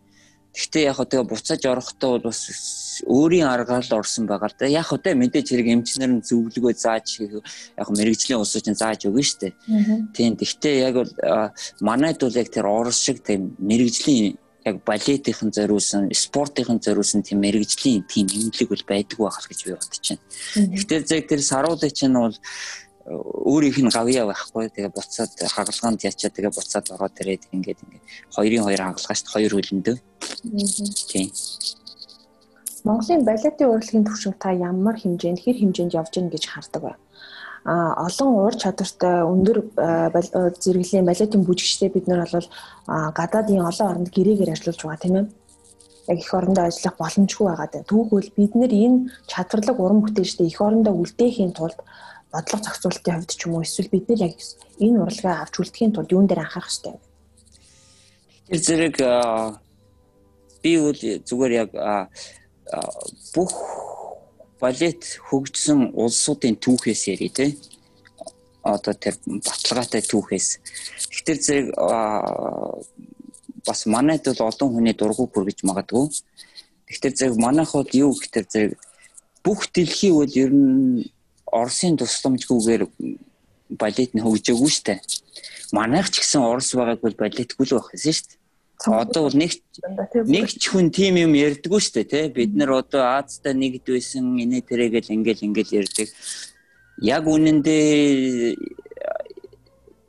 Гэхдээ 0.57 0.89
яг 0.89 0.97
хөө 0.97 1.09
тэгээ 1.11 1.28
буцааж 1.28 1.62
орохдоо 1.66 2.11
бол 2.16 2.26
бас 2.30 2.41
өөрийн 3.05 3.45
аргаар 3.45 3.84
л 3.84 3.99
орсон 4.01 4.24
байгаа 4.24 4.49
л 4.49 4.57
да. 4.57 4.70
Яг 4.70 4.87
хөтэ 4.89 5.12
мэдээж 5.12 5.47
хэрэг 5.53 5.68
эмчнэр 5.68 6.12
нь 6.16 6.24
зөвлөгөө 6.24 6.72
зааж 6.72 7.20
яг 7.76 7.89
мэрэгжлийн 7.93 8.41
улсууд 8.41 8.64
чинь 8.64 8.80
зааж 8.80 9.05
өгнө 9.05 9.37
дээ. 9.37 9.53
Тийм. 10.16 10.32
Гэхдээ 10.41 10.74
яг 10.89 10.95
бол 10.97 11.12
манайд 11.84 12.22
бол 12.24 12.41
яг 12.41 12.49
тэр 12.49 12.64
орос 12.70 13.05
шиг 13.05 13.20
тийм 13.20 13.53
мэрэгжлийн 13.61 14.41
яг 14.66 14.76
балетийнхэн 14.82 15.50
зориулсан, 15.54 16.10
спортынхэн 16.10 16.82
зориулсан 16.82 17.22
тийм 17.22 17.38
мэрэгжлийн 17.40 18.02
тийм 18.10 18.26
эмнэлэг 18.26 18.68
бол 18.68 18.84
байдаг 18.90 19.18
байх 19.18 19.38
гэж 19.46 19.60
би 19.62 19.72
бодож 19.78 20.06
байна. 20.10 20.22
Гэхдээ 20.74 21.00
зэрэг 21.06 21.26
тэр 21.30 21.42
саруудын 21.46 21.94
чинь 21.94 22.18
бол 22.18 22.34
өөрийнх 23.06 23.78
нь 23.86 23.94
гавьяа 23.94 24.26
байхгүй 24.26 24.66
тэгээ 24.74 24.90
буцаад 24.90 25.30
хагалгаанд 25.54 26.02
ячаа 26.02 26.30
тэгээ 26.34 26.50
буцаад 26.50 26.86
ороод 26.90 27.14
ирээд 27.22 27.46
ингээд 27.54 27.78
ингээд 27.86 28.04
хоёрын 28.34 28.66
хоёр 28.66 28.80
хагалгаа 28.82 29.14
шүү 29.14 29.26
дээ 29.30 29.34
хоёр 29.38 29.52
хөлөндөө. 29.54 29.96
Тийм. 31.14 31.28
Монголын 32.82 33.22
балетын 33.22 33.70
урлагийн 33.70 34.06
төвшинг 34.06 34.36
та 34.42 34.50
ямар 34.50 34.98
хэмжээнд 34.98 35.42
хэр 35.42 35.56
хэмжээнд 35.62 35.94
явж 35.94 36.12
гин 36.18 36.30
гэж 36.34 36.44
хардаг 36.50 36.82
вэ? 36.82 36.92
Олон 37.66 38.30
уур 38.30 38.54
чадвартай 38.54 39.26
өндөр 39.26 39.58
зэрэглэлийн 40.62 41.06
балетын 41.06 41.42
бүжигчтэй 41.42 41.90
бид 41.90 42.06
нар 42.06 42.22
бол 42.30 42.48
гадаадын 42.86 43.66
олон 43.66 43.90
оронд 43.90 44.08
гэрээгээр 44.14 44.54
ажиллаж 44.54 44.78
байгаа 44.78 45.02
тийм 45.02 45.16
ээ 45.18 45.26
яг 46.06 46.18
их 46.18 46.34
орондоо 46.34 46.64
ажиллах 46.70 46.96
боломжгүй 46.98 47.46
байгаа. 47.50 47.82
Түүхвэл 47.90 48.30
бид 48.38 48.52
нэр 48.54 48.70
энэ 48.70 48.98
чадварлаг 49.26 49.78
уран 49.80 50.00
бүтээлчдээ 50.02 50.46
их 50.46 50.60
орондоо 50.62 50.94
үлдээхийн 50.94 51.52
тулд 51.58 51.78
бодлого 52.30 52.62
зохицуулалтын 52.62 53.14
хувьд 53.18 53.34
ч 53.34 53.42
юм 53.46 53.54
уу 53.54 53.66
эсвэл 53.66 53.90
бид 53.90 54.06
нар 54.08 54.20
яг 54.30 54.34
энэ 54.78 55.02
урлагаа 55.02 55.42
авч 55.42 55.54
үлдэхийн 55.58 55.92
тулд 55.92 56.12
юун 56.14 56.26
дээр 56.30 56.46
анхаарах 56.46 56.70
хэрэгтэй 56.70 56.92
вэ? 56.94 57.00
Тэр 58.46 58.60
зэрэг 58.62 58.96
би 60.62 60.70
бол 60.78 61.00
зүгээр 61.26 61.52
яг 61.66 61.70
бүх 63.34 63.50
балет 64.61 65.02
хөгжсөн 65.28 65.92
улсуудын 65.94 66.57
түүхээс 66.57 67.02
яри 67.12 67.28
тэ 67.28 67.46
одоо 68.62 68.94
тэр 68.94 69.14
баталгаатай 69.26 70.02
түүхээс 70.02 70.48
тэгэхээр 71.12 71.40
зэрэг 71.46 71.66
бас 73.66 73.80
манайд 73.86 74.24
бол 74.26 74.48
олон 74.50 74.70
хүний 74.72 74.96
дургуй 74.96 75.28
бүргэж 75.30 75.62
магадгүй 75.68 76.07
тэгэхээр 76.88 77.18
зэрэг 77.18 77.36
манайх 77.36 77.72
бол 77.74 77.90
юу 77.92 78.12
гэхээр 78.14 78.46
зэрэг 78.52 78.72
бүх 79.44 79.70
дэлхий 79.74 80.12
бол 80.12 80.32
ер 80.34 80.50
нь 80.50 81.07
Оросын 81.46 81.96
тусламжгүйгээр 81.96 82.82
балет 83.78 84.11
нь 84.14 84.24
хөгжөөгүй 84.24 84.70
штэ. 84.70 85.00
Манайх 85.72 86.11
ч 86.11 86.20
гэсэн 86.20 86.42
Орос 86.42 86.74
байгааг 86.74 87.00
бол 87.00 87.16
балетгүй 87.16 87.64
л 87.66 87.78
байх 87.78 87.90
гэсэн 87.94 88.14
штэ. 88.18 88.36
Одоо 88.85 89.22
бол 89.24 89.37
нэг 89.37 89.57
нэг 90.29 90.47
ч 90.53 90.68
хүн 90.68 90.93
тим 90.93 91.16
юм 91.16 91.33
ярьдггүй 91.33 91.81
штэ 91.81 92.05
тий. 92.05 92.29
Бид 92.29 92.53
нар 92.55 92.77
одоо 92.77 93.16
Азтай 93.16 93.57
нэгд 93.57 93.89
байсан 93.89 94.37
инээ 94.37 94.62
тэрэгээл 94.68 95.14
ингээл 95.16 95.47
ингээл 95.49 95.77
ярьдаг. 95.81 96.09
Яг 97.01 97.24
үнэндээ 97.24 98.55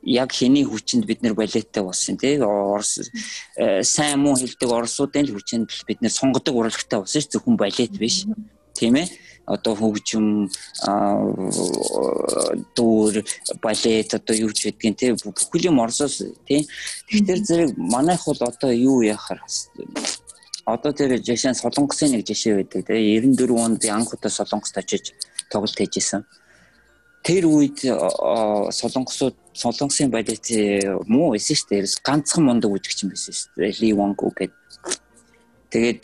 яг 0.08 0.32
хэний 0.32 0.64
хүчинд 0.64 1.04
бид 1.06 1.22
нар 1.22 1.34
балеттай 1.34 1.82
болсон 1.82 2.16
тий 2.16 2.40
Орос 2.40 3.10
э, 3.56 3.82
сайн 3.82 4.20
муу 4.20 4.36
хэлдэг 4.36 4.70
орсуудын 4.70 5.28
л 5.28 5.36
хүчинд 5.36 5.68
бид 5.86 6.00
нар 6.00 6.12
сонгодог 6.12 6.56
урлагтай 6.56 7.00
болсон 7.00 7.20
ш 7.20 7.28
зөвхөн 7.28 7.56
балет 7.60 7.92
биш 7.98 8.24
тийм 8.78 8.94
ээ. 9.02 9.08
Одоо 9.48 9.74
хөгжим 9.74 10.52
дүүр 12.76 13.14
балет 13.64 14.10
одоо 14.14 14.34
юу 14.36 14.52
ч 14.52 14.68
гэдгийг 14.68 14.96
те 14.96 15.06
бүхэл 15.16 15.72
юм 15.72 15.80
орсоос 15.80 16.20
тий 16.44 16.68
Тэгэхээр 17.08 17.40
зэрэг 17.48 17.70
манайх 17.80 18.28
бол 18.28 18.36
одоо 18.44 18.70
юу 18.70 19.00
яхаар 19.00 19.40
одоо 20.68 20.92
тэр 20.92 21.16
жишээ 21.24 21.56
нь 21.56 21.60
солонгосын 21.60 22.12
нэг 22.12 22.28
жишээ 22.28 22.60
байдаг 22.60 22.84
те 22.84 23.00
94 23.00 23.56
онд 23.56 23.80
би 23.80 23.88
анх 23.88 24.12
удаа 24.12 24.28
солонгост 24.28 24.76
очиж 24.76 25.16
тоглолт 25.48 25.80
хийжсэн. 25.80 26.28
Тэр 27.24 27.48
үед 27.48 27.80
солонгосууд 27.80 29.36
солонгосын 29.56 30.12
балет 30.12 30.44
муу 31.08 31.32
байсан 31.32 31.56
шүү 31.56 31.68
дээ. 31.72 32.04
Ганцхан 32.04 32.44
мундаг 32.44 32.68
үжигч 32.68 33.08
юм 33.08 33.16
байсан 33.16 33.32
шүү 33.32 33.48
дээ. 33.56 33.80
Ли 33.80 33.92
Вонг 33.96 34.20
гэдэг 34.20 34.52
тэгээд 35.72 36.02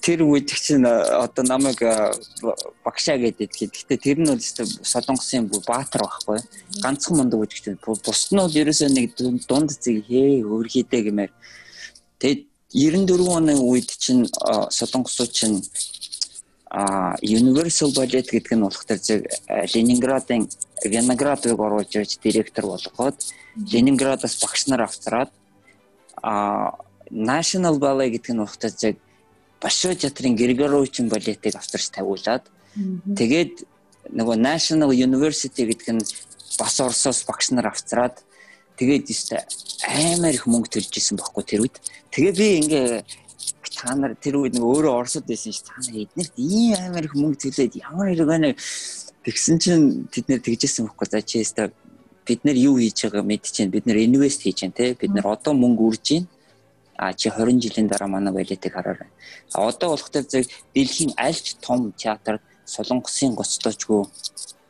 тэр 0.00 0.22
үед 0.24 0.48
чинь 0.48 0.86
одоо 0.86 1.44
намайг 1.44 1.78
багшаа 2.84 3.18
гэдэг. 3.18 3.50
Гэхдээ 3.50 3.98
тэр 3.98 4.18
нь 4.22 4.30
бол 4.30 4.40
солонгосын 4.40 5.50
баатар 5.66 6.06
байхгүй. 6.06 6.38
Ганцхан 6.80 7.16
мундаг 7.18 7.44
үжигч. 7.44 7.76
Бусд 7.84 8.32
нь 8.32 8.40
бол 8.40 8.50
ерөөсөө 8.50 8.88
нэг 8.88 9.14
дунд 9.18 9.70
зэг 9.70 10.06
хээ 10.08 10.44
өөрхийдээ 10.48 11.02
гэмээр. 11.10 11.32
Тэгээд 12.18 12.40
94 12.74 13.38
оны 13.38 13.54
үед 13.60 13.90
чинь 14.00 14.26
солонгосууд 14.70 15.30
чинь 15.30 15.62
а 16.74 17.14
Universal 17.22 17.94
Ballet 17.94 18.26
гэдэг 18.26 18.54
нь 18.58 18.64
болох 18.66 18.82
зэрэг 18.82 19.30
Ленинградын 19.74 20.50
Виноградыг 20.82 21.54
оруулж 21.54 21.94
ирж 21.94 22.18
директор 22.18 22.66
болгоод 22.66 23.14
Ленинградаас 23.54 24.34
багш 24.42 24.66
нар 24.66 24.82
авчраад 24.82 25.30
а 26.18 26.74
National 27.10 27.78
Ballet 27.78 28.10
гэдэг 28.14 28.32
нь 28.34 28.44
ухтаа 28.44 28.70
яг 28.82 28.96
Башо 29.60 29.94
театрын 29.94 30.36
Григоровичийн 30.36 31.08
балетыг 31.08 31.56
авчирч 31.56 31.88
тавиулаад 31.92 32.44
тэгээд 33.16 33.64
нөгөө 34.12 34.36
National 34.36 34.92
University 34.92 35.64
гэдэг 35.64 35.88
нь 35.94 36.04
бас 36.58 36.80
Оросоос 36.80 37.24
багш 37.24 37.50
нар 37.50 37.72
авчраад 37.72 38.20
тэгээд 38.76 39.08
өстой 39.08 39.40
аймаар 39.88 40.34
их 40.34 40.46
мөнгө 40.46 40.68
төлж 40.68 40.92
исэн 40.98 41.16
байхгүй 41.16 41.44
тэр 41.44 41.60
үед. 41.64 41.76
Тэгээ 42.12 42.34
би 42.36 42.46
ингээ 42.60 42.88
та 43.74 43.94
нар 43.94 44.14
тэр 44.16 44.42
үед 44.42 44.54
нэг 44.54 44.64
өөрөө 44.64 44.92
Оросод 45.00 45.24
байсан 45.26 45.52
ш 45.52 45.64
та 45.64 45.78
нар 45.80 45.96
эднэрт 46.04 46.34
ийм 46.36 46.76
аймаар 46.78 47.04
их 47.08 47.14
мөнгө 47.14 47.40
төлөөд 47.42 47.74
ямар 47.80 48.12
хэрэг 48.12 48.28
байна? 48.28 48.48
Тэгсэн 49.24 49.56
чинь 49.58 49.86
тэд 50.12 50.28
нэр 50.28 50.40
тэгжсэн 50.44 50.86
байхгүй 50.86 51.08
за 51.08 51.22
чи 51.22 51.40
өстой 51.40 51.72
бид 52.26 52.40
нар 52.44 52.56
юу 52.56 52.76
хийж 52.80 53.04
байгаа 53.04 53.22
мэдчихээн 53.24 53.70
бид 53.70 53.84
нар 53.86 53.98
инвест 54.00 54.42
хийж 54.42 54.64
байна 54.64 54.76
те 54.78 54.94
бид 54.96 55.12
нар 55.12 55.26
одоо 55.36 55.52
мөнгө 55.52 55.82
үрж 55.88 56.06
байна 56.12 56.26
а 56.96 57.12
чи 57.12 57.30
20 57.30 57.60
жилийн 57.60 57.88
дараа 57.88 58.08
манай 58.08 58.32
балетыг 58.32 58.72
хараарай. 58.72 59.08
А 59.54 59.68
одоо 59.68 59.90
болох 59.90 60.10
тэр 60.10 60.24
зэрэг 60.24 60.48
дэлхийн 60.74 61.12
альч 61.16 61.56
том 61.60 61.92
театрт 61.92 62.42
солонгосын 62.64 63.34
гоцлоочгүй 63.34 64.06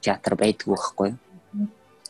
театр 0.01 0.35
байдгүй 0.37 0.75
байхгүй 0.75 1.09
юу? 1.11 1.19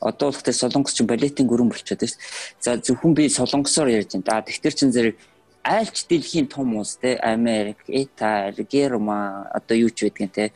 Одоо 0.01 0.29
болох 0.29 0.43
тэр 0.43 0.55
солонгос 0.55 0.95
чинь 0.95 1.07
балетын 1.07 1.47
гүрэн 1.47 1.69
болчиход 1.69 2.01
байна 2.01 2.13
шүү. 2.13 2.21
За 2.61 2.77
зөвхөн 2.77 3.15
би 3.15 3.29
солонгосоор 3.29 3.89
ярьж 3.89 4.15
байна. 4.15 4.39
А 4.39 4.43
тэгтэр 4.43 4.75
чин 4.75 4.93
зэрэг 4.93 5.17
альч 5.65 6.05
дэлхийн 6.07 6.47
том 6.47 6.77
улс 6.77 6.97
те 6.97 7.17
Америк, 7.17 7.79
Итали, 7.89 8.63
Герман 8.69 9.49
одоо 9.53 9.77
юу 9.77 9.91
ч 9.91 10.05
байдгийн 10.05 10.31
те 10.31 10.53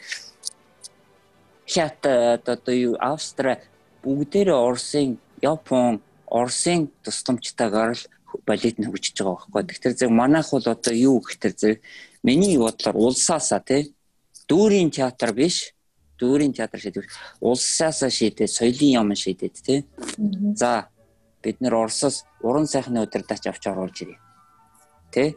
Хятад 1.66 2.48
одоо 2.48 2.74
юу 2.74 2.96
Австри 3.00 3.56
бүгдээрээ 4.02 4.54
Оросын, 4.54 5.18
Япон, 5.40 6.00
Оросын 6.26 6.88
тусламжтайгаар 7.04 7.92
л 7.96 8.04
балет 8.46 8.76
нь 8.78 8.86
хөгжиж 8.86 9.16
байгаа 9.22 9.48
байхгүй. 9.48 9.62
Тэгэхээр 9.68 9.94
зэрэг 9.98 10.12
манайх 10.12 10.50
бол 10.52 10.66
одоо 10.66 10.94
юу 10.94 11.20
гэхээр 11.20 11.54
зэрэг 11.56 11.80
миний 12.22 12.58
бодлоор 12.58 12.96
улсаасаа 12.96 13.60
тий 13.60 13.94
дүүрийн 14.48 14.90
театр 14.90 15.32
биш 15.32 15.74
дүүрийн 16.18 16.52
театр 16.52 16.80
шийдвэр 16.80 17.06
улсаасаа 17.40 18.10
шийдээд 18.10 18.50
соёлын 18.50 18.96
юм 19.00 19.14
шийдээд 19.14 19.54
тий. 19.62 19.84
За 20.56 20.88
бид 21.42 21.60
нэр 21.60 21.74
Оросоос 21.74 22.24
уран 22.42 22.66
сайхны 22.66 23.02
удирдаач 23.02 23.46
авч 23.46 23.64
оруулж 23.66 24.02
ирье. 24.02 24.18
Тэ? 25.12 25.36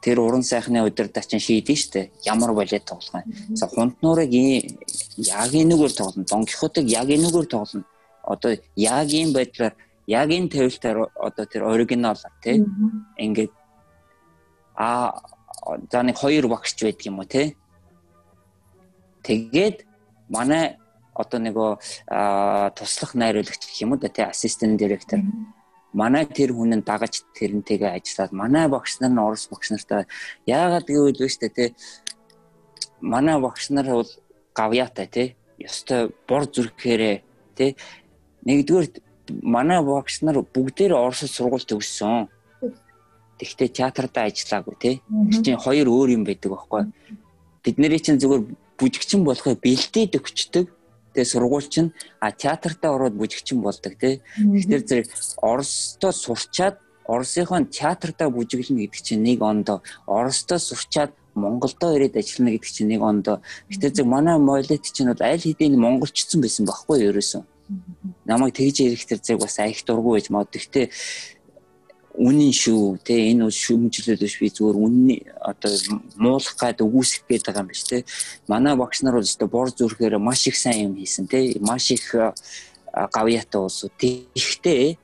Тэр 0.00 0.20
уран 0.20 0.42
сайхны 0.42 0.80
удирдаач 0.84 1.30
нь 1.36 1.40
шийдэн 1.40 1.76
штэ. 1.76 2.10
Ямар 2.24 2.52
балет 2.54 2.84
тоглох 2.84 3.24
юм. 3.24 3.56
За 3.56 3.68
хунтнуурыг 3.68 4.32
яг 4.32 5.50
энэгээр 5.52 5.92
тоглоно. 5.92 6.24
Дон 6.24 6.44
Кихотыг 6.46 6.86
яг 6.88 7.08
энэгээр 7.08 7.46
тоглоно. 7.46 7.84
Одоо 8.24 8.56
яг 8.76 9.08
ийм 9.12 9.32
байдлаар 9.32 9.76
яг 10.06 10.28
энэ 10.30 10.48
тавилтаар 10.48 11.10
одоо 11.16 11.44
тэр 11.46 11.64
оригиналаар 11.64 12.34
тий? 12.42 12.64
Ингээд 13.18 13.52
а 14.76 15.20
за 15.90 16.02
нэг 16.02 16.16
хоёр 16.16 16.48
багш 16.48 16.74
байдаг 16.76 17.06
юм 17.06 17.18
уу 17.20 17.28
тий? 17.28 17.56
Тэгээд 19.22 19.86
манай 20.28 20.76
одоо 21.14 21.38
нөгөө 21.40 21.70
туслах 22.76 23.14
найруулагч 23.14 23.62
гэх 23.64 23.82
юм 23.82 23.92
уу 23.92 24.00
да 24.00 24.08
тий? 24.08 24.24
Ассистент 24.24 24.78
директор 24.78 25.20
манай 25.94 26.26
тэр 26.26 26.52
хүнэн 26.52 26.82
дагаж 26.82 27.22
тэрнтэйгээ 27.38 27.96
ажиллаад 27.96 28.32
манай 28.34 28.66
багш 28.68 28.98
нар 29.00 29.12
нь 29.14 29.22
орос 29.22 29.46
багш 29.48 29.70
нартай 29.70 30.04
яагаад 30.44 30.90
гэвэл 30.90 31.22
вэ 31.22 31.28
штэ 31.30 31.48
тий? 31.48 31.68
Манай 33.00 33.38
багш 33.40 33.70
нар 33.70 33.86
бол 33.86 34.10
гавьяатай 34.52 35.06
тий? 35.06 35.28
Ёстой 35.56 36.10
бор 36.26 36.50
зүрхээрээ 36.50 37.16
тий? 37.54 37.70
Нэгдүгээр 38.42 38.88
манай 39.28 39.80
багш 39.82 40.22
нар 40.22 40.42
бүгдээр 40.42 40.92
Оросд 40.94 41.30
сургууль 41.32 41.64
төгссөн. 41.64 42.28
Тэгвэл 43.38 43.68
театрда 43.68 44.28
ажиллаагүй 44.28 44.74
тий. 44.78 44.94
Тэр 45.30 45.42
чинь 45.42 45.58
хоёр 45.58 45.88
өөр 45.88 46.08
юм 46.16 46.24
байдаг 46.24 46.54
байхгүй. 46.54 46.82
Бидний 47.64 47.98
чинь 47.98 48.20
зүгээр 48.20 48.42
бүжигчин 48.78 49.24
болохыг 49.24 49.58
бэлдээд 49.60 50.18
өгчдөг. 50.18 50.66
Тэгээ 51.14 51.32
сургууль 51.32 51.68
чинь 51.68 51.90
а 52.20 52.30
театртаа 52.30 52.94
ороод 52.94 53.14
бүжигчин 53.18 53.62
болдог 53.62 53.94
тий. 53.98 54.22
Тэгэхээр 54.36 54.82
зэрэг 54.86 55.06
Оросдоо 55.42 56.12
сурчаад 56.12 56.78
Оросынхон 57.06 57.68
театртаа 57.68 58.28
бүжиглэнэ 58.32 58.88
гэдэг 58.88 59.02
чинь 59.02 59.22
нэг 59.22 59.42
ондоо 59.42 59.82
Оростоо 60.06 60.58
сурчаад 60.58 61.12
Монголдо 61.34 61.94
ирээд 61.98 62.16
ажиллана 62.16 62.54
гэдэг 62.54 62.70
чинь 62.70 62.90
нэг 62.94 63.02
ондоо. 63.02 63.42
Гэтэ 63.68 64.00
зөв 64.00 64.06
манай 64.06 64.38
молет 64.38 64.86
чинь 64.86 65.10
бол 65.10 65.20
аль 65.20 65.42
хэдийн 65.42 65.76
монголчсон 65.76 66.40
байсан 66.40 66.64
байхгүй 66.64 67.04
юу 67.04 67.10
ерөөсөн. 67.12 67.42
Намайг 68.24 68.54
тэгж 68.56 68.76
ярих 68.84 69.04
тэр 69.04 69.20
зэрэг 69.20 69.44
бас 69.44 69.58
айх 69.58 69.84
дургүй 69.84 70.20
байж 70.20 70.28
мод. 70.30 70.48
Гэтэ 70.52 70.90
үнэн 72.14 72.52
шүү 72.54 73.02
те 73.02 73.34
энэ 73.34 73.50
шүмжлэл 73.50 74.22
биш 74.22 74.38
би 74.38 74.46
зүгээр 74.46 74.78
үнний 74.78 75.26
одоо 75.42 75.74
муулах 76.14 76.54
гад 76.54 76.78
үгүйсэх 76.78 77.26
гээд 77.26 77.42
байгаа 77.50 77.66
юм 77.66 77.70
биш 77.74 77.82
те 77.90 78.06
манай 78.46 78.78
багш 78.78 79.02
нар 79.02 79.18
бол 79.18 79.26
өстой 79.26 79.50
бор 79.50 79.74
зүрхээр 79.74 80.22
маш 80.22 80.46
их 80.46 80.54
сайн 80.54 80.94
юм 80.94 80.94
хийсэн 80.94 81.26
те 81.26 81.58
маш 81.58 81.90
их 81.90 82.14
гавьяатай 82.94 83.60
улсууд 83.60 83.98
тэгхтээ 83.98 84.94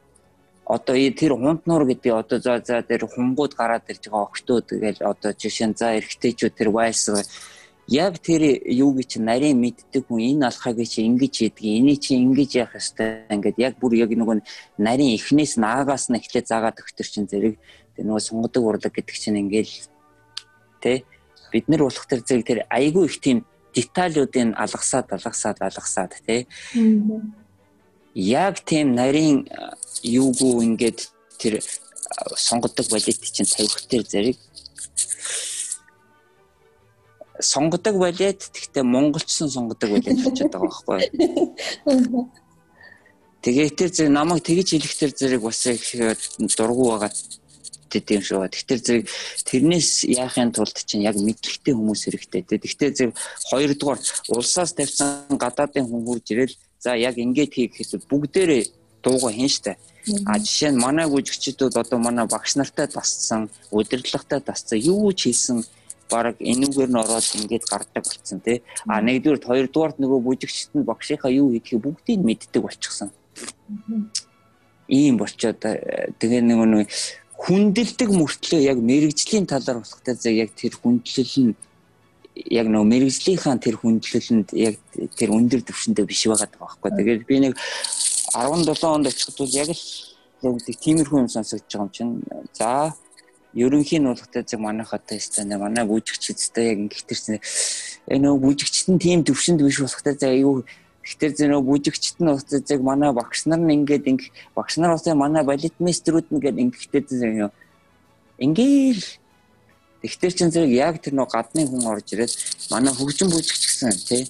одоо 0.70 0.94
тэр 0.94 1.34
хунтнуур 1.34 1.82
гэдэг 1.90 2.12
одоо 2.14 2.38
за 2.38 2.62
за 2.62 2.82
тэр 2.86 3.10
хунгууд 3.10 3.58
гараад 3.58 3.90
ирж 3.90 4.06
байгаа 4.06 4.30
октод 4.30 4.70
тэгэл 4.70 5.02
одоо 5.02 5.34
жишээ 5.34 5.66
нь 5.66 5.74
за 5.74 5.98
эргэжтэйчүүд 5.98 6.54
тэр 6.54 6.70
вайс 6.70 7.10
яг 7.90 8.22
тэр 8.22 8.62
юу 8.70 8.94
гэж 8.94 9.18
нарийн 9.18 9.58
мэддэг 9.58 10.06
хүн 10.06 10.22
энэ 10.22 10.46
алхагийг 10.46 10.86
чи 10.86 11.02
ингэж 11.02 11.34
хийдэг 11.42 11.66
энийг 11.66 11.98
чи 11.98 12.14
ингэж 12.14 12.50
яах 12.62 12.78
ёстой 12.78 13.26
ингээд 13.26 13.58
яг 13.58 13.74
бүр 13.82 13.98
яг 13.98 14.14
нөгөө 14.14 14.46
нарийн 14.78 15.18
эхнээс 15.18 15.58
наагаас 15.58 16.06
нь 16.06 16.18
эхлээ 16.22 16.46
заагаад 16.46 16.78
өгтөр 16.78 17.08
чин 17.10 17.26
зэрэг 17.26 17.58
тэр 17.98 18.04
нөгөө 18.06 18.22
сонгодог 18.22 18.62
урлаг 18.62 18.94
гэдэг 18.94 19.16
чинь 19.18 19.42
ингээл 19.42 19.74
тэ 20.78 21.02
бид 21.50 21.66
нар 21.66 21.82
болох 21.82 22.06
тэр 22.06 22.22
зэрэг 22.22 22.46
тэр 22.46 22.60
айгүй 22.70 23.04
их 23.10 23.18
тийм 23.18 23.42
деталлуудыг 23.74 24.54
алгасаад 24.54 25.10
алгасаад 25.10 25.58
алгасаад 25.58 26.14
тэ. 26.26 26.46
Яг 28.14 28.54
тийм 28.66 28.94
нарийн 28.94 29.50
юугүй 30.02 30.62
ингээд 30.66 31.10
тэр 31.38 31.58
сонгодог 32.36 32.86
балет 32.90 33.18
чинь 33.18 33.50
тавих 33.50 33.82
тэр 33.90 34.02
зэрэг 34.06 34.38
сонгодог 37.40 37.96
балет 37.98 38.50
гэхдээ 38.52 38.84
монголчсон 38.84 39.48
сонгодог 39.50 39.90
балет 39.90 40.22
болчиход 40.24 40.52
байгаа 40.52 40.68
байхгүй. 40.86 42.28
Тэгээд 43.40 43.76
тэр 43.76 43.90
зэрэг 43.90 44.12
намайг 44.12 44.44
тэгж 44.44 44.68
хэлэх 44.76 44.94
тэр 45.00 45.12
зэрэг 45.16 45.42
бас 45.42 45.66
их 45.66 45.80
дургу 46.56 46.92
байгаа 46.92 47.10
тийм 47.98 48.22
шүү. 48.22 48.46
Тэгэхээр 48.52 48.80
зэрэг 48.84 49.04
тэрнээс 49.48 50.04
яахын 50.06 50.52
тулд 50.52 50.76
чинь 50.76 51.02
яг 51.02 51.16
мэдлэгтэй 51.16 51.74
хүмүүс 51.74 52.02
хэрэгтэй. 52.06 52.42
Тэгэхээр 52.46 52.94
зэрэг 52.94 53.14
хоёрдугаар 53.50 53.98
улсаас 54.30 54.76
тавьсан 54.76 55.34
гадаадын 55.34 55.88
хурж 55.88 56.26
ирэл 56.30 56.54
за 56.78 56.94
яг 56.94 57.18
ингэж 57.18 57.50
хийх 57.50 57.74
гэсэн 57.74 58.04
бүгдээрээ 58.06 58.62
дууга 59.02 59.32
хийн 59.32 59.48
штэ. 59.48 59.76
А 60.26 60.38
жишээ 60.38 60.70
нь 60.72 60.80
манай 60.80 61.08
гүйжигчдүүд 61.08 61.76
одоо 61.76 61.98
манай 61.98 62.26
багш 62.28 62.56
нартай 62.56 62.86
тасцсан, 62.86 63.50
удирдлагатай 63.72 64.40
тасцсан, 64.40 64.78
юу 64.78 65.12
ч 65.12 65.28
хийсэн 65.28 65.64
баг 66.10 66.36
энүүгээр 66.42 66.90
нь 66.90 67.00
ороод 67.02 67.26
ингээд 67.38 67.64
гардаг 67.70 68.04
болсон 68.04 68.38
тий. 68.44 68.62
А 68.90 69.00
нэгдүгээр 69.00 69.46
хоёрдугаарт 69.46 69.96
нөгөө 70.02 70.20
бүжигчт 70.26 70.74
нь 70.74 70.84
багшийнхаа 70.84 71.30
юу 71.30 71.54
хийдгийг 71.54 71.80
бүгдийг 71.80 72.20
мэддэг 72.20 72.62
болчихсон. 72.62 73.10
Ийм 74.90 75.16
болчоод 75.22 75.62
э, 75.64 76.10
тэгээ 76.18 76.42
нөгөө 76.50 76.68
нэг 76.74 76.88
хүндэлдэг 77.40 78.08
мөртлөө 78.10 78.60
яг 78.60 78.78
мэрэгжлийн 78.82 79.46
талаар 79.46 79.80
болохтой 79.80 80.14
зэрэг 80.18 80.42
яг 80.44 80.50
тэр 80.58 80.74
хүндлэл 80.76 81.36
нь 81.46 81.54
яг 82.36 82.66
нөгөө 82.68 82.88
мэрэгжлийнхаа 82.92 83.56
тэр 83.56 83.76
хүндлэлэнд 83.80 84.48
яг 84.54 84.76
тэр 85.16 85.30
өндөр 85.32 85.62
түвшиндээ 85.64 86.04
биш 86.04 86.26
байгаа 86.28 86.50
байхгүй. 86.58 86.90
Тэгээд 86.90 87.22
би 87.26 87.36
нэг 87.40 87.54
17 88.34 88.84
онд 88.84 89.06
очиход 89.08 89.38
бол 89.40 89.56
яг 89.56 89.68
л 89.72 90.58
тиймэрхүү 90.84 91.18
юм 91.20 91.28
сонсогдож 91.28 91.68
байгаа 91.70 91.86
юм 91.86 91.90
чинь. 91.90 92.12
За 92.54 92.94
ерөнхийн 93.54 94.04
болготой 94.06 94.42
зэрэг 94.42 94.60
манайх 94.60 94.94
одоо 94.94 95.18
стана 95.18 95.58
манай 95.58 95.84
бүжигчдтэй 95.84 96.66
яг 96.72 96.78
ингэхтэрсэн 96.84 97.38
энэ 98.12 98.22
нөгөө 98.24 98.40
бүжигчт 98.44 98.86
нь 98.90 99.02
тийм 99.02 99.20
төвшөнд 99.24 99.60
биш 99.62 99.80
болохтой 99.82 100.14
за 100.14 100.28
аюу 100.30 100.64
Гэхдээ 101.00 101.30
зэ 101.32 101.44
нөгөө 101.48 101.66
бүжигчт 101.66 102.16
нь 102.20 102.30
уцаа 102.30 102.60
зэрэг 102.60 102.84
манай 102.84 103.10
багш 103.10 103.48
нар 103.48 103.58
нь 103.58 103.72
ингээд 103.82 104.04
ингэ 104.06 104.26
багш 104.54 104.76
нар 104.78 104.94
уцаа 104.94 105.16
манай 105.16 105.42
балет 105.42 105.74
мастеруд 105.80 106.28
нь 106.28 106.36
ингээд 106.36 106.60
ингэхтэй 106.62 107.02
зэрэг 107.08 107.50
ингээл. 108.38 109.04
Тэгтэр 110.04 110.32
чин 110.36 110.50
зэрэг 110.52 110.70
яг 110.70 110.94
тэр 111.00 111.16
нөгөө 111.16 111.32
гадны 111.34 111.66
хүн 111.66 111.88
орж 111.88 112.06
ирээд 112.14 112.32
манай 112.70 112.92
хөгжин 112.94 113.32
бүжигч 113.32 113.64
гэсэн 113.64 113.90
тий 114.08 114.22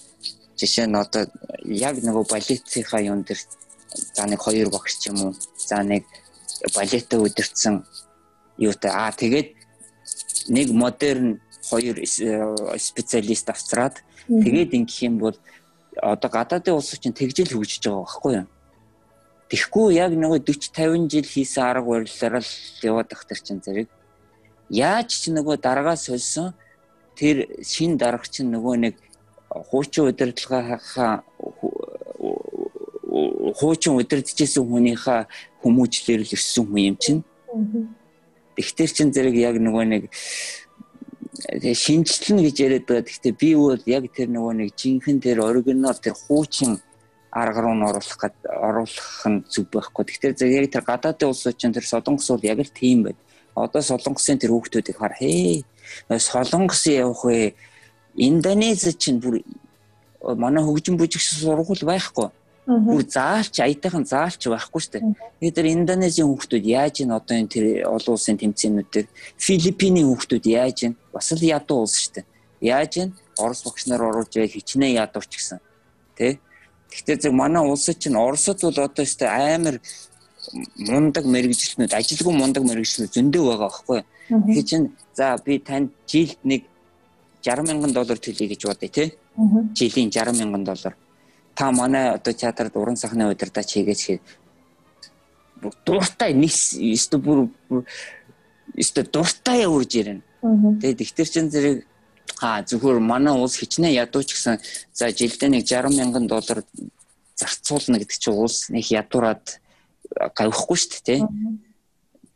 жишээ 0.59 0.87
нь 0.87 0.97
одоо 0.97 1.27
яг 1.67 2.01
нөгөө 2.01 2.25
балетийнхаа 2.33 3.03
юм 3.03 3.23
дээр 3.27 3.41
за 4.17 4.23
нэг 4.31 4.41
хоёр 4.41 4.69
багш 4.71 4.95
ч 4.99 5.11
юм 5.11 5.19
уу 5.21 5.33
за 5.59 5.83
нэг 5.83 6.07
балетаа 6.75 7.19
удирдсан 7.21 7.87
юутай? 8.61 8.93
Аа 8.93 9.11
тэгээд 9.17 9.57
нэг 10.53 10.69
модерн 10.77 11.41
хоёр 11.65 11.97
э, 11.99 12.07
специалист 12.79 13.49
авцраад 13.49 14.05
тэгээд 14.29 14.77
ингэх 14.77 15.01
юм 15.09 15.19
бол 15.19 15.37
одоо 15.97 16.31
гадаадын 16.31 16.77
улс 16.77 16.93
чинь 17.01 17.17
тэгжэл 17.17 17.57
хөгжиж 17.57 17.89
байгаа 17.89 18.05
байхгүй 18.05 18.33
юу? 18.45 18.47
Тэгэхгүй 19.51 19.99
яг 19.99 20.13
нөгөө 20.15 20.47
40 20.47 20.71
50 20.71 21.11
жил 21.11 21.27
хийсэн 21.27 21.65
арга 21.65 21.91
барилаар 21.91 22.39
л 22.39 22.53
яваад 22.87 23.11
ах 23.11 23.27
тэр 23.27 23.41
чинь 23.43 23.59
зэрэг. 23.59 23.89
Яаж 24.71 25.11
ч 25.11 25.35
нөгөө 25.35 25.59
дараагаас 25.59 26.07
сольсон 26.07 26.55
тэр 27.19 27.51
шин 27.67 27.99
дарга 27.99 28.31
чинь 28.31 28.55
нөгөө 28.55 28.77
нэг 28.79 28.95
хуучин 29.51 30.07
удирдлагынхаа 30.07 31.27
хуучин 33.59 33.99
удирдахжсэн 33.99 34.63
хүнийхээ 34.63 35.27
хүмүүжлэр 35.67 36.23
л 36.23 36.35
өссөн 36.39 36.65
хүн 36.71 36.83
юм 36.95 36.97
чинь 37.03 37.21
Тэгтэр 38.61 38.91
чин 38.93 39.09
зэрэг 39.09 39.37
яг 39.41 39.57
нөгөө 39.57 39.85
нэг 39.89 40.03
шинжилнэ 41.73 42.53
гэж 42.53 42.57
яриад 42.61 42.85
байгаа. 42.85 43.09
Гэхдээ 43.09 43.35
би 43.41 43.57
бол 43.57 43.81
яг 43.89 44.05
тэр 44.13 44.29
нөгөө 44.29 44.53
нэг 44.61 44.77
жинхэнэ 44.77 45.25
тэр 45.25 45.41
оригинал 45.49 45.97
тэр 45.97 46.13
хуучин 46.13 46.77
арга 47.33 47.65
руу 47.65 47.73
н 47.73 47.89
оруулах 47.89 48.21
гэд 48.21 48.37
оруулах 48.53 49.25
нь 49.33 49.41
зүг 49.49 49.73
байхгүй. 49.73 50.05
Тэгэхээр 50.05 50.37
зэрэг 50.37 50.57
яг 50.61 50.67
тэр 50.77 50.85
гадаадын 50.85 51.33
улсууд 51.33 51.57
чинь 51.57 51.73
тэр 51.73 51.89
солонгос 51.89 52.29
бол 52.29 52.45
яг 52.45 52.61
л 52.61 52.69
тийм 52.69 53.09
байд. 53.09 53.19
Одоо 53.57 53.81
солонгосын 53.81 54.37
тэр 54.37 54.53
хүүхдүүдийг 54.53 55.01
хар 55.01 55.17
хээ. 55.17 55.65
Солонгос 56.13 56.85
явах 56.85 57.25
вэ? 57.25 57.57
Индонез 58.21 58.85
чинь 59.01 59.25
бүр 59.25 59.41
манай 60.37 60.61
хөгжин 60.61 61.01
бүжигч 61.01 61.41
сургууль 61.41 61.89
байхгүй 61.89 62.29
бүр 62.71 63.03
заалч 63.03 63.59
аятайхан 63.59 64.05
заалч 64.07 64.47
байхгүй 64.47 64.81
шүү 64.81 64.93
дээ. 64.95 65.03
Тэгээд 65.41 65.57
тэр 65.59 65.67
Индонезийн 65.75 66.29
хүүхдүүд 66.31 66.65
яаж 66.71 66.95
ин 67.03 67.11
одоо 67.11 67.35
энэ 67.35 67.51
тэр 67.51 67.65
олон 67.91 68.15
улсын 68.15 68.39
тэмцээнүүд 68.39 68.89
дээр 68.95 69.07
Филиппиний 69.35 70.05
хүүхдүүд 70.07 70.45
яаж 70.47 70.79
ин 70.87 70.95
бас 71.11 71.35
л 71.35 71.43
ядуу 71.43 71.83
улс 71.83 71.99
шүү 71.99 72.23
дээ. 72.23 72.27
Яаж 72.63 72.93
ин 73.03 73.09
Орос 73.41 73.65
багш 73.65 73.87
нар 73.89 74.03
оруулж 74.05 74.37
яа 74.37 74.47
хичнээн 74.47 75.01
ядууч 75.03 75.33
гэсэн. 75.33 75.59
Тэ? 76.15 76.39
Гэхдээ 76.93 77.17
зөв 77.27 77.35
манай 77.35 77.65
улсад 77.65 77.99
чинь 77.99 78.15
Оросод 78.15 78.61
бол 78.63 78.79
одоо 78.79 79.03
өстэй 79.03 79.27
амар 79.27 79.81
мундаг 80.77 81.25
мэрэгжлэнүүд 81.25 81.97
ажилгүй 81.97 82.35
мундаг 82.37 82.63
мэрэгжлэнүүд 82.69 83.15
зөндөө 83.17 83.43
байгаа 83.49 83.65
байхгүй. 83.65 84.01
Тэгэхээр 84.29 84.69
чинь 84.69 84.87
за 85.17 85.41
би 85.41 85.59
танд 85.59 85.91
жилд 86.07 86.39
нэг 86.45 86.69
60 87.43 87.65
мянган 87.67 87.93
доллар 87.97 88.19
төлөе 88.21 88.47
гэж 88.53 88.61
бодъё 88.69 88.91
тий. 88.93 89.09
Жилийн 89.75 90.11
60 90.13 90.37
мянган 90.37 90.65
доллар 90.69 90.95
та 91.61 91.69
манай 91.77 92.17
одоо 92.17 92.33
театрт 92.33 92.73
уран 92.81 92.97
сахны 92.97 93.29
удирдаач 93.29 93.69
хийгээч 93.77 94.01
хээ 94.07 94.19
дуртай 95.85 96.33
нис 96.33 96.73
өстө 96.77 97.21
бүр 97.21 97.45
өстө 98.81 99.05
дуртай 99.13 99.67
урж 99.69 99.97
ирнэ. 100.01 100.23
Тэгээд 100.81 101.05
ихтер 101.05 101.29
чин 101.29 101.51
зэрэг 101.53 101.85
а 102.41 102.63
зөвхөр 102.65 103.01
манай 103.05 103.37
улс 103.37 103.61
хичнээн 103.61 103.93
ядууч 103.93 104.33
гэсэн 104.33 104.57
за 104.93 105.13
жилдээ 105.13 105.51
нэг 105.53 105.69
60 105.69 105.93
мянган 106.01 106.27
доллар 106.27 106.65
зарцуулна 107.37 108.01
гэдэг 108.01 108.17
чинь 108.17 108.41
улс 108.41 108.71
нэг 108.73 108.89
ядуураад 108.89 109.61
гавхгүй 110.17 110.79
шүү 110.81 110.91
дээ 111.05 111.05
тий. 111.05 111.21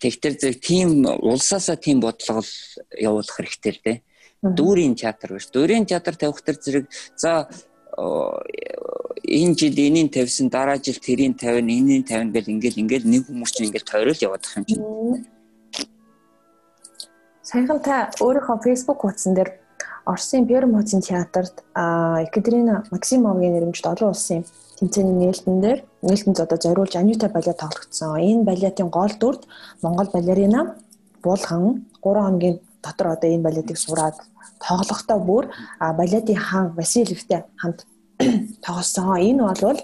Тэгтэр 0.04 0.34
зэрэг 0.36 0.58
тийм 0.60 1.08
улсаасаа 1.08 1.80
тийм 1.80 2.04
бодлого 2.04 2.44
явуулах 2.92 3.36
хэрэгтэй 3.40 3.72
л 3.72 3.80
дээ. 3.84 3.98
Дүүрийн 4.44 4.94
театр 5.00 5.40
биш. 5.40 5.48
Дүүрийн 5.48 5.88
театр 5.88 6.12
тавих 6.12 6.44
төр 6.44 6.60
зэрэг 6.60 6.84
за 7.16 7.48
энэ 7.96 9.54
жил 9.54 9.76
энийг 9.78 10.12
тавьсан 10.12 10.48
дараа 10.48 10.78
жил 10.78 10.98
тэрийг 10.98 11.38
тавина 11.38 11.70
энийг 11.70 12.06
тавина 12.08 12.32
гэл 12.32 12.52
ингээл 12.54 12.80
ингээл 12.82 13.06
нэг 13.06 13.22
хүмүүс 13.26 13.50
чинь 13.52 13.66
ингээл 13.68 13.90
тойрол 13.90 14.24
яваад 14.26 14.42
байгаа 14.42 14.58
юм 14.60 14.66
чинь. 14.66 14.82
Саяхан 17.42 17.80
та 17.80 18.10
өөрийнхөө 18.20 18.58
Facebook 18.64 19.00
хуудсан 19.04 19.34
дээр 19.34 19.50
Оросын 20.04 20.46
Пермоцин 20.46 21.00
театрт 21.00 21.64
Екатерина 22.28 22.84
Максимовгийн 22.90 23.54
нэрмжид 23.54 23.86
олон 23.86 24.10
улсын 24.12 24.44
тэмцээний 24.78 25.16
нээлтэн 25.16 25.60
дээр 25.60 25.80
нээлтэнд 26.02 26.40
одоо 26.40 26.58
зориулж 26.60 26.96
Анюта 26.96 27.28
балет 27.28 27.56
тоглогдсон. 27.56 28.20
Энэ 28.20 28.44
балетын 28.44 28.88
гол 28.88 29.12
дүрд 29.20 29.46
Монгол 29.82 30.08
балерина 30.12 30.76
Буулган 31.22 31.86
3 32.02 32.20
хоногийн 32.20 32.60
дотор 32.84 33.06
одоо 33.14 33.28
энэ 33.30 33.46
балетыг 33.46 33.78
сураад 33.80 34.16
тоглохдоо 34.66 35.18
бүр 35.28 35.44
балетын 35.80 36.36
хаан 36.36 36.66
Васильевтэй 36.76 37.40
хамт 37.56 37.86
тоглосон. 38.64 39.18
Энэ 39.18 39.42
бол 39.42 39.80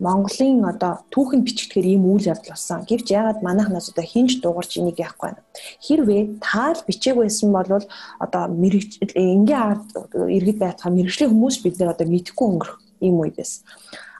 Монголын 0.00 0.64
одоо 0.64 1.04
түүхэн 1.12 1.44
бичигдэхээр 1.44 1.86
ийм 1.92 2.04
үйл 2.08 2.32
явдал 2.32 2.56
болсон. 2.56 2.80
Гэвч 2.88 3.06
яагаад 3.12 3.44
манайхнаас 3.44 3.92
одоо 3.92 4.04
хинж 4.04 4.40
дуугарч 4.40 4.78
энийг 4.80 4.98
яахгүй 4.98 5.36
байна. 5.36 5.44
Хэрвээ 5.84 6.22
таал 6.40 6.80
бичээг 6.88 7.16
байсан 7.20 7.52
бол 7.52 7.84
одоо 8.24 8.42
мэрэгч 8.48 8.92
энгийн 9.14 9.60
ард 9.70 9.88
иргэд 10.36 10.58
байтахаа 10.58 10.92
мэрэгжлийн 10.96 11.30
хүмүүс 11.30 11.56
бид 11.62 11.76
нэр 11.78 11.92
одоо 11.92 12.06
мэдхгүй 12.08 12.46
өнгөрөх 12.48 12.78
ийм 13.04 13.20
үе 13.20 13.32
байсан 13.36 13.62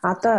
одоо 0.05 0.37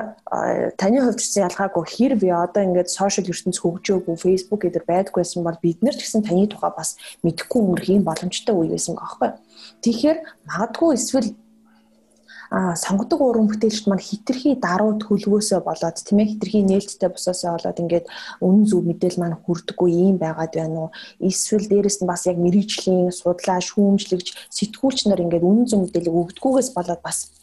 таны 0.77 1.01
хувьд 1.01 1.19
ч 1.25 1.41
ялгаагүй 1.41 1.85
хэрвээ 1.89 2.35
одоо 2.37 2.61
ингээд 2.61 2.93
сошиал 2.93 3.31
ертөнц 3.33 3.57
хөгжөөгүй 3.59 4.15
Facebook 4.21 4.61
гэдэр 4.61 4.85
байдаггүйсэн 4.85 5.41
бол 5.41 5.57
бид 5.57 5.81
нар 5.81 5.97
ч 5.97 6.05
гэсэн 6.05 6.21
таны 6.21 6.45
тухай 6.45 6.69
бас 6.77 7.01
мэдэхгүй 7.25 7.59
өнгөрөх 7.65 7.89
юм 7.97 8.03
боломжтой 8.05 8.53
үе 8.53 8.69
байсан 8.77 8.93
байхгүй. 8.93 9.29
Тэгэхээр 9.81 10.17
магадгүй 10.45 10.89
эсвэл 10.93 11.29
а 12.51 12.75
сонгодог 12.77 13.21
уран 13.21 13.49
бүтээлчд 13.49 13.89
маань 13.89 14.05
хитрхи 14.05 14.53
даруй 14.53 15.01
төлөвөөсөө 15.01 15.59
болоод 15.65 15.97
тийм 15.97 16.21
ээ 16.21 16.37
хитрхи 16.37 16.61
нээлттэй 16.61 17.09
босоосоо 17.09 17.57
болоод 17.57 17.81
ингээд 17.81 18.05
үнэн 18.45 18.65
зөв 18.69 18.85
мэдээлэл 18.85 19.21
маань 19.21 19.41
хүрдэггүй 19.41 19.89
юм 20.13 20.17
байгаад 20.21 20.53
байна 20.53 20.77
уу 20.87 20.89
эсвэл 21.19 21.65
дээрэс 21.65 22.05
нь 22.05 22.09
бас 22.09 22.29
яг 22.29 22.37
мэрэгжлийн 22.37 23.09
судлаа 23.09 23.59
шүүмжлэгч 23.65 24.27
сэтгүүлч 24.53 25.09
нар 25.09 25.25
ингээд 25.25 25.41
үнэн 25.41 25.65
зөв 25.65 25.79
мэдээлэл 25.89 26.19
өгдөггүйгээс 26.21 26.69
болоод 26.77 27.01
бас 27.01 27.33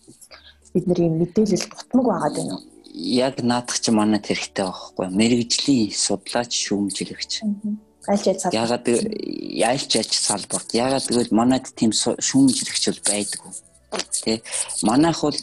бид 0.75 0.85
нар 0.87 1.01
юм 1.01 1.15
мэдээлэл 1.21 1.67
дутмаг 1.69 2.07
байгаад 2.07 2.35
байна 2.37 2.55
уу? 2.57 2.65
Яг 2.93 3.41
наадах 3.41 3.79
чи 3.81 3.91
манад 3.91 4.25
хэрэгтэй 4.27 4.65
байхгүй 4.67 5.07
мэрэгжлийн 5.21 5.93
судлаач 5.93 6.53
шүүмжлэгч. 6.53 7.33
Альч 8.09 8.25
яж 8.27 8.39
салбарт. 8.43 8.57
Ягаад 8.57 8.87
альч 9.71 9.91
яж 9.97 10.11
салбарт. 10.13 10.69
Ягаад 10.75 11.07
гэвэл 11.09 11.33
манад 11.33 11.65
тийм 11.73 11.93
шүүмжлэгч 11.93 12.85
байдгүй. 13.07 13.53
Тэ 14.25 14.43
манайх 14.83 15.21
бол 15.23 15.39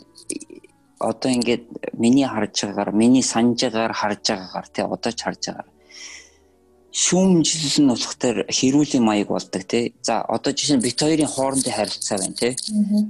одоо 1.00 1.32
ингээд 1.32 1.64
миний 1.94 2.28
харж 2.28 2.56
байгаагаар 2.64 2.92
миний 2.92 3.24
санаж 3.24 3.60
байгаагаар 3.64 3.94
харж 3.94 4.24
байгаагаар 4.30 4.68
тий 4.74 4.84
одоо 4.84 5.12
ч 5.12 5.20
харж 5.24 5.42
байгаагаар 5.48 5.79
шүүмжлэл 6.90 7.86
нь 7.86 7.92
болохоор 7.94 8.38
хэрүүлийн 8.50 9.06
маяг 9.06 9.30
болдог 9.30 9.62
тий. 9.70 9.94
За 10.02 10.26
одоо 10.26 10.54
жишээ 10.54 10.78
нь 10.78 10.86
бит 10.86 10.98
хоёрын 10.98 11.30
хоорондын 11.30 11.74
харилцаа 11.78 12.18
байна 12.18 12.34
тий. 12.34 12.54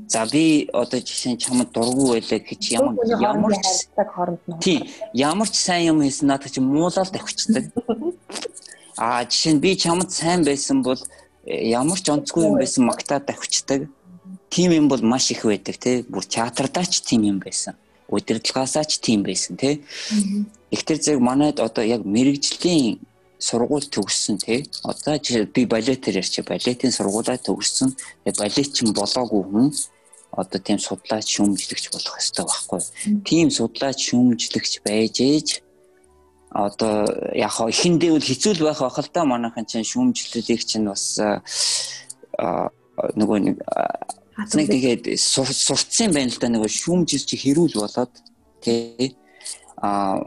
За 0.08 0.28
би 0.28 0.68
одоо 0.74 1.00
жишээ 1.00 1.32
нь 1.34 1.40
чамд 1.40 1.72
дургу 1.72 2.12
байлаа 2.12 2.40
гэж 2.44 2.62
ямар 2.76 2.96
ямар 3.24 3.56
ч 3.56 3.64
харилцааг 3.64 4.10
хооронд 4.12 4.44
нь. 4.52 4.60
Тий. 4.60 4.80
Ямар 5.16 5.48
ч 5.48 5.56
сайн 5.56 5.96
юм 5.96 6.04
хийсэн 6.04 6.28
надад 6.28 6.52
чи 6.52 6.60
муулаад 6.60 7.08
тавьчихдаг. 7.08 7.72
Аа 9.00 9.24
жишээ 9.24 9.54
нь 9.56 9.64
би 9.64 9.72
чамд 9.80 10.12
сайн 10.12 10.44
байсан 10.44 10.84
бол 10.84 11.00
э, 11.48 11.72
ямар 11.72 12.00
ч 12.04 12.12
онцгүй 12.12 12.52
юм 12.52 12.60
байсан 12.60 12.84
магтаад 12.84 13.32
тавьчихдаг. 13.32 13.88
Тим 14.52 14.76
юм 14.76 14.92
бол 14.92 15.00
маш 15.00 15.32
их 15.32 15.48
байдаг 15.48 15.80
тий. 15.80 16.04
Бүр 16.04 16.28
театрдаа 16.28 16.84
ч 16.84 17.00
тим 17.00 17.24
юм 17.24 17.40
байсан. 17.40 17.80
Удирдлагаасаа 18.12 18.84
ч 18.84 19.00
тим 19.00 19.24
байсан 19.24 19.56
тий. 19.56 19.88
Ихтер 20.68 21.00
зэрэг 21.00 21.24
манайд 21.24 21.64
одоо 21.64 21.86
яг 21.86 22.04
мэрэгжлийн 22.04 23.00
сургууль 23.40 23.88
төгссөн 23.88 24.38
тий. 24.44 24.68
Одоо 24.84 25.18
би 25.56 25.66
балетээр 25.66 26.20
ярьчих. 26.22 26.46
Балетын 26.46 26.92
сургуулаа 26.92 27.40
төгссөн. 27.40 27.96
Балетчин 28.38 28.94
болоогүй 28.94 29.44
хүн 29.48 29.72
одоо 30.32 30.60
тийм 30.62 30.78
судлаач 30.78 31.26
шүүмжлэгч 31.26 31.90
болох 31.90 32.14
хэрэгтэй 32.16 32.46
байхгүй. 32.46 32.82
Тийм 33.26 33.48
судлаач 33.50 34.00
шүүмжлэгч 34.08 34.74
байж 34.86 35.16
ээж 35.24 35.48
одоо 36.52 37.06
яг 37.34 37.52
хаа 37.54 37.70
эхэндээ 37.70 38.12
бол 38.14 38.30
хэцүү 38.30 38.54
байх 38.62 38.82
байх 38.82 38.98
л 38.98 39.10
да 39.14 39.26
манайхан 39.26 39.66
чинь 39.66 39.86
шүүмжлэлийг 39.86 40.62
чинь 40.66 40.86
бас 40.86 41.18
нөгөө 43.18 43.38
нэг 43.46 43.56
нэг 44.58 44.68
тэгээд 44.70 45.04
сурцсан 45.18 46.14
байна 46.14 46.34
л 46.34 46.42
да 46.42 46.48
нөгөө 46.50 46.70
шүүмжилч 46.70 47.30
хэрүүл 47.38 47.76
болоод 47.78 48.14
тий 48.66 49.14
а 49.82 50.20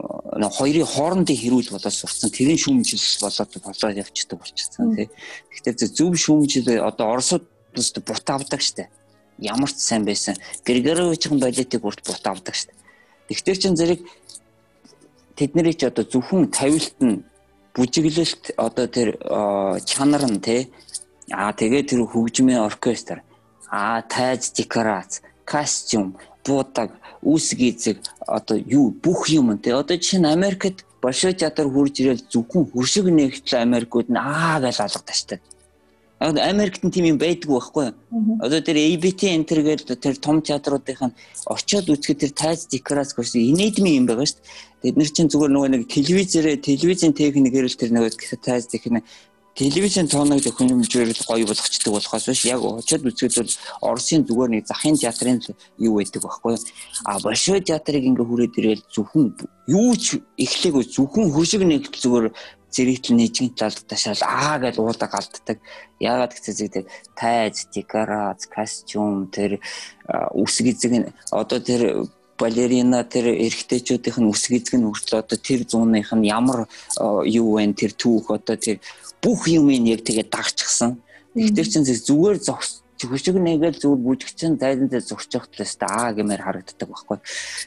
хоёрын 0.57 0.85
хоорондын 0.85 1.37
хэрүүл 1.37 1.69
болоод 1.69 1.93
сурцсан 1.93 2.33
тэрийн 2.33 2.57
шүүмжил 2.57 3.05
болоод 3.21 3.51
болоод 3.61 3.97
явчихдаг 4.01 4.37
болчихсон 4.41 4.95
тий. 4.97 5.07
Тэгэхээр 5.53 5.93
зөв 5.93 6.13
шүүмжил 6.17 6.67
одоо 6.81 7.05
оросууд 7.13 7.45
бут 7.73 8.27
авдаг 8.29 8.61
штэ. 8.61 8.89
Ямар 9.37 9.69
ч 9.69 9.77
сайн 9.77 10.05
байсан. 10.09 10.33
Григоровичийн 10.65 11.37
балетыг 11.37 11.85
урт 11.85 12.01
бут 12.01 12.25
авдаг 12.25 12.55
штэ. 12.57 12.73
Тэгтэр 13.29 13.57
чин 13.61 13.77
зэрэг 13.77 14.01
тэдний 15.37 15.73
ч 15.77 15.85
одоо 15.85 16.01
зөвхөн 16.01 16.49
тавилт 16.49 16.97
нь 16.97 17.21
бүжиглэлт 17.77 18.57
одоо 18.57 18.87
тэр 18.89 19.21
чанар 19.85 20.25
нь 20.33 20.41
тий. 20.41 20.73
Аа 21.29 21.53
тэгээ 21.53 21.93
тэр 21.93 22.09
хөгжмийн 22.09 22.65
оркестр 22.65 23.21
аа 23.69 24.01
тайз 24.01 24.49
декорац 24.57 25.21
костюм 25.45 26.17
буудаг 26.45 26.89
үүсэг 27.23 27.59
эзэг 27.69 27.97
одоо 28.27 28.57
юу 28.57 28.91
бүх 28.91 29.29
юм 29.31 29.57
те 29.57 29.73
одоо 29.73 29.97
жишээ 29.97 30.21
нь 30.21 30.33
Америкт 30.37 30.85
Большой 31.03 31.33
театр 31.33 31.67
хурж 31.67 31.99
ирэл 31.99 32.23
зөвхөн 32.31 32.71
хуршиг 32.71 33.05
нэгтэл 33.11 33.59
Америкууд 33.67 34.07
нь 34.07 34.15
аа 34.15 34.63
гэж 34.63 34.77
алгадаа 34.79 35.15
штэ. 35.15 35.35
Америкт 36.23 36.79
нь 36.83 36.91
тийм 36.95 37.05
юм 37.11 37.17
байдгүй 37.19 37.51
байхгүй. 37.51 37.87
Одоо 38.39 38.59
тэр 38.63 38.79
ABT 38.79 39.21
Enter 39.35 39.59
гэдэг 39.67 39.99
тэр 39.99 40.15
том 40.15 40.39
театруудынх 40.39 41.01
нь 41.03 41.15
очиод 41.43 41.91
үзэхэд 41.91 42.19
тэр 42.23 42.31
тайз 42.31 42.71
декорац 42.71 43.11
гэсэн 43.11 43.43
инээдмийн 43.51 43.99
юм 43.99 44.07
байгаа 44.07 44.23
шүү 44.31 44.39
дээ. 44.39 44.47
Тэд 44.87 44.95
нар 44.95 45.11
чинь 45.11 45.27
зүгээр 45.27 45.51
нөгөө 45.51 45.69
нэг 45.75 45.83
телевизээрээ 45.91 46.55
телевизийн 46.63 47.11
техникээр 47.11 47.67
л 47.67 47.75
тэр 47.75 47.91
нөгөө 47.91 48.39
тайз 48.39 48.71
техник 48.71 49.03
телевизийн 49.53 50.09
тооног 50.09 50.41
төхөөрөмжөөр 50.41 51.13
л 51.13 51.25
гоё 51.29 51.45
болгочдөг 51.45 51.93
болохоос 51.93 52.25
биш. 52.25 52.45
Яг 52.49 52.61
очиод 52.65 53.05
үзэхэд 53.05 53.37
бол 53.37 53.53
Оросын 53.93 54.25
зүгээр 54.25 54.49
нэг 54.49 54.65
захын 54.65 54.97
театрын 54.97 55.37
юу 55.77 56.01
байдаг 56.01 56.21
байхгүй 56.25 56.57
а 57.05 57.19
большой 57.21 57.61
театрыг 57.61 58.01
ингээ 58.01 58.25
хүрээд 58.25 58.57
ирээл 58.57 58.83
зөвхөн 58.89 59.25
юу 59.69 59.93
ч 59.93 60.17
эхлэегүй 60.41 60.83
зөвхөн 60.89 61.29
хөршиг 61.29 61.61
нэг 61.69 61.85
зүгээр 61.85 62.33
зэрэгтэл 62.73 63.17
нийжгийн 63.17 63.53
талд 63.53 63.85
ташаал 63.85 64.21
аа 64.25 64.57
гэж 64.57 64.81
уудаг 64.81 65.11
алддаг 65.13 65.57
яагаад 66.01 66.33
гэвэл 66.33 66.57
зэгтэй 66.57 66.83
тайз 67.13 67.69
декорац 67.69 68.49
костюм 68.49 69.29
тэр 69.29 69.61
үсэг 70.33 70.73
эзэг 70.73 70.91
нь 70.97 71.13
одоо 71.29 71.61
тэр 71.61 72.09
балерина 72.37 73.03
тэр 73.05 73.29
эрэгтэйчүүдийнх 73.45 74.17
нь 74.17 74.29
үсэг 74.33 74.51
эзэг 74.57 74.75
нь 74.81 74.87
хүртэл 74.89 75.21
одоо 75.21 75.37
тэр 75.37 75.61
зууных 75.69 76.09
нь 76.17 76.27
ямар 76.27 76.65
юу 77.29 77.61
вэ? 77.61 77.77
Тэр 77.77 77.93
түүх 77.93 78.33
одоо 78.33 78.57
тэр 78.57 78.81
бүх 79.23 79.47
юмыг 79.47 79.87
яг 79.87 80.01
тэгээ 80.03 80.27
дагчихсан. 80.27 80.99
Тэгтэр 81.33 81.67
чин 81.71 81.83
зүгээр 81.87 82.37
зогс 82.43 82.83
хүчиг 83.01 83.35
нэгээл 83.35 83.81
зүгээр 83.81 84.01
бүжигчин 84.03 84.59
зайлантай 84.59 85.01
зурчих 85.01 85.47
талаас 85.51 85.75
та 85.75 85.87
аа 85.87 86.11
гэмээр 86.15 86.43
харагддаг 86.43 86.87
байхгүй. 86.87 87.17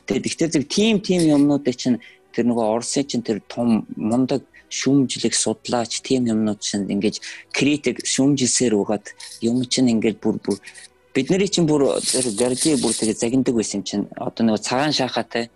Тэгээд 0.06 0.28
ихтэй 0.28 0.48
зэрэг 0.48 0.68
тим 0.68 0.96
тим 1.00 1.20
юмнуудыг 1.24 1.76
чинь 1.76 2.00
тэр 2.32 2.44
нөгөө 2.48 2.66
Оросын 2.72 3.04
чинь 3.04 3.26
тэр 3.26 3.40
том 3.48 3.84
мундаг 3.96 4.44
шүүмжлэх 4.68 5.34
судлаач 5.34 6.00
тим 6.00 6.26
юмнууд 6.26 6.60
чинь 6.60 6.88
ингэж 6.88 7.20
критик 7.52 8.04
шүүмжилсээр 8.04 8.74
угаад 8.74 9.06
юм 9.40 9.64
чинь 9.64 9.92
ингээд 9.92 10.18
бүр 10.20 10.36
бүр 10.42 10.58
бид 11.14 11.30
нарыг 11.30 11.50
чинь 11.52 11.68
бүр 11.68 11.96
гарди 12.40 12.76
бүр 12.80 12.92
тэгээ 12.92 13.16
загиндаг 13.16 13.54
байсан 13.54 13.82
чинь 13.84 14.08
одоо 14.16 14.42
нөгөө 14.44 14.66
цагаан 14.66 14.92
шахаатай 14.92 15.48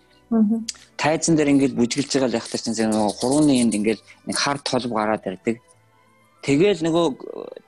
тайзан 0.95 1.35
дээр 1.35 1.53
ингээд 1.53 1.75
бүжиглж 1.75 2.07
байгаа 2.07 2.29
л 2.31 2.39
яхтар 2.39 2.61
чинь 2.63 2.87
нөгөө 2.87 3.13
хурууны 3.19 3.53
энд 3.59 3.75
ингээд 3.75 3.99
нэг 4.31 4.37
хар 4.39 4.57
толб 4.63 4.95
гараад 4.95 5.27
ирдэг 5.27 5.59
Тэгэл 6.41 6.81
нөгөө 6.81 7.05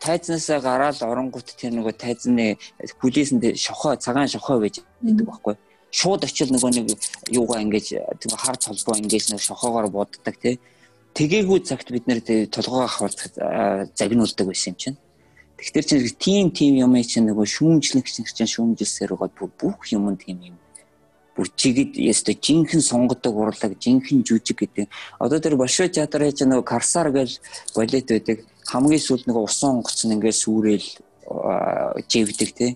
тайзнасаа 0.01 0.57
гараад 0.57 0.97
оронгууд 1.05 1.45
тэр 1.45 1.77
нөгөө 1.77 1.93
тайзны 1.93 2.57
хүлээсэнд 2.97 3.53
шохоо 3.53 4.01
цагаан 4.01 4.25
шохоо 4.25 4.57
байж 4.57 4.81
байдаг 4.97 5.25
байхгүй. 5.29 5.55
Шууд 5.93 6.25
очил 6.25 6.49
нөгөө 6.49 6.71
нэг 6.81 6.87
юугаа 7.29 7.61
ингэж 7.61 7.85
тэр 8.17 8.33
хар 8.33 8.57
толбоо 8.57 8.97
ингэж 8.97 9.29
нэг 9.29 9.41
шохоогоор 9.45 9.93
буддаг 9.93 10.41
тий. 10.41 10.57
Тэгээгүй 11.13 11.59
цагт 11.69 11.93
бид 11.93 12.09
нэр 12.09 12.49
толгоогоо 12.49 12.89
хавуулдаг 12.89 13.93
загнуулдаг 13.93 14.45
байсан 14.49 14.73
юм 14.73 14.77
чинь. 14.81 14.97
Тэгэхээр 15.61 15.85
чинь 15.85 16.17
тим 16.17 16.45
тим 16.49 16.73
юм 16.81 16.97
чинь 17.05 17.29
нөгөө 17.29 17.45
шүүмжлэх 17.45 18.09
чинь 18.09 18.49
шүүмжилсээр 18.49 19.13
байгаа 19.13 19.53
бүх 19.53 19.85
юм 19.93 20.09
тийм 20.17 20.41
юм 20.41 20.57
бүр 21.35 21.49
чигд 21.57 21.97
ястой 21.97 22.37
жинхэнэ 22.37 22.81
сонгодог 22.81 23.33
урлаг 23.33 23.73
жинхэнэ 23.81 24.21
жүжиг 24.21 24.57
гэдэг. 24.57 24.87
Одоо 25.17 25.39
тэр 25.41 25.57
Большой 25.57 25.89
театрын 25.89 26.33
чинь 26.33 26.53
нөгөө 26.53 26.65
Карсар 26.65 27.09
гэл 27.09 27.33
балет 27.73 28.05
байдаг. 28.05 28.45
Хамгийн 28.73 29.05
сүүлд 29.05 29.29
нөгөө 29.29 29.45
усан 29.45 29.77
онгоц 29.77 30.01
нь 30.01 30.15
ингээд 30.17 30.41
сүрэл 30.41 30.87
живдэг 32.09 32.49
тий. 32.57 32.71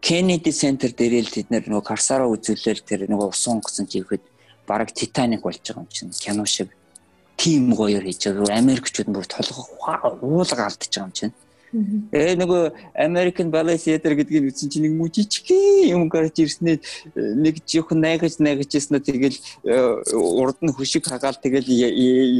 Кеннеди 0.00 0.52
центр 0.56 0.96
дээрээ 0.96 1.22
л 1.28 1.34
тэд 1.34 1.52
нөгөө 1.52 1.84
Карсараа 1.84 2.32
үзүүлэл 2.32 2.88
тэр 2.88 3.04
нөгөө 3.12 3.28
усан 3.28 3.60
онгоц 3.60 3.76
нь 3.84 3.90
живхэд 3.92 4.24
бараг 4.64 4.96
Титаник 4.96 5.44
болж 5.44 5.60
байгаа 5.60 5.84
юм 5.84 5.92
чинь 5.92 6.08
кино 6.08 6.48
шиг 6.48 6.72
тим 7.36 7.76
гоёор 7.76 8.04
хийж 8.08 8.32
байгаа. 8.32 8.56
Америкчууд 8.64 9.12
бүр 9.12 9.26
толгой 9.28 9.68
уулга 10.24 10.64
алдчихж 10.64 10.94
байгаа 10.96 11.08
юм 11.08 11.12
чинь. 11.12 11.36
Э 12.12 12.32
нөгөө 12.40 12.72
American 12.96 13.52
Ballet 13.52 13.76
Theatre 13.76 14.16
гэдгийг 14.16 14.48
үзсэн 14.48 14.72
чинь 14.72 14.88
нэг 14.88 14.96
мужичгий 14.96 15.92
юм 15.92 16.08
гарч 16.08 16.40
ирснээр 16.40 16.80
нэг 17.12 17.60
жоохон 17.68 18.00
найгаж 18.00 18.40
найгаж 18.40 18.72
ирснээр 18.72 19.04
тэгэл 19.04 19.36
э, 19.68 19.76
урд 20.16 20.56
нь 20.64 20.72
хөшиг 20.72 21.04
хагаал 21.04 21.36
тэгэл 21.36 21.68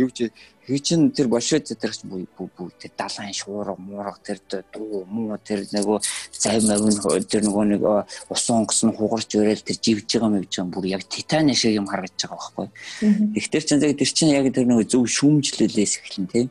юу 0.01 0.09
ч 0.09 0.33
хий 0.69 0.81
чин 0.85 1.11
тэр 1.17 1.29
бошоо 1.33 1.59
театрч 1.65 2.05
бүү 2.05 2.29
бүү 2.37 2.69
тэр 2.77 2.93
далайн 2.93 3.33
шуурга 3.33 3.75
муурга 3.81 4.21
тэр 4.21 4.39
дуу 4.69 5.05
муу 5.09 5.39
тэр 5.41 5.65
нөгөө 5.73 5.99
зай 6.37 6.61
мавн 6.61 7.25
тэр 7.25 7.43
нөгөө 7.49 7.65
нэг 7.73 7.83
усан 8.29 8.61
онгоц 8.61 8.85
нь 8.85 8.93
хугарч 8.93 9.33
өрөөл 9.33 9.65
тэр 9.65 9.79
живж 9.81 10.05
байгаа 10.13 10.29
мөвж 10.37 10.53
байгаа 10.53 10.75
бүр 10.77 10.87
яг 10.93 11.03
титаны 11.09 11.57
шиг 11.57 11.73
юм 11.81 11.89
харагдаж 11.89 12.29
байгаа 12.29 12.37
байхгүй. 12.37 12.69
Тэгтэр 13.33 13.65
чин 13.65 13.81
яг 13.81 13.97
тэр 13.97 14.11
чин 14.13 14.29
яг 14.29 14.47
тэр 14.53 14.69
нөгөө 14.69 14.87
зөв 14.93 15.09
шүүмжлэлээс 15.09 15.93
эхлэн 16.05 16.29
тийм 16.29 16.49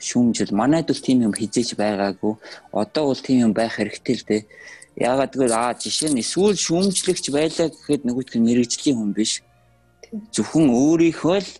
шүүмжил. 0.00 0.56
Манайд 0.56 0.88
бол 0.88 1.04
тийм 1.04 1.28
юм 1.28 1.36
хизээж 1.36 1.76
байгаагүй. 1.76 2.34
Одоо 2.72 3.12
бол 3.12 3.20
тийм 3.20 3.44
юм 3.44 3.52
байх 3.52 3.76
хэрэгтэй 3.76 4.16
л 4.16 4.24
дээ. 4.24 4.42
Яагаад 4.96 5.36
гэвэл 5.36 5.52
аа 5.52 5.76
жишээ 5.76 6.16
нь 6.16 6.24
эсвэл 6.24 6.56
шүүмжлэгч 6.56 7.28
байлаа 7.28 7.68
гэхэд 7.68 8.08
нөгөөдх 8.08 8.34
нь 8.40 8.46
мэрэгжлийн 8.48 8.96
хүн 8.96 9.12
биш. 9.12 9.44
Зөвхөн 10.32 10.72
өөрийнхөө 10.72 11.38
л 11.44 11.50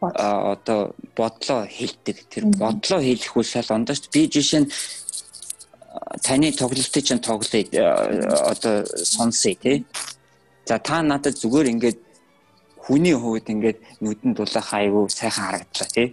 одоо 0.00 0.94
бодлоо 1.16 1.66
хэлдэг. 1.66 2.16
Тэр 2.30 2.44
бодлоо 2.60 3.00
хэлэх 3.00 3.36
үл 3.36 3.44
шал 3.44 3.70
ондооч 3.70 4.08
би 4.12 4.28
жишээ 4.28 4.60
нь 4.64 4.70
таны 6.26 6.52
тоглолтыг 6.52 7.04
чинь 7.04 7.24
тоглоё 7.24 7.64
одоо 8.52 8.84
сонсъё 8.86 9.54
тий. 9.62 9.86
За 10.68 10.78
та 10.78 11.02
надад 11.02 11.38
зүгээр 11.40 11.70
ингээд 11.72 11.98
хүний 12.84 13.16
хувьд 13.16 13.46
ингээд 13.54 13.78
нүдэн 14.04 14.32
дулаах 14.34 14.70
аягүй 14.74 15.08
сайхан 15.10 15.44
харагдлаа 15.46 15.88
тий 15.94 16.08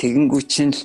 тэгэнгүүт 0.00 0.48
чинь 0.48 0.72
л 0.72 0.80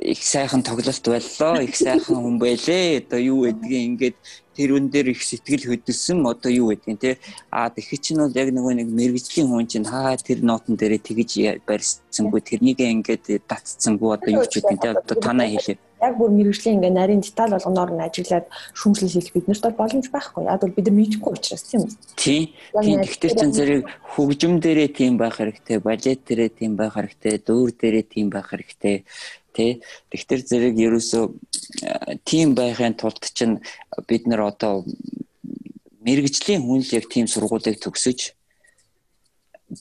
их 0.00 0.22
сайхан 0.24 0.62
тоглолт 0.62 1.04
боллоо 1.04 1.60
их 1.60 1.76
сайхан 1.76 2.16
хүн 2.24 2.38
байлээ 2.38 3.04
одоо 3.04 3.20
юу 3.20 3.44
гэдгийг 3.44 3.84
ингээд 3.88 4.16
тэр 4.56 4.70
үн 4.76 4.88
дээр 4.88 5.12
их 5.12 5.22
сэтгэл 5.22 5.68
хөдлсөн 5.68 6.24
одоо 6.24 6.50
юу 6.50 6.72
гэдгийг 6.72 6.98
те 7.00 7.18
а 7.50 7.68
тэгэхэд 7.68 8.00
чинь 8.04 8.20
бол 8.24 8.40
яг 8.42 8.48
нөгөө 8.48 8.74
нэг 8.80 8.88
мэрэгжлийн 8.88 9.48
хүн 9.48 9.66
чинь 9.68 9.84
хаа 9.84 10.16
тэр 10.16 10.40
нотон 10.40 10.76
дээрээ 10.76 11.04
тэгж 11.04 11.32
барьсангүй 11.68 12.40
тэрнийг 12.40 12.80
ингээд 12.80 13.44
татцсангүй 13.50 14.10
одоо 14.16 14.30
юу 14.40 14.46
ч 14.48 14.64
үгүй 14.64 14.76
те 14.80 14.88
одоо 14.96 15.16
танаа 15.20 15.48
хэлээ 15.48 15.78
яг 16.00 16.16
бүр 16.16 16.32
мэрэгжлийн 16.32 16.80
ингээ 16.80 16.96
нарийн 16.96 17.20
деталь 17.20 17.52
болгоноор 17.52 17.92
нь 17.92 18.04
ажиллаад 18.04 18.46
шүүмжлэл 18.72 19.14
хийх 19.20 19.32
биднэрт 19.36 19.64
бол 19.68 19.80
боломж 19.84 20.06
байхгүй. 20.08 20.48
Яг 20.48 20.60
бол 20.64 20.76
бид 20.76 20.86
нар 20.88 20.96
мэдэхгүй 20.96 21.32
учраас 21.36 21.64
тийм 21.68 21.80
үү? 21.84 21.92
Тийм. 22.16 22.42
Тийм. 22.80 22.98
Гэхдээ 23.04 23.32
ч 23.36 23.40
зэрэг 23.52 23.80
хөгжим 24.16 24.54
дээрээ 24.64 24.88
тийм 24.96 25.20
байх 25.20 25.36
хэрэгтэй, 25.36 25.78
балет 25.84 26.20
дээрээ 26.24 26.50
тийм 26.56 26.72
байх 26.80 26.96
хэрэгтэй, 26.96 27.34
дүүр 27.44 27.70
дээрээ 27.76 28.04
тийм 28.08 28.26
байх 28.32 28.48
хэрэгтэй. 28.48 28.96
Тэ. 29.60 29.84
Тэгэхээр 30.08 30.42
зэрэг 30.48 30.74
ерөөсөө 30.80 31.24
тийм 32.24 32.56
байхын 32.56 32.96
тулд 32.96 33.20
чинь 33.20 33.60
бид 34.08 34.24
нар 34.24 34.48
одоо 34.48 34.88
мэрэгжлийн 36.00 36.64
хүн 36.64 36.80
л 36.80 36.94
яг 36.96 37.12
тийм 37.12 37.28
сургуулийг 37.28 37.76
төгсөж 37.76 38.32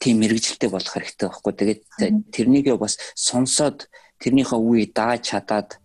тийм 0.04 0.20
мэрэгжилтэй 0.20 0.68
болох 0.68 0.92
хэрэгтэй 0.92 1.32
байхгүй. 1.32 1.54
Тэгээд 1.56 1.82
тэрнийгээ 2.36 2.76
бас 2.76 3.00
сонсоод 3.16 3.88
тэрнийхээ 4.20 4.60
үе 4.60 4.92
дааж 4.92 5.32
чадаад 5.32 5.80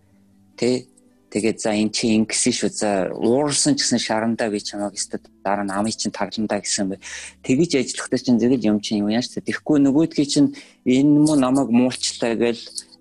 Тэ 0.57 0.87
тэгээд 1.35 1.59
за 1.59 1.75
эн 1.75 1.91
чи 1.91 2.15
ингэсэн 2.15 2.55
шүү. 2.55 2.71
За 2.71 2.91
уурсан 3.11 3.75
ч 3.75 3.83
гэсэн 3.83 3.99
шарандаа 3.99 4.55
би 4.55 4.63
чамайг 4.63 4.95
өстө 4.95 5.19
дараа 5.43 5.67
нь 5.67 5.75
амыг 5.75 5.99
чинь 5.99 6.15
тагландаа 6.15 6.63
гэсэн 6.63 6.95
бай. 6.95 6.99
Тэгэж 7.43 7.83
ажиллахдаа 7.83 8.21
чинь 8.23 8.39
зэрэг 8.39 8.63
юм 8.63 8.79
чинь 8.79 9.03
юу 9.03 9.11
яаш 9.11 9.35
тэгэхгүй 9.35 9.83
нөгөөдгий 9.83 10.31
чинь 10.31 10.55
энэ 10.87 11.27
муу 11.27 11.35
намайг 11.35 11.75
муулчлаа 11.75 12.39
гэж 12.39 12.59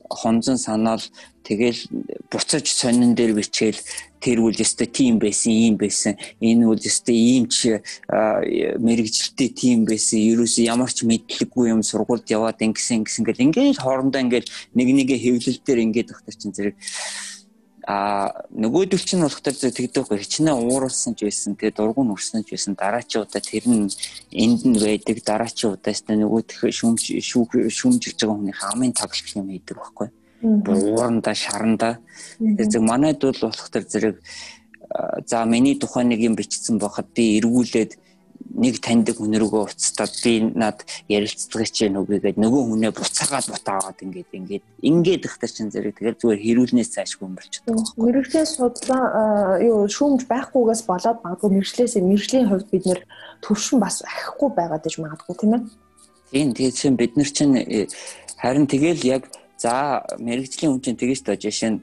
хонзон 0.10 0.58
санаал 0.58 1.02
тэгэл 1.44 1.80
буцаж 2.32 2.66
сонин 2.68 3.16
дээр 3.16 3.36
бичээл 3.36 3.80
тэр 4.24 4.40
үл 4.40 4.56
өстө 4.56 4.88
тийм 4.88 5.20
байсан 5.20 5.52
ийм 5.52 5.76
байсан. 5.76 6.16
Энэ 6.40 6.64
үл 6.64 6.80
өстө 6.80 7.12
ийм 7.12 7.52
ч 7.52 7.84
мэрэгжилтэй 8.08 9.50
тийм 9.52 9.84
байсан. 9.84 10.24
Ерөөсөө 10.24 10.64
ямар 10.64 10.92
ч 10.92 11.04
мэдлэггүй 11.04 11.76
юм 11.76 11.84
сургуульд 11.84 12.32
яваад 12.32 12.64
ингэсэн 12.64 13.04
гэсэн 13.04 13.28
гэл 13.28 13.44
ингээд 13.52 13.84
хоорондоо 13.84 14.24
ингээд 14.24 14.48
нэг 14.80 14.88
нэгэ 14.96 15.18
хэвлэл 15.20 15.60
дээр 15.68 15.80
ингээд 15.92 16.14
өгтөр 16.16 16.36
чинь 16.40 16.56
зэрэг 16.56 16.76
а 17.88 18.32
нөгөөдөл 18.56 19.04
чинь 19.04 19.24
болох 19.24 19.44
төр 19.44 19.56
тэгдэггүй 19.60 20.18
хичнээн 20.24 20.56
ууралсан 20.56 21.20
ч 21.20 21.28
байсан 21.28 21.60
тэгээ 21.60 21.76
дургуун 21.76 22.16
үрсэн 22.16 22.48
ч 22.48 22.56
байсан. 22.56 22.80
Дараачуудаа 22.80 23.44
тэр 23.44 23.68
нь 23.68 23.92
энд 24.32 24.62
нь 24.64 24.80
байдаг 24.80 25.20
дараачуудаас 25.20 26.08
нөгөөх 26.08 26.72
шүмж 26.72 27.04
шүмжилж 27.20 28.20
байгаа 28.24 28.38
хүний 28.40 28.56
хамгийн 28.56 28.96
тоглох 28.96 29.36
юм 29.36 29.52
хийдэг 29.52 29.76
байхгүй. 29.76 30.08
Ууранда 30.44 31.32
шаранда. 31.36 32.00
Тэгээ 32.40 32.80
манайд 32.80 33.20
бол 33.20 33.40
болох 33.52 33.68
төр 33.68 33.84
зэрэг 33.84 34.16
за 35.28 35.44
миний 35.46 35.76
тухайн 35.76 36.08
нэг 36.08 36.20
юм 36.24 36.36
бичсэн 36.40 36.80
байхад 36.80 37.12
би 37.12 37.40
эргүүлээд 37.40 38.00
нэг 38.54 38.78
таньдаг 38.86 39.18
хүн 39.18 39.34
рүүгээ 39.34 39.64
уцтаад 39.66 40.14
би 40.22 40.34
над 40.54 40.86
ярилцдаг 41.10 41.66
чинь 41.74 41.98
үгүйгээд 41.98 42.38
нөгөө 42.38 42.62
хүнээ 42.70 42.92
буцаагаад 42.94 43.50
бутаагаад 43.50 43.98
ингээд 44.06 44.30
ингээд 44.30 44.64
ингээд 44.86 45.26
ихтэй 45.26 45.50
чинь 45.50 45.74
зэрэг 45.74 45.98
тэгэл 45.98 46.22
зүгээр 46.22 46.42
хэрүүлнээс 46.46 46.94
цаашгүй 46.94 47.26
юм 47.26 47.34
болчихдог 47.34 47.74
байхгүй. 47.74 47.98
Мэргэжлийн 47.98 48.46
судлаа 48.46 49.58
юу 49.58 49.90
шүүмж 49.90 50.22
байхгүйгээс 50.30 50.82
болоод 50.86 51.20
магадгүй 51.26 51.50
мэрэгчлээс 51.50 51.94
мэрэгжлийн 51.98 52.50
хувьд 52.50 52.68
бид 52.70 52.86
нэр 52.86 53.02
төвшин 53.42 53.78
бас 53.82 54.06
ахихгүй 54.06 54.50
байгаад 54.54 54.86
иж 54.86 54.96
магадгүй 55.02 55.36
тийм 55.42 55.54
ээ. 55.58 55.62
Тийм 56.30 56.50
тэгээд 56.54 56.78
чинь 56.78 57.00
бид 57.02 57.14
нар 57.18 57.30
чинь 57.34 57.56
э, 57.58 57.90
харин 58.38 58.70
тэгэл 58.70 59.02
яг 59.02 59.24
за 59.58 60.06
мэрэгжлийн 60.22 60.78
хүн 60.78 60.82
чинь 60.86 61.02
тэгэж 61.02 61.20
тоо 61.26 61.38
жишээ 61.42 61.72
нь 61.74 61.82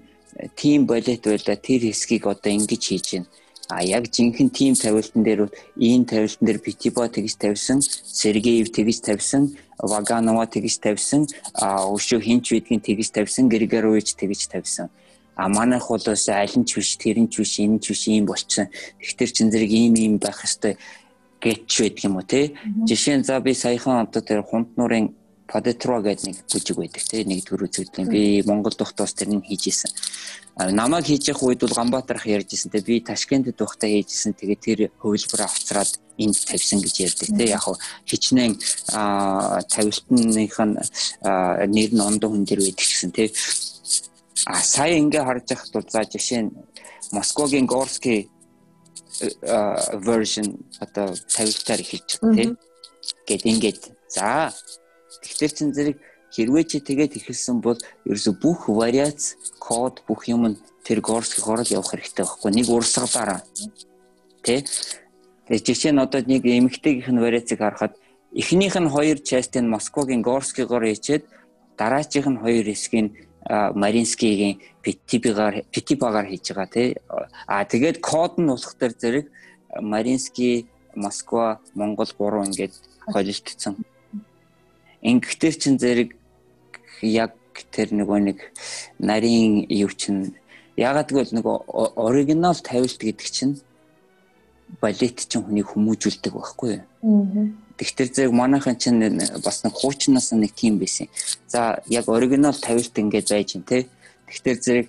тим 0.55 0.87
болет 0.87 1.27
байла 1.27 1.55
тэр 1.59 1.83
хэсгийг 1.91 2.31
одоо 2.31 2.51
ингэж 2.55 2.83
хийж 2.87 3.07
байна 3.19 3.29
А 3.71 3.83
яг 3.83 4.11
жинхэнэ 4.11 4.51
тим 4.51 4.75
тавилтан 4.75 5.23
дээр 5.23 5.41
ийм 5.77 6.05
тавилтан 6.05 6.45
дээр 6.47 6.59
Питибо 6.59 7.07
тэгж 7.09 7.35
тавьсан, 7.39 7.79
Сергеев 8.21 8.69
тэгж 8.75 8.99
тавьсан, 9.07 9.55
Ваганова 9.79 10.47
тэгж 10.47 10.83
тавьсан, 10.83 11.31
өшөө 11.55 12.21
хинч 12.21 12.51
бидгийн 12.51 12.83
тэгж 12.83 13.15
тавьсан, 13.15 13.49
Григорович 13.49 14.19
тэгж 14.19 14.51
тавьсан. 14.51 14.91
А 15.37 15.49
манайх 15.49 15.87
бол 15.89 16.03
бас 16.05 16.29
аль 16.29 16.51
нь 16.59 16.67
ч 16.67 16.83
биш, 16.83 16.99
тэр 16.99 17.23
нь 17.23 17.31
ч 17.31 17.39
биш, 17.41 17.63
энэ 17.63 17.79
ч 17.79 17.95
биш 17.95 18.03
ийм 18.11 18.27
болчихсон. 18.27 18.69
Тэгтэр 18.99 19.31
чин 19.31 19.49
зэрэг 19.55 19.71
ийм 19.71 19.95
ийм 19.95 20.15
байх 20.19 20.43
хэвээр 20.43 20.77
гэж 21.41 21.71
байдаг 21.81 22.05
юм 22.05 22.17
уу 22.19 22.27
те. 22.27 22.53
Жишээ 22.85 23.17
нь 23.23 23.25
за 23.25 23.41
би 23.41 23.55
саяхан 23.55 24.05
одоо 24.05 24.21
тэр 24.21 24.43
хунт 24.43 24.77
нуурын 24.77 25.15
Подетро 25.51 25.99
гэдэг 25.99 26.27
нэг 26.31 26.39
бүжиг 26.47 26.77
байдаг 26.79 27.03
те 27.03 27.27
нэгдүгээр 27.27 27.67
үзэгдлийн 27.67 28.07
би 28.07 28.23
Монгол 28.47 28.71
тухтаас 28.79 29.19
тэрнийг 29.19 29.51
хийж 29.51 29.67
исэн. 29.67 29.91
Намайг 30.71 31.11
хийж 31.11 31.35
явах 31.35 31.51
үед 31.51 31.61
бол 31.67 31.75
Ганбаатарх 31.75 32.31
ярьж 32.31 32.55
исэн 32.55 32.71
те 32.71 32.79
би 32.87 33.03
Ташкентэд 33.03 33.59
тухтаа 33.59 33.91
хийж 33.91 34.15
исэн 34.15 34.39
тэгээ 34.39 34.59
тэр 34.63 34.81
хөвлбөрөө 35.03 35.51
авцраад 35.51 35.91
энд 36.23 36.39
тавьсан 36.39 36.79
гэж 36.79 36.95
ярьдаг 37.03 37.29
те. 37.35 37.45
Яг 37.51 37.67
хичнээн 38.07 38.55
тавилтных 39.75 40.55
нь 40.55 40.79
нэр 41.75 41.91
нь 41.99 42.07
ондоо 42.07 42.31
хүн 42.31 42.47
дэр 42.47 42.63
байдаг 42.63 42.87
гэсэн 42.87 43.11
те. 43.11 43.35
А 44.47 44.63
сая 44.63 45.03
ингээ 45.03 45.27
харж 45.27 45.45
байхад 45.51 45.73
бол 45.75 45.89
за 45.91 46.07
жишээ 46.07 46.43
нь 46.47 46.55
Москвагийн 47.11 47.67
Горский 47.67 48.31
version 50.07 50.47
одоо 50.79 51.11
тавилтаар 51.35 51.83
хийж 51.83 52.23
байгаа 52.23 52.37
те 52.39 52.45
гэт 53.27 53.43
ингээд 53.51 53.81
за 54.15 54.53
Тэгэхээр 55.23 55.53
чин 55.57 55.71
зэрэг 55.75 55.97
хэрвээ 56.31 56.65
чи 56.71 56.79
тэгээд 56.79 57.19
ихэлсэн 57.19 57.59
бол 57.59 57.79
ерөөсө 58.07 58.33
бүх 58.39 58.71
вариац 58.71 59.35
код 59.59 60.07
бүх 60.07 60.31
юм 60.31 60.47
нь 60.55 60.61
тэр 60.87 61.03
горских 61.03 61.47
орол 61.51 61.67
явах 61.67 61.91
хэрэгтэй 61.91 62.25
байхгүй. 62.25 62.51
Нэг 62.55 62.67
урсгалаараа 62.71 63.43
тий 64.47 64.63
Тэгээ 65.51 65.67
жишээ 65.67 65.93
нь 65.93 65.99
одоо 65.99 66.23
нэг 66.23 66.47
эмэгтэйгийнх 66.47 67.11
нь 67.11 67.19
вариацыг 67.19 67.59
харахад 67.59 67.99
эхнийх 68.31 68.79
нь 68.79 68.93
хоёр 68.95 69.19
частын 69.19 69.67
Москвагийн 69.67 70.23
горскигоор 70.23 70.87
хийчээд 70.87 71.27
дараачих 71.75 72.27
нь 72.31 72.39
хоёр 72.39 72.71
хэсгийг 72.71 73.11
Маринскигийн 73.75 74.63
Питибигаар 74.85 75.67
Питибагаар 75.75 76.31
хийж 76.31 76.55
байгаа 76.55 76.71
тий 76.71 76.89
а 77.51 77.67
тэгээд 77.67 77.99
код 77.99 78.39
нь 78.39 78.47
болох 78.47 78.75
төр 78.79 78.93
зэрэг 78.95 79.27
Маринский 79.83 80.71
Москва 80.95 81.59
Монгол 81.75 82.07
3 82.07 82.47
ингээд 82.47 82.75
холилдсон 83.11 83.75
Ингэхдээ 85.03 85.53
чин 85.57 85.79
зэрэг 85.81 86.17
яг 87.03 87.33
тэр 87.73 87.93
нөгөө 87.97 88.19
нэг 88.21 88.39
нарийн 88.99 89.65
юу 89.69 89.91
чин 89.91 90.37
ягаад 90.77 91.09
гэвэл 91.09 91.37
нөгөө 91.41 91.57
оригинал 91.97 92.57
тавилт 92.61 93.01
гэдэг 93.01 93.29
чинь 93.33 93.55
балет 94.81 95.19
чинь 95.27 95.43
хүнийг 95.43 95.73
хүмүүжүүлдэг 95.73 96.33
байхгүй 96.33 96.71
юу. 96.79 97.53
Тэгтэр 97.81 98.09
зэрэг 98.13 98.33
манайхан 98.33 98.77
чинь 98.77 99.01
бас 99.45 99.65
нэг 99.65 99.73
хуучнаас 99.73 100.33
нэг 100.37 100.53
тийм 100.55 100.79
байсан. 100.79 101.09
За 101.49 101.83
яг 101.89 102.09
оригинал 102.09 102.55
тавилт 102.55 102.93
ингээд 102.93 103.29
байж 103.33 103.57
ин 103.57 103.65
тэ. 103.65 103.89
Тэгтэр 104.29 104.57
зэрэг 104.61 104.89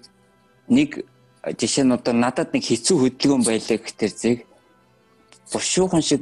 нэг 0.67 1.07
жишээ 1.57 1.85
нь 1.88 1.95
одоо 1.95 2.13
надад 2.13 2.53
нэг 2.53 2.63
хэцүү 2.67 2.97
хөдөлгөөн 2.99 3.43
байлаа 3.47 3.77
гэхдээ 3.81 4.11
зэрэг 4.11 4.41
бушуухан 5.51 6.01
шиг 6.05 6.21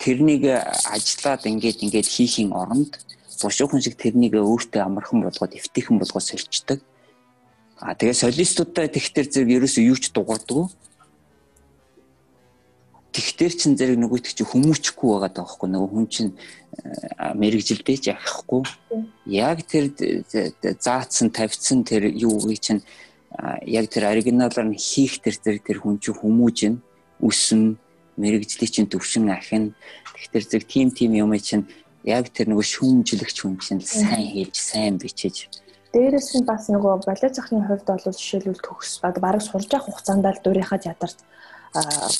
тэрнийг 0.00 0.48
ажиллаад 0.88 1.44
ингээд 1.44 1.84
ингээд 1.84 2.08
хийхийн 2.08 2.50
оронд 2.56 3.03
бушуухан 3.42 3.80
шиг 3.82 3.96
тэрнийг 3.98 4.34
өөртөө 4.38 4.82
амархан 4.82 5.22
болгоод 5.24 5.56
эвтэйхэн 5.58 5.98
болгоод 5.98 6.24
сольчдаг. 6.24 6.80
А 7.78 7.94
тэгээ 7.94 8.14
солистуудаа 8.14 8.86
тэгтэр 8.88 9.26
зэрэг 9.28 9.50
ерөөсөө 9.56 9.84
юу 9.90 9.98
ч 9.98 10.14
дуурдаг. 10.14 10.70
Тэгтэр 13.14 13.52
чин 13.54 13.78
зэрэг 13.78 13.98
нөгөөт 13.98 14.26
чи 14.34 14.42
хүмүүчгүй 14.42 15.06
байгаа 15.06 15.30
даа 15.30 15.46
байхгүй 15.46 15.68
нөгөө 15.70 15.90
хүн 15.94 16.06
чин 16.10 16.28
мэрэгжилдэж 17.38 18.10
яахгүй. 18.10 18.62
Яг 19.30 19.62
тэр 19.70 19.94
заацсан 20.82 21.30
тавьсан 21.30 21.86
тэр 21.86 22.10
юу 22.10 22.42
ий 22.50 22.58
чин 22.58 22.82
яг 23.62 23.86
тэр 23.90 24.10
оригиналаар 24.10 24.66
нь 24.70 24.78
хийх 24.78 25.22
тэр 25.22 25.38
тэр 25.38 25.58
тэр 25.62 25.78
хүн 25.82 26.02
чинь 26.02 26.18
хүмүүжин 26.18 26.74
өсөн 27.22 27.78
мэрэгжлийн 28.18 28.70
чинь 28.70 28.90
төвшин 28.90 29.30
ахин 29.30 29.74
тэгтэр 30.14 30.42
зэрэг 30.46 30.66
тим 30.66 30.90
тим 30.90 31.14
юм 31.14 31.34
чинь 31.38 31.66
яг 32.04 32.28
тэр 32.30 32.52
нөгөө 32.52 32.66
шүүмжлэгч 32.72 33.36
хүн 33.40 33.56
чинь 33.64 33.80
сайн 33.80 34.28
хийж 34.28 34.54
сайн 34.60 34.96
бичиж 35.00 35.48
Дээрээс 35.94 36.34
нь 36.34 36.48
бас 36.48 36.66
нөгөө 36.68 37.06
балет 37.06 37.34
захны 37.38 37.62
хувьд 37.62 37.86
бол 37.86 38.02
жишээлбэл 38.02 38.66
төгс 38.66 38.98
бараг 38.98 39.42
сурж 39.42 39.70
явах 39.70 39.86
хугацаанд 39.86 40.26
л 40.26 40.42
дуурийнхаа 40.42 40.82
театрт 40.82 41.18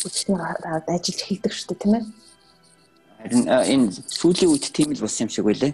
үзсэн 0.06 0.38
ажиллаж 0.38 1.20
хийдэг 1.26 1.50
шүү 1.50 1.74
дээ 1.74 1.82
тийм 1.82 1.94
ээ. 1.98 2.04
Харин 3.18 3.44
энэ 3.50 3.86
сүүлийн 4.14 4.50
үед 4.54 4.70
тийм 4.70 4.94
л 4.94 5.02
болсон 5.02 5.26
юм 5.26 5.30
шиг 5.34 5.46
байлаа. 5.50 5.72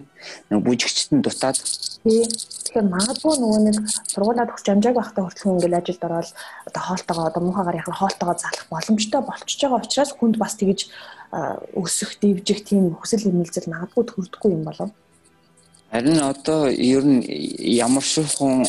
Нөгөө 0.49 0.65
бүжигчд 0.65 1.13
нь 1.13 1.21
дутаад 1.21 1.57
Тэгэхээр 2.01 2.89
магадгүй 2.89 3.35
нөгөө 3.37 3.61
нэг 3.69 3.77
сургуулаад 4.09 4.49
өгч 4.49 4.65
амжааг 4.65 4.97
байхдаа 4.97 5.23
хүртэл 5.29 5.53
ингээл 5.53 5.77
ажилд 5.77 6.01
ороод 6.01 6.29
одоо 6.65 6.81
хоолтойгоо 6.81 7.25
одоо 7.29 7.41
муухагаар 7.45 7.77
яхаа 7.77 8.01
хоолтойгоо 8.01 8.37
залах 8.41 8.65
боломжтой 8.73 9.21
болчихж 9.21 9.59
байгаа 9.61 9.81
учраас 9.85 10.11
хүнд 10.17 10.35
бас 10.41 10.57
тэгж 10.57 10.89
өсөх, 11.31 12.19
дивжих 12.19 12.63
тийм 12.65 12.95
хүсэл 12.95 13.29
эрмэлзэл 13.31 13.71
магадгүй 13.71 14.03
төрдөггүй 14.03 14.51
юм 14.51 14.63
болов. 14.67 14.91
Харин 15.91 16.19
одоо 16.23 16.67
ер 16.71 17.03
нь 17.03 17.23
ямар 17.67 18.03
ширхун 18.03 18.63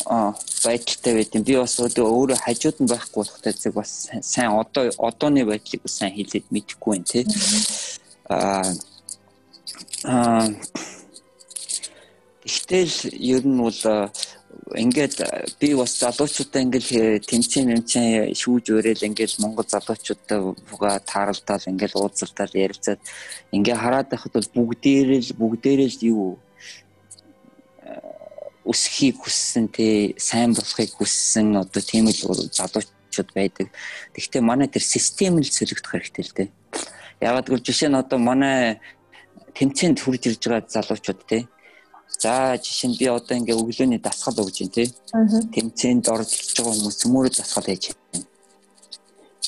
байдалтай 0.63 1.13
байд 1.13 1.35
юм. 1.35 1.43
Би 1.43 1.55
бас 1.55 1.79
өөрөө 1.79 2.39
хажууд 2.39 2.77
нь 2.83 2.91
байхгүй 2.91 3.19
болохтой 3.23 3.53
зэрэг 3.53 3.75
бас 3.79 4.11
сайн 4.21 4.51
одоо 4.59 4.91
одооны 4.97 5.45
байдлыг 5.47 5.81
сайн 5.87 6.11
хэлээд 6.15 6.51
мэдэхгүй 6.51 6.91
байна 6.91 7.07
тий. 7.07 7.23
Аа 8.27 8.63
Тэгтэл 12.43 13.13
ер 13.23 13.43
нь 13.47 13.59
бол 13.59 13.81
ингээд 14.71 15.15
би 15.59 15.75
бас 15.75 15.99
залуучуудаа 15.99 16.61
ингээд 16.63 17.27
тэмцээн 17.27 17.67
мэмцэн 17.67 18.31
шүүж 18.31 18.65
өрөөл 18.71 19.07
ингээд 19.09 19.43
Монгол 19.43 19.67
залуучуудаа 19.67 20.39
буга 20.69 20.99
тааралдаал 21.03 21.67
ингээд 21.67 21.99
уулзалдаал 21.99 22.53
ярилцаад 22.55 23.01
ингээд 23.51 23.81
хараад 23.83 24.07
байхад 24.09 24.33
бол 24.33 24.55
бүгдээрээ 24.55 25.21
л 25.27 25.31
бүгдээрээ 25.35 25.89
л 25.91 25.99
юу 26.15 26.27
өсөхийг 28.63 29.19
хүссэн 29.19 29.67
те 29.67 30.15
сайн 30.15 30.55
болохыг 30.55 30.91
хүссэн 30.95 31.59
одоо 31.59 31.81
тийм 31.83 32.07
л 32.07 32.15
залуучууд 32.47 33.29
байдаг. 33.35 33.67
Гэхдээ 34.15 34.41
манай 34.41 34.67
тэр 34.71 34.83
систем 34.83 35.43
л 35.43 35.43
сэлгэх 35.43 35.83
хэрэгтэй 35.83 36.23
л 36.23 36.35
те. 36.35 36.43
Ягаад 37.19 37.51
гэвэл 37.51 37.67
жишээ 37.67 37.91
нь 37.91 37.99
одоо 37.99 38.19
манай 38.19 38.79
тэмцээнд 39.51 39.99
хүрж 39.99 40.23
ирж 40.31 40.41
байгаа 40.47 40.63
залуучууд 40.71 41.21
те. 41.27 41.37
За 42.19 42.57
жишээ 42.57 42.89
нь 42.91 42.97
би 42.99 43.05
одоо 43.07 43.37
ингээ 43.37 43.57
өглөөний 43.57 43.99
дасгал 43.99 44.43
өгж 44.43 44.57
байна 44.61 44.75
те. 44.75 44.83
Тэмцээнд 45.53 46.07
оролцож 46.09 46.49
байгаа 46.57 46.73
хүмүүс 46.73 46.97
цөмөрөө 47.01 47.31
дасгал 47.37 47.67
хийж 47.67 47.83
байна. 47.91 48.25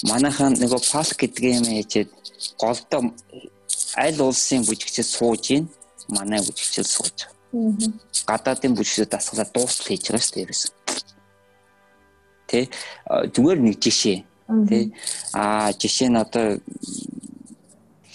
Манайхан 0.09 0.53
нөгөө 0.59 0.81
пас 0.91 1.09
гэдэг 1.15 1.43
юм 1.59 1.67
ээжээд 1.79 2.09
голдоо 2.59 3.01
аль 3.95 4.21
улсын 4.21 4.61
бүжигчд 4.67 5.07
сууж 5.07 5.41
гин 5.47 5.63
манай 6.09 6.41
бүжигчд 6.43 6.87
сууж 6.87 7.15
байгаа 7.15 7.35
гадаадын 8.25 8.75
бүжгүүд 8.75 9.09
дасгалаа 9.11 9.47
дуустал 9.53 9.87
хийж 9.87 10.03
байгаа 10.09 10.23
шүү 10.25 10.35
дээ 10.35 10.45
ерөөсөн. 10.45 10.73
Тэ 12.49 12.59
зүгээр 13.33 13.59
нэг 13.63 13.77
жишээ. 13.83 14.17
Тэ 14.69 14.77
а 15.33 15.71
жишээ 15.71 16.09
нь 16.11 16.19
одоо 16.19 16.59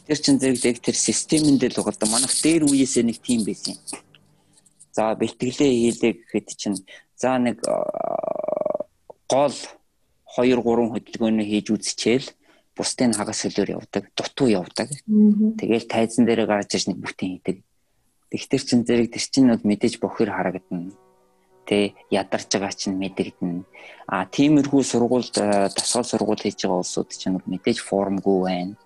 тэр 0.06 0.18
чин 0.20 0.36
зэрэг 0.42 0.78
тэр 0.84 0.96
системэнд 0.96 1.62
л 1.72 1.76
да 1.76 2.06
манайх 2.06 2.34
дээр 2.42 2.68
үеэсээ 2.68 3.04
нэг 3.06 3.18
тийм 3.24 3.40
байсан 3.48 3.74
юм. 3.74 3.80
За 5.00 5.16
бэлтгэлээ 5.16 5.72
хийлээ 5.80 6.12
гэхэд 6.12 6.48
чинь 6.60 6.76
за 7.16 7.40
нэг 7.40 7.64
гол 9.32 9.56
2 10.36 10.60
3 10.60 10.60
хөдөлгөөний 10.60 11.46
хийж 11.48 11.72
үзчихээл 11.72 12.28
бусдын 12.76 13.16
хагас 13.16 13.40
хөлөөр 13.48 13.80
явдаг, 13.80 14.12
дутуу 14.12 14.52
явдаг. 14.52 14.92
Тэгээл 15.56 15.88
тайзан 15.88 16.28
дээр 16.28 16.44
гарч 16.44 16.76
иж 16.76 16.84
нэг 16.92 17.00
бүтэн 17.00 17.40
хийдэг. 17.40 17.56
Тэгтэр 18.28 18.60
чин 18.60 18.84
зэрэг 18.84 19.08
тэр 19.08 19.24
чин 19.24 19.48
бол 19.48 19.64
мэдээж 19.64 20.04
бохир 20.04 20.36
харагдана. 20.36 20.92
Тэ 21.64 21.96
ядарч 22.12 22.52
байгаа 22.52 22.76
чинь 22.76 23.00
мэдэгдэнэ. 23.00 23.64
А 24.04 24.28
тиймэрхүү 24.28 24.84
сургуульд 24.84 25.32
дасгал 25.72 26.04
сургууль 26.04 26.44
хийж 26.44 26.68
байгаа 26.68 26.84
улсууд 26.84 27.08
чинь 27.08 27.40
мэдээж 27.40 27.80
формгүй 27.80 28.38
байна. 28.44 28.76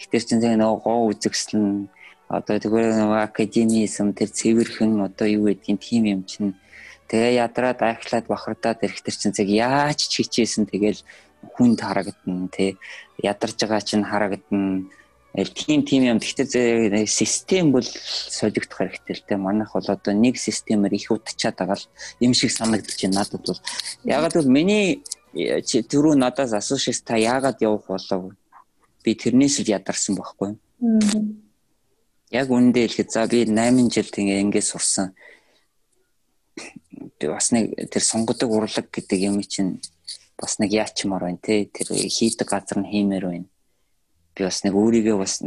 Тэгтэр 0.00 0.24
чин 0.24 0.40
зэрэг 0.40 0.60
нөгөө 0.64 0.80
гоо 0.80 1.12
үзэгсэл 1.12 1.92
одоо 2.28 2.56
тэгвэл 2.60 2.92
нөгөө 2.92 3.20
академизм 3.24 4.12
тэр 4.12 4.28
цэвэрхэн 4.28 5.00
одоо 5.00 5.26
юу 5.26 5.48
гэдгийг 5.48 5.80
тийм 5.80 6.04
юм 6.04 6.22
чинь 6.28 6.52
тэгээ 7.08 7.40
ядраад 7.44 7.80
айхлаад 7.80 8.28
бахардаад 8.28 8.84
ирэхтэр 8.84 9.16
чин 9.16 9.32
зэрэг 9.32 9.52
яаж 9.56 9.98
ч 10.08 10.20
хичээсэн 10.20 10.68
тэгэл 10.68 11.00
хүнд 11.56 11.80
харагдана 11.80 12.52
тий 12.52 12.76
ядарч 13.24 13.56
байгаа 13.64 13.80
чинь 13.80 14.04
харагдана 14.04 14.84
тийм 15.44 15.84
тийм 15.84 16.02
юм. 16.04 16.18
Гэхдээ 16.18 17.06
систем 17.06 17.72
бол 17.72 17.84
солигдох 17.84 18.78
хэрэгтэй 18.78 19.14
л 19.14 19.24
дээ. 19.28 19.38
Манайх 19.38 19.72
бол 19.72 19.86
одоо 19.86 20.14
нэг 20.14 20.36
системээр 20.38 20.94
их 20.94 21.10
утчаад 21.10 21.56
байгаа 21.56 21.76
л 21.76 21.86
юм 22.20 22.34
шиг 22.34 22.50
санагдаж 22.50 22.96
байна 22.96 23.22
надад 23.22 23.42
бол. 23.46 23.60
Ягаад 24.04 24.32
гэвэл 24.34 24.50
миний 24.50 25.04
түрүү 25.34 26.16
надаас 26.16 26.52
асуушээс 26.52 27.02
та 27.04 27.16
яагаад 27.16 27.60
явах 27.62 27.86
болов? 27.86 28.34
Би 29.04 29.14
тэрнээс 29.14 29.60
л 29.62 29.68
ядарсан 29.68 30.16
байхгүй. 30.16 30.56
Яг 32.30 32.48
үндэ 32.52 32.86
хэлэхэд 32.86 33.08
за 33.10 33.26
би 33.26 33.44
8 33.44 33.88
жил 33.92 34.08
тэгээ 34.08 34.42
ингээд 34.44 34.66
сурсан. 34.68 35.14
Бас 37.20 37.52
нэг 37.52 37.72
тэр 37.88 38.02
сонгодог 38.02 38.50
урлаг 38.50 38.86
гэдэг 38.92 39.18
юм 39.28 39.40
чинь 39.42 39.80
бас 40.36 40.58
нэг 40.58 40.72
яачмаар 40.72 41.28
байна 41.28 41.40
те. 41.40 41.64
Тэр 41.66 41.94
хийдэг 41.94 42.48
газар 42.48 42.84
нь 42.84 42.90
хиймээр 42.90 43.26
байна 43.26 43.48
би 44.38 44.46
бас 44.46 44.62
нэг 44.62 44.74
өөрийгөө 44.78 45.18
бас 45.18 45.42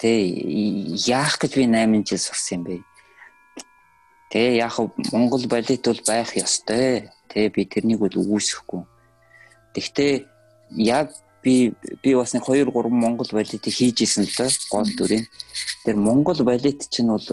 тий 0.00 0.96
яах 1.04 1.36
гэж 1.36 1.52
би 1.60 1.66
8 1.68 2.08
жил 2.08 2.18
сурсан 2.18 2.58
юм 2.58 2.64
бэ. 2.64 2.76
Тэ 4.32 4.56
яг 4.56 4.72
Монгол 5.12 5.44
балет 5.46 5.84
бол 5.84 6.00
байх 6.08 6.32
ёстой. 6.36 7.12
Тэ 7.28 7.52
би 7.52 7.68
тэрнийг 7.68 8.00
бол 8.00 8.16
үүсэхгүй. 8.16 8.82
Тэгтээ 9.76 10.24
яг 10.80 11.12
би 11.42 11.74
би 12.02 12.14
бас 12.14 12.34
нэг 12.34 12.46
2 12.46 12.70
3 12.70 12.88
Монгол 12.90 13.28
балетыг 13.32 13.74
хийж 13.74 14.02
исэн 14.02 14.24
л 14.24 14.50
гол 14.70 14.88
дүрийн. 14.96 15.26
Тэр 15.84 15.96
Монгол 15.96 16.38
балет 16.46 16.88
чинь 16.88 17.10
бол 17.10 17.28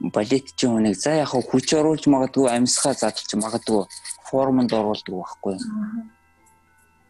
балет 0.00 0.46
чинь 0.56 0.78
нэг 0.82 0.96
за 0.96 1.22
яг 1.22 1.32
хүч 1.32 1.74
оруулж 1.78 2.06
магадгүй 2.06 2.50
амьсгаа 2.50 2.94
задлж 2.94 3.34
магадгүй 3.38 3.86
формонд 4.32 4.72
оруулдаг 4.72 5.14
байхгүй. 5.14 5.56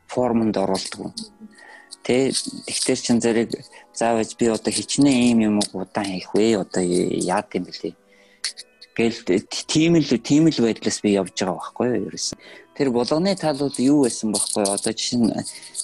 Формонд 0.09 0.57
оруулдаг. 0.57 1.15
Тэ 2.03 2.33
тэгтэр 2.67 2.99
чин 2.99 3.21
зэрэг 3.23 3.51
заавал 3.95 4.35
би 4.39 4.47
одоо 4.51 4.73
хичнээн 4.73 5.23
ийм 5.31 5.39
юм 5.41 5.57
удаан 5.73 6.19
хийх 6.19 6.35
вэ? 6.35 6.59
Одоо 6.59 6.83
яад 6.83 7.49
юм 7.55 7.65
бэлээ. 7.65 7.95
Гэл 8.93 9.19
тийм 9.71 9.97
л 9.97 10.11
тийм 10.19 10.51
л 10.51 10.59
байдлаас 10.61 10.99
би 11.01 11.17
явж 11.17 11.33
байгаа 11.33 11.57
байхгүй 11.57 11.87
юу 11.89 12.07
ерөөсөн. 12.11 12.39
Тэр 12.77 12.89
болгоны 12.91 13.37
талууд 13.37 13.77
юу 13.79 14.05
байсан 14.05 14.33
байхгүй 14.33 14.65
юу? 14.65 14.73
Одоо 14.73 14.93
жишээ 14.97 15.19
нь 15.21 15.33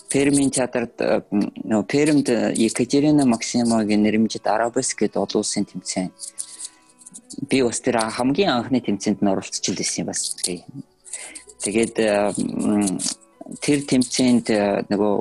Пермин 0.08 0.50
театрт 0.50 0.96
нөө 1.28 1.82
Пермд 1.84 2.28
Екатерина 2.56 3.26
Максимовагийн 3.28 4.02
нэрмжид 4.02 4.46
Арабеск 4.48 5.04
гэдэг 5.04 5.20
олон 5.20 5.44
улсын 5.44 5.68
тэмцээн. 5.68 6.08
Би 7.50 7.60
бас 7.62 7.80
тэр 7.84 8.00
хамгийн 8.08 8.56
анхны 8.56 8.80
тэмцээнд 8.80 9.20
нь 9.20 9.28
оролцож 9.28 9.68
байсан 9.76 10.08
бас 10.08 10.32
тий. 10.40 10.64
Тэгээд 11.60 11.94
тэр 13.64 13.80
тэмцээнд 13.88 14.46
нөгөө 14.92 15.14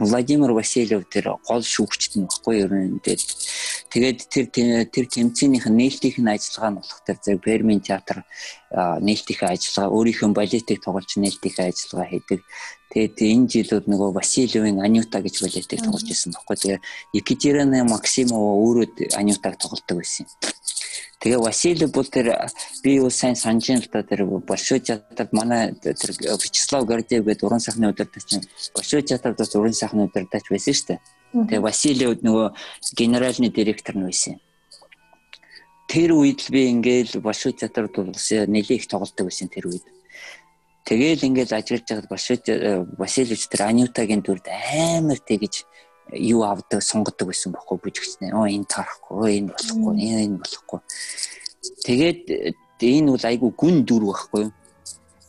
Владимир 0.00 0.56
Васильев 0.56 1.04
тэр 1.12 1.36
гол 1.44 1.60
шүүгчт 1.60 2.16
нь 2.16 2.24
баггүй 2.24 2.64
ер 2.64 2.72
нь 2.72 2.96
тэгээд 3.92 4.18
тэр 4.32 4.46
тэр 4.88 5.06
тэмцээнийх 5.12 5.68
нь 5.68 5.76
нээлтийнх 5.76 6.18
нь 6.24 6.32
ажиллагаа 6.32 6.70
нь 6.72 6.78
болох 6.80 7.00
тэр 7.04 7.18
зэрэг 7.20 7.44
Пермин 7.44 7.84
театр 7.84 8.24
нээлтийнхээ 8.72 9.52
ажиллагаа 9.52 9.92
өөрийнхөө 9.92 10.32
балетыг 10.32 10.80
тоглож 10.80 11.10
нээлтийнхээ 11.20 11.68
ажиллагаа 11.68 12.08
хийдэг. 12.08 12.40
Тэгээд 12.92 13.16
энэ 13.20 13.48
жилүүд 13.52 13.84
нөгөө 13.88 14.10
Васильевын 14.16 14.80
Анюта 14.80 15.20
гэж 15.20 15.44
балетыг 15.44 15.80
тоглож 15.84 16.08
ирсэн 16.08 16.32
баггүй. 16.32 16.56
Тэгээд 16.56 16.84
Екатерина 17.20 17.84
Максимова 17.84 18.56
өөрөө 18.64 19.16
Анютаг 19.20 19.60
тоглодог 19.60 20.00
байсан 20.00 20.24
юм. 20.24 20.32
Тэгээ 21.22 21.38
Василий 21.38 21.86
бол 21.86 22.02
тэр 22.02 22.50
би 22.82 22.98
юу 22.98 23.06
сайн 23.08 23.38
санаж 23.38 23.70
байна 23.70 23.86
л 23.86 23.90
да 23.94 24.02
тэр 24.02 24.26
Большой 24.42 24.80
театрт 24.82 25.30
манай 25.32 25.70
тэр 25.70 26.10
Вячеслав 26.18 26.82
Гордеев 26.82 27.22
гэдэг 27.22 27.46
уран 27.46 27.62
сайхны 27.62 27.94
удирдагч 27.94 28.42
Большой 28.74 29.02
театрт 29.06 29.38
бас 29.38 29.54
уран 29.54 29.72
сайхны 29.72 30.10
удирдагч 30.10 30.50
байсан 30.50 30.74
шүү 30.74 30.86
дээ. 30.90 31.00
Тэгээ 31.46 31.62
Василий 31.62 32.10
нөгөө 32.10 32.48
генеральны 32.98 33.54
директор 33.54 33.94
нь 33.94 34.02
байсан. 34.02 34.42
Тэр 35.86 36.18
үед 36.18 36.42
л 36.42 36.50
би 36.50 36.74
ингээл 36.74 37.22
Большой 37.22 37.54
театрт 37.54 37.94
бол 38.02 38.10
их 38.10 38.86
тоглолтог 38.90 39.30
байсан 39.30 39.46
тэр 39.46 39.70
үед. 39.70 39.86
Тэгэл 40.82 41.22
ингээд 41.22 41.54
ажиллаж 41.54 41.86
байгаад 41.86 42.10
Башиж 42.10 42.42
Васильевич 42.98 43.46
тэр 43.46 43.70
Анютагийн 43.70 44.26
дүрд 44.26 44.50
амар 44.50 45.22
тэгэж 45.22 45.62
юу 46.12 46.42
авдаг 46.44 46.82
сонгодог 46.82 47.28
байсан 47.28 47.52
байхгүй 47.52 47.78
бүжигчнээ. 47.80 48.32
Оо 48.36 48.46
энэ 48.46 48.68
тарахгүй, 48.68 49.38
энэ 49.38 49.52
болохгүй, 49.52 49.94
энэ 49.96 50.38
болохгүй. 50.42 50.80
Тэгээд 51.86 52.20
энэ 52.82 53.10
бол 53.12 53.24
айгүй 53.24 53.50
гүн 53.56 53.76
дүр 53.86 54.02
байхгүй 54.12 54.40
юу? 54.44 54.52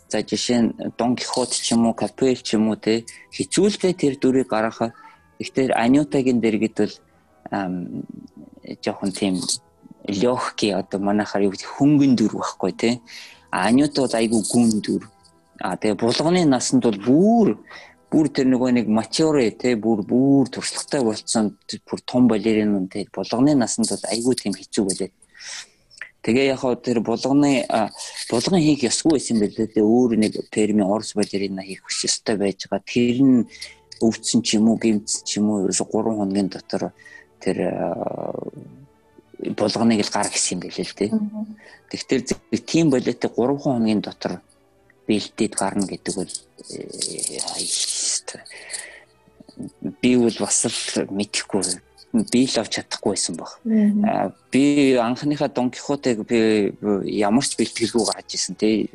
За 0.09 0.21
жишээ 0.21 0.59
нь 0.61 0.69
Дон 0.97 1.15
Кихот 1.15 1.51
ч 1.53 1.73
юм 1.73 1.87
уу, 1.87 1.97
Капел 1.97 2.37
ч 2.37 2.53
юм 2.53 2.69
уу 2.69 2.77
те 2.77 3.05
хизүүлдэ 3.33 3.97
тэр 3.97 4.13
дүрийг 4.21 4.49
гаргахаа. 4.49 4.93
Гэхдээ 5.39 5.73
Анютагийн 5.73 6.37
дэргэд 6.37 6.77
бол 6.77 6.93
жоохон 8.83 9.11
тийм 9.11 9.41
лёгки 10.05 10.69
одоо 10.69 10.99
манайхаар 10.99 11.49
юу 11.49 11.53
хөнгөн 11.57 12.13
дүр 12.15 12.33
байхгүй 12.37 12.71
те. 12.77 13.01
Анюта 13.49 14.01
бол 14.01 14.13
айгүй 14.13 14.41
гүн 14.51 14.69
дүр. 14.85 15.09
А 15.61 15.77
тэгээ 15.77 15.97
булганы 15.97 16.45
насанд 16.45 16.83
бол 16.83 16.99
бүр 16.99 17.47
бүр 18.13 18.29
тэр 18.29 18.45
нөгөө 18.53 18.71
нэг 18.77 18.87
матюрэ 18.93 19.49
те 19.57 19.73
бүр 19.73 20.05
бүр 20.05 20.45
туршлагатай 20.53 21.01
болсон 21.01 21.57
бүр 21.89 21.99
том 22.05 22.27
балерин 22.29 22.85
те 22.93 23.07
булганы 23.09 23.55
насанд 23.57 23.89
бол 23.89 24.05
айгүй 24.13 24.35
тийм 24.37 24.53
хэцүү 24.53 24.83
байлээ. 24.85 25.11
Тэгээ 26.21 26.45
яг 26.53 26.61
хоо 26.61 26.77
тэр 26.77 27.01
булганы 27.01 27.65
булган 28.29 28.61
хийх 28.61 28.85
ёсгүй 28.85 29.17
байсан 29.17 29.41
байлээ 29.41 29.67
те 29.73 29.81
өөр 29.81 30.13
нэг 30.21 30.37
термин 30.53 30.85
орс 30.85 31.17
балерина 31.17 31.65
хийх 31.65 31.81
хүч 31.81 32.05
ёстой 32.05 32.37
байж 32.37 32.69
байгаа. 32.69 32.85
Тэр 32.85 33.17
нь 33.25 33.49
өвдсөн 33.97 34.45
ч 34.45 34.61
юм 34.61 34.69
уу 34.69 34.77
гимцсэн 34.77 35.25
ч 35.25 35.41
юм 35.41 35.49
уу 35.49 35.65
ерөөсө 35.65 35.89
3 35.89 36.13
хоногийн 36.13 36.53
дотор 36.53 36.93
тэр 37.41 37.57
булганыг 39.57 40.05
л 40.05 40.13
гар 40.13 40.29
гисэн 40.29 40.61
байлээ 40.61 40.85
л 40.85 40.97
те. 40.97 41.05
Тэгэхээр 41.89 42.61
тийм 42.61 42.93
болоотой 42.93 43.29
3 43.33 43.57
хоногийн 43.57 44.05
дотор 44.05 44.39
бэлдээд 45.07 45.53
гарна 45.55 45.85
гэдэг 45.87 46.13
бол 46.15 46.31
би 50.01 50.15
бол 50.17 50.37
бас 50.39 50.65
л 50.65 51.07
мэдэхгүй 51.09 51.63
би 52.13 52.45
л 52.45 52.59
авч 52.61 52.77
чадахгүй 52.77 53.13
байсан 53.13 53.35
баг. 53.37 53.57
Би 54.51 54.95
анхныхаа 54.97 55.49
Дон 55.49 55.71
Кихотыг 55.71 56.25
би 56.27 56.73
ямар 57.09 57.45
ч 57.45 57.57
бэлтгэлгүй 57.57 58.05
гарч 58.05 58.37
исэн 58.37 58.55
тий. 58.55 58.89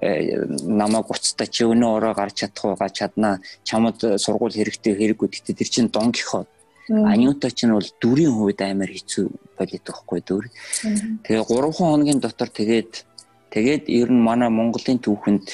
Намайг 0.00 1.08
уцтай 1.08 1.46
чи 1.46 1.64
өнөө 1.64 1.96
ороо 1.96 2.14
гарч 2.14 2.44
чадах 2.44 2.64
уу 2.64 2.76
гарч 2.76 3.00
чаднаа 3.00 3.40
чамд 3.64 4.00
сургууль 4.20 4.52
хэрэгтэй 4.52 4.92
хэрэггүй. 4.96 5.28
Гэхдээ 5.28 5.56
тэр 5.56 5.68
чинь 5.68 5.92
Дон 5.92 6.12
Кихот. 6.12 6.48
Анюта 6.88 7.48
ч 7.48 7.64
нь 7.64 7.72
бол 7.72 7.88
дүрийн 8.00 8.34
хувьд 8.36 8.60
амар 8.60 8.92
хэцүү 8.92 9.24
болоод 9.56 9.84
байхгүй 9.86 10.20
дүр. 10.20 10.44
Тэгээ 11.24 11.44
3 11.48 11.72
хоногийн 11.72 12.20
дотор 12.20 12.50
тэгээд 12.52 13.08
Тэгээд 13.52 13.84
ер 13.92 14.08
нь 14.08 14.24
манай 14.24 14.48
Монголын 14.48 14.96
түүхэнд 14.96 15.46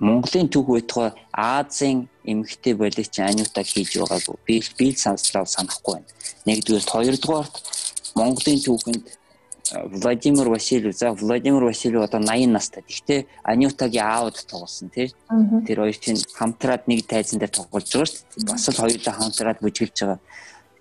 Монголын 0.00 0.48
түүх 0.48 0.66
байтугай 0.66 1.12
Азийн 1.32 2.08
эмгхтэй 2.24 2.74
боловч 2.74 3.18
анютаг 3.20 3.66
хийж 3.66 3.98
байгаагүй. 3.98 4.36
Би 4.46 4.62
би 4.78 4.86
санслаа 4.96 5.44
санахгүй 5.46 6.00
байна. 6.00 6.08
Нэгдүгээр 6.46 6.86
хоёрдугаарт 6.88 7.54
Монголын 8.14 8.60
түүхэнд 8.62 9.04
Владимир 9.72 10.48
Васильев 10.48 10.94
за 10.96 11.12
Владимир 11.12 11.64
Васильев 11.64 12.02
одоо 12.02 12.20
80 12.20 12.52
настай. 12.52 12.84
Гэхдээ 12.86 13.26
Анютагийн 13.42 14.04
аауд 14.04 14.36
тоглосон 14.48 14.90
тий. 14.90 15.12
Тэр 15.66 15.78
хоёр 15.80 15.96
чинь 15.96 16.20
хамтраад 16.34 16.86
нэг 16.86 17.06
тайзан 17.06 17.38
дээр 17.38 17.50
тоглож 17.50 17.88
байгаа 17.88 18.06
шүү 18.06 18.24
дээ. 18.36 18.52
Бас 18.52 18.68
л 18.68 18.76
хоёулаа 18.76 19.14
хамтраад 19.16 19.58
бүжгэлж 19.60 19.96
байгаа. 20.02 20.20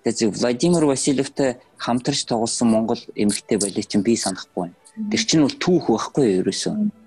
Тэгээд 0.03 0.37
Владимир 0.39 0.83
Васильевтай 0.85 1.57
хамтарч 1.77 2.25
тоглосон 2.25 2.67
Монгол 2.67 2.99
эмгхтэй 3.15 3.57
боловч 3.57 3.87
чинь 3.87 4.03
би 4.03 4.17
санахгүй 4.17 4.67
байна. 4.67 4.75
Тэр 5.11 5.21
чинь 5.23 5.45
бол 5.45 5.55
түүх 5.55 5.87
байхгүй 5.87 6.41
ерөөсөө. 6.41 7.00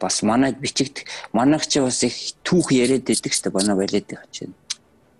Бас 0.00 0.22
манайд 0.22 0.58
бичигд 0.58 1.04
манайх 1.32 1.66
чи 1.68 1.80
бас 1.80 2.02
их 2.02 2.16
түүх 2.42 2.72
яриад 2.72 3.04
байдаг 3.04 3.32
шүү 3.32 3.44
дээ 3.44 3.56
манай 3.56 3.76
балет 3.76 4.12
их 4.12 4.24
чинь. 4.32 4.54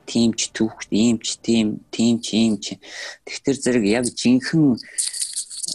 Тим 0.06 0.32
ч 0.34 0.50
түүх, 0.50 0.74
ийм 0.90 1.20
ч 1.20 1.38
тийм, 1.38 1.84
тим 1.90 2.18
ч 2.18 2.34
ийм 2.34 2.58
ч. 2.58 2.80
Тэгтэр 3.28 3.56
зэрэг 3.60 3.84
яг 3.84 4.04
жинхэнэ 4.10 4.80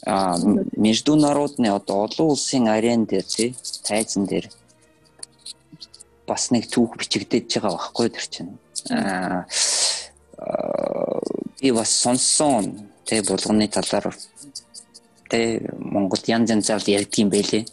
а 0.06 0.38
международны 0.76 1.70
одоо 1.72 2.04
олон 2.06 2.32
улсын 2.32 2.68
арен 2.68 3.06
дээр 3.06 3.24
тий 3.24 3.56
тайзан 3.84 4.26
дээр 4.26 4.50
бас 6.28 6.52
нэг 6.52 6.68
түүх 6.70 6.98
бичигдэж 7.00 7.46
байгаа 7.48 7.78
байхгүй 7.78 8.10
тэр 8.10 8.26
чинь. 8.28 8.58
Аа 8.90 9.46
би 11.62 11.72
бас 11.72 11.90
сонссон 11.90 12.90
тий 13.06 13.22
булганы 13.22 13.68
талаар 13.68 14.14
те 15.30 15.62
Монголд 15.80 16.28
янз 16.28 16.50
янзаар 16.50 16.84
ярьдаг 16.86 17.18
юм 17.18 17.30
байлээ. 17.30 17.66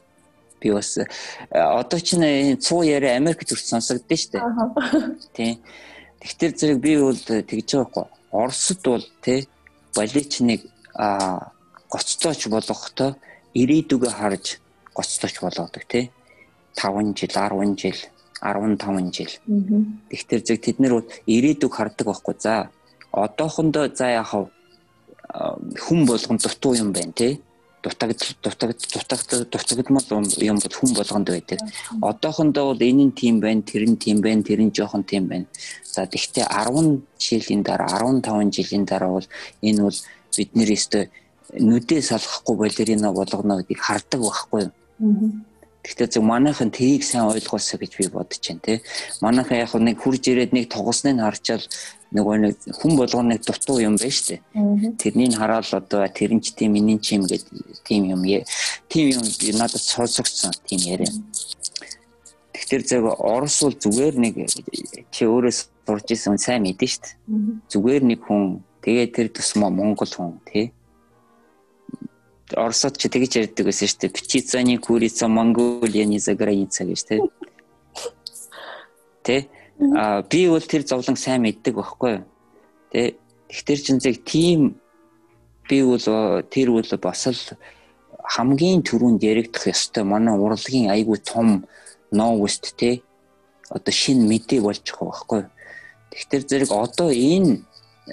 Би 0.62 0.70
бас 0.70 0.96
э, 0.98 1.06
одоо 1.50 1.98
ч 1.98 2.14
нэ 2.14 2.56
100 2.62 2.86
яриа 2.86 3.18
Америкт 3.18 3.50
хүрч 3.50 3.66
сонсогдсон 3.66 4.06
шүү 4.06 4.30
дээ. 4.30 4.42
Тий. 5.34 5.52
Тэгтэр 6.22 6.50
зэрэг 6.54 6.78
би 6.78 6.92
бол 7.02 7.18
тэгж 7.18 7.68
байгаа 7.74 7.90
хгүй. 7.90 8.06
Оросд 8.30 8.82
бол 8.86 9.04
те 9.20 9.46
баличныг 9.96 10.62
а 10.94 11.50
гоцтооч 11.90 12.46
болгохдоо 12.46 13.18
ирээдүгөө 13.58 14.12
харж 14.14 14.62
гоцтооч 14.94 15.36
болгодог 15.42 15.84
те 15.90 16.10
5 16.78 17.18
жил 17.18 17.32
10 17.34 17.74
жил 17.82 17.98
15 18.40 19.10
жил. 19.10 19.32
Тэгтэр 20.10 20.40
зэрэг 20.46 20.62
тэд 20.62 20.78
нэр 20.78 21.02
ирээдүг 21.26 21.72
хардаг 21.74 22.06
байхгүй. 22.06 22.34
За 22.38 22.70
одоохондоо 23.10 23.90
за 23.90 24.14
яхав 24.22 24.48
хүн 25.84 26.06
болгон 26.06 26.38
дутуу 26.38 26.74
юм 26.74 26.92
байна 26.92 27.12
тий 27.12 27.40
дутагдал 27.82 28.34
дутагд 28.42 28.78
дутагд 28.92 29.50
дутагдмал 29.50 30.06
юм 30.38 30.58
бол 30.58 30.76
хүн 30.78 30.92
болгонд 30.94 31.28
байдаг. 31.28 31.58
Одоохондоо 32.00 32.64
бол 32.70 32.82
энэ 32.82 33.04
нь 33.10 33.12
тийм 33.12 33.40
байна, 33.40 33.62
тэр 33.62 33.84
нь 33.90 33.96
тийм 33.96 34.20
байна, 34.20 34.42
тэр 34.42 34.60
нь 34.62 34.72
жоохон 34.72 35.02
тийм 35.04 35.26
байна. 35.26 35.46
За 35.84 36.06
тэгвэл 36.06 36.46
10 36.46 37.02
жилийн 37.18 37.62
дараа 37.62 37.90
15 37.98 38.50
жилийн 38.54 38.84
дараа 38.84 39.10
бол 39.18 39.28
энэ 39.62 39.82
бол 39.82 39.98
бидний 40.36 40.66
өстө 40.72 41.10
нүдээ 41.58 42.00
салгахгүй 42.00 42.56
балерина 42.56 43.12
болгоно 43.12 43.60
гэдгийг 43.60 43.80
хардаг 43.82 44.20
байхгүй 44.22 44.60
юу? 44.62 44.72
Гэхдээ 45.82 46.08
зөв 46.14 46.24
манайхан 46.24 46.70
тгийг 46.70 47.02
сайн 47.02 47.26
ойлгоосоо 47.26 47.78
гэж 47.82 47.92
би 47.98 48.06
бодож 48.08 48.38
байна 48.38 48.62
те. 48.62 48.82
Манайхан 49.20 49.58
яг 49.58 49.74
нэг 49.74 49.98
хурж 49.98 50.22
ирээд 50.30 50.54
нэг 50.54 50.70
тоглосныг 50.70 51.18
харчаал 51.18 51.66
нөгөө 52.12 52.36
нэг 52.44 52.54
хүн 52.76 52.92
болгоно 52.96 53.32
нэг 53.32 53.40
дутуу 53.48 53.80
юм 53.80 53.96
байна 53.96 54.12
штэ. 54.12 54.40
Тэрнийг 55.00 55.36
хараад 55.36 55.66
одоо 55.72 56.04
тэр 56.08 56.36
нь 56.36 56.44
ч 56.44 56.52
тийм 56.52 56.76
миний 56.76 57.00
ч 57.00 57.16
юм 57.16 57.24
гэдэг 57.24 57.82
тийм 57.88 58.12
юм 58.12 58.22
тийм 58.88 59.16
юм 59.16 59.24
надад 59.56 59.80
сонсогдсон 59.80 60.52
тийм 60.68 60.80
яриа. 60.84 61.12
Тэгэхээр 62.52 62.82
зөв 62.84 63.04
Орос 63.16 63.64
бол 63.64 63.76
зүгээр 63.76 64.14
нэг 64.20 64.34
чи 65.10 65.22
өөрөөс 65.24 65.58
сурж 65.88 66.06
исэн 66.12 66.36
сайн 66.36 66.62
мэдэн 66.68 66.88
штэ. 66.88 67.16
Зүгээр 67.72 68.02
нэг 68.04 68.20
хүн 68.28 68.60
тэгээ 68.84 69.06
тэр 69.08 69.28
тусмаа 69.32 69.72
Монгол 69.72 70.12
хүн 70.12 70.36
тий 70.44 70.72
Оросод 72.56 73.00
ч 73.00 73.08
тэгж 73.08 73.32
ярьдаг 73.40 73.64
байсан 73.64 73.88
шүү 73.88 74.00
дээ. 74.04 74.12
Птицаны 74.12 74.76
курица 74.76 75.28
Монголияны 75.28 76.20
за 76.20 76.36
граница 76.36 76.84
гэж 76.84 77.00
тий. 77.08 77.20
Тэ? 79.24 79.48
А 79.80 80.22
би 80.22 80.48
бол 80.48 80.60
тэр 80.60 80.82
зовлон 80.86 81.16
сайн 81.16 81.42
мэддэг 81.42 81.74
байхгүй? 81.74 82.24
Тэ? 82.92 83.16
Тэгтэр 83.48 83.78
чин 83.80 83.98
зэрэг 84.00 84.24
тийм 84.24 84.80
би 85.68 85.82
бол 85.82 86.42
тэр 86.48 86.68
бол 86.70 86.90
бас 87.00 87.26
л 87.26 87.40
хамгийн 88.22 88.82
түрүүнд 88.86 89.22
яригдах 89.22 89.72
ёстой 89.72 90.04
манай 90.04 90.38
урлагийн 90.38 90.90
айгүй 90.92 91.18
том 91.24 91.66
новост 92.12 92.76
те 92.76 93.02
одоо 93.70 93.92
шинэ 93.92 94.28
мэдээ 94.28 94.60
болж 94.60 94.84
байгаа 94.84 95.08
байхгүй. 95.10 95.42
Тэгэхээр 96.12 96.44
зэрэг 96.48 96.70
одоо 96.70 97.08
энэ 97.10 97.64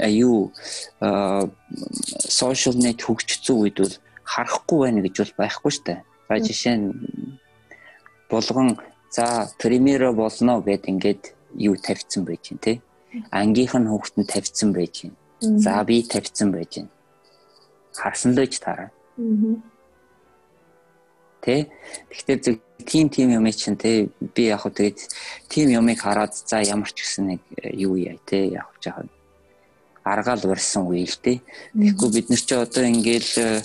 юу 0.08 0.52
social 2.40 2.76
net 2.80 3.04
хөгжсөн 3.04 3.56
үед 3.60 3.78
бол 3.84 3.96
харахгүй 4.24 4.78
байна 4.80 5.04
гэж 5.04 5.16
бол 5.20 5.34
байхгүй 5.44 5.74
дээ. 5.86 6.00
За 6.30 6.36
жишээ 6.40 6.76
нь 6.80 6.88
булган 8.30 8.80
за 9.12 9.50
премьеро 9.60 10.14
болно 10.14 10.62
гэд 10.62 10.88
ингээд 10.88 11.24
юу 11.56 11.76
тавьсан 11.76 12.26
байж 12.26 12.50
гин 12.50 12.58
те. 12.58 12.82
Ангийнх 13.32 13.76
нь 13.76 13.90
хүүхдэнд 13.90 14.30
тавьсан 14.30 14.74
байж 14.74 14.94
гин. 15.02 15.16
За 15.40 15.84
би 15.84 16.04
тавьсан 16.04 16.52
байж 16.52 16.70
гин. 16.76 16.88
Харсан 17.94 18.34
л 18.34 18.42
гэж 18.44 18.60
таараа. 18.60 18.92
Тэ. 21.42 21.72
Тэгэхээр 22.10 22.40
зөв 22.44 22.56
тим 22.86 23.10
тим 23.10 23.30
юм 23.32 23.46
чинь 23.52 23.78
те 23.78 24.10
би 24.36 24.52
яг 24.52 24.62
хөө 24.64 24.74
тэгээд 24.76 25.00
тим 25.48 25.68
юмыг 25.70 26.00
хараад 26.00 26.36
за 26.36 26.60
ямар 26.62 26.92
ч 26.92 27.04
гэсэн 27.04 27.26
нэг 27.28 27.42
э, 27.64 27.72
юу 27.76 27.96
яа 27.96 28.20
те 28.26 28.48
явж 28.48 28.84
байгаа 28.84 29.08
аргаал 30.04 30.44
урьсан 30.50 30.88
үе 30.88 31.06
л 31.06 31.18
те. 31.22 31.42
Тэгэхгүй 31.76 32.10
бид 32.14 32.28
нар 32.30 32.42
ч 32.42 32.50
одоо 32.56 32.84
ингээл 32.88 33.34
э, 33.38 33.62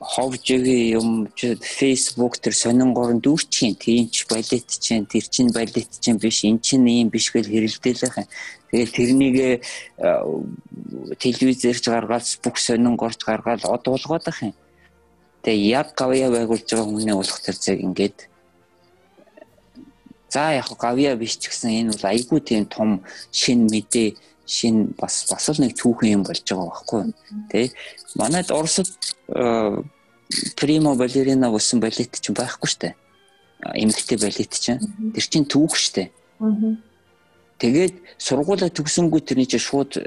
ховжигийн 0.00 0.98
юм 0.98 1.08
ч 1.34 1.58
Facebook 1.58 2.38
тэр 2.38 2.54
сонингоор 2.54 3.18
дүүрчин 3.18 3.74
тийм 3.74 4.06
ч 4.08 4.26
балет 4.30 4.66
чинь 4.78 5.06
тэр 5.06 5.24
чин 5.26 5.50
балет 5.50 5.90
чинь 5.98 6.18
биш 6.22 6.44
эн 6.46 6.60
чин 6.62 6.86
ийм 6.86 7.10
биш 7.10 7.34
гэж 7.34 7.50
хэрэлдээлэх 7.50 8.16
юм. 8.22 8.28
Тэгээд 8.70 8.92
тэрнийг 8.94 9.36
э, 9.38 9.58
телевизэрч 11.18 11.84
гаргаад 11.90 12.26
бүх 12.44 12.56
сонингоорч 12.62 13.20
гаргаад 13.26 13.66
од 13.66 13.82
болгоод 13.90 14.28
ах 14.30 14.42
юм. 14.42 14.54
Тэгээ 15.42 15.66
яг 15.74 15.88
гавья 15.98 16.30
байгуулж 16.30 16.62
байгаа 16.62 16.86
хүмүүний 16.86 17.16
болох 17.18 17.40
тэр 17.42 17.56
зэрэг 17.58 17.82
ингээд 17.82 18.18
За 20.30 20.52
яг 20.52 20.68
гавья 20.78 21.16
биш 21.16 21.40
ч 21.40 21.48
гэсэн 21.48 21.70
энэ 21.80 21.92
бол 21.96 22.04
айгүй 22.12 22.40
тийм 22.44 22.64
том 22.68 23.00
шин 23.32 23.64
мэдээ 23.64 24.14
шин 24.48 24.96
бас 24.96 25.28
бас 25.28 25.48
л 25.52 25.60
нэг 25.60 25.76
түүхэн 25.76 26.16
юм 26.16 26.22
болж 26.24 26.42
байгаа 26.42 26.72
байхгүй 26.72 27.02
тий 27.52 27.66
манайд 28.16 28.50
Оросд 28.50 28.96
примо 30.56 30.94
балерина 30.94 31.50
болсон 31.50 31.80
балет 31.80 32.20
чинь 32.20 32.34
байхгүй 32.34 32.68
штэ. 32.68 32.94
Эмэгтэй 33.74 34.18
балет 34.18 34.52
чинь. 34.52 34.80
Тэр 35.14 35.24
чинь 35.24 35.48
түүх 35.48 35.76
штэ. 35.76 36.10
Тэгээд 37.58 37.94
сургуулаа 38.22 38.70
төгсөнгүү 38.70 39.20
тэрний 39.24 39.48
чинь 39.48 39.58
шууд 39.58 39.98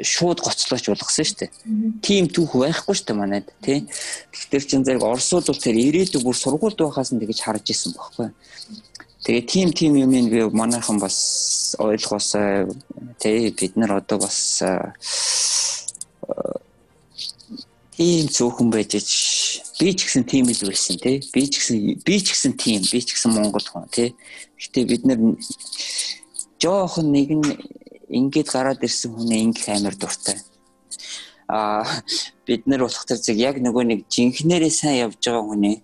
шууд 0.00 0.38
гоцлооч 0.40 0.88
болгосон 0.88 1.26
штэ. 1.26 1.50
Тийм 2.00 2.30
түүх 2.32 2.56
байхгүй 2.56 2.96
штэ 2.96 3.12
манайд 3.12 3.50
тий 3.60 3.84
тэгэхээр 4.32 4.64
чин 4.64 4.84
зэрэг 4.86 5.04
Оросууд 5.04 5.50
бол 5.50 5.60
тэр 5.60 5.76
ирээдүг 5.76 6.22
бүр 6.24 6.36
сургуульд 6.38 6.80
байхаас 6.80 7.12
нь 7.12 7.20
тэгж 7.20 7.44
харж 7.44 7.66
исэн 7.68 7.92
байхгүй 7.92 8.32
Тэгээ 9.22 9.44
тийм 9.46 9.68
тийм 9.72 9.92
юм 9.96 10.10
би 10.10 10.42
манайхан 10.50 10.98
бас 10.98 11.76
ойлгоосаа 11.78 12.66
тий 13.22 13.50
бид 13.50 13.76
нар 13.76 14.02
одоо 14.02 14.18
бас 14.18 14.62
тийм 17.96 18.26
зөвхөн 18.26 18.70
байж 18.74 18.92
би 19.78 19.88
ч 19.94 20.00
гэсэн 20.06 20.24
тийм 20.26 20.50
л 20.50 20.66
байсан 20.66 20.96
тий 20.98 21.22
би 21.34 21.42
ч 21.46 21.54
гэсэн 21.62 22.02
би 22.02 22.16
ч 22.18 22.26
гэсэн 22.34 22.52
тийм 22.58 22.82
би 22.82 22.98
ч 22.98 23.14
гэсэн 23.14 23.30
монгол 23.30 23.62
хүн 23.62 23.86
тий 23.94 24.10
гэтээ 24.58 24.84
бид 24.90 25.02
нар 25.06 25.18
жоохон 26.58 27.14
нэг 27.14 27.30
нь 27.30 27.46
ингээд 28.12 28.48
гараад 28.52 28.84
ирсэн 28.84 29.16
хүнээ 29.16 29.40
ингэх 29.46 29.68
амар 29.72 29.96
дуртай. 29.96 30.36
А 31.48 31.84
бид 32.46 32.66
нар 32.66 32.84
болох 32.84 33.04
тэр 33.08 33.18
зэрэг 33.18 33.40
яг 33.40 33.56
нөгөө 33.58 33.84
нэг 33.88 34.00
жинхнэрээ 34.12 34.72
сайн 34.72 35.08
явж 35.08 35.18
байгаа 35.24 35.44
хүнээ 35.48 35.76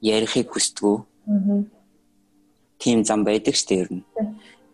ярихыг 0.00 0.48
хүсдэг 0.50 1.04
Тийм 2.80 3.04
зам 3.04 3.24
байдаг 3.24 3.54
шүү 3.54 3.68
дээ 3.68 3.80
ер 3.84 3.90
нь. 3.92 4.04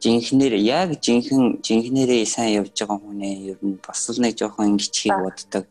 Жинхнэр 0.02 0.54
яг 0.60 0.94
жинхэн 1.02 1.58
жинхнэрээ 1.64 2.24
сайн 2.28 2.62
явж 2.62 2.76
байгаа 2.78 3.00
хүнээ 3.02 3.34
ер 3.50 3.60
нь 3.64 3.80
бас 3.82 4.06
л 4.12 4.20
нэг 4.22 4.36
жоохон 4.38 4.76
ингэчхийг 4.76 5.16
боддог. 5.24 5.64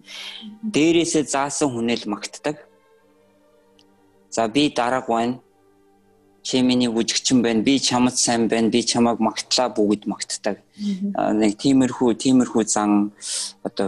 Дээрээсээ 0.74 1.24
заасан 1.32 1.70
хүнээ 1.72 1.98
л 2.04 2.12
магтдаг. 2.12 2.58
За 4.36 4.48
би 4.48 4.74
дарааг 4.74 5.08
байна. 5.08 5.40
Чи 6.44 6.62
миний 6.62 6.92
бүжигчин 6.92 7.42
байна. 7.42 7.64
Би 7.64 7.80
чамд 7.80 8.18
сайн 8.18 8.50
байна. 8.52 8.70
Би 8.70 8.84
чамайг 8.84 9.20
магтлаа 9.24 9.70
бүгд 9.72 10.04
магтдаг. 10.12 10.60
Нэг 11.40 11.56
тиймэрхүү 11.62 12.10
тиймэрхүү 12.20 12.64
зан 12.68 13.14
одоо 13.64 13.88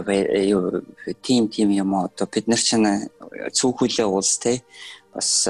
тим 1.22 1.48
тим 1.52 1.68
юм 1.70 1.94
одоо 1.94 2.26
бид 2.32 2.48
нар 2.48 2.58
ч 2.58 2.78
цөөхөлөө 3.52 4.08
улс 4.08 4.38
те 4.42 4.62
бас 5.14 5.48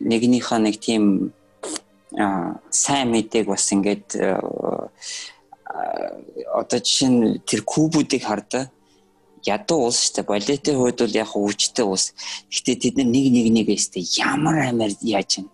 нэгнийхээ 0.00 0.58
нэг 0.58 0.76
тийм 0.80 1.04
сайн 2.70 3.08
мэдээг 3.14 3.46
бас 3.46 3.70
ингээд 3.70 4.18
одоо 6.50 6.78
жишээ 6.82 7.10
нь 7.10 7.20
тэр 7.46 7.62
кубүүдийг 7.62 8.26
хардаа 8.26 8.70
ядуу 9.46 9.86
улс 9.88 10.10
шүү 10.10 10.14
дээ. 10.20 10.30
Балетын 10.30 10.76
хувьд 10.76 10.98
бол 11.00 11.16
яг 11.16 11.30
өвчтэй 11.34 11.86
улс. 11.86 12.12
Гэхдээ 12.50 12.76
тэд 12.76 12.96
нэг 13.00 13.26
нэг 13.32 13.46
нэгээ 13.54 13.78
өстэй 13.78 14.04
ямар 14.20 14.68
амар 14.68 14.92
яаж 15.00 15.40
юм. 15.40 15.48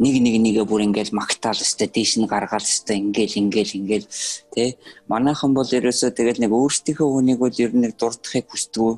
Нэг 0.00 0.16
нэг 0.24 0.36
нэгээ 0.40 0.64
бүр 0.64 0.86
ингээл 0.88 1.12
магтаал 1.12 1.60
өстэй 1.60 1.88
дээш 1.92 2.16
нь 2.16 2.30
гаргаал 2.30 2.64
өстэй 2.64 2.96
ингээл 2.96 3.36
ингээл 3.36 3.76
ингээл 3.84 4.08
тий. 4.54 4.78
Манайхан 5.12 5.52
бол 5.52 5.68
ерөөсөө 5.68 6.10
тэгэл 6.16 6.40
нэг 6.40 6.52
өөрсдийнхөө 6.56 7.08
хүнийг 7.10 7.38
бол 7.42 7.52
ер 7.52 7.72
нь 7.76 7.92
дурдахыг 7.92 8.48
хүсдэг 8.48 8.96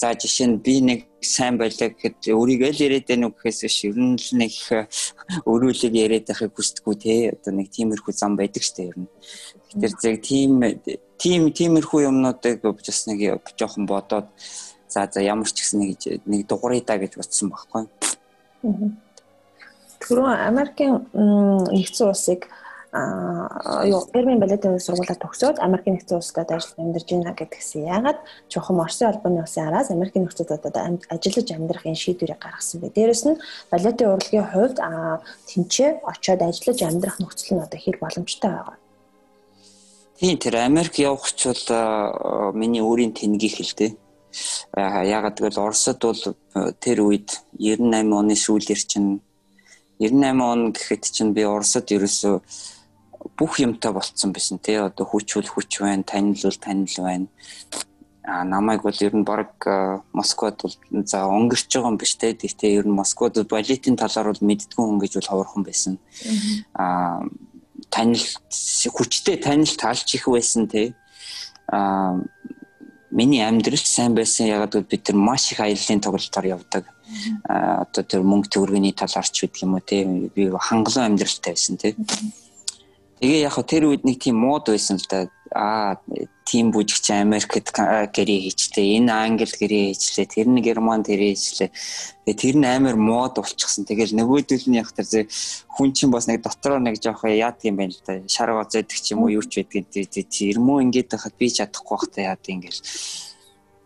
За 0.00 0.16
жишээ 0.16 0.48
нь 0.48 0.62
би 0.64 0.80
нэг 0.80 1.00
сайн 1.20 1.60
байлаа 1.60 1.92
гэхэд 1.92 2.32
өөрийгөө 2.32 2.72
л 2.72 2.84
яриад 2.88 3.04
байна 3.04 3.28
уу 3.28 3.36
гэхээс 3.36 3.60
биш 3.68 3.78
ер 3.84 3.96
нь 4.00 4.16
л 4.16 4.32
нэг 4.40 4.54
өрөөлөг 5.44 5.92
яриад 5.92 6.24
байхыг 6.24 6.56
хүсдэггүй 6.56 6.96
те 7.04 7.14
одоо 7.36 7.52
нэг 7.52 7.68
тиймэрхүү 7.68 8.12
зам 8.16 8.32
байдаг 8.40 8.64
штэ 8.64 8.88
ер 8.88 8.96
нь. 8.96 9.12
Тэгэхээр 9.68 9.94
зэрэг 10.00 10.22
тийм 10.24 10.52
тийм 11.20 11.42
тиймэрхүү 11.52 12.08
юмнуудыг 12.08 12.64
бас 12.64 13.00
нэг 13.12 13.44
жоохон 13.60 13.84
бодоод 13.84 14.32
за 14.88 15.04
за 15.04 15.20
ямар 15.20 15.52
ч 15.52 15.60
гэсэн 15.60 15.84
нэг 15.84 15.92
нэг 16.24 16.48
дугаарыг 16.48 16.88
да 16.88 16.96
гэж 16.96 17.20
бодсон 17.20 17.52
байхгүй. 17.52 17.84
Түрүү 20.00 20.28
Америкийн 20.48 21.04
нэгдсэн 21.12 22.08
улсыг 22.08 22.48
а 22.92 23.86
юу 23.86 24.02
Пермийн 24.12 24.40
балетын 24.42 24.80
сургуулаа 24.82 25.14
төгсөөд 25.14 25.62
Америкийн 25.62 25.94
нэгдсэн 25.94 26.18
улсад 26.18 26.50
ажиллаж 26.50 26.74
амьдарч 26.74 27.08
байна 27.14 27.38
гэдгсэн. 27.38 27.86
Яагаад 27.86 28.18
жоохон 28.50 28.82
Орсын 28.82 29.14
албаны 29.14 29.46
улсын 29.46 29.70
араас 29.70 29.94
Америкийн 29.94 30.26
нэгдсэн 30.26 30.46
улсад 30.50 30.74
ажиллаж 31.06 31.48
амьдрах 31.54 31.86
энэ 31.86 32.02
шийдвэрийг 32.02 32.42
гаргасан 32.42 32.82
бэ? 32.82 32.90
Дээрэс 32.90 33.24
нь 33.30 33.38
балетын 33.70 34.10
урлагийн 34.10 34.48
хувьд 34.50 34.78
тэнцээ 35.46 36.02
очиод 36.02 36.42
ажиллаж 36.42 36.78
амьдрах 36.82 37.16
нөхцөл 37.22 37.50
нь 37.54 37.62
одоо 37.62 37.78
хэр 37.78 37.96
боломжтой 38.02 38.50
байгаа. 38.50 38.76
Тийм 40.18 40.36
тэр 40.42 40.54
Америк 40.58 40.98
явах 40.98 41.30
ч 41.30 41.46
бол 41.46 42.52
миний 42.58 42.82
өөрийн 42.82 43.14
тэнгийг 43.14 43.54
хэлдэг. 43.54 43.94
Яагаад 44.74 45.38
гэвэл 45.38 45.62
Оросд 45.62 46.02
бол 46.02 46.22
тэр 46.82 46.98
үед 47.06 47.38
98 47.54 48.10
оны 48.10 48.34
сүүлээр 48.34 48.82
чинь 48.82 49.22
98 50.02 50.42
он 50.42 50.72
гэхэд 50.74 51.02
чинь 51.06 51.32
би 51.32 51.46
Оросд 51.46 51.86
ерөөсөө 51.86 52.42
бүх 53.20 53.60
юмтай 53.60 53.92
болцсон 53.92 54.32
байсан 54.32 54.58
тий 54.58 54.80
одоо 54.80 55.04
хүч 55.04 55.36
бол 55.36 55.48
хүч 55.48 55.80
байна 55.80 56.04
танил 56.04 56.40
бол 56.42 56.58
танил 56.60 56.96
байна. 56.98 57.26
А 58.24 58.44
намайг 58.44 58.82
бол 58.82 58.96
ер 59.00 59.14
нь 59.16 59.24
баг 59.24 59.52
Москвад 60.12 60.60
бол 60.62 60.74
за 61.04 61.24
өнгөрч 61.28 61.68
байгаа 61.68 61.90
юм 61.92 61.98
биш 61.98 62.16
те. 62.16 62.32
Гэхдээ 62.32 62.80
ер 62.80 62.86
нь 62.88 62.96
Москвад 62.96 63.36
балетын 63.48 63.96
талаар 63.96 64.32
бол 64.32 64.48
мэддгүй 64.48 64.84
хүн 64.84 65.00
гэж 65.00 65.12
бол 65.20 65.28
ховорхон 65.28 65.64
байсан. 65.64 65.98
А 66.74 67.20
танил 67.90 68.24
хүчтэй 68.88 69.36
танил 69.36 69.72
таалж 69.76 70.08
их 70.14 70.28
байсан 70.28 70.68
те. 70.68 70.94
А 71.68 72.16
миний 73.10 73.44
амьдрал 73.44 73.80
сайн 73.84 74.14
байсан 74.14 74.48
ягаад 74.48 74.72
гэвэл 74.72 74.92
бид 74.92 75.08
нар 75.08 75.16
маш 75.16 75.52
их 75.52 75.60
аяллаа 75.60 76.00
тоглолтоор 76.00 76.46
явдаг. 76.46 76.84
А 77.44 77.84
одоо 77.84 78.04
тэр 78.04 78.22
мөнгө 78.24 78.48
төгрөгийн 78.48 78.96
талаар 78.96 79.28
ч 79.28 79.44
гэдэг 79.44 79.64
юм 79.64 79.74
уу 79.76 79.84
те. 79.84 80.04
Би 80.04 80.48
хангалуун 80.48 81.16
амьдралтай 81.16 81.52
байсан 81.52 81.76
те 81.76 81.96
Тэгээ 83.20 83.44
яг 83.44 83.56
тэр 83.68 83.84
үед 83.92 84.08
нэг 84.08 84.16
тийм 84.16 84.40
мод 84.40 84.72
байсан 84.72 84.96
л 84.96 85.04
да. 85.04 85.28
Аа 85.52 86.00
тийм 86.48 86.72
бүжигч 86.72 87.12
Америкт 87.12 87.68
гэрээ 87.68 88.40
хийчтэй, 88.48 88.96
энэ 88.96 89.12
Англид 89.12 89.54
гэрээ 89.60 89.92
хийчлээ, 89.92 90.26
тэр 90.26 90.48
нь 90.48 90.64
Германд 90.64 91.06
гэрээ 91.06 91.36
хийчлээ. 91.36 91.70
Тэгээ 92.24 92.40
тэр 92.40 92.56
нь 92.56 92.64
амар 92.64 92.96
мод 92.96 93.36
болчихсон. 93.36 93.84
Тэгэл 93.84 94.16
нөгөөдөл 94.16 94.66
нь 94.72 94.80
яг 94.80 94.88
тэр 94.96 95.28
хүн 95.68 95.92
чинь 95.92 96.10
бас 96.10 96.32
нэг 96.32 96.40
дотроо 96.40 96.80
нэг 96.80 96.96
жоох 96.96 97.28
яад 97.28 97.60
юм 97.68 97.76
байна 97.76 97.92
л 97.92 98.02
да. 98.02 98.24
Шар 98.24 98.56
гоцойдаг 98.56 98.98
ч 98.98 99.12
юм 99.12 99.28
уу 99.28 99.36
юу 99.36 99.44
ч 99.44 99.62
байдгийг 99.62 100.32
ирмөө 100.32 100.88
ингээд 100.88 101.12
байхад 101.12 101.34
би 101.36 101.46
чадахгүй 101.52 101.92
бах 101.92 102.08
та 102.08 102.24
яад 102.24 102.42
ингээл. 102.48 102.80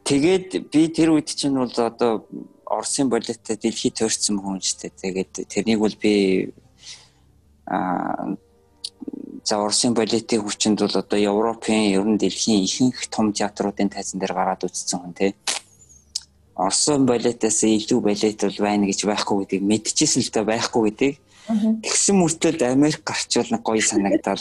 Тэгээд 0.07 0.49
би 0.71 0.83
тэр 0.95 1.11
үед 1.11 1.29
чинь 1.35 1.59
бол 1.59 1.75
одоо 1.75 2.23
Оросын 2.65 3.11
балеттай 3.11 3.59
дэлхийд 3.59 3.99
төрсэн 3.99 4.41
хүн 4.41 4.63
ч 4.63 4.79
гэдэг. 4.79 4.95
Тэгээд 5.01 5.33
тэрнийг 5.53 5.81
бол 5.83 5.97
би 5.99 6.55
аа 7.67 8.37
За 9.43 9.59
Оросын 9.59 9.95
балетын 9.99 10.45
хүчинд 10.45 10.79
бол 10.81 10.97
одоо 11.03 11.19
Европын 11.19 11.91
ер 11.91 12.07
нь 12.07 12.21
дэлхийн 12.21 12.63
ихэнх 12.65 13.11
том 13.11 13.33
театруудын 13.33 13.91
тайзан 13.91 14.21
дээр 14.21 14.35
гараад 14.39 14.63
үзсэн 14.65 15.01
хүн 15.01 15.15
тий. 15.19 15.35
Оросын 16.55 17.03
балетаас 17.07 17.67
илүү 17.67 18.01
балет 18.01 18.41
бол 18.47 18.59
байна 18.63 18.87
гэж 18.87 19.01
байхгүй 19.11 19.37
гэдгийг 19.43 19.65
мэдчихсэн 19.71 20.23
л 20.23 20.31
та 20.31 20.47
байхгүй 20.47 20.83
гэдгийг 20.87 21.17
Тэгсэн 21.45 22.17
мөртөө 22.17 22.57
Америк 22.73 23.05
гарчвал 23.05 23.51
нэг 23.53 23.63
гоё 23.69 23.85
санагдал. 23.85 24.41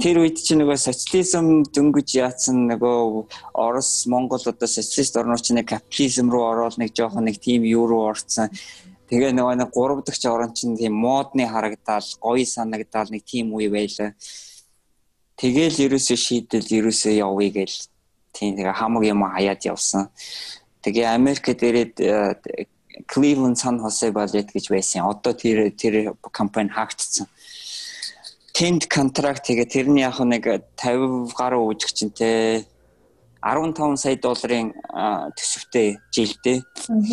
Тэр 0.00 0.24
үед 0.24 0.40
чи 0.40 0.56
нөгөө 0.56 0.80
социализм 0.80 1.68
дөнгөж 1.76 2.08
яатсан 2.16 2.64
нөгөө 2.72 3.28
Орос, 3.52 4.08
Монгол 4.08 4.40
одоо 4.40 4.64
социалист 4.64 5.12
орнууд 5.20 5.44
чи 5.44 5.52
нэг 5.52 5.68
капитализм 5.68 6.32
руу 6.32 6.48
ороод 6.48 6.80
нэг 6.80 6.96
жоохон 6.96 7.28
нэг 7.28 7.36
тийм 7.36 7.68
юу 7.68 7.84
руу 7.84 8.08
орцсон. 8.08 8.48
Тэгээ 9.08 9.32
нөгөө 9.32 9.56
нэг 9.56 9.70
3 9.72 10.04
дахь 10.04 10.24
орон 10.28 10.52
чинь 10.52 10.76
тийм 10.76 10.92
модны 10.92 11.48
харагдаал, 11.48 12.04
гоё 12.20 12.44
санагдаал 12.44 13.08
нэг 13.08 13.24
тийм 13.24 13.56
үе 13.56 13.72
байлаа. 13.72 14.12
Тэгээл 15.40 15.88
ерөөсөө 15.88 16.18
шийдэл 16.18 16.68
ерөөсөө 16.68 17.14
явъя 17.16 17.50
гээл 17.56 17.76
тийм 18.36 18.56
тэгээ 18.60 18.76
хамаг 18.76 19.02
юм 19.08 19.24
хаяад 19.24 19.64
явсан. 19.64 20.12
Тэгээ 20.84 21.06
Америкт 21.08 21.62
ирээд 21.62 21.94
э, 22.04 22.68
Cleveland 23.06 23.56
San 23.56 23.80
Jose 23.80 24.10
Ballet 24.12 24.52
гэж 24.52 24.68
байсан. 24.68 25.08
Одоо 25.08 25.32
тэр 25.32 25.70
тэр 25.72 26.12
компани 26.32 26.68
хаагдсан. 26.68 27.26
Тэнд 28.52 28.90
контракт 28.90 29.46
тэгээ 29.46 29.66
тэрний 29.70 30.02
яг 30.02 30.18
нэг 30.20 30.44
50 30.76 31.32
гаруй 31.32 31.62
үжигчэнтэй 31.70 32.66
15 33.42 33.96
сая 33.96 34.16
долларын 34.18 34.72
төсөвтэй 35.38 35.98
жилдээ. 36.10 36.58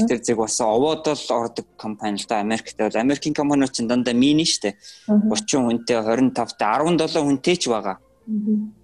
Тэр 0.09 0.19
зэрэг 0.19 0.41
бас 0.41 0.57
овоод 0.61 1.05
л 1.05 1.29
ордог 1.29 1.65
компани 1.77 2.17
л 2.17 2.25
да 2.27 2.41
Америкт 2.41 2.77
бол 2.77 2.97
Америкийн 2.97 3.33
компаниуд 3.37 3.71
ч 3.71 3.85
дандаа 3.85 4.13
мини 4.13 4.45
штэ. 4.45 4.73
30 5.05 5.85
хүнтэй 5.85 6.01
25 6.01 6.33
та 6.33 6.81
17 6.81 7.21
хүнтэй 7.21 7.55
ч 7.61 7.69
байгаа. 7.69 8.01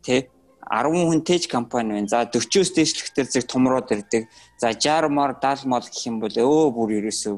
Тэ 0.05 0.29
10 0.69 1.09
хүнтэй 1.09 1.39
ч 1.41 1.49
компани 1.49 1.97
байна. 1.97 2.07
За 2.07 2.29
40-оос 2.29 2.69
дээшлэхтэр 2.77 3.25
зэрэг 3.25 3.49
томроод 3.49 3.89
ирдэг. 3.89 4.29
За 4.61 4.71
60 4.77 5.09
мар 5.09 5.33
70 5.33 5.65
мал 5.65 5.81
гэх 5.81 6.05
юм 6.05 6.21
бол 6.21 6.31
өө 6.31 6.71
бүр 6.77 6.89
ерөөсөө 7.01 7.35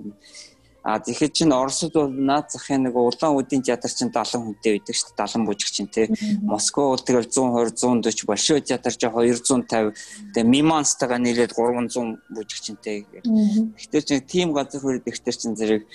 А 0.83 0.99
тэгэхэд 0.99 1.31
чинь 1.31 1.55
Оросд 1.55 1.95
бол 1.95 2.11
наад 2.11 2.51
захын 2.51 2.83
нэг 2.83 2.95
улаан 2.99 3.39
үдийн 3.39 3.63
театр 3.63 3.87
чинь 3.87 4.11
70 4.11 4.59
хүнтэй 4.59 4.83
байдаг 4.83 4.95
шүү 4.99 5.15
дээ 5.15 5.27
70 5.31 5.47
бүжиг 5.47 5.69
чинь 5.71 5.87
тий. 5.87 6.07
Москва 6.43 6.91
бол 6.91 6.99
тэгэл 6.99 7.31
120 7.31 8.03
140 8.03 8.27
Большой 8.27 8.59
театр 8.59 8.91
чинь 8.91 9.15
250 9.15 9.95
тэгээ 10.35 10.43
Миманстайгаа 10.43 11.23
нийлээд 11.23 11.55
300 11.55 12.19
бүжиг 12.35 12.59
чинтэй. 12.59 13.07
Тэгэхээр 13.15 14.03
чинь 14.03 14.27
тим 14.27 14.51
газар 14.51 14.83
хүрээд 14.83 15.07
ихтер 15.07 15.35
чинь 15.39 15.55
зэрэг 15.55 15.87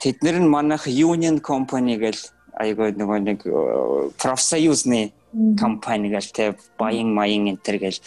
тэднэр 0.00 0.40
нь 0.40 0.48
манайх 0.48 0.88
Union 0.88 1.44
Company 1.44 2.00
гэл 2.00 2.16
айгаа 2.56 2.96
нөгөө 2.96 3.18
нэг 3.28 3.40
э, 3.44 4.08
профсоюзны 4.16 5.12
компани 5.58 6.08
гэл 6.08 6.30
тэ 6.30 6.56
баян 6.78 7.10
маян 7.12 7.50
энтер 7.50 7.76
гэл. 7.82 7.98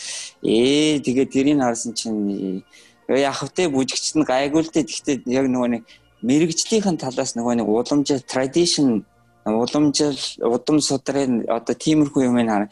Ээ 0.41 1.03
тэгээ 1.03 1.27
тэрийг 1.27 1.59
харсан 1.59 1.93
чинь 1.93 2.64
яг 3.07 3.35
хөтэ 3.39 3.71
бүжигчд 3.71 4.19
нь 4.19 4.27
гайгүй 4.27 4.61
л 4.63 4.71
дээ. 4.71 4.84
Гэхдээ 4.84 5.17
яг 5.31 5.47
нөгөө 5.47 5.69
нэг 5.79 5.84
мэрэгжлийнхэн 6.23 6.97
талаас 6.99 7.38
нөгөө 7.39 7.63
нэг 7.63 7.67
уламжил 7.67 8.21
tradition 8.27 9.05
уламжил 9.47 10.17
удам 10.43 10.81
судрын 10.81 11.47
одоо 11.47 11.75
тиймэрхүү 11.75 12.27
юм 12.27 12.38
аа 12.43 12.67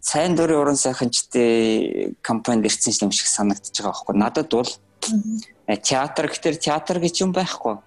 сайн 0.00 0.34
дурын 0.34 0.58
уран 0.58 0.76
сайханчтай 0.76 2.16
компанид 2.22 2.66
ирсэн 2.66 3.06
юм 3.06 3.12
шиг 3.12 3.26
санагдаж 3.26 3.70
байгаа 3.70 3.92
байхгүй. 3.92 4.14
Надад 4.16 4.50
бол 4.50 4.72
театр 5.82 6.26
гэхэлэр 6.28 6.56
театр 6.56 6.98
гэж 6.98 7.14
юм 7.22 7.32
байхгүй. 7.32 7.78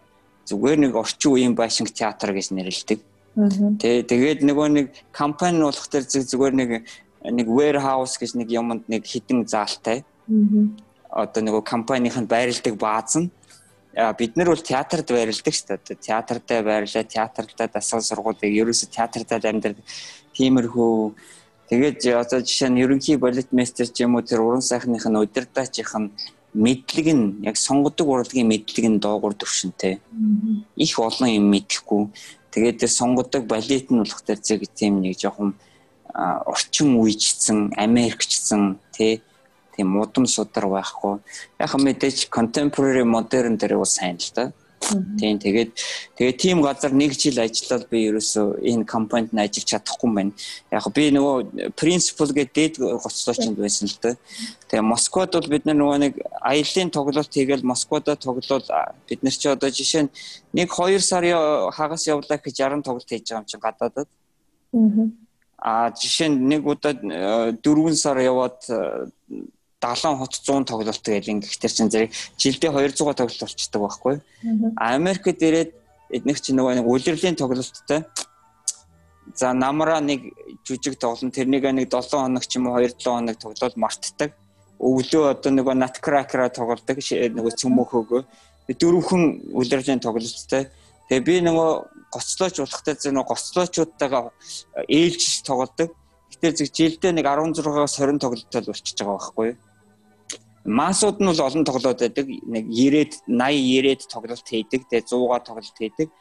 Зүгээр 0.48 0.80
нэг 0.80 0.95
орчин 0.95 1.31
үеийн 1.34 1.56
байшинг 1.56 1.91
театр 1.91 2.31
гэж 2.31 2.56
нэрлэдэг. 2.56 2.99
Тэ 3.81 4.07
тэгээд 4.07 4.48
нөгөө 4.48 4.68
нэг 4.72 4.88
компани 5.11 5.60
болох 5.60 5.88
төр 5.91 6.07
зүгээр 6.07 6.53
нэг 6.56 6.69
нэг 7.26 7.48
warehouse 7.52 8.15
гэж 8.15 8.39
нэг 8.39 8.48
юмд 8.53 8.88
нэг 8.88 9.03
хідэн 9.03 9.44
заалтай 9.44 10.06
одоо 11.10 11.42
нөгөө 11.44 11.64
компанийн 11.64 12.28
байрладаг 12.28 12.76
бааз 12.78 13.18
нь 13.18 13.32
бид 14.18 14.38
нар 14.38 14.54
бол 14.54 14.62
театрт 14.62 15.10
байрладаг 15.10 15.54
шүү 15.54 15.80
дээ. 15.82 15.98
Театртаа 15.98 16.62
байрлаа, 16.62 17.04
театртаа 17.04 17.68
дасгал 17.68 18.02
сургуулийг 18.02 18.54
ерөөсө 18.62 18.92
театртаа 18.94 19.42
амьдардаг. 19.42 19.82
Тиймэрхүү 20.38 21.14
тэгээд 21.70 22.06
одоо 22.14 22.40
жишээ 22.46 22.70
нь 22.70 22.82
ерөнхий 22.86 23.18
балет 23.18 23.50
мастер 23.52 23.90
ч 23.90 24.06
юм 24.06 24.16
уу 24.16 24.22
тэр 24.22 24.46
уран 24.46 24.62
сайхных 24.62 25.10
нь 25.10 25.18
удирдаачих 25.18 25.96
нь 25.98 26.14
мэдлэг 26.54 27.08
нь 27.14 27.26
яг 27.42 27.58
сонгодог 27.58 28.08
урлагийн 28.08 28.48
мэдлэг 28.48 28.86
нь 28.86 29.02
доогуур 29.02 29.34
төвшөнтэй. 29.34 29.98
Их 30.78 30.94
олон 31.00 31.30
юм 31.34 31.50
мэдэхгүй. 31.50 32.14
Тэгээд 32.54 32.86
тэр 32.86 32.92
сонгодог 32.94 33.50
балет 33.50 33.90
нь 33.90 33.98
болох 33.98 34.22
тэр 34.22 34.38
зэг 34.38 34.70
тийм 34.78 35.02
нэг 35.02 35.18
жоохон 35.18 35.58
орчин 36.14 36.98
үеичсэн, 36.98 37.74
Америкчсэн 37.78 38.78
тий 38.94 39.22
тийм 39.78 39.95
удам 40.02 40.26
судар 40.26 40.68
байхгүй. 40.68 41.20
Яг 41.62 41.74
мэдээж 41.78 42.28
contemporary 42.34 43.06
modern 43.06 43.58
дээр 43.58 43.78
бас 43.78 43.95
сайн 44.02 44.18
л 44.18 44.32
да. 44.36 44.52
Тийм 45.20 45.36
тэгээд 45.41 45.72
тэгээд 46.16 46.38
тийм 46.38 46.62
газар 46.62 46.94
нэг 46.94 47.12
жил 47.18 47.41
ажиллаад 47.41 47.90
би 47.90 48.08
ерөөсөө 48.08 48.62
энэ 48.62 48.86
компанид 48.86 49.34
нь 49.34 49.41
ажиллаж 49.41 49.68
чадахгүй 49.68 50.10
байна. 50.14 50.32
Яг 50.72 50.86
би 50.94 51.10
нөгөө 51.12 51.74
principal 51.76 52.30
гэдэг 52.32 52.54
дээд 52.56 52.76
гоцлоочинд 52.80 53.58
байсан 53.58 53.90
л 53.90 53.98
да. 53.99 54.16
Тэгээ 54.70 54.86
Москвад 54.86 55.34
бол 55.34 55.49
бид 55.49 55.66
нөгөө 55.68 55.98
нэг 55.98 56.14
аяллаа 56.40 56.88
тоглолт 56.94 57.34
хийгээл 57.34 57.68
Москвада 57.68 58.16
тоглол 58.16 58.64
бид 59.10 59.20
нар 59.24 59.36
чи 59.36 59.48
одоо 59.49 59.70
жишээ 59.74 60.08
нь 60.08 60.14
нэг 60.54 60.72
2 60.72 61.02
сарын 61.02 61.74
хагас 61.74 62.08
явлаа 62.08 62.38
гэж 62.38 62.56
60 62.56 62.86
тоглолт 62.86 63.10
хийж 63.10 63.28
байгаа 63.28 63.41
юм 63.44 63.49
чинь 63.49 63.66
гадаадад. 63.66 64.08
Аа 65.58 65.90
жишээ 65.91 66.30
нь 66.32 66.48
нэг 66.48 66.64
удаа 66.64 66.94
4 66.94 67.60
сар 67.98 68.18
яваад 68.22 68.62
70 69.82 70.18
хот 70.18 70.34
100 70.34 70.66
тоглолт 70.66 71.06
гэж 71.06 71.26
ингэхтэр 71.30 71.72
чинь 71.72 71.91
зэрэг 71.94 72.12
жилдээ 72.41 72.72
200 72.74 72.98
тоглолт 72.98 73.41
болчдөг 73.45 73.82
байхгүй. 73.82 74.16
Америкт 74.76 75.41
ирээд 75.41 75.72
эднэх 76.10 76.41
чинь 76.41 76.58
нөгөө 76.58 76.82
нэг 76.82 76.88
үлрэлийн 76.90 77.38
тоглолттой. 77.38 78.02
За 79.38 79.54
намраа 79.54 80.02
нэг 80.02 80.34
жүжиг 80.66 80.98
тоглоно 80.98 81.30
тэрнийг 81.30 81.62
нэг 81.70 81.94
7 81.94 82.10
хоног 82.10 82.45
ч 82.49 82.58
юм 82.58 82.74
уу 82.74 82.82
2 82.82 82.98
7 82.98 83.06
хоног 83.06 83.38
тоглоод 83.38 83.78
мартдаг. 83.78 84.34
Өглөө 84.82 85.38
одоо 85.38 85.52
нөгөө 85.54 85.76
наткракера 85.78 86.49
тоглолдог 86.49 86.98
нөгөө 86.98 87.54
цөмөхөөгөө 87.62 88.22
дөрвөн 88.74 89.54
үлрэлийн 89.54 90.02
тоглолттой. 90.02 90.68
Тэгээ 91.08 91.24
би 91.24 91.36
нөгөө 91.45 91.70
гоцлооч 92.12 92.60
болохтай 92.60 92.95
зөв 92.99 93.14
нөгөө 93.14 93.30
гоцлоочуудтайгаа 93.32 94.34
ээлж 94.90 95.45
тоглодог. 95.48 95.95
Гэтэл 96.34 96.58
зөв 96.60 96.68
жилдээ 96.76 97.12
нэг 97.16 97.26
16-аас 97.30 97.95
20 97.95 98.20
тоглолттой 98.20 98.62
болчихж 98.68 98.99
байгаа 98.99 99.16
байхгүй 99.16 99.45
юу? 99.48 99.58
Маасууд 100.68 101.23
нь 101.23 101.30
бол 101.31 101.48
олон 101.48 101.64
тоглоод 101.64 101.99
байдаг. 102.03 102.27
Нэг 102.27 102.68
90-д 102.68 103.23
80 103.31 104.03
90-д 104.03 104.11
тоглолт 104.11 104.44
хийдэг. 104.44 104.81
Тэгээ 104.91 105.07
100-аар 105.07 105.44
тоглолт 105.48 105.77
хийдэг. 105.80 106.11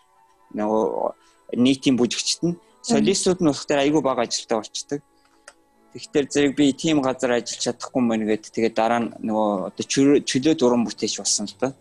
Нөгөө 0.55 1.59
нийтийн 1.59 1.99
бүжигчд 1.99 2.43
нь 2.47 2.55
солистууд 2.87 3.43
нь 3.43 3.51
болохоор 3.51 3.83
айгүй 3.83 4.03
бага 4.07 4.23
ажилтаа 4.23 4.63
болчдөг. 4.63 5.03
Тэгэхээр 5.99 6.27
зэрэг 6.31 6.53
би 6.55 6.71
тийм 6.73 7.03
газар 7.03 7.35
ажиллаж 7.35 7.59
чадахгүй 7.59 8.03
мэн 8.07 8.23
гэдэг. 8.31 8.55
Тэгээ 8.55 8.75
дараа 8.79 9.01
нь 9.03 9.11
нөгөө 9.27 9.75
одоо 9.75 9.85
чөлөө 10.23 10.55
дуран 10.55 10.87
бүтээч 10.87 11.19
болсон 11.19 11.51
л 11.51 11.57
да. 11.59 11.75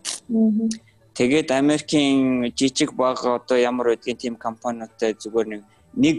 Тэгээд 1.14 1.54
Америкийн 1.54 2.50
жижиг 2.58 2.98
баг 2.98 3.22
одоо 3.22 3.56
ямар 3.56 3.94
байдгийн 3.94 4.18
тийм 4.18 4.34
компаниудтай 4.34 5.14
зүгээр 5.14 5.46
нэг 5.46 5.62
нэг 5.94 6.16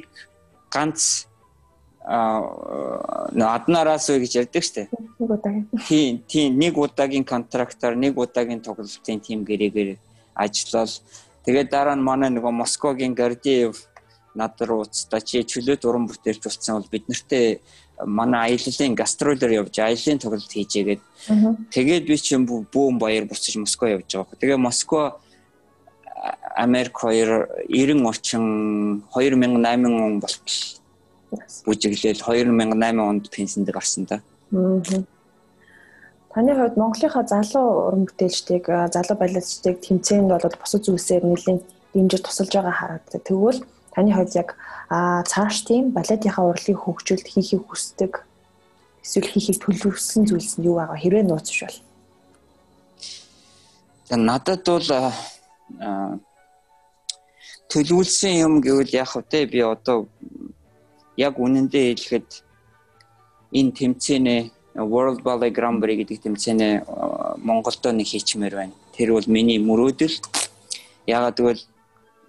ганц 0.71 1.27
аднараас 2.07 4.07
үе 4.09 4.23
гэж 4.23 4.47
ярьдаг 4.47 4.63
штэ. 4.63 4.87
Нэг 5.19 5.29
удаагийн. 5.29 5.67
Тийм, 5.87 6.23
тийм 6.23 6.55
нэг 6.55 6.77
удаагийн 6.79 7.27
контрактор, 7.27 7.99
нэг 7.99 8.15
удаагийн 8.15 8.63
тоглолтын 8.63 9.19
тим 9.19 9.43
гэрээгээр 9.43 9.99
ажиллал. 10.35 10.93
Тэгээд 11.43 11.69
дараа 11.69 11.95
нь 11.99 12.03
манай 12.03 12.31
нөгөө 12.31 12.51
Москвагийн 12.51 13.15
Гордеев 13.15 13.75
над 14.35 14.55
руу 14.63 14.87
уцтаа 14.87 15.19
чи 15.19 15.43
чөлөөт 15.43 15.83
уран 15.83 16.07
бүтээлч 16.07 16.43
болсон 16.43 16.79
бол 16.79 16.91
бид 16.91 17.07
нартэй 17.11 17.59
манай 18.05 18.55
аяллаа 18.55 18.95
гастролер 18.95 19.51
явж 19.51 19.79
аяллаа 19.79 20.21
тоглолт 20.21 20.51
хийжээгээд 20.53 21.01
тэгээд 21.73 22.03
би 22.07 22.15
чинь 22.15 22.47
бүүн 22.47 22.99
баяр 23.01 23.25
буцаж 23.25 23.57
Москва 23.57 23.89
явж 23.89 24.13
байгаа. 24.13 24.39
Тэгээ 24.39 24.59
Москва 24.61 25.19
Америк 26.55 27.03
2 27.03 27.67
90 27.67 28.05
орчим 28.05 29.03
2008 29.11 29.85
он 29.85 30.19
болтол 30.19 30.77
бүжиглээл 31.65 32.23
2008 32.23 32.99
онд 32.99 33.25
пенсэнд 33.29 33.69
гарсан 33.69 34.03
да. 34.07 34.21
Таны 36.33 36.51
хувьд 36.53 36.77
Монголынхаа 36.77 37.25
залуу 37.27 37.67
уран 37.87 38.05
бүтээлчдийг 38.07 38.65
залуу 38.67 39.17
балетчдыг 39.17 39.81
тэмцээнд 39.81 40.29
бол 40.29 40.61
бусад 40.61 40.85
зүйлсээр 40.85 41.23
нэлээд 41.25 41.63
дэмжиж 41.93 42.21
тусалж 42.21 42.53
байгаа 42.53 42.75
харагддаг. 42.77 43.21
Тэгвэл 43.25 43.59
таны 43.95 44.11
хувьд 44.13 44.33
яг 44.37 44.49
цааш 44.89 45.55
тийм 45.67 45.91
балетынхаа 45.91 46.45
урлагийг 46.47 46.79
хөгжүүлэлт 46.79 47.27
хийхийг 47.27 47.63
хүсдэг 47.65 48.23
эсвэл 49.03 49.31
хийхийг 49.31 49.57
төлөвлөсөн 49.63 50.23
зүйлс 50.27 50.59
нь 50.59 50.67
юу 50.67 50.77
байгаа 50.79 50.99
хэрвээ 50.99 51.25
нууцш 51.25 51.57
бол? 51.63 51.79
За 54.07 54.15
надад 54.15 54.63
бол 54.67 54.87
төлөвлөсөн 57.71 58.33
юм 58.45 58.53
гэвэл 58.61 58.91
яг 58.95 59.09
хөтэ 59.11 59.47
би 59.51 59.59
одоо 59.63 60.07
яг 61.17 61.39
үнэндээ 61.41 61.97
хэлэхэд 61.97 62.29
энэ 63.51 63.71
тэмцээнэ 63.73 64.35
World 64.77 65.25
Ballet 65.25 65.53
Grand 65.53 65.81
Prix 65.81 65.97
гэдэг 66.05 66.21
тэмцээнэ 66.21 66.67
Монголдо 67.41 67.89
нэг 67.91 68.07
хийчмээр 68.07 68.53
байна. 68.53 68.73
Тэр 68.93 69.17
бол 69.17 69.25
миний 69.25 69.57
мөрөөдөл. 69.57 70.13
Ягаад 71.09 71.37
гэвэл 71.37 71.63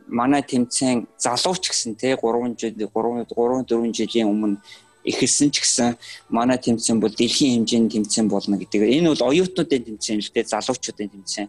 манай 0.09 0.43
тэмцээн 0.43 1.07
залууч 1.21 1.69
гэсэн 1.69 2.01
те 2.01 2.17
3 2.17 2.57
жил 2.57 2.73
3 2.73 3.29
3 3.29 3.69
4 3.69 3.93
жилийн 3.93 4.33
өмнө 4.33 4.57
эхэлсэн 5.05 5.51
ч 5.53 5.61
гэсэн 5.61 5.97
манай 6.33 6.57
тэмцээн 6.57 7.01
бол 7.01 7.13
дэлхийн 7.13 7.65
хэмжээний 7.65 7.93
тэмцээн 7.93 8.29
болно 8.29 8.57
гэдэг. 8.57 8.89
Энэ 8.89 9.13
бол 9.13 9.29
оюутнуудын 9.29 9.85
тэмцээн 9.85 10.21
л 10.25 10.33
те 10.33 10.45
залуучуудын 10.45 11.13
тэмцээн. 11.13 11.49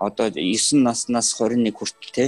Одоо 0.00 0.32
9 0.32 0.80
наснаас 0.80 1.36
21 1.36 1.72
хүртэл 1.76 2.12
те 2.16 2.24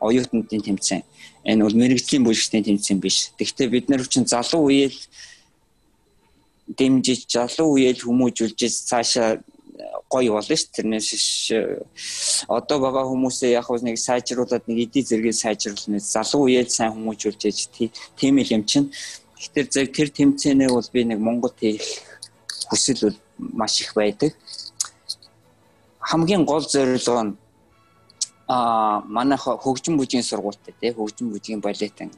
оюутнуудын 0.00 0.62
тэмцээн. 0.64 1.02
Энэ 1.44 1.64
бол 1.64 1.76
мэрэгжлийн 1.76 2.24
бүлэгчдийн 2.24 2.64
тэмцээн 2.64 2.98
биш. 3.00 3.30
Тэгэхдээ 3.38 3.68
бид 3.68 3.86
нар 3.88 4.04
чинь 4.08 4.26
залуу 4.26 4.68
үеэл 4.68 4.98
дэмжиж 6.76 7.28
залуу 7.28 7.76
үеэл 7.76 8.00
хүмүүжүүлж 8.04 8.60
цаашаа 8.88 9.40
гоё 10.10 10.32
болно 10.34 10.56
ш 10.56 10.66
тэрнээс 10.74 11.08
одоо 12.48 12.78
байгаа 12.82 13.04
хүмүүсээ 13.06 13.54
яг 13.54 13.66
нэг 13.70 13.96
сайжруулад 13.98 14.64
нэг 14.66 14.78
эдийн 14.90 15.06
зэргийг 15.06 15.36
сайжруулна 15.38 15.98
залуу 15.98 16.42
үеэл 16.46 16.70
сайн 16.70 16.92
хүмүүжүүлж 16.94 17.40
ээж 17.46 17.58
тийм 18.18 18.34
л 18.38 18.54
юм 18.56 18.64
чинь 18.66 18.90
тэгэхээр 19.38 19.68
зэрэг 19.70 19.92
тэр 19.94 20.08
тэмцээнээ 20.10 20.70
бол 20.70 20.88
би 20.92 21.00
нэг 21.04 21.18
Монгол 21.18 21.54
хийх 21.54 22.02
хүсэл 22.68 23.00
бол 23.06 23.18
маш 23.38 23.80
их 23.80 23.94
байдаг 23.94 24.34
хамгийн 26.10 26.44
гол 26.44 26.66
зорилго 26.66 27.22
нь 27.22 27.36
а 28.50 29.02
манайх 29.06 29.44
хөгжим 29.64 29.94
бүжгийн 29.98 30.26
сургуультай 30.26 30.74
тий 30.80 30.90
хөгжим 30.90 31.30
бүжгийн 31.30 31.60
балетын. 31.62 32.10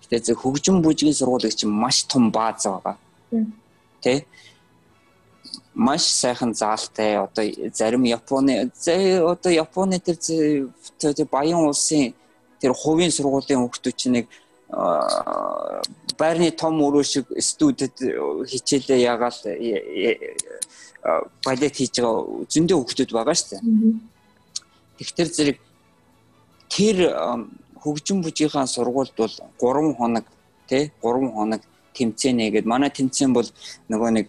Гэтэ 0.00 0.16
зөв 0.26 0.36
хөгжим 0.40 0.80
бүжгийн 0.84 1.12
сургууль 1.12 1.52
чинь 1.60 1.68
маш 1.82 2.04
том 2.08 2.32
бааз 2.32 2.64
байгаа. 2.64 2.96
Тий. 4.00 4.24
маш 5.74 6.02
сайхан 6.02 6.54
заалтай 6.54 7.18
одоо 7.18 7.44
зарим 7.74 8.04
Японы 8.04 8.70
одоо 9.32 9.52
Японы 9.52 9.98
тэр 10.00 11.26
баян 11.30 11.66
улсын 11.68 12.14
тэр 12.60 12.72
хувийн 12.72 13.10
сургуулийн 13.10 13.60
хүүхдүүд 13.60 13.96
чинь 13.96 14.12
нэг 14.12 14.26
байрны 16.18 16.50
том 16.50 16.80
өрөө 16.80 17.04
шиг 17.04 17.26
студид 17.42 17.98
хичээлээ 18.50 19.00
ягаал 19.02 19.38
балет 21.44 21.74
хийж 21.76 22.00
байгаа 22.00 22.46
зөндөө 22.52 22.78
хүүхдүүд 22.78 23.10
байгаа 23.12 23.34
шүү 23.34 23.50
дээ. 23.50 23.62
Тэгэхээр 24.98 25.30
зэрэг 25.36 25.58
тэр 26.68 26.96
хөгжим 27.82 28.22
бүжийнхаа 28.24 28.66
сургуульд 28.66 29.14
бол 29.16 29.34
3 29.60 29.94
хоног 29.98 30.24
тий 30.68 30.92
3 31.02 31.32
хоног 31.36 31.62
тэмцээнэ 31.94 32.50
гэдэг. 32.50 32.66
Манай 32.68 32.90
тэмцээн 32.90 33.32
бол 33.32 33.48
нөгөө 33.88 34.10
нэг 34.16 34.26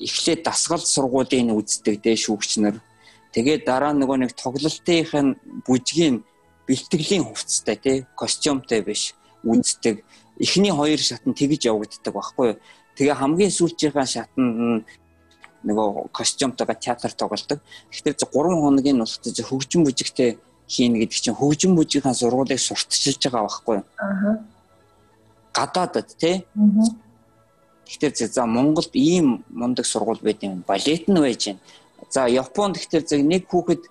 эхлээд 0.00 0.42
дасгал 0.42 0.82
сургуулийн 0.82 1.54
үздэг 1.54 2.02
дээ 2.02 2.16
шүүгч 2.16 2.50
нар. 2.64 2.76
Тэгээд 3.32 3.64
дараа 3.68 3.92
нөгөө 3.92 4.18
нэг 4.24 4.32
тоглолтын 4.34 5.36
бүжгийн 5.66 6.24
бэлтгэлийн 6.66 7.24
хувцастай 7.28 7.76
тий 7.76 7.96
костюмтай 8.16 8.80
биш 8.82 9.14
үздэг. 9.44 10.04
Эхний 10.40 10.72
хоёр 10.72 10.98
шат 10.98 11.22
нь 11.28 11.36
тэгж 11.36 11.70
явагддаг 11.70 12.14
байхгүй 12.14 12.46
юу? 12.56 12.60
Тэгээ 12.96 13.20
хамгийн 13.20 13.52
сүүлчийнхаа 13.52 14.06
шатанд 14.06 14.56
нь 14.58 14.84
нөгөө 15.64 16.10
костюмтойгоо 16.12 16.76
театр 16.78 17.12
тоглодог. 17.12 17.60
Тэгэхээр 17.90 18.16
3 18.16 18.64
хоногийн 18.64 18.98
нутагт 18.98 19.38
хөгжим 19.44 19.84
бүжигтэй 19.84 20.38
хийнэ 20.68 21.04
гэдэг 21.04 21.18
чинь 21.20 21.38
хөгжим 21.38 21.76
бүжигийнхаа 21.76 22.14
сургуулийг 22.14 22.60
сурталчилж 22.60 23.22
байгаа 23.28 23.42
байхгүй 23.44 23.76
юу? 23.76 23.84
Аа. 23.98 24.44
Гадаадад 25.52 26.08
тий. 26.16 26.46
Тэгэхээр 27.86 28.32
за 28.32 28.46
Монголд 28.46 28.92
ийм 28.94 29.44
мундаг 29.50 29.86
сургууль 29.86 30.22
байд 30.22 30.42
юм. 30.42 30.64
Балет 30.66 31.08
нь 31.08 31.20
байж 31.20 31.42
байна. 31.46 31.60
За 32.10 32.26
Японд 32.28 32.76
тэгэхээр 32.80 33.04
зөв 33.04 33.20
нэг 33.20 33.42
хүүхэд 33.48 33.82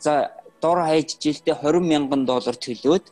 за 0.00 0.32
дор 0.60 0.78
хаяж 0.88 1.16
жилдээ 1.20 1.60
20 1.60 1.84
мянган 1.84 2.24
доллар 2.24 2.56
төлөөд 2.56 3.04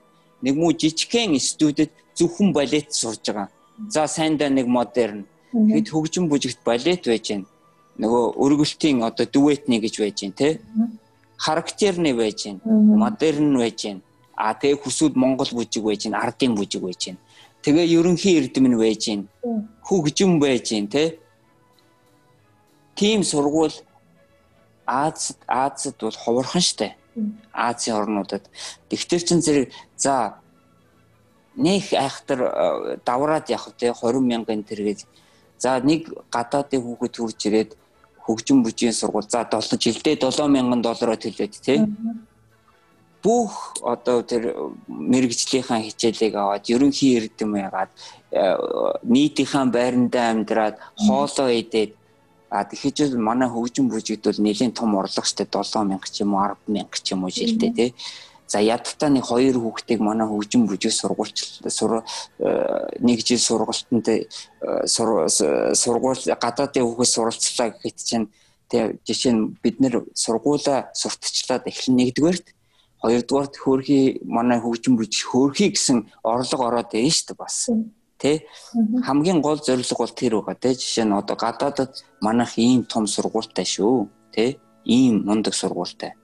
нэг 0.42 0.54
муу 0.56 0.72
жижигхэн 0.72 1.36
студид 1.38 1.92
зөвхөн 2.16 2.52
балет 2.52 2.92
сурж 2.92 3.22
байгаа. 3.28 3.48
За 3.88 4.08
сайндаа 4.08 4.48
нэг 4.48 4.66
модерн. 4.66 5.28
Хэд 5.52 5.92
хөгжим 5.92 6.28
бүжигт 6.32 6.64
балет 6.64 7.04
байж 7.04 7.28
байна 7.28 7.46
нөгөө 8.00 8.24
өргөлтийн 8.40 9.02
одоо 9.04 9.26
дуэтний 9.28 9.80
гэж 9.80 9.94
байж 10.00 10.16
гин 10.20 10.32
те 10.32 10.60
характерны 11.44 12.14
байж 12.20 12.38
гин 12.46 12.60
модерн 13.02 13.56
байж 13.62 13.78
гин 13.82 13.98
а 14.36 14.54
тэгээ 14.54 14.80
хүсвэл 14.82 15.18
монгол 15.22 15.50
бүжиг 15.58 15.84
байж 15.84 16.00
гин 16.06 16.14
ардын 16.24 16.54
бүжиг 16.58 16.82
байж 16.86 17.00
гин 17.04 17.18
тэгээ 17.64 17.86
ерөнхий 17.98 18.38
эрдэм 18.40 18.66
нь 18.70 18.80
байж 18.82 19.02
гин 19.06 19.20
хөгжим 19.86 20.38
байж 20.42 20.70
гин 20.70 20.86
те 20.94 21.18
тим 22.94 23.22
сургууль 23.22 23.76
Аз 24.86 25.36
Азад 25.46 25.96
бол 26.00 26.12
ховорхон 26.12 26.60
штэ. 26.60 26.94
Азийн 27.52 27.96
орнуудад. 27.96 28.48
Тэгтэр 28.88 29.22
чин 29.22 29.40
зэрэг 29.40 29.70
за 29.96 30.42
нэг 31.56 31.92
айхтар 31.92 32.40
э, 32.42 32.96
давраад 33.04 33.48
явах 33.48 33.74
те 33.78 33.92
20 33.92 34.20
мянган 34.20 34.64
тэргээд 34.64 35.06
за 35.58 35.78
нэг 35.80 36.08
гадаадын 36.32 36.82
хүүхэд 36.82 37.14
хурж 37.16 37.40
ирээд 37.46 37.76
хөгжим 38.26 38.62
бүжгийн 38.62 38.94
сургууль 38.94 39.28
за 39.28 39.44
7 39.44 39.78
жилдээ 39.78 40.16
7000 40.16 40.82
доллараар 40.82 41.18
төлөөд 41.18 41.54
тий. 41.58 41.80
Бүх 43.22 43.78
одоо 43.82 44.22
тэр 44.22 44.54
мэрэгжлийнхаа 44.88 45.80
хичээлийг 45.86 46.34
аваад 46.34 46.66
ерөнхий 46.66 47.18
эрдэм 47.18 47.54
ягаад 47.54 47.90
э, 48.34 48.42
нийтийнхаа 49.06 49.64
байрандаа 49.70 50.26
амьдраад 50.34 50.76
хоолоо 51.06 51.50
идээд 51.50 51.94
а 52.50 52.64
тэгэхээр 52.68 53.16
манай 53.16 53.48
хөгжим 53.48 53.88
бүжигд 53.88 54.26
бол 54.26 54.44
нэлийн 54.44 54.76
том 54.76 54.92
орлого 54.98 55.24
штэ 55.24 55.46
7000 55.46 56.02
ч 56.12 56.20
юм 56.20 56.34
уу 56.34 56.52
10000 56.68 57.00
ч 57.00 57.06
юм 57.14 57.24
уу 57.24 57.30
жилдээ 57.30 57.72
тий. 57.78 57.90
За 58.52 58.60
ядтаа 58.60 59.08
нэг 59.08 59.24
хоёр 59.24 59.56
хүүхдийг 59.56 60.00
манай 60.04 60.28
хөгжим 60.28 60.68
бүжиг 60.68 60.92
сургуульч 60.92 61.64
сур 61.72 62.04
э, 62.36 62.50
нэг 63.00 63.24
жил 63.24 63.40
сургалтанд 63.40 64.06
э, 64.12 64.28
сургууль 64.84 66.24
гадаадын 66.36 66.84
хүүхээс 66.84 67.12
суралцлаа 67.16 67.72
гэхэд 67.72 67.96
чинь 67.96 68.28
тэг 68.68 69.00
жишээ 69.08 69.32
нь 69.32 69.56
бид 69.64 69.80
нэр 69.80 70.04
сургуулаа 70.12 70.92
сурталчлаад 70.92 71.64
эхлэн 71.64 71.96
нэгдүгээрт 71.96 72.46
хоёрдугаарт 73.00 73.54
хөөрхий 73.56 74.20
манай 74.28 74.60
хөгжим 74.60 75.00
бүжиг 75.00 75.32
хөөрхий 75.32 75.72
гэсэн 75.72 76.12
орлого 76.20 76.68
ороод 76.68 76.92
байна 76.92 77.08
шүү 77.08 77.32
дээ 77.32 77.40
бас 77.40 77.56
тэ? 78.20 78.44
Хамгийн 79.08 79.40
гол 79.40 79.64
зорилго 79.64 79.96
бол 80.04 80.12
тэр 80.12 80.32
байгаа 80.44 80.60
тэ 80.60 80.76
жишээ 80.76 81.08
нь 81.08 81.16
одоо 81.16 81.40
гадаадад 81.40 82.04
манайх 82.20 82.52
ийм 82.60 82.84
том 82.84 83.08
сургуультай 83.08 83.64
шүү 83.64 84.12
тэ? 84.36 84.60
Ийм 84.84 85.24
мундаг 85.24 85.56
сургуультай 85.56 86.20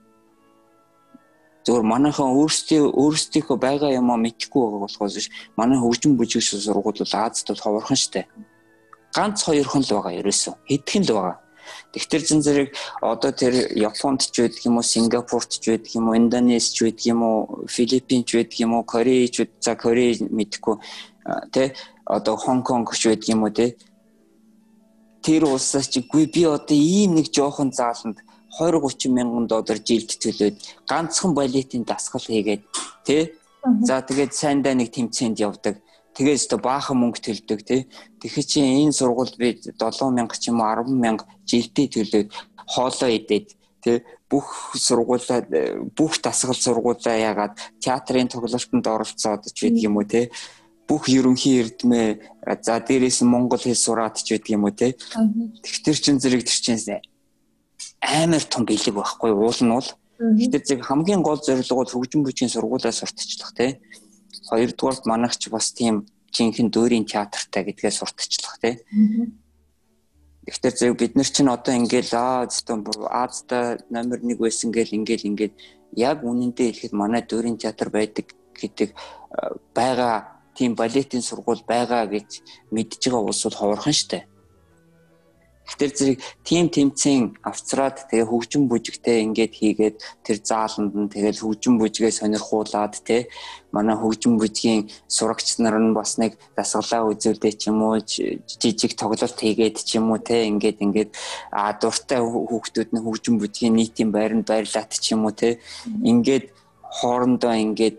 зөвхөн 1.65 1.87
манайхан 1.91 2.31
өөрсдөө 2.39 2.95
өөрсдийнхөө 3.03 3.57
байгаа 3.59 3.91
юмаа 3.99 4.17
мэдхгүй 4.17 4.61
байгаа 4.63 4.81
болохоос 4.85 5.13
биш. 5.15 5.27
Манай 5.59 5.77
хөгжим 5.79 6.15
бүжиг 6.15 6.43
сургууль 6.43 6.99
бол 7.03 7.15
Азад 7.19 7.47
бол 7.51 7.63
ховорхон 7.63 7.99
штэ. 7.99 8.25
Ганц 9.15 9.43
хоёрхан 9.43 9.83
л 9.83 9.93
байгаа 9.95 10.13
ерөөсөө. 10.23 10.53
Хэдхэн 10.69 11.03
л 11.03 11.13
байгаа. 11.17 11.37
Тэгтэр 11.93 12.21
зэн 12.21 12.41
зэрэг 12.41 12.69
одоо 13.01 13.31
тэр 13.33 13.53
Японд 13.73 14.21
ч 14.29 14.35
байдаг 14.41 14.61
юм 14.65 14.77
уу, 14.77 14.85
Сингапурт 14.85 15.51
ч 15.57 15.65
байдаг 15.69 15.91
юм 15.93 16.09
уу, 16.09 16.17
Индонез 16.17 16.69
ч 16.73 16.85
байдаг 16.85 17.05
юм 17.05 17.21
уу, 17.23 17.65
Филиппин 17.67 18.23
ч 18.23 18.37
байдаг 18.37 18.57
юм 18.61 18.73
уу, 18.77 18.83
Корея 18.85 19.27
ч 19.27 19.49
за 19.59 19.75
Корея 19.75 20.15
мэдхгүй. 20.29 20.77
Тэ 21.53 21.73
одоо 22.05 22.35
Хонконг 22.37 22.93
ч 22.93 23.09
байдаг 23.09 23.29
юм 23.29 23.43
уу 23.43 23.53
тэ. 23.53 23.77
Тэр 25.21 25.49
улсаас 25.49 25.89
чи 25.89 26.05
гүй 26.05 26.29
би 26.29 26.45
одоо 26.45 26.77
ийм 26.77 27.17
нэг 27.17 27.33
жоохон 27.33 27.73
зааланд 27.73 28.21
20 28.57 28.81
30 28.81 29.13
мянган 29.13 29.45
доллар 29.47 29.77
жилд 29.77 30.17
төлөөд 30.17 30.55
ганцхан 30.89 31.35
балетын 31.37 31.83
дасгал 31.85 32.25
хийгээд 32.25 32.63
тий 33.05 33.21
За 33.83 33.99
тэгээд 33.99 34.31
сайндаа 34.31 34.73
нэг 34.73 34.95
тэмцээнд 34.95 35.43
явдаг. 35.43 35.83
Тэгээд 36.15 36.39
өстө 36.39 36.57
баахан 36.63 36.95
мөнгө 36.99 37.19
төлдөг 37.19 37.59
тий. 37.67 37.81
Тэгэхээр 38.23 38.47
чи 38.47 38.59
энэ 38.63 38.95
сургуульд 38.95 39.35
би 39.35 39.59
7000 39.59 40.31
ч 40.39 40.47
юм 40.47 40.63
уу 40.63 40.87
10000 40.87 41.27
жилдээ 41.43 41.87
төлөөд 41.91 42.29
хоолоо 42.71 43.09
идээд 43.11 43.47
тий 43.83 43.97
бүх 44.31 44.75
сургуулаа 44.79 45.43
бүх 45.91 46.13
дасгал 46.23 46.55
сургуулаа 46.55 47.17
ягаад 47.19 47.53
театрын 47.83 48.31
тоглолтод 48.31 48.87
оролцоод 48.87 49.43
ч 49.51 49.67
байдаг 49.67 49.83
юм 49.83 49.99
уу 49.99 50.07
тий 50.07 50.31
бүх 50.87 51.11
ерөнхий 51.11 51.59
эрдмээ 51.59 52.09
за 52.63 52.79
дээрээс 52.79 53.21
нь 53.23 53.31
монгол 53.31 53.59
хэл 53.59 53.75
сураад 53.75 54.15
ч 54.23 54.39
байдаг 54.39 54.51
юм 54.55 54.63
уу 54.63 54.75
тий. 54.75 54.95
Тэгэхээр 54.95 55.99
чин 55.99 56.17
зэрэг 56.19 56.47
тэр 56.47 56.59
чин 56.63 56.79
амар 58.01 58.43
том 58.43 58.63
бэлэг 58.65 58.95
байхгүй 58.95 59.31
уул 59.31 59.59
нь 59.61 59.73
бол 59.73 59.89
гэхдээ 60.19 60.61
зэрэг 60.67 60.85
хамгийн 60.85 61.21
гол 61.23 61.39
зорилго 61.39 61.75
бол 61.75 61.91
хөгжим 61.91 62.23
бүжгийн 62.23 62.51
сургуулаа 62.51 62.91
сурталчлах 62.91 63.51
тий. 63.55 63.79
Хоёрдугаарт 64.49 65.03
манайх 65.07 65.35
ч 65.39 65.49
бас 65.49 65.71
тийм 65.71 66.07
жинхэнэ 66.35 66.71
дуурийн 66.71 67.05
театртай 67.05 67.63
гэдгээ 67.63 67.91
сурталчлах 67.91 68.59
тий. 68.59 68.75
Тэгэхээр 70.43 70.75
зэрэг 70.75 70.97
бид 70.99 71.13
нар 71.15 71.29
чинь 71.29 71.51
одоо 71.51 71.73
ингээл 71.75 72.13
аа 72.15 72.47
зөвхөн 72.51 72.83
Азта 73.07 73.79
номер 73.89 74.19
1 74.19 74.35
байсан 74.39 74.71
гэл 74.71 74.97
ингээл 74.97 75.29
ингээд 75.29 75.53
яг 75.95 76.23
үнэндээ 76.23 76.67
хэлэхэд 76.67 76.93
манай 76.93 77.21
дуурийн 77.23 77.57
театр 77.57 77.89
байдаг 77.89 78.33
гэдэг 78.59 78.89
байгаа 79.77 80.41
тийм 80.57 80.75
балетын 80.75 81.21
сургууль 81.23 81.63
байгаа 81.63 82.03
гэж 82.09 82.43
мэдж 82.73 83.01
байгаа 83.07 83.29
улс 83.29 83.43
бол 83.45 83.59
ховорхон 83.59 83.93
штэ. 83.93 84.27
Тэгэхээр 85.77 85.93
зэрэг 85.97 86.17
тим 86.47 86.65
тэмцэн 86.73 87.37
авцраад 87.45 88.09
тэгээ 88.09 88.25
хөгжим 88.31 88.63
бүжигтэй 88.65 89.21
ингээд 89.25 89.53
хийгээд 89.53 89.97
тэр 90.25 90.37
зааланд 90.41 90.93
нь 90.97 91.11
тэгэл 91.13 91.43
хөгжим 91.45 91.77
бүжгээ 91.77 92.11
сонирхуулаад 92.15 92.93
те 93.05 93.29
манай 93.71 93.95
хөгжим 93.99 94.41
бүжгийн 94.41 94.89
сурагч 95.05 95.61
нар 95.61 95.77
нь 95.77 95.93
бас 95.93 96.17
нэг 96.17 96.41
дасгалаа 96.57 97.13
үзүүлдэ 97.13 97.49
ч 97.53 97.69
юм 97.69 97.85
уу 97.85 98.01
жижиг 98.01 98.97
тоглолт 98.97 99.37
хийгээд 99.37 99.77
ч 99.85 100.01
юм 100.01 100.09
уу 100.09 100.17
те 100.17 100.49
ингээд 100.49 100.81
ингээд 100.85 101.11
а 101.53 101.73
дуртай 101.77 102.19
хүүхдүүд 102.19 102.89
нь 102.93 103.03
хөгжим 103.05 103.35
бүжгийн 103.37 103.77
нийтийн 103.77 104.09
байранд 104.09 104.49
баярлаад 104.49 104.89
ч 104.89 105.13
юм 105.13 105.29
уу 105.29 105.33
те 105.37 105.61
ингээд 106.01 106.49
хоорондоо 106.97 107.53
ингээд 107.53 107.97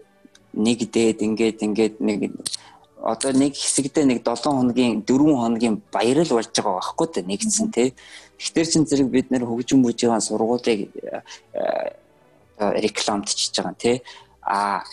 нэг 0.55 0.79
дээд 0.91 1.19
ингээд 1.23 1.59
ингээд 1.63 1.95
нэг 2.03 2.21
одоо 3.03 3.33
нэг 3.33 3.57
хэсэгдээ 3.57 4.05
нэг 4.05 4.19
7 4.25 4.45
хоногийн 4.45 5.03
4 5.09 5.41
хоногийн 5.41 5.81
баярал 5.93 6.37
болж 6.37 6.53
байгаа 6.53 6.77
байхгүй 6.81 7.07
тэ 7.09 7.21
нэгдсэн 7.25 7.69
тий. 7.73 7.89
Тэгэхээр 8.37 8.69
чин 8.69 8.85
зэрэг 8.85 9.09
бид 9.09 9.27
нэр 9.33 9.49
хөгжим 9.49 9.81
бүжгийн 9.81 10.21
сургуулийг 10.21 10.93
э, 11.01 11.25
рекламдчихж 12.61 13.57
байгаа 13.57 13.77
тий. 13.81 13.97
А 14.45 14.85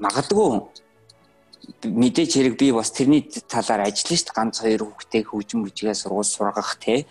магадгүй 0.00 0.64
мэдээж 1.84 2.30
хэрэг 2.32 2.54
би 2.56 2.72
бас 2.72 2.90
тэрний 2.96 3.28
талаар 3.28 3.84
ажиллана 3.84 4.16
шүү 4.16 4.26
дээ. 4.32 4.36
Ганц 4.36 4.56
хоёр 4.64 4.82
хүүхдээ 4.88 5.22
хөгжим 5.28 5.60
бүжгээ 5.68 5.94
сургууль 5.94 6.24
сургах 6.24 6.80
тий. 6.80 7.04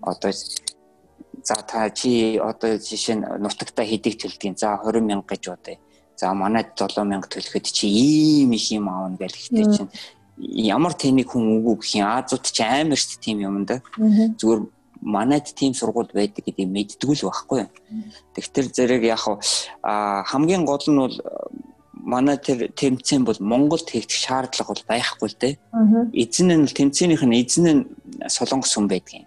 Одоо 0.00 0.32
за 0.32 1.56
та 1.68 1.90
чи 1.92 2.40
одоо 2.40 2.80
жишээ 2.80 3.16
нь 3.20 3.24
нутагтаа 3.44 3.84
хэдийг 3.84 4.16
төлдөг. 4.16 4.56
За 4.56 4.80
20 4.80 5.04
мянга 5.04 5.36
гэж 5.36 5.52
бодъё 5.52 5.76
За 6.22 6.30
манайд 6.38 6.78
7000 6.78 7.26
төлөхөд 7.26 7.66
чи 7.66 7.90
ийм 7.90 8.54
их 8.54 8.70
юм 8.70 8.86
аавна 8.86 9.18
гэл 9.18 9.34
ихтэй 9.34 9.66
чинь 9.74 9.90
ямар 10.38 10.94
тэнийг 10.94 11.34
хүн 11.34 11.58
үгүй 11.58 11.82
гэх 11.82 11.98
юм 11.98 12.06
Азууд 12.06 12.46
ч 12.46 12.62
амар 12.62 12.94
шүү 12.94 13.18
дээ 13.18 13.24
тийм 13.26 13.38
юм 13.42 13.66
да. 13.66 13.82
Зүгээр 14.38 14.62
манайд 15.02 15.50
тийм 15.50 15.74
сургууль 15.74 16.14
байдаг 16.14 16.46
гэдгийг 16.46 16.70
мэддгүй 16.70 17.14
л 17.18 17.26
байхгүй. 17.26 17.66
Тэгтэр 18.38 18.66
зэрэг 18.70 19.02
яг 19.02 19.26
хамгийн 19.82 20.62
гол 20.62 20.86
нь 20.86 21.02
бол 21.02 21.18
манай 21.90 22.38
тэр 22.38 22.70
тэмцээн 22.70 23.26
бол 23.26 23.42
Монголд 23.42 23.90
хийх 23.90 24.06
шаардлага 24.06 24.78
бол 24.78 24.86
байхгүй 24.86 25.26
л 25.26 25.38
дээ. 25.42 25.54
Эзэн 26.22 26.54
нь 26.54 26.70
тэмцээнийх 26.70 27.26
нь 27.26 27.34
эзэн 27.42 27.66
нь 27.66 27.82
солонгос 28.30 28.78
хүн 28.78 28.86
байдаг 28.86 29.26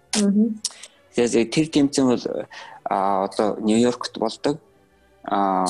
Тэгэхээр 1.12 1.52
тэр 1.52 1.66
тэмцээн 1.68 2.08
бол 2.08 2.24
одоо 2.88 3.60
Нью-Йоркт 3.60 4.16
болдог 4.16 4.64
а 5.26 5.66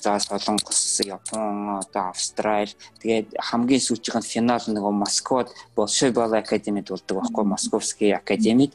за 0.00 0.18
Солонгос, 0.18 1.00
Япон, 1.04 1.78
одоо 1.82 2.10
Австрали 2.10 2.70
тэгээд 3.02 3.34
хамгийн 3.38 3.82
сүүлчийнх 3.82 4.22
нь 4.22 4.30
финал 4.30 4.62
нөгөө 4.62 4.94
Москвад 4.94 5.50
Bolshoi-Ball 5.74 6.38
академид 6.38 6.88
болдог 6.88 7.18
байхгүй 7.18 7.44
Московский 7.44 8.14
академид. 8.14 8.72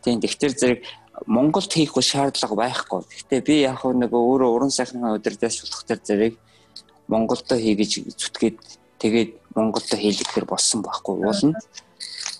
Тийм 0.00 0.20
тэгэхээр 0.20 0.54
зэрэг 0.56 0.80
Монголд 1.26 1.72
хийх 1.72 1.92
шаардлага 2.00 2.56
байхгүй. 2.56 3.04
Гэхдээ 3.04 3.40
би 3.44 3.54
яг 3.60 3.84
нөгөө 3.84 4.20
өөрөө 4.32 4.50
уран 4.56 4.72
сайхны 4.72 5.12
удирдаас 5.12 5.60
шулах 5.60 5.84
төр 5.84 6.00
зэрэг 6.00 6.34
Монголдо 7.08 7.56
хийгэж 7.60 8.16
зүтгээд 8.16 8.56
тэгээд 8.98 9.30
Монголдо 9.54 9.96
хийлгэхээр 10.00 10.46
болсон 10.48 10.80
байхгүй 10.80 11.14
уулна. 11.20 11.60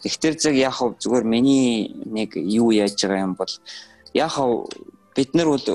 Тэгэхээр 0.02 0.36
зэрэг 0.40 0.59
яг 0.59 0.76
зүгээр 0.80 1.24
миний 1.28 1.93
нэг 2.09 2.34
юу 2.36 2.72
яаж 2.72 2.97
байгаа 2.97 3.26
юм 3.28 3.34
бол 3.36 3.52
яг 4.16 4.32
бид 5.16 5.30
нар 5.34 5.48
бол 5.52 5.66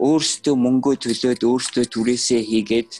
өөрсдөө 0.00 0.54
мөнгөө 0.56 0.94
төлөөд 1.04 1.40
өөрсдөө 1.44 1.84
түрээсээ 1.94 2.42
хийгээд 2.50 2.90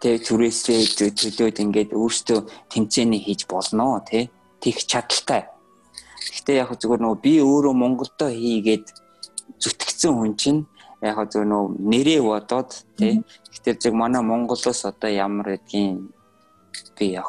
тэг 0.00 0.22
түрээсээ 0.28 1.12
төлөөд 1.18 1.56
ингээд 1.64 1.90
өөрсдөө 1.92 2.38
тэмцээний 2.72 3.20
хийж 3.26 3.44
болно 3.50 4.00
тий 4.08 4.30
тех 4.60 4.78
чадaltaй. 4.86 5.42
Гэтэ 6.34 6.52
яг 6.62 6.70
зүгээр 6.80 7.00
нөгөө 7.02 7.20
би 7.20 7.32
өөрөө 7.42 7.74
Монголдо 7.74 8.26
хийгээд 8.32 8.86
зүтгэсэн 9.60 10.12
хүн 10.16 10.32
чинь 10.40 10.60
яг 11.02 11.18
зөв 11.32 11.44
нөө 11.44 11.76
нэрээ 11.92 12.20
бодоод 12.24 12.70
тий 12.96 13.20
гэтэр 13.52 13.76
зөв 13.82 13.94
манай 13.94 14.22
Монголоос 14.22 14.84
одоо 14.84 15.10
ямар 15.10 15.58
гэдгийг 15.58 16.08
би 16.98 17.06
яг 17.12 17.28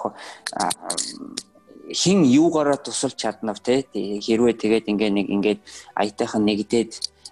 хин 1.91 2.23
юугаараа 2.23 2.77
тусалж 2.77 3.15
чаднав 3.15 3.59
те 3.59 3.83
хэрвээ 3.93 4.55
тэгээд 4.59 4.89
ингээ 4.91 5.11
нэг 5.11 5.27
ингээд 5.35 5.59
аятайхан 5.95 6.43
нэгдээд 6.45 6.91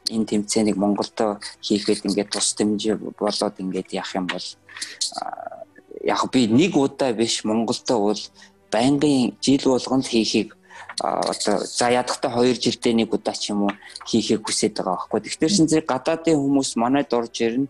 энэ 0.10 0.26
тэмцээнийг 0.26 0.78
Монголдо 0.78 1.40
хийхэд 1.62 2.06
ингээд 2.06 2.30
тус 2.32 2.54
дэмжээ 2.58 2.96
болоод 3.18 3.56
ингээд 3.60 3.90
яах 3.94 4.12
юм 4.16 4.28
бол 4.28 4.48
яг 6.06 6.22
би 6.32 6.48
нэг 6.48 6.78
удаа 6.78 7.14
биш 7.14 7.44
Монголдо 7.44 7.96
бол 8.00 8.22
байнгын 8.72 9.38
жил 9.42 9.64
болгонд 9.66 10.06
хийхийг 10.08 10.58
одоо 11.00 11.60
за 11.60 11.90
ядахта 11.90 12.30
2 12.30 12.56
жилдээ 12.56 12.94
нэг 12.94 13.14
удаа 13.14 13.34
ч 13.34 13.52
юм 13.52 13.68
уу 13.68 13.72
хийхийг 14.06 14.46
хүсэж 14.46 14.80
байгаа 14.80 14.96
байхгүй. 14.96 15.20
Тэгэхээр 15.22 15.52
шин 15.56 15.68
зэрэг 15.68 15.90
гадаадын 15.90 16.40
хүмүүс 16.40 16.76
манайд 16.80 17.12
орж 17.12 17.36
ирнэ. 17.42 17.68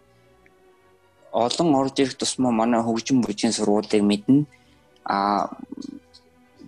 Олон 1.33 1.69
орж 1.75 1.95
ирэх 1.99 2.15
тусмаа 2.17 2.51
манай 2.51 2.81
хөгжим 2.83 3.21
бүжгийн 3.25 3.53
сургуулийг 3.55 4.03
мэднэ. 4.03 4.45
А 5.05 5.49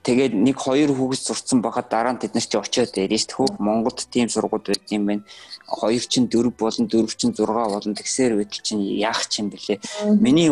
Тэгээд 0.03 0.34
нэг 0.36 0.57
хоёр 0.60 0.91
хүүхэд 0.94 1.22
сурцсан 1.22 1.61
байхад 1.61 1.90
дараа 1.90 2.14
нь 2.14 2.22
тэд 2.22 2.36
нар 2.36 2.45
чи 2.45 2.57
очиод 2.57 2.94
ирж 2.98 3.26
тхүү 3.32 3.57
Монголд 3.57 4.06
тийм 4.11 4.28
сургууль 4.30 4.68
байт 4.68 4.88
юм 4.91 5.06
байна. 5.07 5.24
Хоёр 5.65 6.03
чин 6.03 6.28
дөрв 6.28 6.53
болон 6.57 6.86
дөрв 6.91 7.15
чин 7.15 7.32
6 7.34 7.48
болон 7.48 7.95
тэгсээр 7.95 8.36
байтал 8.36 8.61
чинь 8.61 8.84
яах 8.84 9.26
ч 9.32 9.41
юм 9.41 9.49
бэлээ. 9.49 9.80
Миний 10.19 10.52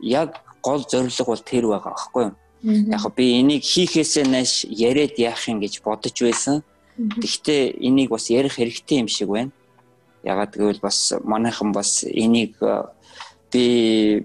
яг 0.00 0.40
гол 0.62 0.86
зорилго 0.88 1.24
бол 1.26 1.42
тэр 1.42 1.64
байгаа 1.68 1.92
байхгүй 1.92 2.24
юу? 2.24 2.34
Яг 2.64 3.04
би 3.16 3.40
энийг 3.40 3.62
хийхээсээ 3.62 4.24
нааш 4.24 4.64
яриад 4.70 5.18
яах 5.18 5.42
юм 5.48 5.60
гэж 5.60 5.82
бодож 5.84 6.16
байсан. 6.16 6.62
Гэхдээ 6.96 7.76
энийг 7.82 8.10
бас 8.10 8.30
ярих 8.30 8.56
хэрэгтэй 8.56 9.04
юм 9.04 9.08
шиг 9.08 9.28
байна. 9.28 9.52
Ягаад 10.24 10.56
гэвэл 10.56 10.80
бас 10.80 11.12
манайхан 11.24 11.72
бас 11.72 12.04
энийг 12.08 12.56
би 13.52 14.24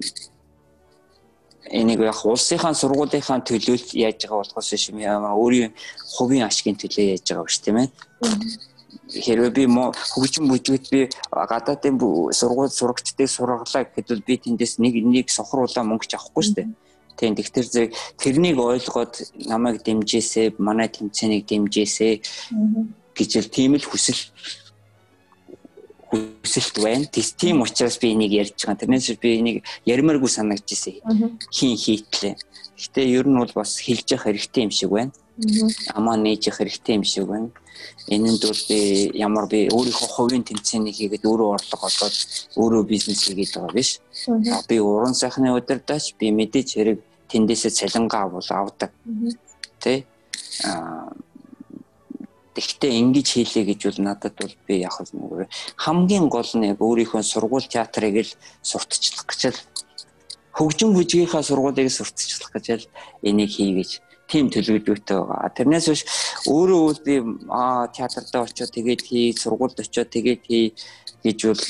энийг 1.72 2.00
яг 2.02 2.20
улсынхаа 2.26 2.74
сургуулийнхаа 2.74 3.40
төлөөлт 3.46 3.94
яаж 3.94 4.26
байгаа 4.26 4.42
болохоос 4.42 4.90
юм 4.90 5.00
яа 5.00 5.34
өөрийн 5.34 5.72
хувийн 6.18 6.46
ашигын 6.50 6.78
төлөө 6.82 7.06
яаж 7.14 7.26
байгаа 7.30 7.46
биш 7.46 7.58
тийм 7.62 7.78
ээ? 7.78 7.88
Хэрвээ 9.10 9.52
би 9.54 9.64
хөгжим 9.68 10.46
бүжгт 10.50 10.90
би 10.90 11.10
гадаадын 11.30 11.98
сургууль 12.34 12.74
сурагчдыг 12.74 13.30
сургалаа 13.30 13.86
гэхэд 13.86 14.26
би 14.26 14.36
тэндээс 14.38 14.82
нэг 14.82 14.94
нэг 15.06 15.28
сохруулаа 15.30 15.86
мөнгө 15.86 16.10
ч 16.10 16.14
авахгүй 16.18 16.44
шүү 16.46 16.56
дээ. 16.58 16.70
Тийм 17.20 17.36
тэгэхээр 17.36 17.68
зэрэг 17.74 17.92
тэрнийг 18.18 18.58
ойлгоод 18.58 19.14
намайг 19.52 19.84
дэмжээсэй, 19.84 20.56
манай 20.58 20.88
тэмцээнийг 20.88 21.44
дэмжээсэй 21.52 22.14
гэж 23.18 23.32
л 23.44 23.50
тийм 23.52 23.76
л 23.76 23.84
хүсэл 23.84 24.22
хүсэлт 26.10 26.76
байна. 26.82 27.06
Тийм 27.08 27.62
учраас 27.62 27.98
би 28.02 28.14
энийг 28.14 28.34
ярьж 28.34 28.66
байгаа. 28.66 28.82
Тэрнээс 28.82 29.20
би 29.22 29.40
энийг 29.40 29.58
ярмааргүй 29.86 30.30
санагдж 30.30 30.70
ирсэн. 30.74 31.38
Хин 31.54 31.78
хийтлээ. 31.78 32.36
Гэтэ 32.80 33.02
ер 33.06 33.28
нь 33.30 33.38
бол 33.38 33.54
бас 33.54 33.78
хэлж 33.78 34.18
явах 34.18 34.26
хэрэгтэй 34.26 34.64
юм 34.66 34.72
шиг 34.72 34.90
байна. 34.90 35.12
Амаа 35.94 36.18
нээж 36.18 36.50
явах 36.50 36.66
хэрэгтэй 36.66 36.96
юм 36.98 37.04
шиг 37.04 37.26
байна. 37.30 37.50
Энэнд 38.10 38.42
бол 38.42 38.64
би 38.68 38.80
ямар 39.14 39.46
би 39.48 39.70
өөрийнхөө 39.70 40.10
хувийн 40.10 40.44
тэмцээнийг 40.44 40.96
хийгээд 40.98 41.30
өөрөө 41.30 41.50
орлого 41.56 41.86
олоод 41.88 42.16
өөрөө 42.58 42.84
бизнес 42.90 43.24
хийгээд 43.24 43.54
байгаа 43.56 43.74
биш. 43.78 44.02
Би 44.68 44.78
уран 44.80 45.14
сайхны 45.14 45.54
удирдаач 45.54 46.18
би 46.20 46.34
мэдээж 46.34 46.70
хэрэг 46.76 47.00
тэндээсээ 47.30 47.72
цалингаа 47.72 48.28
авдаг. 48.34 48.92
Тэ? 49.80 50.04
Аа 50.66 51.14
Тэгэхдээ 52.56 52.92
ингэж 53.02 53.28
хийлээ 53.30 53.66
гэж 53.70 53.80
бол 53.86 54.00
надад 54.10 54.36
бол 54.42 54.56
би 54.68 54.82
яг 54.82 54.96
нэг 55.14 55.50
хамгийн 55.78 56.28
гол 56.30 56.52
нь 56.58 56.70
яг 56.72 56.80
өөрийнхөө 56.82 57.24
сургууль 57.24 57.68
театрыг 57.70 58.16
л 58.26 58.32
сурталчлах 58.66 59.26
гэж 59.30 59.42
л 59.54 59.60
хөгжим 60.58 60.92
бүжгийнхаа 60.98 61.44
сургуулийг 61.46 61.94
сурталчлах 61.94 62.52
гэж 62.58 62.66
л 62.82 62.86
энийг 63.22 63.54
хийгэж 63.54 64.02
тийм 64.30 64.50
төлөвлөгөөтэй 64.54 65.18
байгаа. 65.18 65.50
Тэрнээс 65.58 65.88
биш 65.90 66.04
өөрөө 66.46 66.82
бол 66.86 67.02
би 67.02 67.16
аа 67.50 67.90
театртаа 67.90 68.46
очиод 68.46 68.70
тэгээд 68.70 69.02
хий, 69.02 69.34
сургуульд 69.34 69.82
очиод 69.82 70.10
тэгээд 70.14 70.42
хий 70.46 70.66
гэж 71.26 71.40
бол 71.50 71.64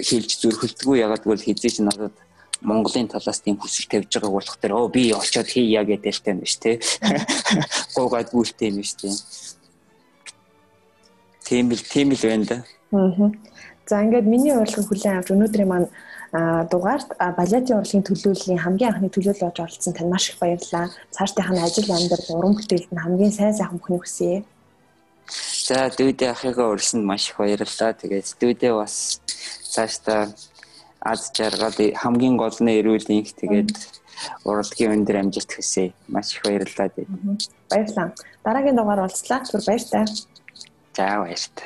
хэлж 0.00 0.30
зөрхөлдгөө 0.40 0.96
ягаад 1.04 1.22
гэвэл 1.24 1.46
хизээч 1.46 1.84
надад 1.84 2.16
Монголын 2.64 3.08
талаас 3.12 3.44
тийм 3.44 3.60
хүсэл 3.60 3.84
тавьж 3.92 4.08
байгааг 4.16 4.32
болох 4.32 4.56
тэр 4.56 4.72
оо 4.72 4.88
би 4.88 5.12
очиод 5.12 5.46
хийя 5.46 5.84
гэдэг 5.84 6.12
л 6.16 6.24
тань 6.24 6.40
биш 6.40 6.56
те. 6.56 6.80
Гуугаад 7.94 8.32
гүйлтэй 8.32 8.72
юм 8.72 8.80
биш 8.80 8.96
те. 8.96 9.12
Тийм 11.46 11.70
л 11.70 11.78
тийм 11.78 12.10
л 12.10 12.22
байна 12.22 12.44
да. 12.44 12.58
Аа. 12.92 13.30
За 13.86 14.02
ингээд 14.02 14.26
миний 14.26 14.52
урилгыг 14.52 14.90
хүлээн 14.90 15.18
авч 15.22 15.30
өнөөдрийн 15.30 15.70
маань 15.70 15.88
дугаарт 16.70 17.14
балетын 17.38 17.78
урлагийн 17.78 18.02
төлөөллийн 18.02 18.58
хамгийн 18.58 18.90
анхны 18.90 19.08
төлөөлөл 19.14 19.46
болж 19.46 19.58
оролцсон 19.62 19.94
тань 19.94 20.10
маш 20.10 20.30
их 20.30 20.38
баярлалаа. 20.42 20.90
Цаашдынх 21.14 21.50
нь 21.54 21.62
ажил 21.62 21.90
амьдрал 21.94 22.34
уран 22.34 22.54
бүтээлд 22.58 22.90
нь 22.90 23.02
хамгийн 23.04 23.32
сайн 23.32 23.54
сайхан 23.54 23.78
бүхнийг 23.78 24.02
хүсье. 24.02 24.42
За 25.66 25.86
дүүдээ 25.94 26.34
ахыгаа 26.34 26.74
урьсанд 26.74 27.06
маш 27.06 27.30
их 27.30 27.38
баярлалаа. 27.38 27.94
Тэгээд 27.94 28.26
дүүдээ 28.42 28.72
бас 28.74 29.22
цаашдаа 29.70 30.34
аз 30.98 31.30
жаргал 31.30 31.78
хамгийн 31.94 32.36
гол 32.36 32.58
нь 32.58 32.74
эрүүл 32.74 33.06
энх 33.06 33.30
тэгээд 33.38 33.70
урлагийн 34.42 34.98
өндөр 34.98 35.16
амжилт 35.22 35.50
хүсье. 35.54 35.94
Маш 36.10 36.34
их 36.34 36.42
баярлалаа. 36.42 36.90
Баярлалаа. 37.70 38.08
Дараагийн 38.42 38.76
дугаар 38.76 39.06
уулзлаа. 39.06 39.46
Түр 39.46 39.62
баяртай. 39.62 40.04
Chao, 40.96 41.26
este. 41.26 41.62